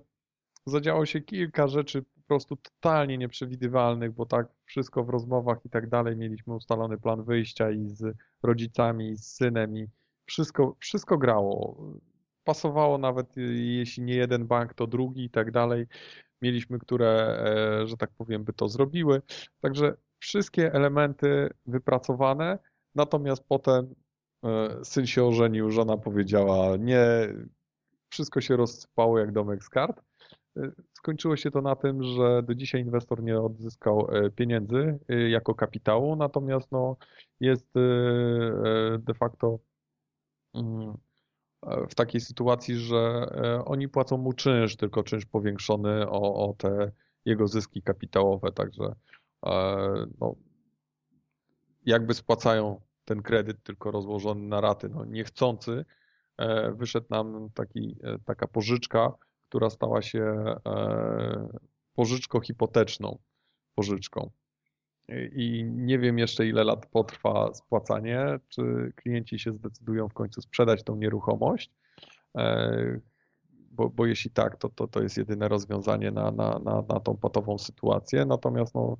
zadziało 0.65 1.05
się 1.05 1.21
kilka 1.21 1.67
rzeczy 1.67 2.01
po 2.01 2.21
prostu 2.27 2.55
totalnie 2.55 3.17
nieprzewidywalnych, 3.17 4.11
bo 4.11 4.25
tak 4.25 4.47
wszystko 4.65 5.03
w 5.03 5.09
rozmowach 5.09 5.65
i 5.65 5.69
tak 5.69 5.89
dalej 5.89 6.17
mieliśmy 6.17 6.53
ustalony 6.55 6.97
plan 6.97 7.23
wyjścia 7.23 7.71
i 7.71 7.87
z 7.87 8.17
rodzicami, 8.43 9.09
i 9.09 9.17
z 9.17 9.23
synem 9.23 9.77
i 9.77 9.87
wszystko, 10.25 10.75
wszystko 10.79 11.17
grało. 11.17 11.77
Pasowało 12.43 12.97
nawet 12.97 13.37
jeśli 13.55 14.03
nie 14.03 14.15
jeden 14.15 14.47
bank, 14.47 14.73
to 14.73 14.87
drugi 14.87 15.23
i 15.23 15.29
tak 15.29 15.51
dalej. 15.51 15.87
Mieliśmy, 16.41 16.79
które, 16.79 17.39
e, 17.81 17.87
że 17.87 17.97
tak 17.97 18.11
powiem, 18.17 18.43
by 18.43 18.53
to 18.53 18.67
zrobiły. 18.67 19.21
Także 19.61 19.97
wszystkie 20.19 20.73
elementy 20.73 21.49
wypracowane, 21.65 22.59
natomiast 22.95 23.43
potem 23.47 23.95
e, 24.43 24.85
syn 24.85 25.05
się 25.07 25.25
ożenił, 25.25 25.71
żona 25.71 25.97
powiedziała 25.97 26.77
nie, 26.77 27.01
wszystko 28.09 28.41
się 28.41 28.55
rozsypało 28.57 29.19
jak 29.19 29.31
domek 29.31 29.63
z 29.63 29.69
kart. 29.69 30.08
Skończyło 30.93 31.37
się 31.37 31.51
to 31.51 31.61
na 31.61 31.75
tym, 31.75 32.03
że 32.03 32.43
do 32.43 32.55
dzisiaj 32.55 32.81
inwestor 32.81 33.23
nie 33.23 33.41
odzyskał 33.41 34.07
e, 34.11 34.29
pieniędzy 34.31 34.99
e, 35.09 35.29
jako 35.29 35.55
kapitału, 35.55 36.15
natomiast 36.15 36.71
no, 36.71 36.97
jest 37.39 37.77
e, 37.77 37.79
de 38.99 39.13
facto 39.13 39.59
mm, 40.53 40.97
w 41.89 41.95
takiej 41.95 42.21
sytuacji, 42.21 42.75
że 42.75 43.29
oni 43.65 43.89
płacą 43.89 44.17
mu 44.17 44.33
czynsz, 44.33 44.75
tylko 44.75 45.03
czynsz 45.03 45.25
powiększony 45.25 46.09
o, 46.09 46.49
o 46.49 46.53
te 46.53 46.91
jego 47.25 47.47
zyski 47.47 47.81
kapitałowe, 47.81 48.51
także 48.51 48.95
no, 50.19 50.35
jakby 51.85 52.13
spłacają 52.13 52.81
ten 53.05 53.21
kredyt 53.21 53.63
tylko 53.63 53.91
rozłożony 53.91 54.47
na 54.47 54.61
raty. 54.61 54.89
No, 54.89 55.05
niechcący 55.05 55.85
wyszedł 56.73 57.07
nam 57.09 57.49
taki, 57.53 57.97
taka 58.25 58.47
pożyczka, 58.47 59.13
która 59.49 59.69
stała 59.69 60.01
się 60.01 60.23
e, 60.65 61.47
pożyczką 61.93 62.39
hipoteczną 62.39 63.17
pożyczką. 63.75 64.29
I 65.35 65.63
nie 65.63 65.99
wiem 65.99 66.19
jeszcze 66.19 66.47
ile 66.47 66.63
lat 66.63 66.85
potrwa 66.85 67.53
spłacanie, 67.53 68.39
czy 68.49 68.93
klienci 68.95 69.39
się 69.39 69.53
zdecydują 69.53 70.09
w 70.09 70.13
końcu 70.13 70.41
sprzedać 70.41 70.83
tą 70.83 70.95
nieruchomość, 70.95 71.71
e, 72.37 72.99
bo, 73.71 73.89
bo 73.89 74.05
jeśli 74.05 74.31
tak, 74.31 74.57
to, 74.57 74.69
to, 74.69 74.87
to 74.87 75.01
jest 75.03 75.17
jedyne 75.17 75.47
rozwiązanie 75.47 76.11
na, 76.11 76.31
na, 76.31 76.59
na, 76.59 76.83
na 76.89 76.99
tą 76.99 77.17
patową 77.17 77.57
sytuację. 77.57 78.25
Natomiast 78.25 78.75
no, 78.75 78.97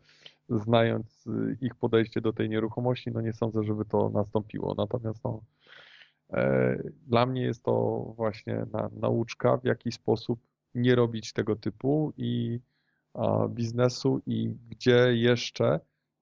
znając 0.49 1.25
ich 1.61 1.75
podejście 1.75 2.21
do 2.21 2.33
tej 2.33 2.49
nieruchomości, 2.49 3.11
no 3.11 3.21
nie 3.21 3.33
sądzę, 3.33 3.63
żeby 3.63 3.85
to 3.85 4.09
nastąpiło. 4.09 4.75
Natomiast 4.77 5.23
no, 5.23 5.41
E, 5.58 5.58
dla 7.07 7.25
mnie 7.25 7.41
jest 7.41 7.63
to 7.63 7.99
właśnie 8.15 8.65
na, 8.71 8.89
nauczka, 8.93 9.57
w 9.57 9.63
jaki 9.63 9.91
sposób 9.91 10.39
nie 10.75 10.95
robić 10.95 11.33
tego 11.33 11.55
typu 11.55 12.13
i 12.17 12.59
a, 13.13 13.47
biznesu 13.47 14.21
i 14.25 14.55
gdzie 14.69 15.15
jeszcze 15.15 15.79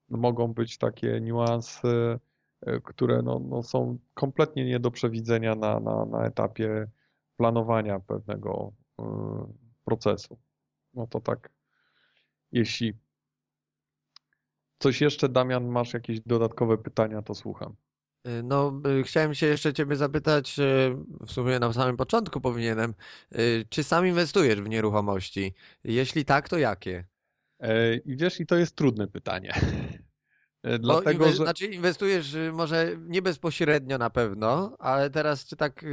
mogą 0.10 0.54
być 0.54 0.78
takie 0.78 1.22
niuanse, 1.22 2.20
e, 2.62 2.82
które 2.82 3.22
no, 3.22 3.40
no 3.40 3.64
są 3.64 3.98
kompletnie 4.14 4.66
nie 4.66 4.80
do 4.80 4.92
przewidzenia 4.92 5.56
na, 5.56 5.80
na, 5.80 6.06
na 6.06 6.26
etapie 6.26 6.88
planowania 7.38 8.00
pewnego 8.00 8.74
y, 9.00 9.04
procesu. 9.86 10.38
No 10.94 11.08
to 11.08 11.20
tak, 11.22 11.50
jeśli 12.52 12.94
coś 14.80 15.02
jeszcze, 15.02 15.30
Damian, 15.30 15.68
masz 15.68 15.94
jakieś 15.94 16.22
dodatkowe 16.22 16.78
pytania, 16.78 17.22
to 17.22 17.36
słucham. 17.36 17.76
Y, 18.28 18.44
no, 18.44 18.82
y, 19.00 19.04
chciałem 19.04 19.36
się 19.36 19.46
jeszcze 19.46 19.74
Ciebie 19.74 19.96
zapytać, 19.96 20.60
y, 20.60 20.96
w 21.28 21.32
sumie 21.32 21.60
na 21.60 21.74
samym 21.74 21.98
początku 21.98 22.42
powinienem, 22.42 22.94
czy 23.70 23.84
sam 23.84 24.08
inwestujesz 24.08 24.62
w 24.62 24.70
nieruchomości? 24.70 25.54
Jeśli 25.84 26.26
tak, 26.26 26.50
to 26.50 26.58
jakie? 26.58 27.06
E, 27.60 27.96
I 27.96 28.18
wiesz, 28.18 28.40
i 28.40 28.46
to 28.46 28.56
jest 28.56 28.76
trudne 28.76 29.08
pytanie. 29.08 29.54
E, 30.64 30.80
dlatego, 30.80 31.26
inwe- 31.26 31.32
że... 31.32 31.44
Znaczy 31.44 31.66
inwestujesz 31.66 32.36
może 32.54 32.96
nie 33.00 33.22
bezpośrednio 33.22 33.98
na 33.98 34.10
pewno, 34.10 34.78
ale 34.80 35.10
teraz 35.10 35.46
czy 35.46 35.56
tak, 35.56 35.86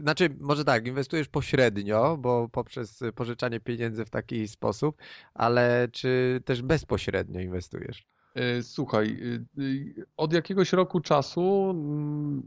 znaczy 0.00 0.28
może 0.40 0.64
tak, 0.64 0.86
inwestujesz 0.86 1.28
pośrednio, 1.28 2.16
bo 2.16 2.48
poprzez 2.48 3.00
pożyczanie 3.14 3.60
pieniędzy 3.60 4.04
w 4.04 4.10
taki 4.10 4.48
sposób, 4.48 4.96
ale 5.34 5.88
czy 5.92 6.40
też 6.44 6.62
bezpośrednio 6.62 7.40
inwestujesz? 7.40 8.11
E, 8.34 8.62
słuchaj, 8.62 9.06
e, 9.06 9.62
e, 9.62 10.04
od 10.16 10.32
jakiegoś 10.32 10.72
roku 10.72 11.00
czasu 11.00 11.70
mm, 11.70 12.42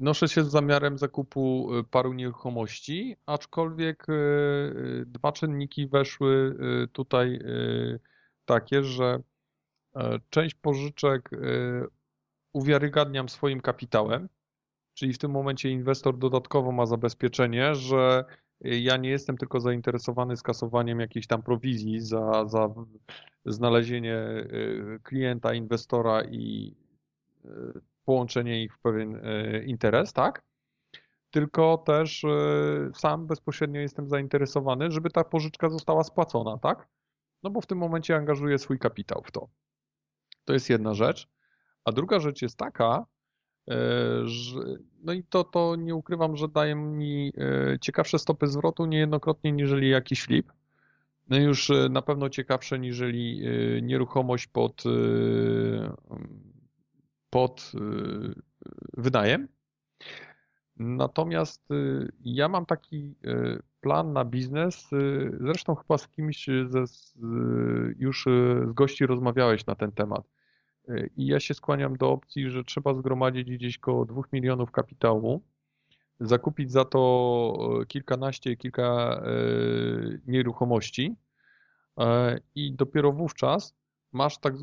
noszę 0.00 0.28
się 0.28 0.44
z 0.44 0.50
zamiarem 0.50 0.98
zakupu 0.98 1.68
paru 1.90 2.12
nieruchomości, 2.12 3.16
aczkolwiek 3.26 4.06
dwa 5.06 5.32
czynniki 5.32 5.88
weszły 5.88 6.56
tutaj 6.92 7.38
takie, 8.44 8.82
że 8.82 9.18
część 10.30 10.54
pożyczek 10.54 11.30
uwiarygadniam 12.52 13.28
swoim 13.28 13.60
kapitałem, 13.60 14.28
czyli 14.94 15.12
w 15.12 15.18
tym 15.18 15.30
momencie 15.30 15.70
inwestor 15.70 16.18
dodatkowo 16.18 16.72
ma 16.72 16.86
zabezpieczenie, 16.86 17.74
że 17.74 18.24
ja 18.60 18.96
nie 18.96 19.10
jestem 19.10 19.36
tylko 19.36 19.60
zainteresowany 19.60 20.36
skasowaniem 20.36 21.00
jakiejś 21.00 21.26
tam 21.26 21.42
prowizji 21.42 22.00
za, 22.00 22.44
za 22.48 22.68
znalezienie 23.46 24.16
y, 24.16 25.00
klienta, 25.02 25.54
inwestora 25.54 26.22
i 26.24 26.76
y, 27.44 27.48
połączenie 28.04 28.62
ich 28.62 28.74
w 28.74 28.78
pewien 28.78 29.14
y, 29.16 29.64
interes, 29.66 30.12
tak? 30.12 30.42
Tylko 31.30 31.78
też 31.78 32.24
sam 32.94 33.26
bezpośrednio 33.26 33.80
jestem 33.80 34.08
zainteresowany, 34.08 34.90
żeby 34.90 35.10
ta 35.10 35.24
pożyczka 35.24 35.70
została 35.70 36.04
spłacona, 36.04 36.58
tak? 36.58 36.88
No 37.42 37.50
bo 37.50 37.60
w 37.60 37.66
tym 37.66 37.78
momencie 37.78 38.16
angażuję 38.16 38.58
swój 38.58 38.78
kapitał 38.78 39.22
w 39.24 39.30
to. 39.30 39.48
To 40.44 40.52
jest 40.52 40.70
jedna 40.70 40.94
rzecz. 40.94 41.28
A 41.84 41.92
druga 41.92 42.20
rzecz 42.20 42.42
jest 42.42 42.58
taka, 42.58 43.06
no 45.04 45.12
i 45.12 45.24
to, 45.24 45.44
to 45.44 45.76
nie 45.76 45.94
ukrywam, 45.94 46.36
że 46.36 46.48
daje 46.48 46.74
mi 46.74 47.32
e, 47.38 47.78
ciekawsze 47.78 48.18
stopy 48.18 48.46
zwrotu 48.46 48.86
niejednokrotnie 48.86 49.52
niżeli 49.52 49.88
jakiś 49.88 50.22
flip. 50.22 50.52
No 51.28 51.38
już 51.38 51.70
e, 51.70 51.88
na 51.88 52.02
pewno 52.02 52.28
ciekawsze 52.28 52.78
niżeli 52.78 53.42
nieruchomość 53.82 54.46
pod, 54.46 54.82
pod 57.30 57.72
wynajem. 58.96 59.48
Natomiast 60.76 61.68
ja 62.24 62.48
mam 62.48 62.66
taki 62.66 63.14
plan 63.80 64.12
na 64.12 64.24
biznes. 64.24 64.90
Zresztą 65.40 65.74
chyba 65.74 65.98
z 65.98 66.08
kimś 66.08 66.46
ze, 66.66 66.84
już 67.98 68.24
z 68.70 68.72
gości 68.72 69.06
rozmawiałeś 69.06 69.66
na 69.66 69.74
ten 69.74 69.92
temat. 69.92 70.33
I 71.16 71.26
ja 71.26 71.40
się 71.40 71.54
skłaniam 71.54 71.96
do 71.96 72.10
opcji, 72.10 72.50
że 72.50 72.64
trzeba 72.64 72.94
zgromadzić 72.94 73.50
gdzieś 73.50 73.78
koło 73.78 74.04
2 74.04 74.22
milionów 74.32 74.70
kapitału, 74.70 75.42
zakupić 76.20 76.72
za 76.72 76.84
to 76.84 77.78
e, 77.82 77.86
kilkanaście, 77.86 78.56
kilka 78.56 78.82
e, 78.82 79.22
nieruchomości 80.26 81.16
e, 81.98 82.38
i 82.54 82.72
dopiero 82.72 83.12
wówczas 83.12 83.74
masz 84.12 84.38
tak 84.38 84.54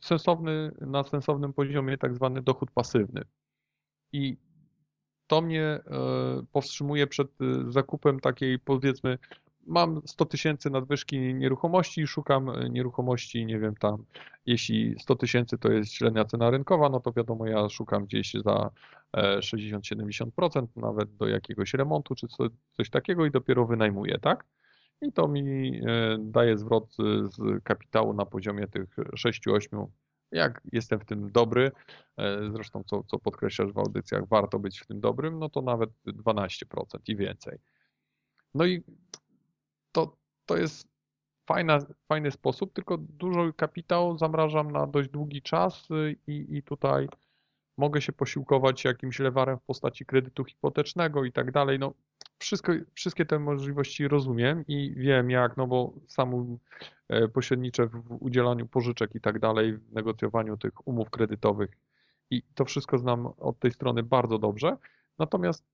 sensowny, 0.00 0.72
na 0.80 1.04
sensownym 1.04 1.52
poziomie 1.52 1.98
tak 1.98 2.14
zwany 2.14 2.42
dochód 2.42 2.70
pasywny. 2.70 3.22
I 4.12 4.36
to 5.26 5.40
mnie 5.40 5.80
powstrzymuje 6.52 7.06
przed 7.06 7.28
zakupem 7.68 8.20
takiej 8.20 8.58
powiedzmy 8.58 9.18
mam 9.66 10.02
100 10.06 10.24
tysięcy 10.24 10.70
nadwyżki 10.70 11.34
nieruchomości 11.34 12.00
i 12.00 12.06
szukam 12.06 12.50
e, 12.50 12.70
nieruchomości, 12.70 13.46
nie 13.46 13.58
wiem, 13.58 13.74
tam, 13.74 14.04
jeśli 14.46 14.94
100 15.00 15.16
tysięcy 15.16 15.58
to 15.58 15.72
jest 15.72 15.92
średnia 15.92 16.24
cena 16.24 16.50
rynkowa, 16.50 16.88
no 16.88 17.00
to 17.00 17.12
wiadomo, 17.12 17.46
ja 17.46 17.68
szukam 17.68 18.04
gdzieś 18.04 18.32
za 18.44 18.70
60-70%, 19.16 20.62
e, 20.62 20.80
nawet 20.80 21.16
do 21.16 21.28
jakiegoś 21.28 21.74
remontu 21.74 22.14
czy 22.14 22.26
coś 22.72 22.90
takiego 22.90 23.26
i 23.26 23.30
dopiero 23.30 23.66
wynajmuję, 23.66 24.18
tak? 24.18 24.44
I 25.00 25.12
to 25.12 25.28
mi 25.28 25.80
e, 25.86 26.16
daje 26.20 26.58
zwrot 26.58 26.96
z 27.24 27.64
kapitału 27.64 28.14
na 28.14 28.26
poziomie 28.26 28.66
tych 28.68 28.96
6-8 28.96 29.86
jak 30.32 30.60
jestem 30.72 31.00
w 31.00 31.04
tym 31.04 31.32
dobry, 31.32 31.70
zresztą 32.52 32.82
co, 32.86 33.02
co 33.02 33.18
podkreślasz 33.18 33.72
w 33.72 33.78
audycjach, 33.78 34.28
warto 34.28 34.58
być 34.58 34.80
w 34.80 34.86
tym 34.86 35.00
dobrym, 35.00 35.38
no 35.38 35.48
to 35.48 35.62
nawet 35.62 35.90
12% 36.06 36.64
i 37.06 37.16
więcej. 37.16 37.58
No 38.54 38.66
i 38.66 38.82
to, 39.92 40.16
to 40.46 40.56
jest 40.56 40.88
fajna, 41.46 41.78
fajny 42.08 42.30
sposób, 42.30 42.72
tylko 42.72 42.98
dużo 42.98 43.52
kapitału 43.56 44.18
zamrażam 44.18 44.70
na 44.70 44.86
dość 44.86 45.08
długi 45.08 45.42
czas 45.42 45.90
y, 45.90 46.16
i, 46.26 46.56
i 46.56 46.62
tutaj 46.62 47.08
mogę 47.76 48.00
się 48.00 48.12
posiłkować 48.12 48.84
jakimś 48.84 49.18
lewarem 49.18 49.58
w 49.58 49.62
postaci 49.62 50.06
kredytu 50.06 50.44
hipotecznego 50.44 51.24
i 51.24 51.32
tak 51.32 51.52
dalej. 51.52 51.78
No, 51.78 51.94
wszystko, 52.38 52.72
wszystkie 52.94 53.26
te 53.26 53.38
możliwości 53.38 54.08
rozumiem 54.08 54.64
i 54.68 54.94
wiem 54.96 55.30
jak, 55.30 55.56
no 55.56 55.66
bo 55.66 55.92
sam 56.08 56.58
e, 57.08 57.28
pośredniczę 57.28 57.86
w 57.86 58.16
udzielaniu 58.20 58.66
pożyczek 58.66 59.14
i 59.14 59.20
tak 59.20 59.38
dalej, 59.38 59.72
w 59.72 59.92
negocjowaniu 59.92 60.56
tych 60.56 60.88
umów 60.88 61.10
kredytowych 61.10 61.70
i 62.30 62.42
to 62.54 62.64
wszystko 62.64 62.98
znam 62.98 63.26
od 63.26 63.58
tej 63.58 63.70
strony 63.70 64.02
bardzo 64.02 64.38
dobrze. 64.38 64.76
Natomiast 65.18 65.64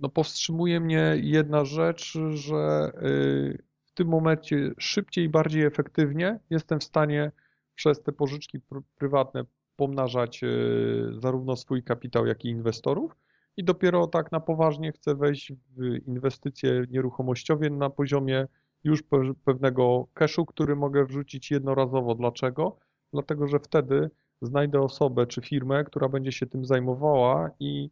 no 0.00 0.08
powstrzymuje 0.08 0.80
mnie 0.80 1.14
jedna 1.22 1.64
rzecz, 1.64 2.18
że 2.30 2.92
yy, 3.02 3.58
w 3.84 3.92
tym 3.94 4.08
momencie 4.08 4.70
szybciej 4.78 5.24
i 5.24 5.28
bardziej 5.28 5.62
efektywnie 5.62 6.38
jestem 6.50 6.80
w 6.80 6.84
stanie 6.84 7.32
przez 7.74 8.02
te 8.02 8.12
pożyczki 8.12 8.60
pr 8.60 8.80
prywatne 8.96 9.44
pomnażać 9.76 10.42
yy, 10.42 11.12
zarówno 11.18 11.56
swój 11.56 11.82
kapitał, 11.82 12.26
jak 12.26 12.44
i 12.44 12.48
inwestorów 12.48 13.16
i 13.58 13.64
dopiero 13.64 14.06
tak 14.06 14.32
na 14.32 14.40
poważnie 14.40 14.92
chcę 14.92 15.14
wejść 15.14 15.52
w 15.52 16.08
inwestycje 16.08 16.84
nieruchomościowe 16.90 17.70
na 17.70 17.90
poziomie 17.90 18.46
już 18.84 19.02
pewnego 19.44 20.06
cashu, 20.14 20.46
który 20.46 20.76
mogę 20.76 21.04
wrzucić 21.04 21.50
jednorazowo. 21.50 22.14
Dlaczego? 22.14 22.76
Dlatego, 23.12 23.46
że 23.46 23.58
wtedy 23.60 24.10
znajdę 24.42 24.80
osobę 24.80 25.26
czy 25.26 25.40
firmę, 25.40 25.84
która 25.84 26.08
będzie 26.08 26.32
się 26.32 26.46
tym 26.46 26.64
zajmowała 26.64 27.50
i 27.60 27.90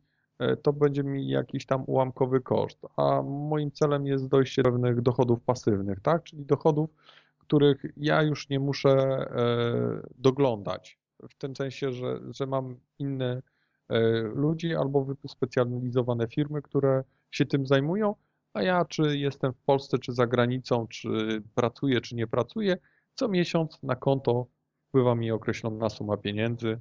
to 0.62 0.72
będzie 0.72 1.02
mi 1.04 1.28
jakiś 1.28 1.66
tam 1.66 1.84
ułamkowy 1.86 2.40
koszt. 2.40 2.78
A 2.96 3.22
moim 3.22 3.72
celem 3.72 4.06
jest 4.06 4.28
dojście 4.28 4.62
do 4.62 4.70
pewnych 4.70 5.00
dochodów 5.00 5.40
pasywnych, 5.40 6.00
tak? 6.00 6.22
Czyli 6.22 6.44
dochodów, 6.44 6.90
których 7.38 7.82
ja 7.96 8.22
już 8.22 8.48
nie 8.48 8.60
muszę 8.60 8.90
e, 8.90 10.08
doglądać. 10.18 10.98
W 11.30 11.34
tym 11.34 11.56
sensie, 11.56 11.92
że, 11.92 12.20
że 12.30 12.46
mam 12.46 12.76
inne 12.98 13.42
e, 13.88 14.00
ludzi 14.20 14.74
albo 14.74 15.04
wyspecjalizowane 15.04 16.28
firmy, 16.28 16.62
które 16.62 17.04
się 17.30 17.46
tym 17.46 17.66
zajmują, 17.66 18.14
a 18.52 18.62
ja 18.62 18.84
czy 18.84 19.18
jestem 19.18 19.52
w 19.52 19.60
Polsce, 19.60 19.98
czy 19.98 20.12
za 20.12 20.26
granicą, 20.26 20.86
czy 20.88 21.42
pracuję, 21.54 22.00
czy 22.00 22.14
nie 22.14 22.26
pracuję, 22.26 22.76
co 23.14 23.28
miesiąc 23.28 23.82
na 23.82 23.96
konto 23.96 24.46
wpływa 24.88 25.14
mi 25.14 25.30
określona 25.30 25.88
suma 25.88 26.16
pieniędzy 26.16 26.80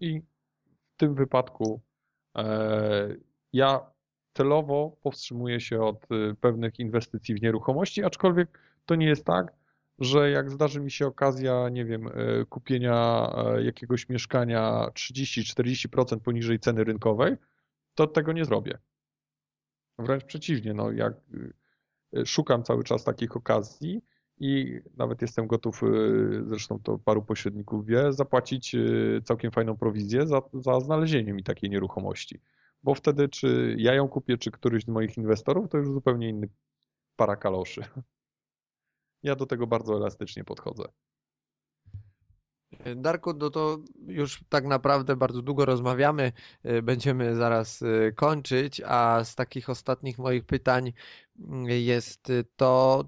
i 0.00 0.20
w 0.94 0.96
tym 0.96 1.14
wypadku 1.14 1.80
E, 1.80 1.87
ja 3.52 3.80
celowo 4.38 4.96
powstrzymuję 5.02 5.60
się 5.60 5.82
od 5.82 6.12
y, 6.12 6.34
pewnych 6.40 6.78
inwestycji 6.78 7.34
w 7.34 7.42
nieruchomości, 7.42 8.04
aczkolwiek 8.04 8.58
to 8.86 8.94
nie 8.94 9.06
jest 9.06 9.24
tak, 9.24 9.52
że 9.98 10.30
jak 10.30 10.50
zdarzy 10.50 10.80
mi 10.80 10.90
się 10.90 11.06
okazja, 11.06 11.68
nie 11.68 11.84
wiem, 11.84 12.08
e, 12.08 12.10
kupienia 12.44 13.30
e, 13.36 13.64
jakiegoś 13.64 14.08
mieszkania 14.08 14.88
30-40% 14.94 16.20
poniżej 16.20 16.60
ceny 16.60 16.84
rynkowej, 16.84 17.36
to 17.94 18.06
tego 18.06 18.32
nie 18.32 18.44
zrobię. 18.44 18.78
Wręcz 19.98 20.24
przeciwnie, 20.24 20.74
no 20.74 20.90
jak 20.90 21.14
y, 22.16 22.26
szukam 22.26 22.62
cały 22.62 22.84
czas 22.84 23.04
takich 23.04 23.36
okazji 23.36 24.04
i 24.40 24.80
nawet 24.96 25.22
jestem 25.22 25.46
gotów, 25.46 25.82
y, 25.82 26.42
zresztą 26.46 26.78
to 26.82 26.98
paru 26.98 27.22
pośredników 27.22 27.86
wie, 27.86 28.12
zapłacić 28.12 28.74
y, 28.74 29.22
całkiem 29.24 29.50
fajną 29.50 29.76
prowizję 29.76 30.26
za, 30.26 30.42
za 30.52 30.80
znalezienie 30.80 31.32
mi 31.32 31.42
takiej 31.42 31.70
nieruchomości. 31.70 32.40
Bo 32.82 32.94
wtedy, 32.94 33.28
czy 33.28 33.76
ja 33.78 33.94
ją 33.94 34.08
kupię, 34.08 34.38
czy 34.38 34.50
któryś 34.50 34.84
z 34.84 34.88
moich 34.88 35.16
inwestorów, 35.16 35.68
to 35.68 35.78
już 35.78 35.88
zupełnie 35.88 36.28
inny 36.28 36.48
para 37.16 37.36
kaloszy. 37.36 37.80
Ja 39.22 39.36
do 39.36 39.46
tego 39.46 39.66
bardzo 39.66 39.96
elastycznie 39.96 40.44
podchodzę. 40.44 40.84
Darku, 42.96 43.32
no 43.34 43.50
to 43.50 43.78
już 44.06 44.44
tak 44.48 44.64
naprawdę 44.64 45.16
bardzo 45.16 45.42
długo 45.42 45.64
rozmawiamy, 45.64 46.32
będziemy 46.82 47.36
zaraz 47.36 47.84
kończyć, 48.14 48.82
a 48.86 49.24
z 49.24 49.34
takich 49.34 49.70
ostatnich 49.70 50.18
moich 50.18 50.44
pytań 50.44 50.92
jest 51.66 52.32
to, 52.56 53.04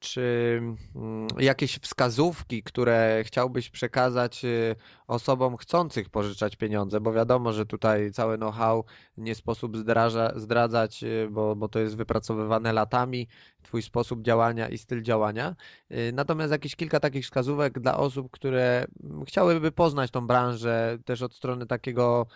czy 0.00 0.60
mm, 0.96 1.26
jakieś 1.38 1.78
wskazówki, 1.78 2.62
które 2.62 3.22
chciałbyś 3.26 3.70
przekazać 3.70 4.44
y, 4.44 4.76
osobom 5.06 5.56
chcących 5.56 6.08
pożyczać 6.08 6.56
pieniądze, 6.56 7.00
bo 7.00 7.12
wiadomo, 7.12 7.52
że 7.52 7.66
tutaj 7.66 8.12
całe 8.12 8.36
know-how 8.36 8.84
nie 9.16 9.34
sposób 9.34 9.76
zdraża, 9.76 10.32
zdradzać, 10.36 11.02
y, 11.02 11.28
bo, 11.30 11.56
bo 11.56 11.68
to 11.68 11.78
jest 11.78 11.96
wypracowywane 11.96 12.72
latami, 12.72 13.28
twój 13.62 13.82
sposób 13.82 14.22
działania 14.22 14.68
i 14.68 14.78
styl 14.78 15.02
działania. 15.02 15.56
Y, 15.90 16.12
natomiast 16.14 16.52
jakieś 16.52 16.76
kilka 16.76 17.00
takich 17.00 17.24
wskazówek 17.24 17.80
dla 17.80 17.96
osób, 17.96 18.30
które 18.30 18.86
chciałyby 19.26 19.72
poznać 19.72 20.10
tą 20.10 20.26
branżę 20.26 20.98
też 21.04 21.22
od 21.22 21.34
strony 21.34 21.66
takiego 21.66 22.26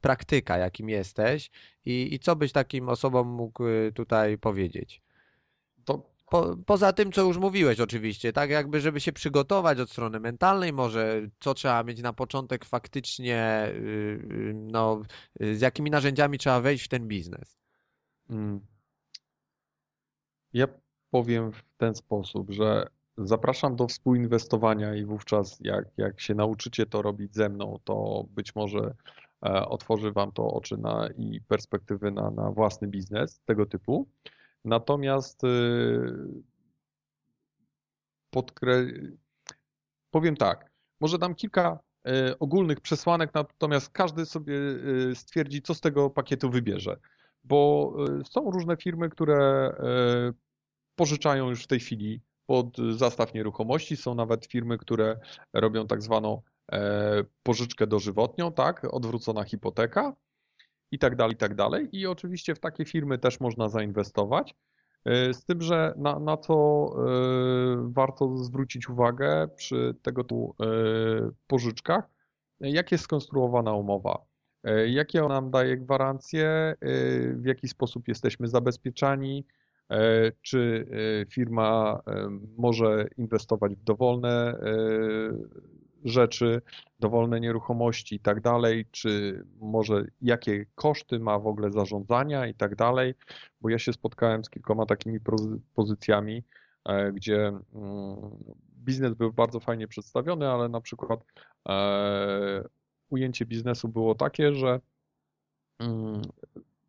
praktyka, 0.00 0.58
jakim 0.58 0.88
jesteś 0.88 1.50
i, 1.84 2.14
i 2.14 2.18
co 2.18 2.36
byś 2.36 2.52
takim 2.52 2.88
osobom 2.88 3.28
mógł 3.28 3.64
tutaj 3.94 4.38
powiedzieć? 4.38 5.02
Po, 6.30 6.56
poza 6.66 6.92
tym, 6.92 7.12
co 7.12 7.22
już 7.22 7.38
mówiłeś 7.38 7.80
oczywiście, 7.80 8.32
tak 8.32 8.50
jakby, 8.50 8.80
żeby 8.80 9.00
się 9.00 9.12
przygotować 9.12 9.80
od 9.80 9.90
strony 9.90 10.20
mentalnej, 10.20 10.72
może 10.72 11.28
co 11.40 11.54
trzeba 11.54 11.82
mieć 11.82 12.02
na 12.02 12.12
początek 12.12 12.64
faktycznie, 12.64 13.68
yy, 13.74 14.52
no, 14.54 15.02
yy, 15.40 15.56
z 15.56 15.60
jakimi 15.60 15.90
narzędziami 15.90 16.38
trzeba 16.38 16.60
wejść 16.60 16.84
w 16.84 16.88
ten 16.88 17.08
biznes? 17.08 17.58
Hmm. 18.28 18.60
Ja 20.52 20.66
powiem 21.10 21.52
w 21.52 21.62
ten 21.76 21.94
sposób, 21.94 22.50
że 22.50 22.86
zapraszam 23.18 23.76
do 23.76 23.86
współinwestowania 23.86 24.94
i 24.94 25.04
wówczas 25.04 25.58
jak, 25.60 25.84
jak 25.96 26.20
się 26.20 26.34
nauczycie 26.34 26.86
to 26.86 27.02
robić 27.02 27.34
ze 27.34 27.48
mną, 27.48 27.78
to 27.84 28.24
być 28.30 28.54
może 28.54 28.94
e, 29.46 29.68
otworzy 29.68 30.12
Wam 30.12 30.32
to 30.32 30.46
oczy 30.46 30.76
na, 30.76 31.08
i 31.16 31.40
perspektywy 31.40 32.10
na, 32.10 32.30
na 32.30 32.50
własny 32.50 32.88
biznes 32.88 33.40
tego 33.44 33.66
typu. 33.66 34.08
Natomiast 34.64 35.44
y, 35.44 35.48
podkre... 38.30 38.86
powiem 40.10 40.36
tak, 40.36 40.70
może 41.00 41.18
dam 41.18 41.34
kilka 41.34 41.78
y, 42.08 42.38
ogólnych 42.38 42.80
przesłanek, 42.80 43.34
natomiast 43.34 43.90
każdy 43.90 44.26
sobie 44.26 44.54
y, 44.54 45.14
stwierdzi, 45.14 45.62
co 45.62 45.74
z 45.74 45.80
tego 45.80 46.10
pakietu 46.10 46.50
wybierze. 46.50 46.96
Bo 47.44 47.92
są 48.30 48.50
różne 48.50 48.76
firmy, 48.76 49.08
które 49.08 49.72
pożyczają 50.94 51.50
już 51.50 51.64
w 51.64 51.66
tej 51.66 51.80
chwili 51.80 52.20
pod 52.46 52.76
zastaw 52.96 53.34
nieruchomości. 53.34 53.96
Są 53.96 54.14
nawet 54.14 54.46
firmy, 54.46 54.78
które 54.78 55.20
robią 55.52 55.86
tak 55.86 56.02
zwaną 56.02 56.42
e, 56.72 57.24
pożyczkę 57.42 57.86
dożywotnią, 57.86 58.52
tak, 58.52 58.86
odwrócona 58.90 59.44
hipoteka 59.44 60.16
i 60.90 60.98
tak 60.98 61.16
dalej, 61.16 61.34
i 61.34 61.38
tak 61.38 61.54
dalej. 61.54 61.88
I 61.92 62.06
oczywiście 62.06 62.54
w 62.54 62.60
takie 62.60 62.84
firmy 62.84 63.18
też 63.18 63.40
można 63.40 63.68
zainwestować. 63.68 64.54
E, 65.04 65.34
z 65.34 65.44
tym, 65.44 65.62
że 65.62 65.94
na, 65.96 66.18
na 66.18 66.36
co 66.36 66.54
e, 66.54 67.92
warto 67.92 68.36
zwrócić 68.36 68.88
uwagę 68.88 69.48
przy 69.56 69.94
tego 70.02 70.24
typu 70.24 70.54
e, 70.60 70.66
pożyczkach, 71.46 72.10
jak 72.60 72.92
jest 72.92 73.04
skonstruowana 73.04 73.72
umowa, 73.74 74.18
jakie 74.86 75.24
ona 75.24 75.34
nam 75.34 75.50
daje 75.50 75.76
gwarancje, 75.76 76.74
w 77.34 77.44
jaki 77.44 77.68
sposób 77.68 78.08
jesteśmy 78.08 78.48
zabezpieczani, 78.48 79.46
czy 80.42 80.86
firma 81.30 82.02
może 82.58 83.08
inwestować 83.16 83.74
w 83.74 83.84
dowolne 83.84 84.58
rzeczy, 86.04 86.62
dowolne 87.00 87.40
nieruchomości 87.40 88.14
i 88.14 88.20
tak 88.20 88.40
dalej, 88.40 88.86
czy 88.90 89.42
może 89.60 90.04
jakie 90.22 90.66
koszty 90.74 91.18
ma 91.18 91.38
w 91.38 91.46
ogóle 91.46 91.70
zarządzania 91.70 92.46
i 92.46 92.54
tak 92.54 92.76
dalej, 92.76 93.14
bo 93.60 93.68
ja 93.68 93.78
się 93.78 93.92
spotkałem 93.92 94.44
z 94.44 94.50
kilkoma 94.50 94.86
takimi 94.86 95.18
pozycjami, 95.74 96.44
e, 96.84 97.12
gdzie 97.12 97.46
mm, 97.46 97.60
biznes 98.76 99.14
był 99.14 99.32
bardzo 99.32 99.60
fajnie 99.60 99.88
przedstawiony, 99.88 100.48
ale 100.48 100.68
na 100.68 100.80
przykład 100.80 101.24
e, 101.68 102.64
ujęcie 103.10 103.46
biznesu 103.46 103.88
było 103.88 104.14
takie, 104.14 104.54
że 104.54 104.80
mm, 105.78 106.22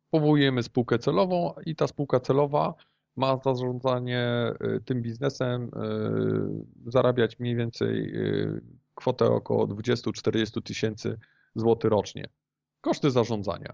powołujemy 0.09 0.63
spółkę 0.63 0.99
celową 0.99 1.53
i 1.65 1.75
ta 1.75 1.87
spółka 1.87 2.19
celowa 2.19 2.73
ma 3.15 3.37
zarządzanie 3.37 4.53
y, 4.77 4.81
tym 4.85 5.01
biznesem, 5.01 5.71
zarabiać 6.85 7.39
mniej 7.39 7.55
więcej 7.55 8.13
kwotę 9.01 9.25
około 9.25 9.67
20-40 9.67 10.61
tysięcy 10.61 11.19
złotych 11.55 11.91
rocznie. 11.91 12.29
Koszty 12.81 13.11
zarządzania. 13.11 13.73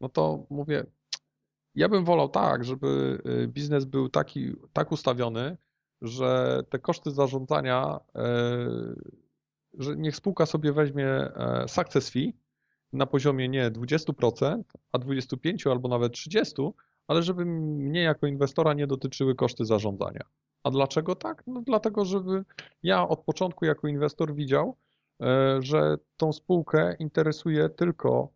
No 0.00 0.08
to 0.08 0.46
mówię, 0.50 0.86
ja 1.74 1.88
bym 1.88 2.04
wolał 2.04 2.28
tak, 2.28 2.64
żeby 2.64 3.18
biznes 3.48 3.84
był 3.84 4.08
taki, 4.08 4.52
tak 4.72 4.92
ustawiony, 4.92 5.56
że 6.02 6.60
te 6.70 6.78
koszty 6.78 7.10
zarządzania, 7.10 8.00
że 9.78 9.96
niech 9.96 10.16
spółka 10.16 10.46
sobie 10.46 10.72
weźmie 10.72 11.06
e, 11.06 11.64
success 11.68 12.10
fee 12.10 12.32
na 12.92 13.06
poziomie 13.06 13.48
nie 13.48 13.70
20%, 13.70 14.62
a 14.92 14.98
25 14.98 15.66
albo 15.66 15.88
nawet 15.88 16.12
30%, 16.12 16.72
ale 17.06 17.22
żeby 17.22 17.44
mnie 17.44 18.02
jako 18.02 18.26
inwestora 18.26 18.74
nie 18.74 18.86
dotyczyły 18.86 19.34
koszty 19.34 19.64
zarządzania. 19.64 20.24
A 20.62 20.70
dlaczego 20.70 21.16
tak? 21.16 21.42
No 21.46 21.62
dlatego, 21.62 22.04
żeby 22.04 22.44
ja 22.82 23.08
od 23.08 23.20
początku 23.20 23.64
jako 23.64 23.88
inwestor 23.88 24.34
widział, 24.34 24.76
e, 25.22 25.58
że 25.62 25.96
tą 26.16 26.32
spółkę 26.32 26.96
interesuje 26.98 27.68
tylko 27.68 28.28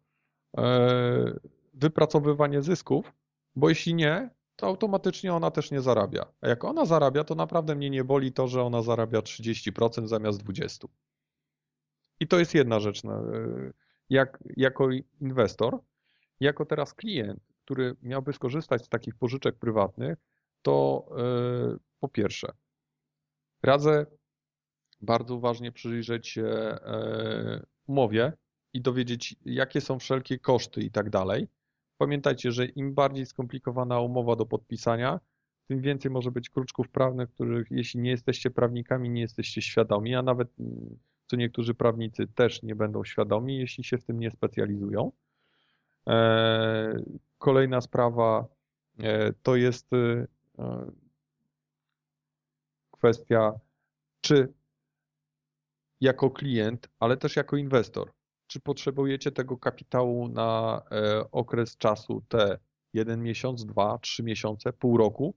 e, 0.56 1.32
wypracowywanie 1.74 2.62
zysków, 2.62 3.12
bo 3.56 3.68
jeśli 3.68 3.94
nie, 3.94 4.30
to 4.56 4.66
automatycznie 4.66 5.34
ona 5.34 5.50
też 5.50 5.70
nie 5.70 5.80
zarabia. 5.80 6.26
A 6.40 6.48
jak 6.48 6.64
ona 6.64 6.84
zarabia, 6.84 7.24
to 7.24 7.34
naprawdę 7.34 7.74
mnie 7.74 7.90
nie 7.90 8.04
boli 8.04 8.32
to, 8.32 8.48
że 8.48 8.62
ona 8.62 8.82
zarabia 8.82 9.20
30% 9.20 10.06
zamiast 10.06 10.44
20%. 10.44 10.86
I 12.20 12.26
to 12.26 12.38
jest 12.38 12.54
jedna 12.54 12.80
rzecz. 12.80 13.04
No, 13.04 13.12
e, 13.14 13.72
jak, 14.10 14.38
jako 14.56 14.88
inwestor, 15.20 15.78
jako 16.40 16.66
teraz 16.66 16.94
klient, 16.94 17.40
który 17.64 17.96
miałby 18.02 18.32
skorzystać 18.32 18.84
z 18.84 18.88
takich 18.88 19.14
pożyczek 19.14 19.56
prywatnych, 19.56 20.18
to 20.62 21.06
po 22.00 22.08
pierwsze, 22.08 22.52
radzę 23.62 24.06
bardzo 25.00 25.34
uważnie 25.34 25.72
przyjrzeć 25.72 26.28
się 26.28 26.44
e, 26.46 27.66
umowie 27.86 28.32
i 28.72 28.80
dowiedzieć, 28.80 29.36
jakie 29.44 29.80
są 29.80 29.98
wszelkie 29.98 30.38
koszty 30.38 30.80
i 30.80 30.90
tak 30.90 31.10
dalej. 31.10 31.48
Pamiętajcie, 31.98 32.52
że 32.52 32.66
im 32.66 32.94
bardziej 32.94 33.26
skomplikowana 33.26 34.00
umowa 34.00 34.36
do 34.36 34.46
podpisania, 34.46 35.20
tym 35.68 35.80
więcej 35.80 36.10
może 36.10 36.30
być 36.30 36.50
kruczków 36.50 36.88
prawnych, 36.88 37.30
których 37.30 37.70
jeśli 37.70 38.00
nie 38.00 38.10
jesteście 38.10 38.50
prawnikami, 38.50 39.10
nie 39.10 39.20
jesteście 39.20 39.62
świadomi, 39.62 40.14
a 40.14 40.22
nawet 40.22 40.48
co 41.26 41.36
niektórzy 41.36 41.74
prawnicy 41.74 42.26
też 42.26 42.62
nie 42.62 42.74
będą 42.74 43.04
świadomi, 43.04 43.58
jeśli 43.58 43.84
się 43.84 43.98
w 43.98 44.04
tym 44.04 44.20
nie 44.20 44.30
specjalizują. 44.30 45.12
E, 46.08 47.02
kolejna 47.38 47.80
sprawa 47.80 48.46
e, 48.98 49.32
to 49.32 49.56
jest 49.56 49.90
kwestia, 53.06 53.52
czy 54.20 54.52
jako 56.00 56.30
klient, 56.30 56.88
ale 56.98 57.16
też 57.16 57.36
jako 57.36 57.56
inwestor, 57.56 58.12
czy 58.46 58.60
potrzebujecie 58.60 59.32
tego 59.32 59.56
kapitału 59.56 60.28
na 60.28 60.82
okres 61.32 61.76
czasu 61.76 62.22
T 62.28 62.58
jeden 62.92 63.22
miesiąc, 63.22 63.66
dwa, 63.66 63.98
trzy 63.98 64.22
miesiące, 64.22 64.72
pół 64.72 64.96
roku 64.96 65.34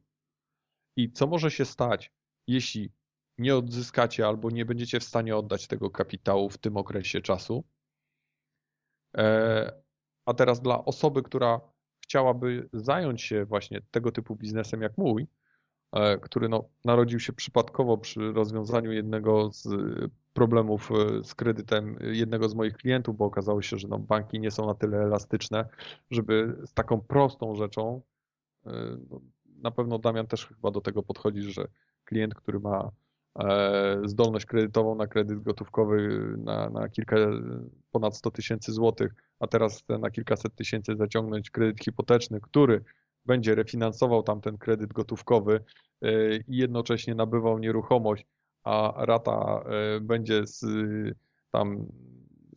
i 0.97 1.11
co 1.11 1.27
może 1.27 1.51
się 1.51 1.65
stać, 1.65 2.11
jeśli 2.47 2.91
nie 3.37 3.55
odzyskacie 3.55 4.27
albo 4.27 4.49
nie 4.49 4.65
będziecie 4.65 4.99
w 4.99 5.03
stanie 5.03 5.37
oddać 5.37 5.67
tego 5.67 5.89
kapitału 5.89 6.49
w 6.49 6.57
tym 6.57 6.77
okresie 6.77 7.21
czasu. 7.21 7.63
A 10.25 10.33
teraz 10.33 10.61
dla 10.61 10.85
osoby, 10.85 11.23
która 11.23 11.61
chciałaby 12.03 12.69
zająć 12.73 13.21
się 13.21 13.45
właśnie 13.45 13.81
tego 13.91 14.11
typu 14.11 14.35
biznesem 14.35 14.81
jak 14.81 14.97
mój, 14.97 15.23
e, 15.23 15.38
który 16.21 16.49
no, 16.49 16.69
narodził 16.85 17.19
się 17.19 17.33
przypadkowo 17.33 17.97
przy 17.97 18.31
rozwiązaniu 18.31 18.91
jednego 18.91 19.51
z 19.51 19.67
problemów 20.33 20.91
e, 20.91 21.23
z 21.23 21.35
kredytem 21.35 21.97
jednego 22.01 22.49
z 22.49 22.55
moich 22.55 22.73
klientów, 22.73 23.17
bo 23.17 23.25
okazało 23.25 23.61
się, 23.61 23.77
że 23.77 23.87
no, 23.87 23.99
banki 23.99 24.39
nie 24.39 24.51
są 24.51 24.67
na 24.67 24.73
tyle 24.73 24.97
elastyczne, 24.97 25.69
żeby 26.11 26.57
z 26.65 26.73
taką 26.73 27.01
prostą 27.01 27.55
rzeczą, 27.55 28.01
e, 28.65 28.71
no, 29.09 29.21
na 29.45 29.71
pewno 29.71 29.99
Damian 29.99 30.27
też 30.27 30.47
chyba 30.47 30.71
do 30.71 30.81
tego 30.81 31.03
podchodzi, 31.03 31.41
że 31.41 31.67
klient, 32.05 32.35
który 32.35 32.59
ma 32.59 32.91
zdolność 34.03 34.45
kredytową 34.45 34.95
na 34.95 35.07
kredyt 35.07 35.39
gotówkowy 35.39 36.09
na, 36.37 36.69
na 36.69 36.89
kilka, 36.89 37.15
ponad 37.91 38.17
100 38.17 38.31
tysięcy 38.31 38.71
złotych, 38.71 39.13
a 39.39 39.47
teraz 39.47 39.83
na 39.99 40.09
kilkaset 40.11 40.55
tysięcy 40.55 40.95
zaciągnąć 40.95 41.49
kredyt 41.49 41.83
hipoteczny, 41.83 42.41
który 42.41 42.83
będzie 43.25 43.55
refinansował 43.55 44.23
tamten 44.23 44.57
kredyt 44.57 44.93
gotówkowy 44.93 45.63
e, 46.01 46.35
i 46.35 46.57
jednocześnie 46.57 47.15
nabywał 47.15 47.59
nieruchomość, 47.59 48.25
a 48.63 48.93
rata 48.97 49.63
e, 49.65 49.99
będzie 49.99 50.47
z 50.47 50.65
tam 51.51 51.87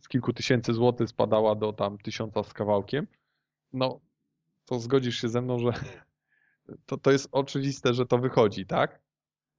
z 0.01 0.07
kilku 0.07 0.33
tysięcy 0.33 0.73
złotych 0.73 1.09
spadała 1.09 1.55
do 1.55 1.73
tam 1.73 1.97
tysiąca 1.97 2.43
z 2.43 2.53
kawałkiem, 2.53 3.07
no 3.73 3.99
to 4.65 4.79
zgodzisz 4.79 5.21
się 5.21 5.29
ze 5.29 5.41
mną, 5.41 5.59
że 5.59 5.71
to, 6.85 6.97
to 6.97 7.11
jest 7.11 7.29
oczywiste, 7.31 7.93
że 7.93 8.05
to 8.05 8.17
wychodzi, 8.17 8.65
tak? 8.65 9.03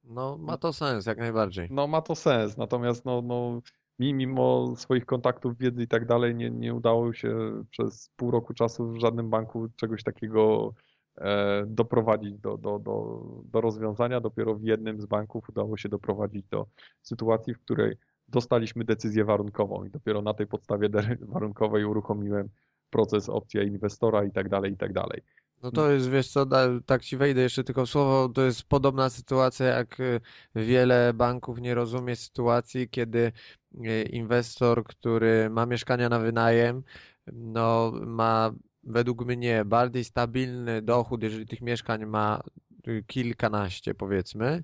No 0.03 0.37
ma 0.37 0.57
to 0.57 0.73
sens, 0.73 1.05
jak 1.05 1.17
najbardziej. 1.17 1.67
No 1.71 1.87
ma 1.87 2.01
to 2.01 2.15
sens, 2.15 2.57
natomiast 2.57 3.05
no, 3.05 3.21
no 3.21 3.61
mi 3.99 4.13
mimo 4.13 4.75
swoich 4.75 5.05
kontaktów, 5.05 5.57
wiedzy 5.57 5.83
i 5.83 5.87
tak 5.87 6.05
dalej 6.05 6.35
nie, 6.35 6.49
nie 6.49 6.73
udało 6.73 7.13
się 7.13 7.63
przez 7.69 8.09
pół 8.15 8.31
roku 8.31 8.53
czasu 8.53 8.91
w 8.91 8.99
żadnym 8.99 9.29
banku 9.29 9.67
czegoś 9.75 10.03
takiego 10.03 10.73
doprowadzić 11.67 12.37
do, 12.39 12.57
do, 12.57 12.79
do, 12.79 13.21
do 13.43 13.61
rozwiązania. 13.61 14.21
Dopiero 14.21 14.55
w 14.55 14.63
jednym 14.63 15.01
z 15.01 15.05
banków 15.05 15.49
udało 15.49 15.77
się 15.77 15.89
doprowadzić 15.89 16.45
do 16.47 16.67
sytuacji, 17.01 17.53
w 17.53 17.59
której 17.59 17.95
dostaliśmy 18.27 18.83
decyzję 18.83 19.25
warunkową 19.25 19.85
i 19.85 19.89
dopiero 19.89 20.21
na 20.21 20.33
tej 20.33 20.47
podstawie 20.47 20.89
warunkowej 21.21 21.85
uruchomiłem 21.85 22.49
proces 22.89 23.29
opcja 23.29 23.63
inwestora 23.63 24.23
i 24.23 24.31
tak 24.31 24.49
dalej, 24.49 24.71
i 24.73 24.77
tak 24.77 24.93
dalej. 24.93 25.21
No 25.63 25.71
to 25.71 25.91
jest, 25.91 26.09
wiesz 26.09 26.27
co, 26.27 26.45
tak 26.85 27.03
ci 27.03 27.17
wejdę 27.17 27.41
jeszcze 27.41 27.63
tylko 27.63 27.85
w 27.85 27.89
słowo, 27.89 28.29
to 28.29 28.41
jest 28.41 28.63
podobna 28.63 29.09
sytuacja, 29.09 29.65
jak 29.65 29.99
y, 29.99 30.21
wiele 30.55 31.13
banków 31.13 31.59
nie 31.61 31.75
rozumie 31.75 32.15
sytuacji, 32.15 32.89
kiedy 32.89 33.31
y, 33.73 34.03
inwestor, 34.03 34.83
który 34.83 35.49
ma 35.49 35.65
mieszkania 35.65 36.09
na 36.09 36.19
wynajem, 36.19 36.83
no 37.33 37.91
ma 38.05 38.51
według 38.85 39.25
mnie 39.25 39.65
bardziej 39.65 40.03
stabilny 40.03 40.81
dochód, 40.81 41.23
jeżeli 41.23 41.45
tych 41.45 41.61
mieszkań 41.61 42.05
ma 42.05 42.41
y, 42.87 43.03
kilkanaście 43.07 43.93
powiedzmy, 43.93 44.63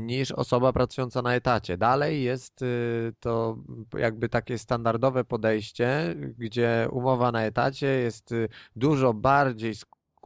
niż 0.00 0.32
osoba 0.32 0.72
pracująca 0.72 1.22
na 1.22 1.34
etacie. 1.34 1.78
Dalej 1.78 2.22
jest 2.22 2.64
to 3.20 3.58
jakby 3.98 4.28
takie 4.28 4.58
standardowe 4.58 5.24
podejście, 5.24 6.14
gdzie 6.38 6.88
umowa 6.90 7.32
na 7.32 7.42
etacie 7.42 7.86
jest 7.86 8.34
dużo 8.76 9.14
bardziej 9.14 9.74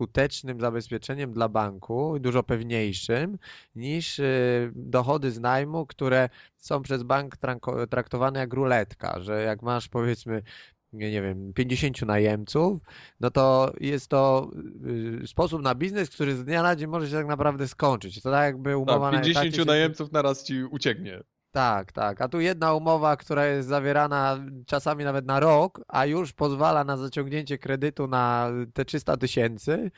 skutecznym 0.00 0.60
zabezpieczeniem 0.60 1.32
dla 1.32 1.48
banku, 1.48 2.18
dużo 2.20 2.42
pewniejszym 2.42 3.38
niż 3.74 4.18
y, 4.18 4.72
dochody 4.74 5.30
z 5.30 5.40
najmu, 5.40 5.86
które 5.86 6.28
są 6.56 6.82
przez 6.82 7.02
bank 7.02 7.36
traktowane 7.90 8.40
jak 8.40 8.52
ruletka, 8.54 9.20
że 9.20 9.42
jak 9.42 9.62
masz 9.62 9.88
powiedzmy 9.88 10.42
nie 10.92 11.22
wiem, 11.22 11.52
50 11.52 12.02
najemców, 12.02 12.82
no 13.20 13.30
to 13.30 13.72
jest 13.80 14.08
to 14.08 14.50
y, 15.22 15.26
sposób 15.26 15.62
na 15.62 15.74
biznes, 15.74 16.10
który 16.10 16.34
z 16.34 16.44
dnia 16.44 16.62
na 16.62 16.76
dzień 16.76 16.88
może 16.88 17.06
się 17.06 17.12
tak 17.12 17.26
naprawdę 17.26 17.68
skończyć. 17.68 18.22
To 18.22 18.30
tak 18.30 18.44
jakby 18.44 18.76
umowa 18.76 19.10
tak, 19.10 19.22
50 19.22 19.44
na 19.44 19.48
etacie 19.48 19.64
najemców 19.64 20.12
naraz 20.12 20.44
ci 20.44 20.64
ucieknie. 20.64 21.22
Tak, 21.52 21.92
tak. 21.92 22.20
A 22.20 22.28
tu 22.28 22.40
jedna 22.40 22.74
umowa, 22.74 23.16
która 23.16 23.46
jest 23.46 23.68
zawierana 23.68 24.38
czasami 24.66 25.04
nawet 25.04 25.26
na 25.26 25.40
rok, 25.40 25.80
a 25.88 26.06
już 26.06 26.32
pozwala 26.32 26.84
na 26.84 26.96
zaciągnięcie 26.96 27.58
kredytu 27.58 28.06
na 28.06 28.50
te 28.74 28.84
300 28.84 29.16
tysięcy, 29.16 29.90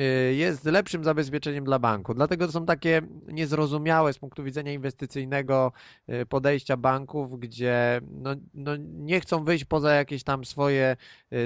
y, 0.00 0.34
jest 0.34 0.64
lepszym 0.64 1.04
zabezpieczeniem 1.04 1.64
dla 1.64 1.78
banku. 1.78 2.14
Dlatego 2.14 2.46
to 2.46 2.52
są 2.52 2.66
takie 2.66 3.02
niezrozumiałe 3.26 4.12
z 4.12 4.18
punktu 4.18 4.44
widzenia 4.44 4.72
inwestycyjnego 4.72 5.72
y, 6.08 6.26
podejścia 6.26 6.76
banków, 6.76 7.40
gdzie 7.40 8.00
no, 8.10 8.34
no 8.54 8.76
nie 8.80 9.20
chcą 9.20 9.44
wyjść 9.44 9.64
poza 9.64 9.94
jakieś 9.94 10.24
tam 10.24 10.44
swoje 10.44 10.96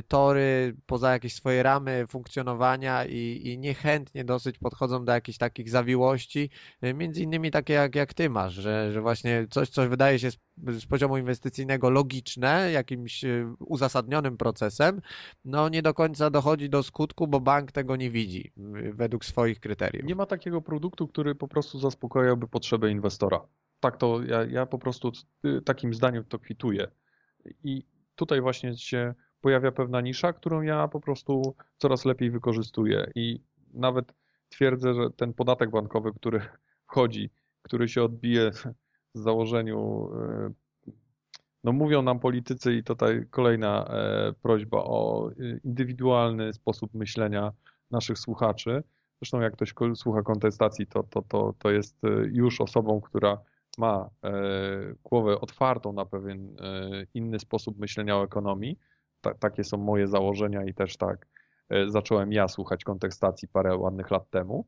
tory, 0.09 0.77
poza 0.87 1.13
jakieś 1.13 1.35
swoje 1.35 1.63
ramy 1.63 2.07
funkcjonowania 2.07 3.05
i, 3.07 3.41
i 3.45 3.59
niechętnie 3.59 4.25
dosyć 4.25 4.59
podchodzą 4.59 5.05
do 5.05 5.13
jakichś 5.13 5.39
takich 5.39 5.71
zawiłości, 5.71 6.51
między 6.95 7.23
innymi 7.23 7.51
takie 7.51 7.73
jak, 7.73 7.95
jak 7.95 8.15
ty 8.15 8.31
masz, 8.31 8.55
że, 8.55 8.93
że 8.93 9.01
właśnie 9.01 9.47
coś, 9.51 9.69
co 9.69 9.89
wydaje 9.89 10.19
się 10.19 10.31
z, 10.31 10.39
z 10.67 10.87
poziomu 10.87 11.17
inwestycyjnego 11.17 11.91
logiczne, 11.91 12.73
jakimś 12.73 13.25
y, 13.25 13.47
uzasadnionym 13.59 14.37
procesem, 14.37 15.01
no 15.45 15.69
nie 15.69 15.83
do 15.83 15.95
końca 15.95 16.31
dochodzi 16.31 16.71
do 16.71 16.83
skutku, 16.83 17.27
bo 17.27 17.41
bank 17.41 17.73
tego 17.73 17.97
nie 17.97 18.11
widzi 18.11 18.53
y, 18.59 18.93
według 18.95 19.25
swoich 19.25 19.61
kryteriów. 19.61 20.07
Nie 20.07 20.15
ma 20.15 20.27
takiego 20.27 20.63
produktu, 20.63 21.09
który 21.09 21.35
po 21.35 21.49
prostu 21.49 21.79
zaspokajałby 21.79 22.49
potrzeby 22.49 22.91
inwestora. 22.91 23.41
Tak 23.81 23.97
to 23.97 24.23
ja, 24.23 24.45
ja 24.45 24.67
po 24.67 24.79
prostu 24.79 25.13
y, 25.45 25.63
takim 25.63 25.95
zdaniem 25.95 26.25
to 26.25 26.39
kwituję. 26.39 26.89
I 27.65 27.85
tutaj 28.17 28.41
właśnie 28.41 28.77
się 28.77 29.15
pojawia 29.41 29.73
pewna 29.73 30.01
nisza, 30.01 30.33
którą 30.33 30.63
ja 30.63 30.89
po 30.89 31.01
prostu 31.01 31.55
coraz 31.79 32.05
lepiej 32.05 32.31
wykorzystuję 32.31 33.11
i 33.15 33.41
nawet 33.75 34.15
twierdzę, 34.49 34.95
że 34.95 35.11
ten 35.11 35.35
podatek 35.35 35.71
bankowy, 35.71 36.13
który 36.13 36.41
wchodzi, 36.89 37.31
który 37.63 37.89
się 37.89 38.03
odbije 38.03 38.53
z 39.15 39.23
założeniu, 39.23 40.11
e, 40.15 40.53
no 41.65 41.73
mówią 41.73 42.03
nam 42.03 42.21
politycy 42.21 42.75
i 42.75 42.85
tutaj 42.85 43.27
kolejna 43.31 43.85
e, 43.87 44.33
prośba 44.43 44.79
o 44.79 45.31
e, 45.31 45.35
indywidualny 45.65 46.53
sposób 46.53 46.95
myślenia 46.95 47.53
naszych 47.91 48.19
słuchaczy. 48.19 48.83
Zresztą 49.21 49.41
jak 49.41 49.53
ktoś 49.53 49.75
słucha 49.95 50.23
kontestacji, 50.23 50.87
to, 50.87 51.03
to, 51.03 51.23
to, 51.23 51.55
to 51.59 51.71
jest 51.71 51.97
już 52.33 52.61
osobą, 52.61 53.01
która 53.01 53.39
ma 53.79 54.11
głowę 55.05 55.41
otwartą 55.41 55.93
na 55.93 56.05
pewien 56.05 56.57
inny 57.15 57.39
sposób 57.39 57.79
myślenia 57.79 58.17
o 58.17 58.25
ekonomii. 58.25 58.79
Ta, 59.21 59.35
takie 59.35 59.65
są 59.65 59.77
moje 59.77 60.07
założenia 60.07 60.65
i 60.65 60.75
też 60.75 60.97
tak 60.97 61.27
zacząłem 61.87 62.33
ja 62.33 62.49
słuchać 62.49 62.85
kontestacji 62.85 63.49
parę 63.49 63.77
ładnych 63.77 64.11
lat 64.11 64.31
temu. 64.31 64.67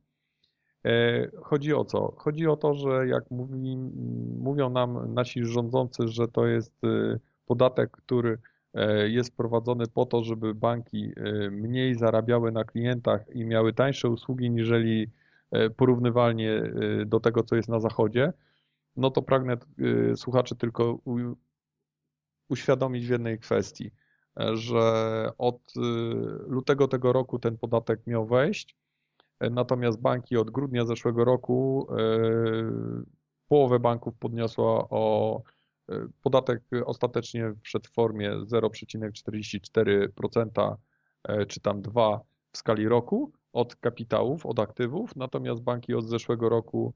E, 0.85 1.29
chodzi 1.43 1.75
o 1.75 1.85
co? 1.85 2.15
Chodzi 2.17 2.47
o 2.47 2.57
to, 2.57 2.75
że 2.75 3.09
jak 3.09 3.31
mówi, 3.31 3.77
mówią 4.39 4.71
nam 4.71 5.15
nasi 5.15 5.45
rządzący, 5.45 6.09
że 6.09 6.29
to 6.29 6.47
jest 6.47 6.85
e, 6.85 7.19
podatek, 7.47 7.91
który 7.91 8.39
e, 8.75 9.09
jest 9.09 9.33
wprowadzony 9.33 9.87
po 9.87 10.07
to, 10.07 10.25
żeby 10.25 10.55
banki 10.55 11.13
mniej 11.51 11.95
zarabiały 11.95 12.53
na 12.53 12.65
klientach 12.65 13.21
i 13.35 13.45
miały 13.45 13.73
tańsze 13.73 14.09
usługi 14.09 14.51
niżeli 14.51 15.11
porównywalnie 15.77 16.63
do 17.07 17.21
tego, 17.21 17.43
co 17.43 17.57
jest 17.57 17.69
na 17.69 17.81
zachodzie, 17.81 18.33
no 18.97 19.11
to 19.11 19.23
pragnę 19.23 19.57
słuchaczy 20.17 20.57
tylko 20.57 20.99
uświadomić 22.49 23.07
w 23.07 23.11
jednej 23.11 23.39
kwestii, 23.39 23.91
że 24.53 24.83
od 25.39 25.75
lutego 26.47 26.89
tego 26.89 27.13
roku 27.13 27.39
ten 27.39 27.59
podatek 27.59 28.07
miał 28.07 28.27
wejść, 28.27 28.77
Natomiast 29.41 30.01
banki 30.01 30.37
od 30.37 30.51
grudnia 30.51 30.85
zeszłego 30.85 31.25
roku 31.25 31.87
e, 31.91 31.95
połowę 33.49 33.79
banków 33.79 34.15
podniosła 34.15 34.89
o 34.91 35.43
e, 35.89 36.07
podatek 36.23 36.63
ostatecznie 36.85 37.55
w 37.85 37.91
formie 37.95 38.33
0,44% 38.33 40.77
e, 41.25 41.47
czy 41.47 41.61
tam 41.61 41.83
2 41.83 42.21
w 42.53 42.59
skali 42.59 42.89
roku 42.89 43.33
od 43.53 43.77
kapitałów, 43.77 44.47
od 44.47 44.59
aktywów, 44.59 45.17
natomiast 45.17 45.63
banki 45.63 45.95
od 45.95 46.05
zeszłego 46.05 46.49
roku 46.49 46.95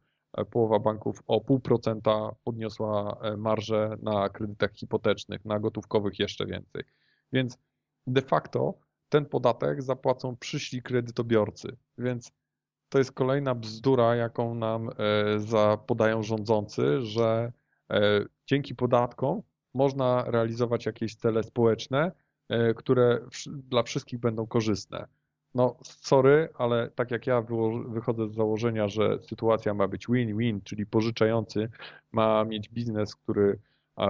połowa 0.50 0.78
banków 0.78 1.22
o 1.26 1.38
0,5% 1.38 2.34
podniosła 2.44 3.16
marżę 3.36 3.96
na 4.02 4.28
kredytach 4.28 4.72
hipotecznych, 4.72 5.44
na 5.44 5.60
gotówkowych 5.60 6.18
jeszcze 6.18 6.46
więcej. 6.46 6.82
Więc 7.34 7.58
de 8.06 8.22
facto 8.22 8.74
ten 9.08 9.26
podatek 9.26 9.82
zapłacą 9.82 10.36
przyszli 10.36 10.82
kredytobiorcy. 10.82 11.76
Więc 11.98 12.32
to 12.88 12.98
jest 12.98 13.12
kolejna 13.12 13.54
bzdura, 13.54 14.16
jaką 14.16 14.54
nam 14.54 14.88
e, 14.88 15.78
podają 15.86 16.22
rządzący, 16.22 17.02
że 17.02 17.52
e, 17.90 18.24
dzięki 18.46 18.74
podatkom 18.74 19.42
można 19.74 20.24
realizować 20.26 20.86
jakieś 20.86 21.14
cele 21.14 21.42
społeczne, 21.42 22.12
e, 22.48 22.74
które 22.74 23.20
dla 23.46 23.82
wszystkich 23.82 24.20
będą 24.20 24.46
korzystne. 24.46 25.06
No, 25.54 25.76
sorry, 25.82 26.48
ale 26.54 26.90
tak 26.90 27.10
jak 27.10 27.26
ja 27.26 27.42
wychodzę 27.88 28.28
z 28.28 28.34
założenia, 28.34 28.88
że 28.88 29.18
sytuacja 29.22 29.74
ma 29.74 29.88
być 29.88 30.06
win-win, 30.06 30.60
czyli 30.64 30.86
pożyczający 30.86 31.68
ma 32.12 32.44
mieć 32.44 32.68
biznes, 32.68 33.16
który 33.16 33.58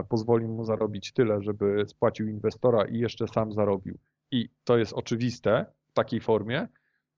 pozwoli 0.08 0.46
mu 0.48 0.64
zarobić 0.64 1.12
tyle, 1.12 1.42
żeby 1.42 1.84
spłacił 1.86 2.28
inwestora 2.28 2.84
i 2.84 2.98
jeszcze 2.98 3.28
sam 3.28 3.52
zarobił 3.52 3.98
i 4.30 4.48
to 4.64 4.78
jest 4.78 4.92
oczywiste 4.92 5.66
w 5.86 5.92
takiej 5.92 6.20
formie. 6.20 6.68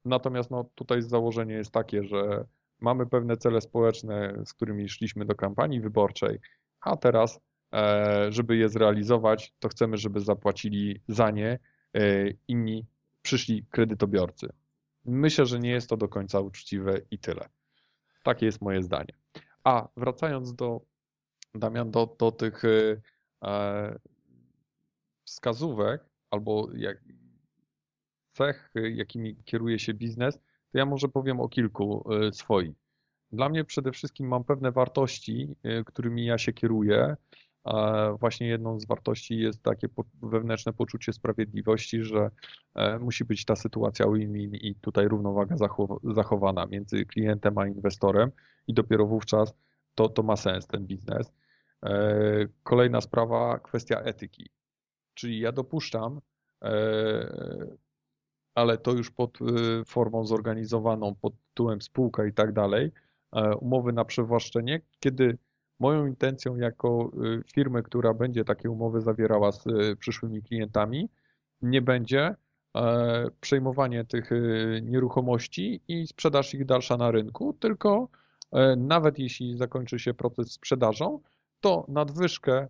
Natomiast 0.05 0.51
no, 0.51 0.65
tutaj 0.75 1.03
założenie 1.03 1.55
jest 1.55 1.71
takie, 1.71 2.05
że 2.05 2.45
mamy 2.81 3.07
pewne 3.07 3.37
cele 3.37 3.61
społeczne, 3.61 4.43
z 4.45 4.53
którymi 4.53 4.89
szliśmy 4.89 5.25
do 5.25 5.35
kampanii 5.35 5.81
wyborczej, 5.81 6.39
a 6.81 6.97
teraz, 6.97 7.41
e, 7.73 8.27
żeby 8.33 8.57
je 8.57 8.69
zrealizować, 8.69 9.55
to 9.59 9.69
chcemy, 9.69 9.97
żeby 9.97 10.21
zapłacili 10.21 11.01
za 11.09 11.31
nie 11.31 11.59
e, 11.95 12.31
inni 12.49 12.87
przyszli 13.23 13.65
kredytobiorcy. 13.71 14.49
Myślę, 15.05 15.47
że 15.47 15.59
nie 15.59 15.71
jest 15.71 15.89
to 15.91 15.97
do 15.97 16.09
końca 16.09 16.41
uczciwe 16.41 17.01
i 17.11 17.19
tyle. 17.19 17.49
Takie 18.23 18.47
jest 18.47 18.63
moje 18.63 18.83
zdanie. 18.83 19.15
A 19.65 19.89
wracając 19.97 20.55
do, 20.55 20.81
Damian, 21.59 21.91
do, 21.91 22.17
do 22.19 22.33
tych 22.33 22.63
e, 23.45 23.99
wskazówek, 25.25 26.05
albo 26.31 26.69
jak 26.75 26.99
cech, 28.33 28.71
jakimi 28.75 29.37
kieruje 29.45 29.79
się 29.79 29.95
biznes, 29.95 30.39
to 30.73 30.79
ja 30.79 30.87
może 30.87 31.09
powiem 31.09 31.41
o 31.41 31.49
kilku 31.49 32.13
e, 32.13 32.33
swoich. 32.33 32.75
Dla 33.33 33.49
mnie 33.49 33.65
przede 33.65 33.93
wszystkim 33.93 34.29
mam 34.29 34.45
pewne 34.45 34.73
wartości, 34.73 35.57
e, 35.63 35.85
którymi 35.85 36.27
ja 36.27 36.39
się 36.39 36.53
kieruję. 36.53 37.17
Właśnie 38.21 38.49
jedną 38.49 38.81
z 38.81 38.87
wartości 38.87 39.39
jest 39.39 39.63
takie 39.63 39.89
wewnętrzne 40.23 40.73
poczucie 40.73 41.13
sprawiedliwości, 41.13 42.03
że 42.03 42.31
e, 42.75 42.99
musi 42.99 43.25
być 43.25 43.45
ta 43.45 43.57
sytuacja 43.57 44.07
win-win 44.07 44.55
i 44.55 44.75
tutaj 44.75 45.09
równowaga 45.09 45.57
zachowana 46.05 46.67
między 46.67 47.05
klientem 47.05 47.59
a 47.59 47.67
inwestorem 47.67 48.31
i 48.67 48.75
dopiero 48.75 49.07
wówczas 49.07 49.55
to, 49.95 50.09
to 50.09 50.23
ma 50.23 50.37
sens 50.37 50.67
ten 50.67 50.87
biznes. 50.87 51.33
Kolejna 52.63 53.01
sprawa, 53.01 53.59
kwestia 53.59 54.01
etyki. 54.01 54.51
Czyli 55.15 55.41
ja 55.41 55.53
dopuszczam, 55.53 56.21
e, 56.63 57.77
ale 58.55 58.79
to 58.79 58.93
już 58.93 59.11
pod 59.11 59.39
e, 59.43 59.45
formą 59.85 60.27
zorganizowaną, 60.27 61.15
pod 61.15 61.35
tytułem 61.49 61.83
spółka 61.83 62.27
i 62.27 62.33
tak 62.33 62.53
dalej, 62.53 62.93
e, 63.33 63.57
umowy 63.57 63.93
na 63.93 64.05
przewłaszczenie, 64.05 64.81
kiedy 65.01 65.39
moją 65.79 66.07
intencją 66.07 66.57
jako 66.57 67.11
firmy, 67.55 67.83
która 67.83 68.15
będzie 68.15 68.45
takie 68.45 68.71
umowy 68.71 69.01
zawierała 69.01 69.53
z 69.53 69.65
przyszłymi 69.99 70.43
klientami, 70.43 71.09
nie 71.63 71.83
będzie 71.83 72.35
przejmowanie 73.41 74.05
tych 74.05 74.31
nieruchomości 74.83 75.81
i 75.89 76.07
sprzedaż 76.07 76.55
ich 76.55 76.65
dalsza 76.65 76.97
na 76.97 77.11
rynku, 77.11 77.53
tylko 77.53 78.09
nawet 78.77 79.19
jeśli 79.19 79.57
zakończy 79.57 79.99
się 79.99 80.15
proces 80.15 80.53
sprzedażą, 80.53 81.21
to 81.67 81.85
nadwyżkę 81.89 82.69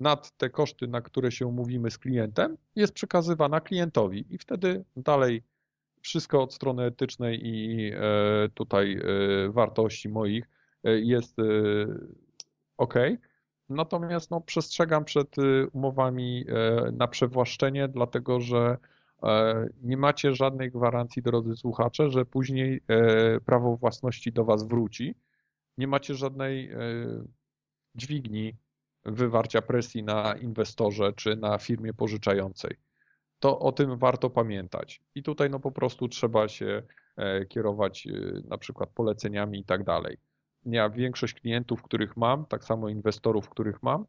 nad 0.00 0.36
te 0.36 0.50
koszty, 0.50 0.88
na 0.88 1.00
które 1.00 1.32
się 1.32 1.46
umówimy 1.46 1.90
z 1.90 1.98
klientem, 1.98 2.56
jest 2.76 2.92
przekazywana 2.92 3.60
klientowi 3.60 4.34
i 4.34 4.38
wtedy 4.38 4.84
dalej 4.96 5.42
wszystko 6.02 6.42
od 6.42 6.54
strony 6.54 6.84
etycznej 6.84 7.46
i 7.46 7.90
e, 7.94 7.98
tutaj 8.54 8.92
e, 8.92 9.02
wartości 9.52 10.08
moich 10.08 10.48
e, 10.84 10.98
jest 10.98 11.36
ok. 12.76 12.94
Natomiast 13.68 14.30
no, 14.30 14.40
przestrzegam 14.40 15.04
przed 15.04 15.36
umowami 15.72 16.44
na 16.92 17.08
przewłaszczenie, 17.08 17.88
dlatego 17.88 18.40
że 18.40 18.76
nie 19.82 19.96
macie 19.96 20.34
żadnej 20.34 20.70
gwarancji, 20.70 21.22
drodzy 21.22 21.56
słuchacze, 21.56 22.10
że 22.10 22.24
później 22.24 22.80
prawo 23.44 23.76
własności 23.76 24.32
do 24.32 24.44
Was 24.44 24.68
wróci. 24.68 25.14
Nie 25.78 25.86
macie 25.86 26.14
żadnej 26.14 26.70
dźwigni 27.98 28.56
wywarcia 29.04 29.62
presji 29.62 30.02
na 30.02 30.34
inwestorze 30.34 31.12
czy 31.12 31.36
na 31.36 31.58
firmie 31.58 31.94
pożyczającej. 31.94 32.76
To 33.38 33.58
o 33.58 33.72
tym 33.72 33.98
warto 33.98 34.30
pamiętać. 34.30 35.02
I 35.14 35.22
tutaj 35.22 35.50
no 35.50 35.60
po 35.60 35.72
prostu 35.72 36.08
trzeba 36.08 36.48
się 36.48 36.82
e, 37.16 37.46
kierować 37.46 38.06
e, 38.06 38.10
na 38.48 38.58
przykład 38.58 38.90
poleceniami 38.90 39.58
i 39.58 39.64
tak 39.64 39.84
dalej. 39.84 40.16
ja 40.66 40.90
większość 40.90 41.34
klientów, 41.34 41.82
których 41.82 42.16
mam, 42.16 42.46
tak 42.46 42.64
samo 42.64 42.88
inwestorów, 42.88 43.48
których 43.48 43.82
mam, 43.82 44.06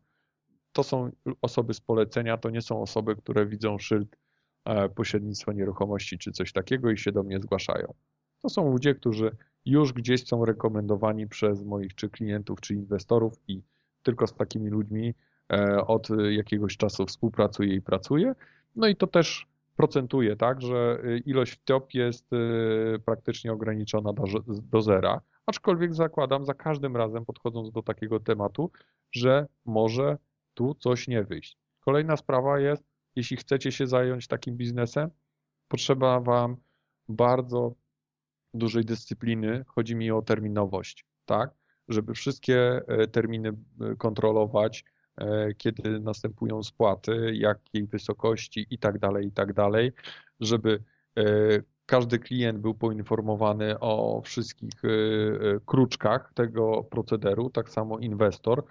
to 0.72 0.84
są 0.84 1.12
osoby 1.42 1.74
z 1.74 1.82
polecenia, 1.82 2.38
to 2.38 2.50
nie 2.50 2.62
są 2.62 2.82
osoby, 2.82 3.16
które 3.16 3.46
widzą 3.46 3.78
szyld 3.78 4.18
e, 4.66 4.90
pośrednictwo 4.90 5.52
nieruchomości 5.52 6.18
czy 6.18 6.32
coś 6.32 6.52
takiego 6.52 6.92
i 6.92 6.98
się 6.98 7.12
do 7.12 7.24
mnie 7.24 7.40
zgłaszają. 7.40 7.94
To 8.42 8.50
są 8.50 8.72
ludzie, 8.72 8.96
którzy 8.96 9.36
już 9.66 9.94
gdzieś 9.94 10.28
są 10.28 10.46
rekomendowani 10.46 11.28
przez 11.28 11.64
moich 11.64 11.96
czy 11.96 12.10
klientów, 12.10 12.62
czy 12.62 12.74
inwestorów 12.74 13.34
i 13.48 13.62
tylko 14.04 14.28
z 14.28 14.34
takimi 14.34 14.70
ludźmi 14.70 15.14
e, 15.54 15.88
od 15.88 16.08
jakiegoś 16.30 16.78
czasu 16.78 17.06
współpracuję 17.06 17.76
i 17.76 17.82
pracuję. 17.82 18.36
No 18.76 18.88
i 18.88 18.96
to 18.96 19.08
też 19.08 19.48
procentuje, 19.76 20.36
tak, 20.36 20.62
że 20.62 21.02
ilość 21.26 21.52
wtop 21.54 21.94
jest 21.94 22.34
e, 22.34 23.00
praktycznie 23.00 23.54
ograniczona 23.54 24.14
do, 24.14 24.24
do 24.48 24.82
zera, 24.82 25.22
aczkolwiek 25.46 25.94
zakładam 25.94 26.46
za 26.46 26.54
każdym 26.54 26.98
razem 26.98 27.26
podchodząc 27.26 27.72
do 27.72 27.84
takiego 27.84 28.20
tematu, 28.20 28.72
że 29.12 29.48
może 29.66 30.18
tu 30.54 30.76
coś 30.76 31.08
nie 31.08 31.24
wyjść. 31.24 31.58
Kolejna 31.80 32.18
sprawa 32.18 32.60
jest, 32.60 32.84
jeśli 33.16 33.38
chcecie 33.38 33.72
się 33.72 33.88
zająć 33.88 34.28
takim 34.28 34.58
biznesem, 34.58 35.10
potrzeba 35.68 36.20
Wam 36.20 36.58
bardzo 37.10 37.74
dużej 38.54 38.86
dyscypliny. 38.86 39.66
Chodzi 39.68 39.96
mi 39.96 40.12
o 40.12 40.22
terminowość, 40.22 41.06
tak? 41.26 41.59
Żeby 41.90 42.14
wszystkie 42.14 42.82
e, 42.88 43.08
terminy 43.08 43.50
e, 43.50 43.96
kontrolować, 43.96 44.86
e, 45.18 45.54
kiedy 45.54 46.00
następują 46.00 46.64
spłaty, 46.64 47.32
jakiej 47.36 47.88
wysokości 47.88 48.68
i 48.70 48.78
tak 48.78 49.00
dalej, 49.00 49.28
i 49.28 49.32
tak 49.32 49.54
dalej, 49.54 49.92
żeby 50.40 50.84
każdy 51.86 52.20
klient 52.20 52.60
był 52.60 52.74
poinformowany 52.74 53.80
o 53.80 54.22
wszystkich 54.26 54.82
kruczkach 55.66 56.34
tego 56.34 56.84
procederu, 56.84 57.50
tak 57.50 57.70
samo 57.70 58.00
inwestor. 58.00 58.64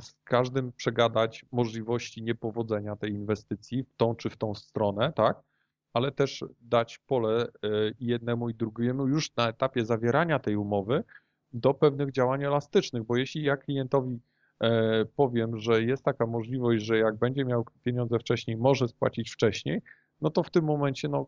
Z 0.00 0.14
każdym 0.24 0.72
przegadać 0.72 1.44
możliwości 1.52 2.22
niepowodzenia 2.22 2.96
tej 2.96 3.12
inwestycji 3.12 3.84
w 3.84 3.96
tą 3.96 4.14
czy 4.14 4.30
w 4.30 4.36
tą 4.36 4.54
stronę, 4.54 5.12
tak? 5.12 5.42
ale 5.92 6.12
też 6.12 6.44
dać 6.60 6.98
pole 6.98 7.46
jednemu 8.00 8.48
i 8.48 8.54
drugiemu 8.54 9.08
już 9.08 9.36
na 9.36 9.48
etapie 9.48 9.84
zawierania 9.84 10.38
tej 10.38 10.56
umowy 10.56 11.04
do 11.52 11.74
pewnych 11.74 12.12
działań 12.12 12.44
elastycznych, 12.44 13.02
bo 13.02 13.16
jeśli 13.16 13.42
ja 13.42 13.56
klientowi 13.56 14.20
e, 14.60 15.04
powiem, 15.16 15.58
że 15.58 15.82
jest 15.82 16.04
taka 16.04 16.26
możliwość, 16.26 16.84
że 16.84 16.98
jak 16.98 17.18
będzie 17.18 17.44
miał 17.44 17.66
pieniądze 17.82 18.18
wcześniej, 18.18 18.56
może 18.56 18.88
spłacić 18.88 19.30
wcześniej, 19.30 19.82
no 20.20 20.30
to 20.30 20.42
w 20.42 20.50
tym 20.50 20.64
momencie 20.64 21.08
no, 21.08 21.26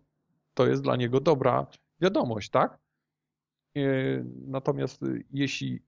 to 0.54 0.66
jest 0.66 0.82
dla 0.82 0.96
niego 0.96 1.20
dobra 1.20 1.66
wiadomość, 2.00 2.50
tak? 2.50 2.78
E, 3.76 3.80
natomiast 4.46 5.04
jeśli 5.30 5.82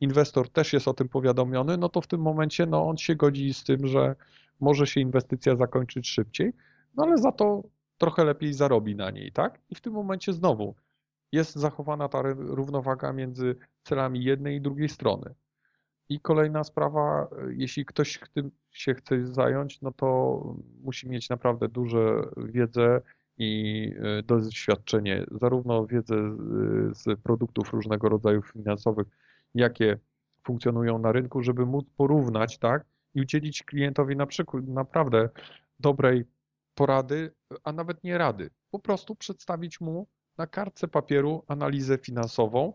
inwestor 0.00 0.48
też 0.48 0.72
jest 0.72 0.88
o 0.88 0.94
tym 0.94 1.08
powiadomiony, 1.08 1.76
no 1.76 1.88
to 1.88 2.00
w 2.00 2.06
tym 2.06 2.20
momencie 2.20 2.66
no, 2.66 2.86
on 2.86 2.96
się 2.96 3.14
godzi 3.14 3.54
z 3.54 3.64
tym, 3.64 3.86
że 3.86 4.16
może 4.60 4.86
się 4.86 5.00
inwestycja 5.00 5.56
zakończyć 5.56 6.08
szybciej, 6.08 6.52
no 6.96 7.04
ale 7.04 7.18
za 7.18 7.32
to 7.32 7.62
trochę 7.98 8.24
lepiej 8.24 8.52
zarobi 8.52 8.96
na 8.96 9.10
niej, 9.10 9.32
tak? 9.32 9.60
I 9.70 9.74
w 9.74 9.80
tym 9.80 9.92
momencie 9.92 10.32
znowu 10.32 10.74
jest 11.32 11.54
zachowana 11.54 12.08
ta 12.08 12.22
równowaga 12.36 13.12
między 13.12 13.56
celami 13.84 14.24
jednej 14.24 14.56
i 14.56 14.60
drugiej 14.60 14.88
strony. 14.88 15.34
I 16.08 16.20
kolejna 16.20 16.64
sprawa, 16.64 17.28
jeśli 17.48 17.84
ktoś 17.84 18.20
tym 18.34 18.50
się 18.70 18.94
chce 18.94 19.26
zająć, 19.26 19.80
no 19.80 19.92
to 19.92 20.40
musi 20.82 21.08
mieć 21.08 21.28
naprawdę 21.30 21.68
duże 21.68 22.22
wiedzę 22.36 23.00
i 23.38 23.92
e, 24.18 24.22
doświadczenie, 24.22 25.24
zarówno 25.40 25.86
wiedzę 25.86 26.36
z 26.92 27.20
produktów 27.20 27.72
różnego 27.72 28.08
rodzaju 28.08 28.42
finansowych, 28.42 29.06
jakie 29.54 29.98
funkcjonują 30.46 30.98
na 30.98 31.12
rynku, 31.12 31.42
żeby 31.42 31.66
móc 31.66 31.86
porównać, 31.96 32.58
tak, 32.58 32.84
i 33.14 33.20
udzielić 33.20 33.62
klientowi 33.62 34.16
na 34.16 34.26
przykład 34.26 34.66
naprawdę 34.68 35.28
dobrej 35.80 36.24
porady, 36.74 37.34
a 37.64 37.72
nawet 37.72 38.04
nie 38.04 38.18
rady. 38.18 38.50
Po 38.70 38.78
prostu 38.78 39.16
przedstawić 39.16 39.80
mu 39.80 40.06
na 40.38 40.46
kartce 40.46 40.88
papieru 40.88 41.44
analizę 41.46 41.98
finansową, 41.98 42.72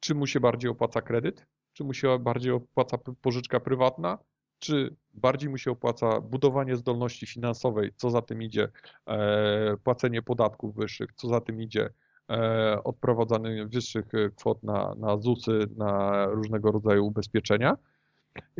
czy 0.00 0.14
mu 0.14 0.26
się 0.26 0.40
bardziej 0.40 0.70
opłaca 0.70 1.02
kredyt, 1.02 1.46
czy 1.72 1.84
mu 1.84 1.94
się 1.94 2.18
bardziej 2.18 2.52
opłaca 2.52 2.98
pożyczka 3.22 3.60
prywatna, 3.60 4.18
czy 4.58 4.96
bardziej 5.14 5.50
mu 5.50 5.58
się 5.58 5.70
opłaca 5.70 6.20
budowanie 6.20 6.76
zdolności 6.76 7.26
finansowej, 7.26 7.92
co 7.96 8.10
za 8.10 8.22
tym 8.22 8.42
idzie 8.42 8.68
e, 9.06 9.76
płacenie 9.84 10.22
podatków 10.22 10.74
wyższych, 10.74 11.12
co 11.12 11.28
za 11.28 11.40
tym 11.40 11.62
idzie 11.62 11.90
e, 12.30 12.84
odprowadzanie 12.84 13.66
wyższych 13.66 14.06
kwot 14.36 14.62
na, 14.62 14.94
na 14.94 15.16
ZUSy, 15.16 15.66
na 15.76 16.26
różnego 16.26 16.72
rodzaju 16.72 17.06
ubezpieczenia. 17.06 17.76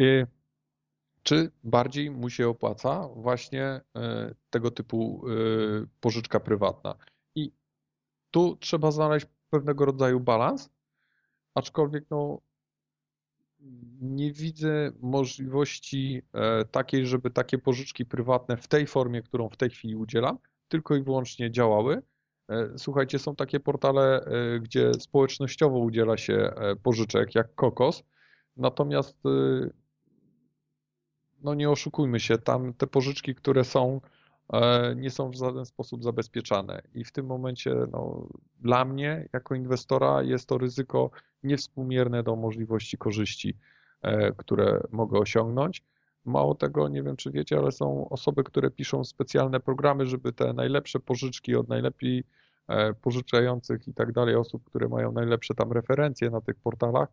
E, 0.00 0.26
czy 1.22 1.50
bardziej 1.64 2.10
mu 2.10 2.30
się 2.30 2.48
opłaca 2.48 3.08
właśnie 3.08 3.64
e, 3.64 3.80
tego 4.50 4.70
typu 4.70 5.24
e, 5.28 5.32
pożyczka 6.00 6.40
prywatna. 6.40 6.94
Tu 8.30 8.56
trzeba 8.56 8.90
znaleźć 8.90 9.26
pewnego 9.50 9.84
rodzaju 9.84 10.20
balans, 10.20 10.70
aczkolwiek 11.54 12.04
no, 12.10 12.40
nie 14.00 14.32
widzę 14.32 14.92
możliwości 15.00 16.22
e, 16.32 16.64
takiej, 16.64 17.06
żeby 17.06 17.30
takie 17.30 17.58
pożyczki 17.58 18.06
prywatne 18.06 18.56
w 18.56 18.68
tej 18.68 18.86
formie, 18.86 19.22
którą 19.22 19.48
w 19.48 19.56
tej 19.56 19.70
chwili 19.70 19.96
udzielam, 19.96 20.38
tylko 20.68 20.96
i 20.96 21.02
wyłącznie 21.02 21.50
działały. 21.50 22.02
Słuchajcie, 22.76 23.18
są 23.18 23.36
takie 23.36 23.60
portale, 23.60 24.24
gdzie 24.60 24.94
społecznościowo 24.94 25.78
udziela 25.78 26.16
się 26.16 26.52
pożyczek, 26.82 27.34
jak 27.34 27.54
Kokos, 27.54 28.02
natomiast 28.56 29.16
no 31.42 31.54
nie 31.54 31.70
oszukujmy 31.70 32.20
się, 32.20 32.38
tam 32.38 32.74
te 32.74 32.86
pożyczki, 32.86 33.34
które 33.34 33.64
są, 33.64 34.00
e, 34.04 34.19
nie 34.96 35.10
są 35.10 35.30
w 35.30 35.34
żaden 35.34 35.64
sposób 35.64 36.02
zabezpieczane. 36.04 36.82
I 36.94 37.04
w 37.04 37.12
tym 37.12 37.26
momencie 37.26 37.74
no, 37.92 38.28
dla 38.60 38.84
mnie, 38.84 39.28
jako 39.32 39.54
inwestora, 39.54 40.22
jest 40.22 40.48
to 40.48 40.58
ryzyko 40.58 41.10
niewspółmierne 41.42 42.22
do 42.22 42.36
możliwości 42.36 42.98
korzyści, 42.98 43.56
e, 44.02 44.32
które 44.32 44.80
mogę 44.90 45.18
osiągnąć. 45.18 45.84
Mało 46.24 46.54
tego, 46.54 46.88
nie 46.88 47.02
wiem 47.02 47.16
czy 47.16 47.30
wiecie, 47.30 47.58
ale 47.58 47.72
są 47.72 48.08
osoby, 48.08 48.44
które 48.44 48.70
piszą 48.70 49.04
specjalne 49.04 49.60
programy, 49.60 50.06
żeby 50.06 50.32
te 50.32 50.52
najlepsze 50.52 51.00
pożyczki 51.00 51.54
od 51.56 51.68
najlepiej 51.68 52.24
e, 52.68 52.94
pożyczających 52.94 53.88
i 53.88 53.94
tak 53.94 54.12
dalej 54.12 54.34
osób, 54.34 54.64
które 54.64 54.88
mają 54.88 55.12
najlepsze 55.12 55.54
tam 55.54 55.72
referencje 55.72 56.30
na 56.30 56.40
tych 56.40 56.56
portalach, 56.56 57.08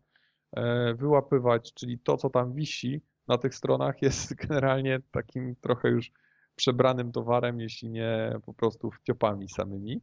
wyłapywać, 0.94 1.74
czyli 1.74 1.98
to, 1.98 2.16
co 2.16 2.30
tam 2.30 2.54
wisi, 2.54 3.00
na 3.28 3.38
tych 3.38 3.54
stronach 3.54 4.02
jest 4.02 4.34
generalnie 4.48 5.00
takim 5.10 5.56
trochę 5.60 5.88
już 5.88 6.12
przebranym 6.58 7.12
towarem, 7.12 7.60
jeśli 7.60 7.90
nie 7.90 8.38
po 8.46 8.54
prostu 8.54 8.90
wciopami 8.90 9.48
samymi. 9.48 10.00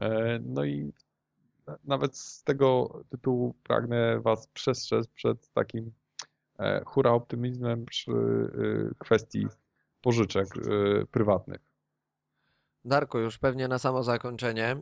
E, 0.00 0.38
no 0.42 0.64
i 0.64 0.92
nawet 1.84 2.16
z 2.16 2.44
tego 2.44 3.00
tytułu 3.08 3.54
pragnę 3.62 4.20
Was 4.20 4.46
przestrzec 4.46 5.08
przed 5.08 5.52
takim 5.52 5.92
e, 6.58 6.82
hura 6.86 7.10
optymizmem 7.10 7.86
przy 7.86 8.10
e, 8.10 8.94
kwestii 8.98 9.46
pożyczek 10.00 10.48
prywatnych. 11.10 11.60
Darku, 12.84 13.18
już 13.18 13.38
pewnie 13.38 13.68
na 13.68 13.78
samo 13.78 14.02
zakończenie. 14.02 14.76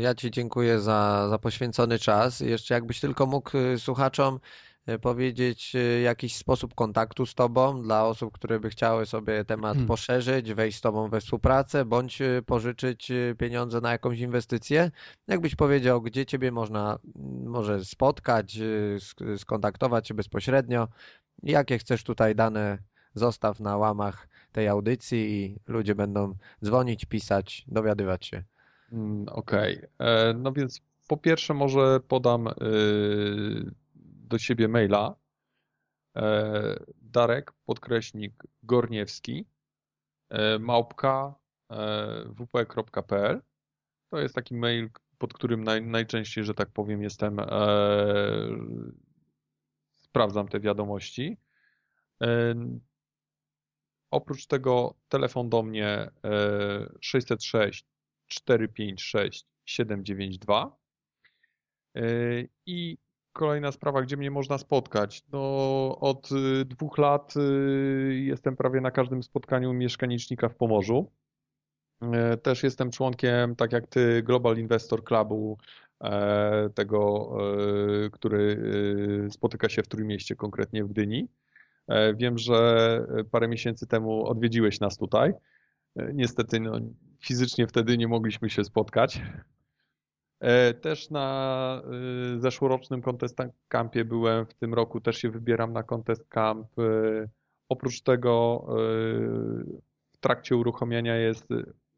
Ja 0.00 0.14
Ci 0.14 0.30
dziękuję 0.30 0.80
za, 0.80 1.28
za 1.30 1.38
poświęcony 1.38 1.98
czas. 1.98 2.40
Jeszcze 2.40 2.74
jakbyś 2.74 3.00
tylko 3.00 3.26
mógł 3.26 3.50
słuchaczom 3.78 4.38
E, 4.38 4.71
powiedzieć 5.02 5.76
e, 5.76 6.00
jakiś 6.00 6.36
sposób 6.36 6.74
kontaktu 6.74 7.26
z 7.26 7.34
Tobą 7.34 7.82
dla 7.82 8.04
osób, 8.04 8.34
które 8.34 8.60
by 8.60 8.70
chciały 8.70 9.06
sobie 9.06 9.44
temat 9.44 9.72
hmm. 9.72 9.88
poszerzyć, 9.88 10.54
wejść 10.54 10.78
z 10.78 10.80
Tobą 10.80 11.08
we 11.08 11.20
współpracę, 11.20 11.84
bądź 11.84 12.22
e, 12.22 12.42
pożyczyć 12.46 13.12
pieniądze 13.38 13.80
na 13.80 13.92
jakąś 13.92 14.18
inwestycję? 14.18 14.90
Jakbyś 15.28 15.54
powiedział, 15.54 16.02
gdzie 16.02 16.26
Ciebie 16.26 16.52
można 16.52 16.98
może 17.44 17.84
spotkać, 17.84 18.58
skontaktować 19.36 20.08
się 20.08 20.14
bezpośrednio? 20.14 20.88
Jakie 21.42 21.78
chcesz 21.78 22.04
tutaj 22.04 22.34
dane 22.34 22.78
zostaw 23.14 23.60
na 23.60 23.76
łamach 23.76 24.28
tej 24.52 24.68
audycji 24.68 25.18
i 25.18 25.58
ludzie 25.66 25.94
będą 25.94 26.34
dzwonić, 26.64 27.04
pisać, 27.04 27.64
dowiadywać 27.68 28.26
się. 28.26 28.42
Mm, 28.92 29.28
okej, 29.28 29.76
okay. 29.76 30.34
no 30.34 30.52
więc 30.52 30.80
po 31.08 31.16
pierwsze 31.16 31.54
może 31.54 32.00
podam 32.08 32.48
do 34.32 34.38
siebie 34.38 34.68
maila. 34.68 35.16
E, 36.16 36.84
darek 37.02 37.52
podkreśnik 37.64 38.42
gorniewski 38.62 39.46
e, 40.30 40.58
małpka 40.58 41.34
e, 41.70 42.34
wp.pl 42.74 43.42
to 44.10 44.18
jest 44.18 44.34
taki 44.34 44.54
mail, 44.54 44.90
pod 45.18 45.34
którym 45.34 45.64
naj, 45.64 45.82
najczęściej, 45.82 46.44
że 46.44 46.54
tak 46.54 46.70
powiem, 46.70 47.02
jestem 47.02 47.40
sprawdzam 49.96 50.48
te 50.48 50.60
wiadomości. 50.60 51.36
Oprócz 54.10 54.46
tego 54.46 54.94
telefon 55.08 55.50
do 55.50 55.62
mnie 55.62 56.10
606 57.00 57.86
456 58.28 59.46
792 59.64 60.76
I 62.66 62.98
kolejna 63.32 63.72
sprawa, 63.72 64.02
gdzie 64.02 64.16
mnie 64.16 64.30
można 64.30 64.58
spotkać. 64.58 65.22
No, 65.32 65.98
od 66.00 66.28
dwóch 66.66 66.98
lat 66.98 67.34
jestem 68.08 68.56
prawie 68.56 68.80
na 68.80 68.90
każdym 68.90 69.22
spotkaniu 69.22 69.72
mieszkanicznika 69.72 70.48
w 70.48 70.54
Pomorzu. 70.54 71.10
Też 72.42 72.62
jestem 72.62 72.90
członkiem, 72.90 73.56
tak 73.56 73.72
jak 73.72 73.86
ty, 73.86 74.22
Global 74.22 74.58
Investor 74.58 75.04
Clubu, 75.04 75.58
tego, 76.74 77.32
który 78.12 78.58
spotyka 79.30 79.68
się 79.68 79.82
w 79.82 79.88
Trójmieście, 79.88 80.36
konkretnie 80.36 80.84
w 80.84 80.88
Gdyni. 80.88 81.28
Wiem, 82.14 82.38
że 82.38 83.06
parę 83.30 83.48
miesięcy 83.48 83.86
temu 83.86 84.26
odwiedziłeś 84.26 84.80
nas 84.80 84.96
tutaj. 84.96 85.32
Niestety 86.14 86.60
no, 86.60 86.80
fizycznie 87.20 87.66
wtedy 87.66 87.98
nie 87.98 88.08
mogliśmy 88.08 88.50
się 88.50 88.64
spotkać. 88.64 89.22
Też 90.80 91.10
na 91.10 91.82
zeszłorocznym 92.38 93.02
Contest 93.02 93.38
Campie 93.68 94.04
byłem, 94.04 94.46
w 94.46 94.54
tym 94.54 94.74
roku 94.74 95.00
też 95.00 95.16
się 95.16 95.30
wybieram 95.30 95.72
na 95.72 95.82
Contest 95.82 96.28
Camp. 96.28 96.68
Oprócz 97.68 98.02
tego 98.02 98.66
w 100.12 100.18
trakcie 100.20 100.56
uruchomienia 100.56 101.16
jest, 101.16 101.48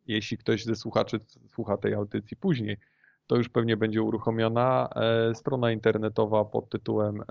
jeśli 0.07 0.39
ktoś 0.39 0.65
ze 0.65 0.77
słuchaczy 0.77 1.19
słucha 1.49 1.77
tej 1.77 1.95
audycji 1.95 2.37
później, 2.37 2.77
to 3.27 3.37
już 3.37 3.49
pewnie 3.49 3.77
będzie 3.77 4.03
uruchomiona 4.03 4.89
strona 5.35 5.73
internetowa 5.73 6.45
pod 6.45 6.69
tytułem 6.69 7.23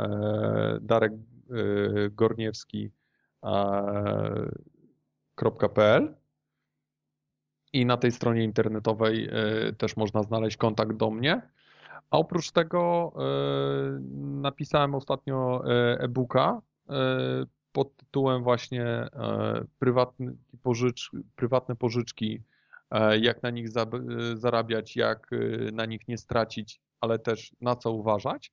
Darek 0.81 1.14
Gorniewski.pl 2.11 3.44
i 7.74 7.86
na 7.86 7.98
tej 7.98 8.12
stronie 8.12 8.44
internetowej 8.44 9.30
też 9.78 9.98
można 9.98 10.24
znaleźć 10.24 10.58
kontakt 10.58 10.98
do 10.98 11.10
mnie. 11.12 11.41
A 12.12 12.18
oprócz 12.18 12.52
tego 12.52 13.14
napisałem 14.41 14.95
ostatnio 14.95 15.64
e-booka 16.00 16.62
pod 17.72 17.95
tytułem 17.98 18.44
właśnie 18.44 19.08
prywatne, 19.80 20.34
pożycz, 20.64 21.12
prywatne 21.36 21.76
pożyczki, 21.76 22.41
jak 23.22 23.44
na 23.44 23.50
nich 23.50 23.68
zarabiać, 24.34 24.95
jak 24.95 25.30
na 25.72 25.86
nich 25.86 26.08
nie 26.08 26.18
stracić, 26.18 26.82
ale 27.02 27.20
też 27.20 27.56
na 27.62 27.76
co 27.76 27.91
uważać. 27.91 28.52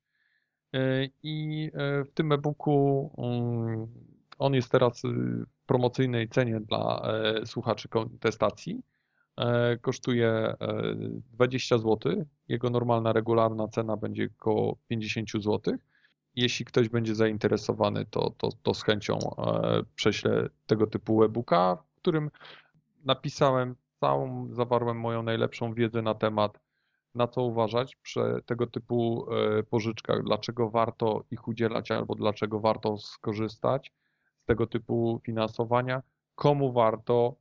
I 1.23 1.71
w 2.07 2.11
tym 2.15 2.33
e-booku 2.33 3.11
mm, 3.19 3.87
on 4.39 4.55
jest 4.55 4.73
teraz 4.73 5.03
w 5.03 5.67
promocyjnej 5.67 6.29
cenie 6.29 6.61
dla 6.61 7.03
słuchaczy 7.45 7.89
kontestacji. 7.89 8.83
Kosztuje 9.81 10.55
20 11.33 11.79
zł. 11.79 12.25
Jego 12.49 12.71
normalna, 12.71 13.13
regularna 13.13 13.69
cena 13.69 13.97
będzie 13.97 14.29
około 14.39 14.77
50 14.89 15.31
zł. 15.31 15.61
Jeśli 16.37 16.65
ktoś 16.65 16.89
będzie 16.89 17.15
zainteresowany, 17.15 18.07
to, 18.07 18.31
to, 18.31 18.49
to 18.63 18.75
z 18.75 18.83
chęcią 18.83 19.19
prześlę 19.95 20.49
tego 20.67 20.87
typu 20.87 21.25
e-booka, 21.25 21.77
w 21.77 22.01
którym 22.01 22.31
napisałem 23.05 23.77
całą, 24.01 24.49
zawarłem 24.55 25.01
moją 25.01 25.23
najlepszą 25.23 25.75
wiedzę 25.75 26.03
na 26.03 26.15
temat 26.15 26.59
na 27.15 27.29
co 27.29 27.43
uważać 27.43 27.97
przy 27.97 28.21
tego 28.47 28.67
typu 28.67 29.27
pożyczkach, 29.71 30.23
dlaczego 30.23 30.71
warto 30.71 31.25
ich 31.31 31.49
udzielać 31.49 31.91
albo 31.91 32.15
dlaczego 32.15 32.61
warto 32.61 32.99
skorzystać 32.99 33.93
z 34.43 34.45
tego 34.45 34.67
typu 34.67 35.21
finansowania, 35.25 36.03
komu 36.35 36.73
warto, 36.73 37.37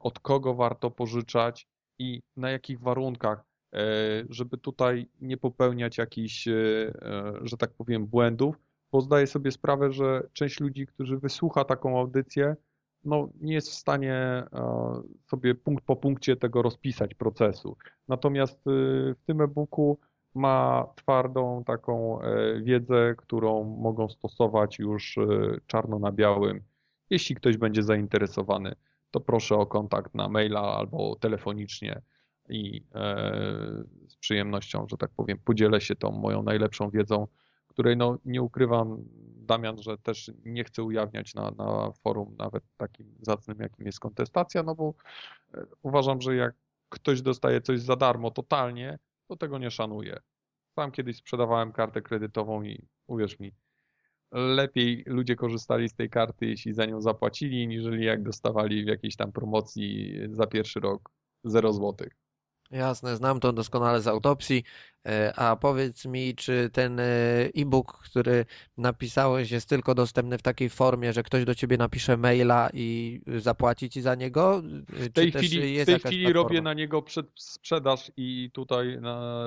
od 0.00 0.18
kogo 0.18 0.54
warto 0.54 0.90
pożyczać 0.90 1.68
i 1.98 2.20
na 2.36 2.50
jakich 2.50 2.80
warunkach, 2.80 3.44
żeby 4.28 4.58
tutaj 4.58 5.08
nie 5.20 5.36
popełniać 5.36 5.98
jakichś, 5.98 6.48
że 7.42 7.56
tak 7.58 7.70
powiem, 7.70 8.06
błędów, 8.06 8.56
bo 8.92 9.00
zdaję 9.00 9.26
sobie 9.26 9.50
sprawę, 9.52 9.92
że 9.92 10.22
część 10.32 10.60
ludzi, 10.60 10.86
którzy 10.86 11.18
wysłucha 11.18 11.64
taką 11.64 11.98
audycję, 11.98 12.56
no, 13.04 13.28
nie 13.40 13.54
jest 13.54 13.70
w 13.70 13.74
stanie 13.74 14.44
sobie 15.26 15.54
punkt 15.54 15.84
po 15.84 15.96
punkcie 15.96 16.36
tego 16.36 16.62
rozpisać 16.62 17.14
procesu. 17.14 17.76
Natomiast 18.08 18.60
w 19.16 19.22
tym 19.26 19.40
e-booku 19.40 19.98
ma 20.34 20.86
twardą 20.96 21.64
taką 21.64 22.20
wiedzę, 22.62 23.14
którą 23.16 23.64
mogą 23.64 24.08
stosować 24.08 24.78
już 24.78 25.18
czarno 25.66 25.98
na 25.98 26.12
białym. 26.12 26.60
Jeśli 27.10 27.36
ktoś 27.36 27.56
będzie 27.56 27.82
zainteresowany, 27.82 28.74
to 29.10 29.20
proszę 29.20 29.56
o 29.56 29.66
kontakt 29.66 30.14
na 30.14 30.28
maila 30.28 30.60
albo 30.60 31.16
telefonicznie 31.16 32.02
i 32.48 32.82
z 34.08 34.16
przyjemnością, 34.16 34.86
że 34.90 34.96
tak 34.96 35.10
powiem, 35.16 35.38
podzielę 35.44 35.80
się 35.80 35.96
tą 35.96 36.10
moją 36.10 36.42
najlepszą 36.42 36.90
wiedzą, 36.90 37.26
której 37.68 37.96
no, 37.96 38.18
nie 38.24 38.42
ukrywam, 38.42 39.04
Damian, 39.36 39.82
że 39.82 39.98
też 39.98 40.32
nie 40.44 40.64
chcę 40.64 40.82
ujawniać 40.82 41.34
na, 41.34 41.50
na 41.50 41.92
forum 41.92 42.36
nawet 42.38 42.64
takim 42.76 43.14
zacnym, 43.22 43.58
jakim 43.60 43.86
jest 43.86 44.00
kontestacja, 44.00 44.62
no 44.62 44.74
bo 44.74 44.94
uważam, 45.82 46.20
że 46.20 46.36
jak 46.36 46.54
ktoś 46.88 47.22
dostaje 47.22 47.60
coś 47.60 47.80
za 47.80 47.96
darmo 47.96 48.30
totalnie, 48.30 48.98
to 49.26 49.36
tego 49.36 49.58
nie 49.58 49.70
szanuje. 49.70 50.18
Sam 50.74 50.90
kiedyś 50.90 51.16
sprzedawałem 51.16 51.72
kartę 51.72 52.02
kredytową 52.02 52.62
i 52.62 52.88
uwierz 53.06 53.40
mi, 53.40 53.52
lepiej 54.32 55.04
ludzie 55.06 55.36
korzystali 55.36 55.88
z 55.88 55.94
tej 55.94 56.10
karty, 56.10 56.46
jeśli 56.46 56.72
za 56.74 56.86
nią 56.86 57.00
zapłacili, 57.00 57.68
niżeli 57.68 58.04
jak 58.04 58.22
dostawali 58.22 58.84
w 58.84 58.88
jakiejś 58.88 59.16
tam 59.16 59.32
promocji 59.32 60.14
za 60.30 60.46
pierwszy 60.46 60.80
rok 60.80 61.10
0 61.44 61.72
złotych. 61.72 62.27
Jasne, 62.70 63.16
znam 63.16 63.40
to 63.40 63.52
doskonale 63.52 64.00
z 64.00 64.06
autopsji. 64.06 64.62
A 65.36 65.56
powiedz 65.56 66.04
mi, 66.06 66.34
czy 66.34 66.70
ten 66.72 67.00
e-book, 67.56 67.98
który 67.98 68.44
napisałeś, 68.76 69.50
jest 69.50 69.68
tylko 69.68 69.94
dostępny 69.94 70.38
w 70.38 70.42
takiej 70.42 70.68
formie, 70.70 71.12
że 71.12 71.22
ktoś 71.22 71.44
do 71.44 71.54
ciebie 71.54 71.76
napisze 71.76 72.16
maila 72.16 72.70
i 72.72 73.20
zapłaci 73.36 73.90
ci 73.90 74.00
za 74.00 74.14
niego? 74.14 74.62
W 74.88 75.12
tej 75.12 75.32
chwili, 75.32 75.82
w 75.82 75.86
tej 75.86 75.98
chwili 75.98 76.32
robię 76.32 76.62
na 76.62 76.74
niego 76.74 77.04
sprzedaż 77.34 78.12
i 78.16 78.50
tutaj 78.52 79.00
na, 79.00 79.44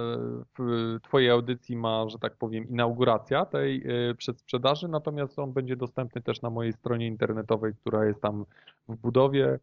w 0.59 0.97
Twojej 1.03 1.29
audycji 1.29 1.75
ma, 1.75 2.09
że 2.09 2.19
tak 2.19 2.35
powiem, 2.35 2.69
inauguracja 2.69 3.45
tej 3.45 3.83
przedsprzedaży, 4.17 4.87
natomiast 4.87 5.39
on 5.39 5.53
będzie 5.53 5.75
dostępny 5.75 6.21
też 6.21 6.41
na 6.41 6.49
mojej 6.49 6.73
stronie 6.73 7.07
internetowej, 7.07 7.73
która 7.81 8.05
jest 8.05 8.21
tam 8.21 8.45
w 8.87 8.95
budowie. 8.95 9.59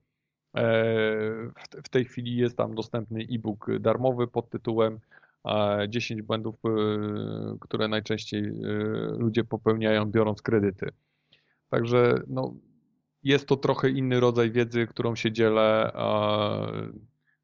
W 1.84 1.88
tej 1.90 2.04
chwili 2.04 2.36
jest 2.36 2.56
tam 2.56 2.74
dostępny 2.74 3.26
e-book 3.32 3.66
darmowy 3.80 4.26
pod 4.26 4.50
tytułem 4.50 5.00
10 5.88 6.22
błędów, 6.22 6.54
które 7.60 7.88
najczęściej 7.88 8.42
ludzie 9.18 9.44
popełniają 9.44 10.06
biorąc 10.06 10.42
kredyty. 10.42 10.88
Także 11.68 12.22
no, 12.26 12.54
jest 13.22 13.48
to 13.48 13.56
trochę 13.56 13.90
inny 13.90 14.20
rodzaj 14.20 14.50
wiedzy, 14.50 14.86
którą 14.86 15.14
się 15.16 15.32
dzielę 15.32 15.92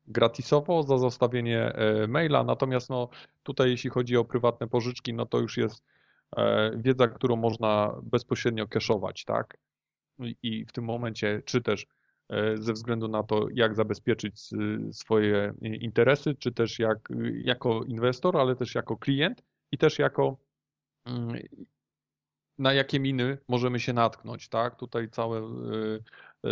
gratisowo 0.07 0.83
za 0.83 0.99
zostawienie 0.99 1.73
maila. 2.09 2.45
Natomiast 2.45 2.91
no, 2.91 3.09
tutaj 3.43 3.71
jeśli 3.71 3.91
chodzi 3.91 4.17
o 4.17 4.25
prywatne 4.25 4.69
pożyczki, 4.69 5.15
no 5.15 5.27
to 5.27 5.39
już 5.39 5.57
jest 5.57 5.85
wiedza, 6.77 7.09
którą 7.09 7.37
można 7.37 7.95
bezpośrednio 8.03 8.69
cashować, 8.69 9.25
tak? 9.25 9.59
I 10.43 10.65
w 10.65 10.73
tym 10.73 10.85
momencie, 10.85 11.43
czy 11.45 11.63
też 11.63 11.87
ze 12.55 12.73
względu 12.73 13.09
na 13.09 13.23
to, 13.23 13.47
jak 13.55 13.75
zabezpieczyć 13.75 14.41
swoje 14.93 15.55
interesy, 15.63 16.35
czy 16.35 16.53
też 16.53 16.79
jak, 16.79 17.09
jako 17.45 17.85
inwestor, 17.85 18.37
ale 18.37 18.57
też 18.57 18.75
jako 18.75 18.97
klient 18.97 19.43
i 19.73 19.79
też 19.79 19.99
jako 19.99 20.37
na 22.59 22.73
jakie 22.73 23.01
miny 23.01 23.39
możemy 23.49 23.81
się 23.81 23.93
natknąć, 23.93 24.49
tak? 24.49 24.77
Tutaj 24.77 25.09
całe 25.11 25.43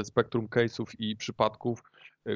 spektrum 0.03 0.49
case'ów 0.49 0.95
i 0.99 1.17
przypadków, 1.17 1.83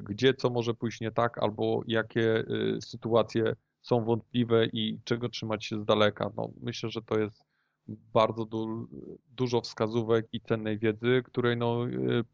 gdzie 0.02 0.34
co 0.34 0.50
może 0.50 0.74
pójść 0.74 1.00
nie 1.00 1.10
tak, 1.10 1.38
albo 1.38 1.82
jakie 1.86 2.44
sytuacje 2.80 3.56
są 3.82 4.04
wątpliwe 4.04 4.66
i 4.66 5.00
czego 5.04 5.28
trzymać 5.28 5.64
się 5.64 5.80
z 5.80 5.84
daleka. 5.84 6.30
No, 6.36 6.50
myślę, 6.62 6.90
że 6.90 7.02
to 7.02 7.18
jest 7.18 7.44
bardzo 7.88 8.44
du 8.44 8.88
dużo 9.36 9.60
wskazówek 9.60 10.26
i 10.32 10.40
cennej 10.40 10.78
wiedzy, 10.78 11.22
której 11.24 11.56
no, 11.56 11.78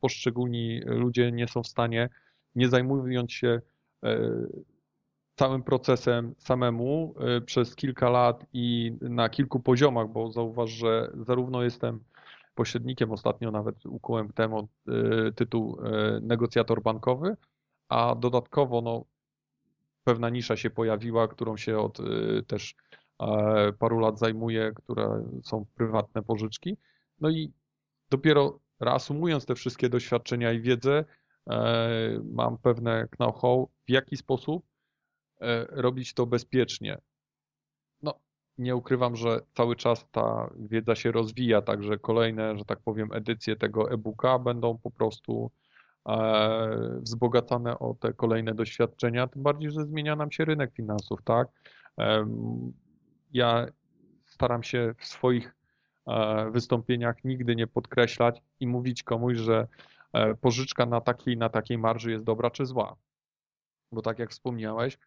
poszczególni 0.00 0.80
ludzie 0.84 1.32
nie 1.32 1.48
są 1.48 1.62
w 1.62 1.68
stanie, 1.68 2.08
nie 2.54 2.68
zajmując 2.68 3.32
się 3.32 3.60
całym 5.34 5.62
procesem 5.62 6.34
samemu 6.38 7.14
przez 7.46 7.76
kilka 7.76 8.10
lat 8.10 8.46
i 8.52 8.96
na 9.00 9.28
kilku 9.28 9.60
poziomach, 9.60 10.08
bo 10.08 10.30
zauważ, 10.30 10.70
że 10.70 11.10
zarówno 11.14 11.62
jestem 11.62 12.00
pośrednikiem, 12.54 13.12
ostatnio 13.12 13.50
nawet 13.50 13.86
ukułem 13.86 14.32
temat, 14.32 14.66
tytuł 15.34 15.78
negocjator 16.22 16.82
bankowy, 16.82 17.36
a 17.88 18.14
dodatkowo 18.14 18.80
no, 18.80 19.04
pewna 20.04 20.30
nisza 20.30 20.56
się 20.56 20.70
pojawiła, 20.70 21.28
którą 21.28 21.56
się 21.56 21.78
od 21.78 21.98
też 22.46 22.74
paru 23.78 23.98
lat 23.98 24.18
zajmuję, 24.18 24.72
które 24.74 25.24
są 25.42 25.66
prywatne 25.74 26.22
pożyczki. 26.22 26.76
No 27.20 27.30
i 27.30 27.52
dopiero 28.10 28.60
reasumując 28.80 29.46
te 29.46 29.54
wszystkie 29.54 29.88
doświadczenia 29.88 30.52
i 30.52 30.60
wiedzę, 30.60 31.04
mam 32.24 32.58
pewne 32.58 33.08
know-how, 33.08 33.70
w 33.86 33.90
jaki 33.90 34.16
sposób 34.16 34.66
robić 35.68 36.14
to 36.14 36.26
bezpiecznie. 36.26 36.98
No, 38.02 38.14
nie 38.58 38.76
ukrywam, 38.76 39.16
że 39.16 39.40
cały 39.54 39.76
czas 39.76 40.06
ta 40.12 40.50
wiedza 40.58 40.94
się 40.94 41.12
rozwija, 41.12 41.62
także 41.62 41.98
kolejne, 41.98 42.58
że 42.58 42.64
tak 42.64 42.80
powiem, 42.80 43.08
edycje 43.12 43.56
tego 43.56 43.90
e-booka 43.90 44.38
będą 44.38 44.78
po 44.78 44.90
prostu 44.90 45.50
e, 46.08 46.98
wzbogacane 47.00 47.78
o 47.78 47.94
te 47.94 48.12
kolejne 48.12 48.54
doświadczenia, 48.54 49.26
tym 49.26 49.42
bardziej, 49.42 49.70
że 49.70 49.84
zmienia 49.84 50.16
nam 50.16 50.32
się 50.32 50.44
rynek 50.44 50.72
finansów, 50.74 51.22
tak? 51.24 51.48
Ja 53.32 53.66
staram 54.26 54.62
się 54.62 54.94
w 54.98 55.06
swoich 55.06 55.54
e, 56.06 56.50
wystąpieniach 56.50 57.24
nigdy 57.24 57.56
nie 57.56 57.66
podkreślać 57.66 58.42
i 58.60 58.66
mówić 58.66 59.02
komuś, 59.02 59.36
że 59.36 59.68
e, 60.12 60.34
pożyczka 60.34 60.86
na 60.86 61.00
takiej 61.00 61.36
na 61.36 61.48
takiej 61.48 61.78
marży 61.78 62.10
jest 62.10 62.24
dobra 62.24 62.50
czy 62.50 62.66
zła. 62.66 62.96
Bo 63.92 64.02
tak 64.02 64.18
jak 64.18 64.30
wspomniałeś, 64.30 64.98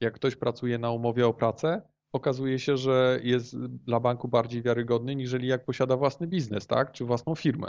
jak 0.00 0.14
ktoś 0.14 0.36
pracuje 0.36 0.78
na 0.78 0.90
umowie 0.90 1.26
o 1.26 1.34
pracę, 1.34 1.82
okazuje 2.12 2.58
się, 2.58 2.76
że 2.76 3.20
jest 3.22 3.58
dla 3.66 4.00
banku 4.00 4.28
bardziej 4.28 4.62
wiarygodny, 4.62 5.16
niżeli 5.16 5.48
jak 5.48 5.64
posiada 5.64 5.96
własny 5.96 6.26
biznes, 6.26 6.66
tak? 6.66 6.92
Czy 6.92 7.04
własną 7.04 7.34
firmę. 7.34 7.68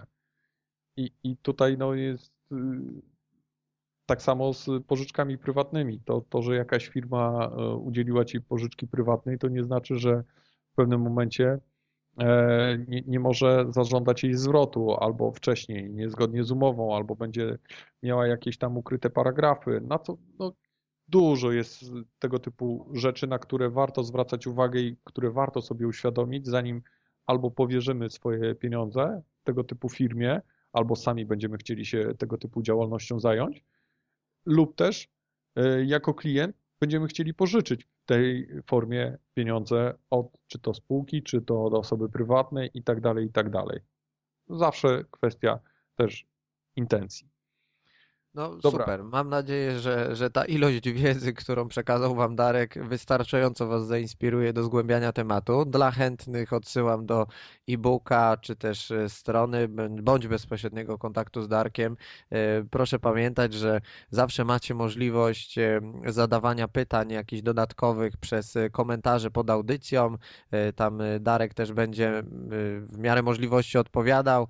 I, 0.98 1.12
i 1.24 1.38
tutaj 1.38 1.78
no, 1.78 1.94
jest 1.94 2.34
y, 2.52 2.56
tak 4.08 4.22
samo 4.22 4.54
z 4.54 4.70
pożyczkami 4.88 5.38
prywatnymi. 5.38 6.00
To, 6.06 6.22
to, 6.30 6.42
że 6.42 6.56
jakaś 6.56 6.88
firma 6.88 7.52
e, 7.58 7.76
udzieliła 7.76 8.26
ci 8.26 8.42
pożyczki 8.42 8.88
prywatnej, 8.88 9.38
to 9.40 9.48
nie 9.48 9.64
znaczy, 9.64 9.96
że 9.96 10.24
w 10.72 10.76
pewnym 10.76 11.02
momencie 11.02 11.60
e, 12.20 12.78
nie, 12.88 13.02
nie 13.02 13.20
może 13.20 13.66
zażądać 13.70 14.24
jej 14.24 14.34
zwrotu 14.34 14.94
albo 14.94 15.32
wcześniej, 15.32 15.94
niezgodnie 15.94 16.44
z 16.44 16.52
umową, 16.52 16.96
albo 16.96 17.16
będzie 17.16 17.58
miała 18.04 18.28
jakieś 18.28 18.58
tam 18.58 18.78
ukryte 18.78 19.10
paragrafy. 19.10 19.82
Na 19.82 20.00
co 20.00 20.18
no, 20.40 20.54
dużo 21.08 21.52
jest 21.52 21.86
tego 22.20 22.40
typu 22.40 22.90
rzeczy, 22.94 23.28
na 23.28 23.40
które 23.40 23.70
warto 23.70 24.04
zwracać 24.04 24.48
uwagę 24.48 24.80
i 24.80 24.98
które 25.04 25.32
warto 25.32 25.62
sobie 25.62 25.88
uświadomić, 25.88 26.48
zanim 26.48 26.82
albo 27.26 27.52
powierzymy 27.52 28.10
swoje 28.10 28.56
pieniądze 28.56 29.22
tego 29.44 29.64
typu 29.64 29.90
firmie, 29.90 30.42
albo 30.74 30.96
sami 30.96 31.26
będziemy 31.26 31.58
chcieli 31.58 31.86
się 31.86 32.14
tego 32.18 32.38
typu 32.38 32.62
działalnością 32.62 33.20
zająć, 33.20 33.64
lub 34.48 34.76
też 34.76 35.10
e, 35.56 35.86
jako 35.86 36.14
klient 36.14 36.56
będziemy 36.80 37.08
chcieli 37.08 37.34
pożyczyć 37.34 37.84
w 37.84 38.06
tej 38.06 38.50
formie 38.66 39.18
pieniądze 39.34 39.94
od 40.10 40.38
czy 40.48 40.60
to 40.60 40.74
spółki, 40.74 41.24
czy 41.24 41.42
to 41.42 41.66
od 41.66 41.74
osoby 41.74 42.10
prywatnej 42.10 42.70
i 42.74 42.84
tak 42.84 43.02
dalej, 43.02 43.26
i 43.26 43.32
tak 43.32 43.50
dalej. 43.50 43.80
Zawsze 44.50 45.04
kwestia 45.12 45.60
też 45.96 46.26
intencji. 46.76 47.30
No 48.38 48.56
Dobra. 48.56 48.86
super. 48.86 49.04
Mam 49.04 49.30
nadzieję, 49.30 49.80
że, 49.80 50.16
że 50.16 50.30
ta 50.30 50.46
ilość 50.46 50.90
wiedzy, 50.90 51.34
którą 51.34 51.68
przekazał 51.68 52.16
Wam 52.16 52.36
Darek, 52.36 52.88
wystarczająco 52.88 53.68
Was 53.68 53.88
zainspiruje 53.88 54.54
do 54.54 54.64
zgłębiania 54.64 55.12
tematu. 55.12 55.66
Dla 55.66 55.92
chętnych 55.92 56.54
odsyłam 56.54 57.06
do 57.06 57.28
e-booka 57.70 58.38
czy 58.42 58.56
też 58.56 58.92
e, 58.92 59.10
strony 59.10 59.68
bądź 59.90 60.28
bezpośredniego 60.28 60.98
kontaktu 60.98 61.42
z 61.42 61.48
Darkiem. 61.48 61.98
E, 62.30 62.64
proszę 62.64 63.00
pamiętać, 63.00 63.54
że 63.54 63.82
zawsze 64.10 64.46
macie 64.46 64.74
możliwość 64.74 65.58
e, 65.58 65.82
zadawania 66.06 66.68
pytań 66.68 67.12
jakichś 67.12 67.42
dodatkowych 67.42 68.18
przez 68.18 68.58
komentarze 68.72 69.32
pod 69.32 69.50
audycją. 69.50 70.18
Tam 70.76 71.02
Darek 71.20 71.54
też 71.54 71.74
będzie 71.74 72.24
w 72.82 72.98
miarę 72.98 73.22
możliwości 73.22 73.78
odpowiadał, 73.78 74.48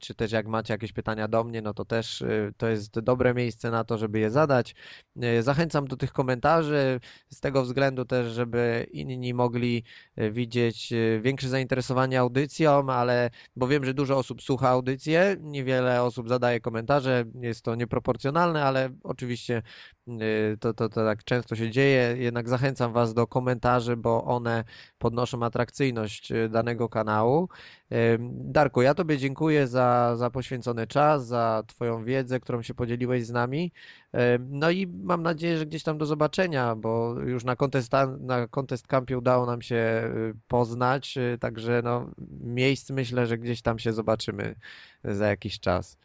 czy 0.00 0.14
też 0.14 0.32
jak 0.32 0.46
macie 0.46 0.74
jakieś 0.74 0.92
pytania 0.92 1.28
do 1.28 1.44
mnie, 1.44 1.62
no 1.62 1.74
to 1.74 1.84
też 1.84 2.24
to 2.56 2.68
jest 2.68 3.00
dobre 3.00 3.27
dobre 3.28 3.42
miejsce 3.42 3.70
na 3.70 3.84
to, 3.84 3.98
żeby 3.98 4.18
je 4.18 4.30
zadać. 4.30 4.74
E, 5.22 5.42
zachęcam 5.42 5.86
do 5.86 5.96
tych 5.96 6.12
komentarzy 6.12 7.00
z 7.30 7.40
tego 7.40 7.62
względu 7.62 8.04
też, 8.04 8.32
żeby 8.32 8.86
inni 8.92 9.34
mogli 9.34 9.84
e, 10.16 10.30
widzieć 10.30 10.92
e, 10.92 11.20
większe 11.20 11.48
zainteresowanie 11.48 12.20
audycją, 12.20 12.90
ale 12.90 13.30
bo 13.56 13.68
wiem, 13.68 13.84
że 13.84 13.94
dużo 13.94 14.16
osób 14.16 14.42
słucha 14.42 14.68
audycję, 14.68 15.36
niewiele 15.40 16.02
osób 16.02 16.28
zadaje 16.28 16.60
komentarze, 16.60 17.24
jest 17.40 17.62
to 17.62 17.74
nieproporcjonalne, 17.74 18.64
ale 18.64 18.90
oczywiście 19.02 19.62
to, 20.60 20.74
to, 20.74 20.88
to 20.88 21.04
tak 21.04 21.24
często 21.24 21.56
się 21.56 21.70
dzieje. 21.70 22.14
Jednak 22.18 22.48
zachęcam 22.48 22.92
Was 22.92 23.14
do 23.14 23.26
komentarzy, 23.26 23.96
bo 23.96 24.24
one 24.24 24.64
podnoszą 24.98 25.42
atrakcyjność 25.42 26.32
danego 26.50 26.88
kanału. 26.88 27.48
Darku, 28.30 28.82
ja 28.82 28.94
Tobie 28.94 29.18
dziękuję 29.18 29.66
za, 29.66 30.16
za 30.16 30.30
poświęcony 30.30 30.86
czas, 30.86 31.26
za 31.26 31.62
Twoją 31.66 32.04
wiedzę, 32.04 32.40
którą 32.40 32.62
się 32.62 32.74
podzieliłeś 32.74 33.26
z 33.26 33.30
nami. 33.30 33.72
No 34.38 34.70
i 34.70 34.86
mam 34.86 35.22
nadzieję, 35.22 35.58
że 35.58 35.66
gdzieś 35.66 35.82
tam 35.82 35.98
do 35.98 36.06
zobaczenia, 36.06 36.74
bo 36.74 37.14
już 37.20 37.44
na 37.44 37.56
Contest, 37.56 37.92
na 38.20 38.48
contest 38.48 38.86
Campie 38.86 39.18
udało 39.18 39.46
nam 39.46 39.62
się 39.62 39.76
y, 39.76 40.34
poznać, 40.48 41.16
y, 41.16 41.38
także 41.38 41.80
no, 41.84 42.10
miejsc 42.40 42.90
myślę, 42.90 43.26
że 43.26 43.38
gdzieś 43.38 43.62
tam 43.62 43.78
się 43.78 43.92
zobaczymy 43.92 44.54
za 45.04 45.26
jakiś 45.26 45.60
czas. 45.60 45.96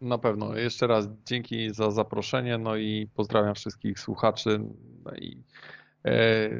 Na 0.00 0.18
pewno. 0.18 0.56
Jeszcze 0.56 0.86
raz 0.86 1.08
dzięki 1.26 1.74
za 1.74 1.90
zaproszenie, 1.90 2.58
no 2.58 2.76
i 2.76 3.10
pozdrawiam 3.14 3.54
wszystkich 3.54 3.98
słuchaczy. 3.98 4.60
No 5.04 5.14
i 5.14 5.44
e, 6.04 6.50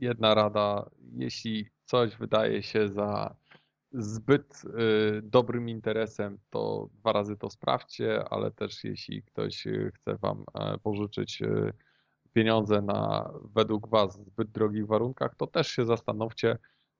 jedna 0.00 0.34
rada, 0.34 0.90
jeśli 1.12 1.66
coś 1.84 2.16
wydaje 2.16 2.62
się 2.62 2.88
za 2.88 3.36
zbyt 3.92 4.62
y, 4.64 5.22
dobrym 5.22 5.68
interesem, 5.68 6.38
to 6.50 6.88
dwa 6.94 7.12
razy 7.12 7.36
to 7.36 7.50
sprawdźcie, 7.50 8.24
ale 8.30 8.50
też 8.50 8.84
jeśli 8.84 9.22
ktoś 9.22 9.64
chce 9.94 10.16
Wam 10.16 10.44
e, 10.54 10.78
pożyczyć 10.78 11.42
y, 11.42 11.72
pieniądze 12.32 12.82
na 12.82 13.30
według 13.54 13.88
Was 13.88 14.24
zbyt 14.26 14.50
drogich 14.50 14.86
warunkach, 14.86 15.34
to 15.34 15.46
też 15.46 15.68
się 15.68 15.86
zastanówcie, 15.86 16.58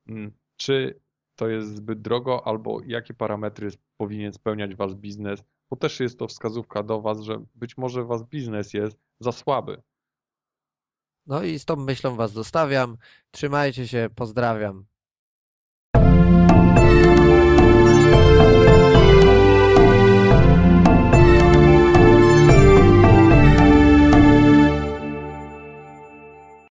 mm, 0.09 0.33
czy 0.57 1.01
to 1.37 1.49
jest 1.49 1.75
zbyt 1.77 2.01
drogo, 2.03 2.47
albo 2.47 2.81
jakie 2.87 3.15
parametry 3.15 3.69
powinien 3.97 4.33
spełniać 4.33 4.75
Wasz 4.75 4.95
biznes, 4.95 5.45
bo 5.71 5.77
też 5.77 6.01
jest 6.01 6.19
to 6.19 6.29
wskazówka 6.29 6.83
do 6.83 7.01
Was, 7.01 7.21
że 7.21 7.45
być 7.55 7.77
może 7.77 8.05
Wasz 8.05 8.23
biznes 8.23 8.75
jest 8.75 8.99
za 9.21 9.33
słaby. 9.33 9.83
No 11.27 11.43
i 11.43 11.59
z 11.59 11.65
tą 11.65 11.77
myślą 11.77 12.17
Was 12.17 12.33
zostawiam. 12.33 12.97
Trzymajcie 13.31 13.89
się, 13.89 14.09
pozdrawiam. 14.15 14.90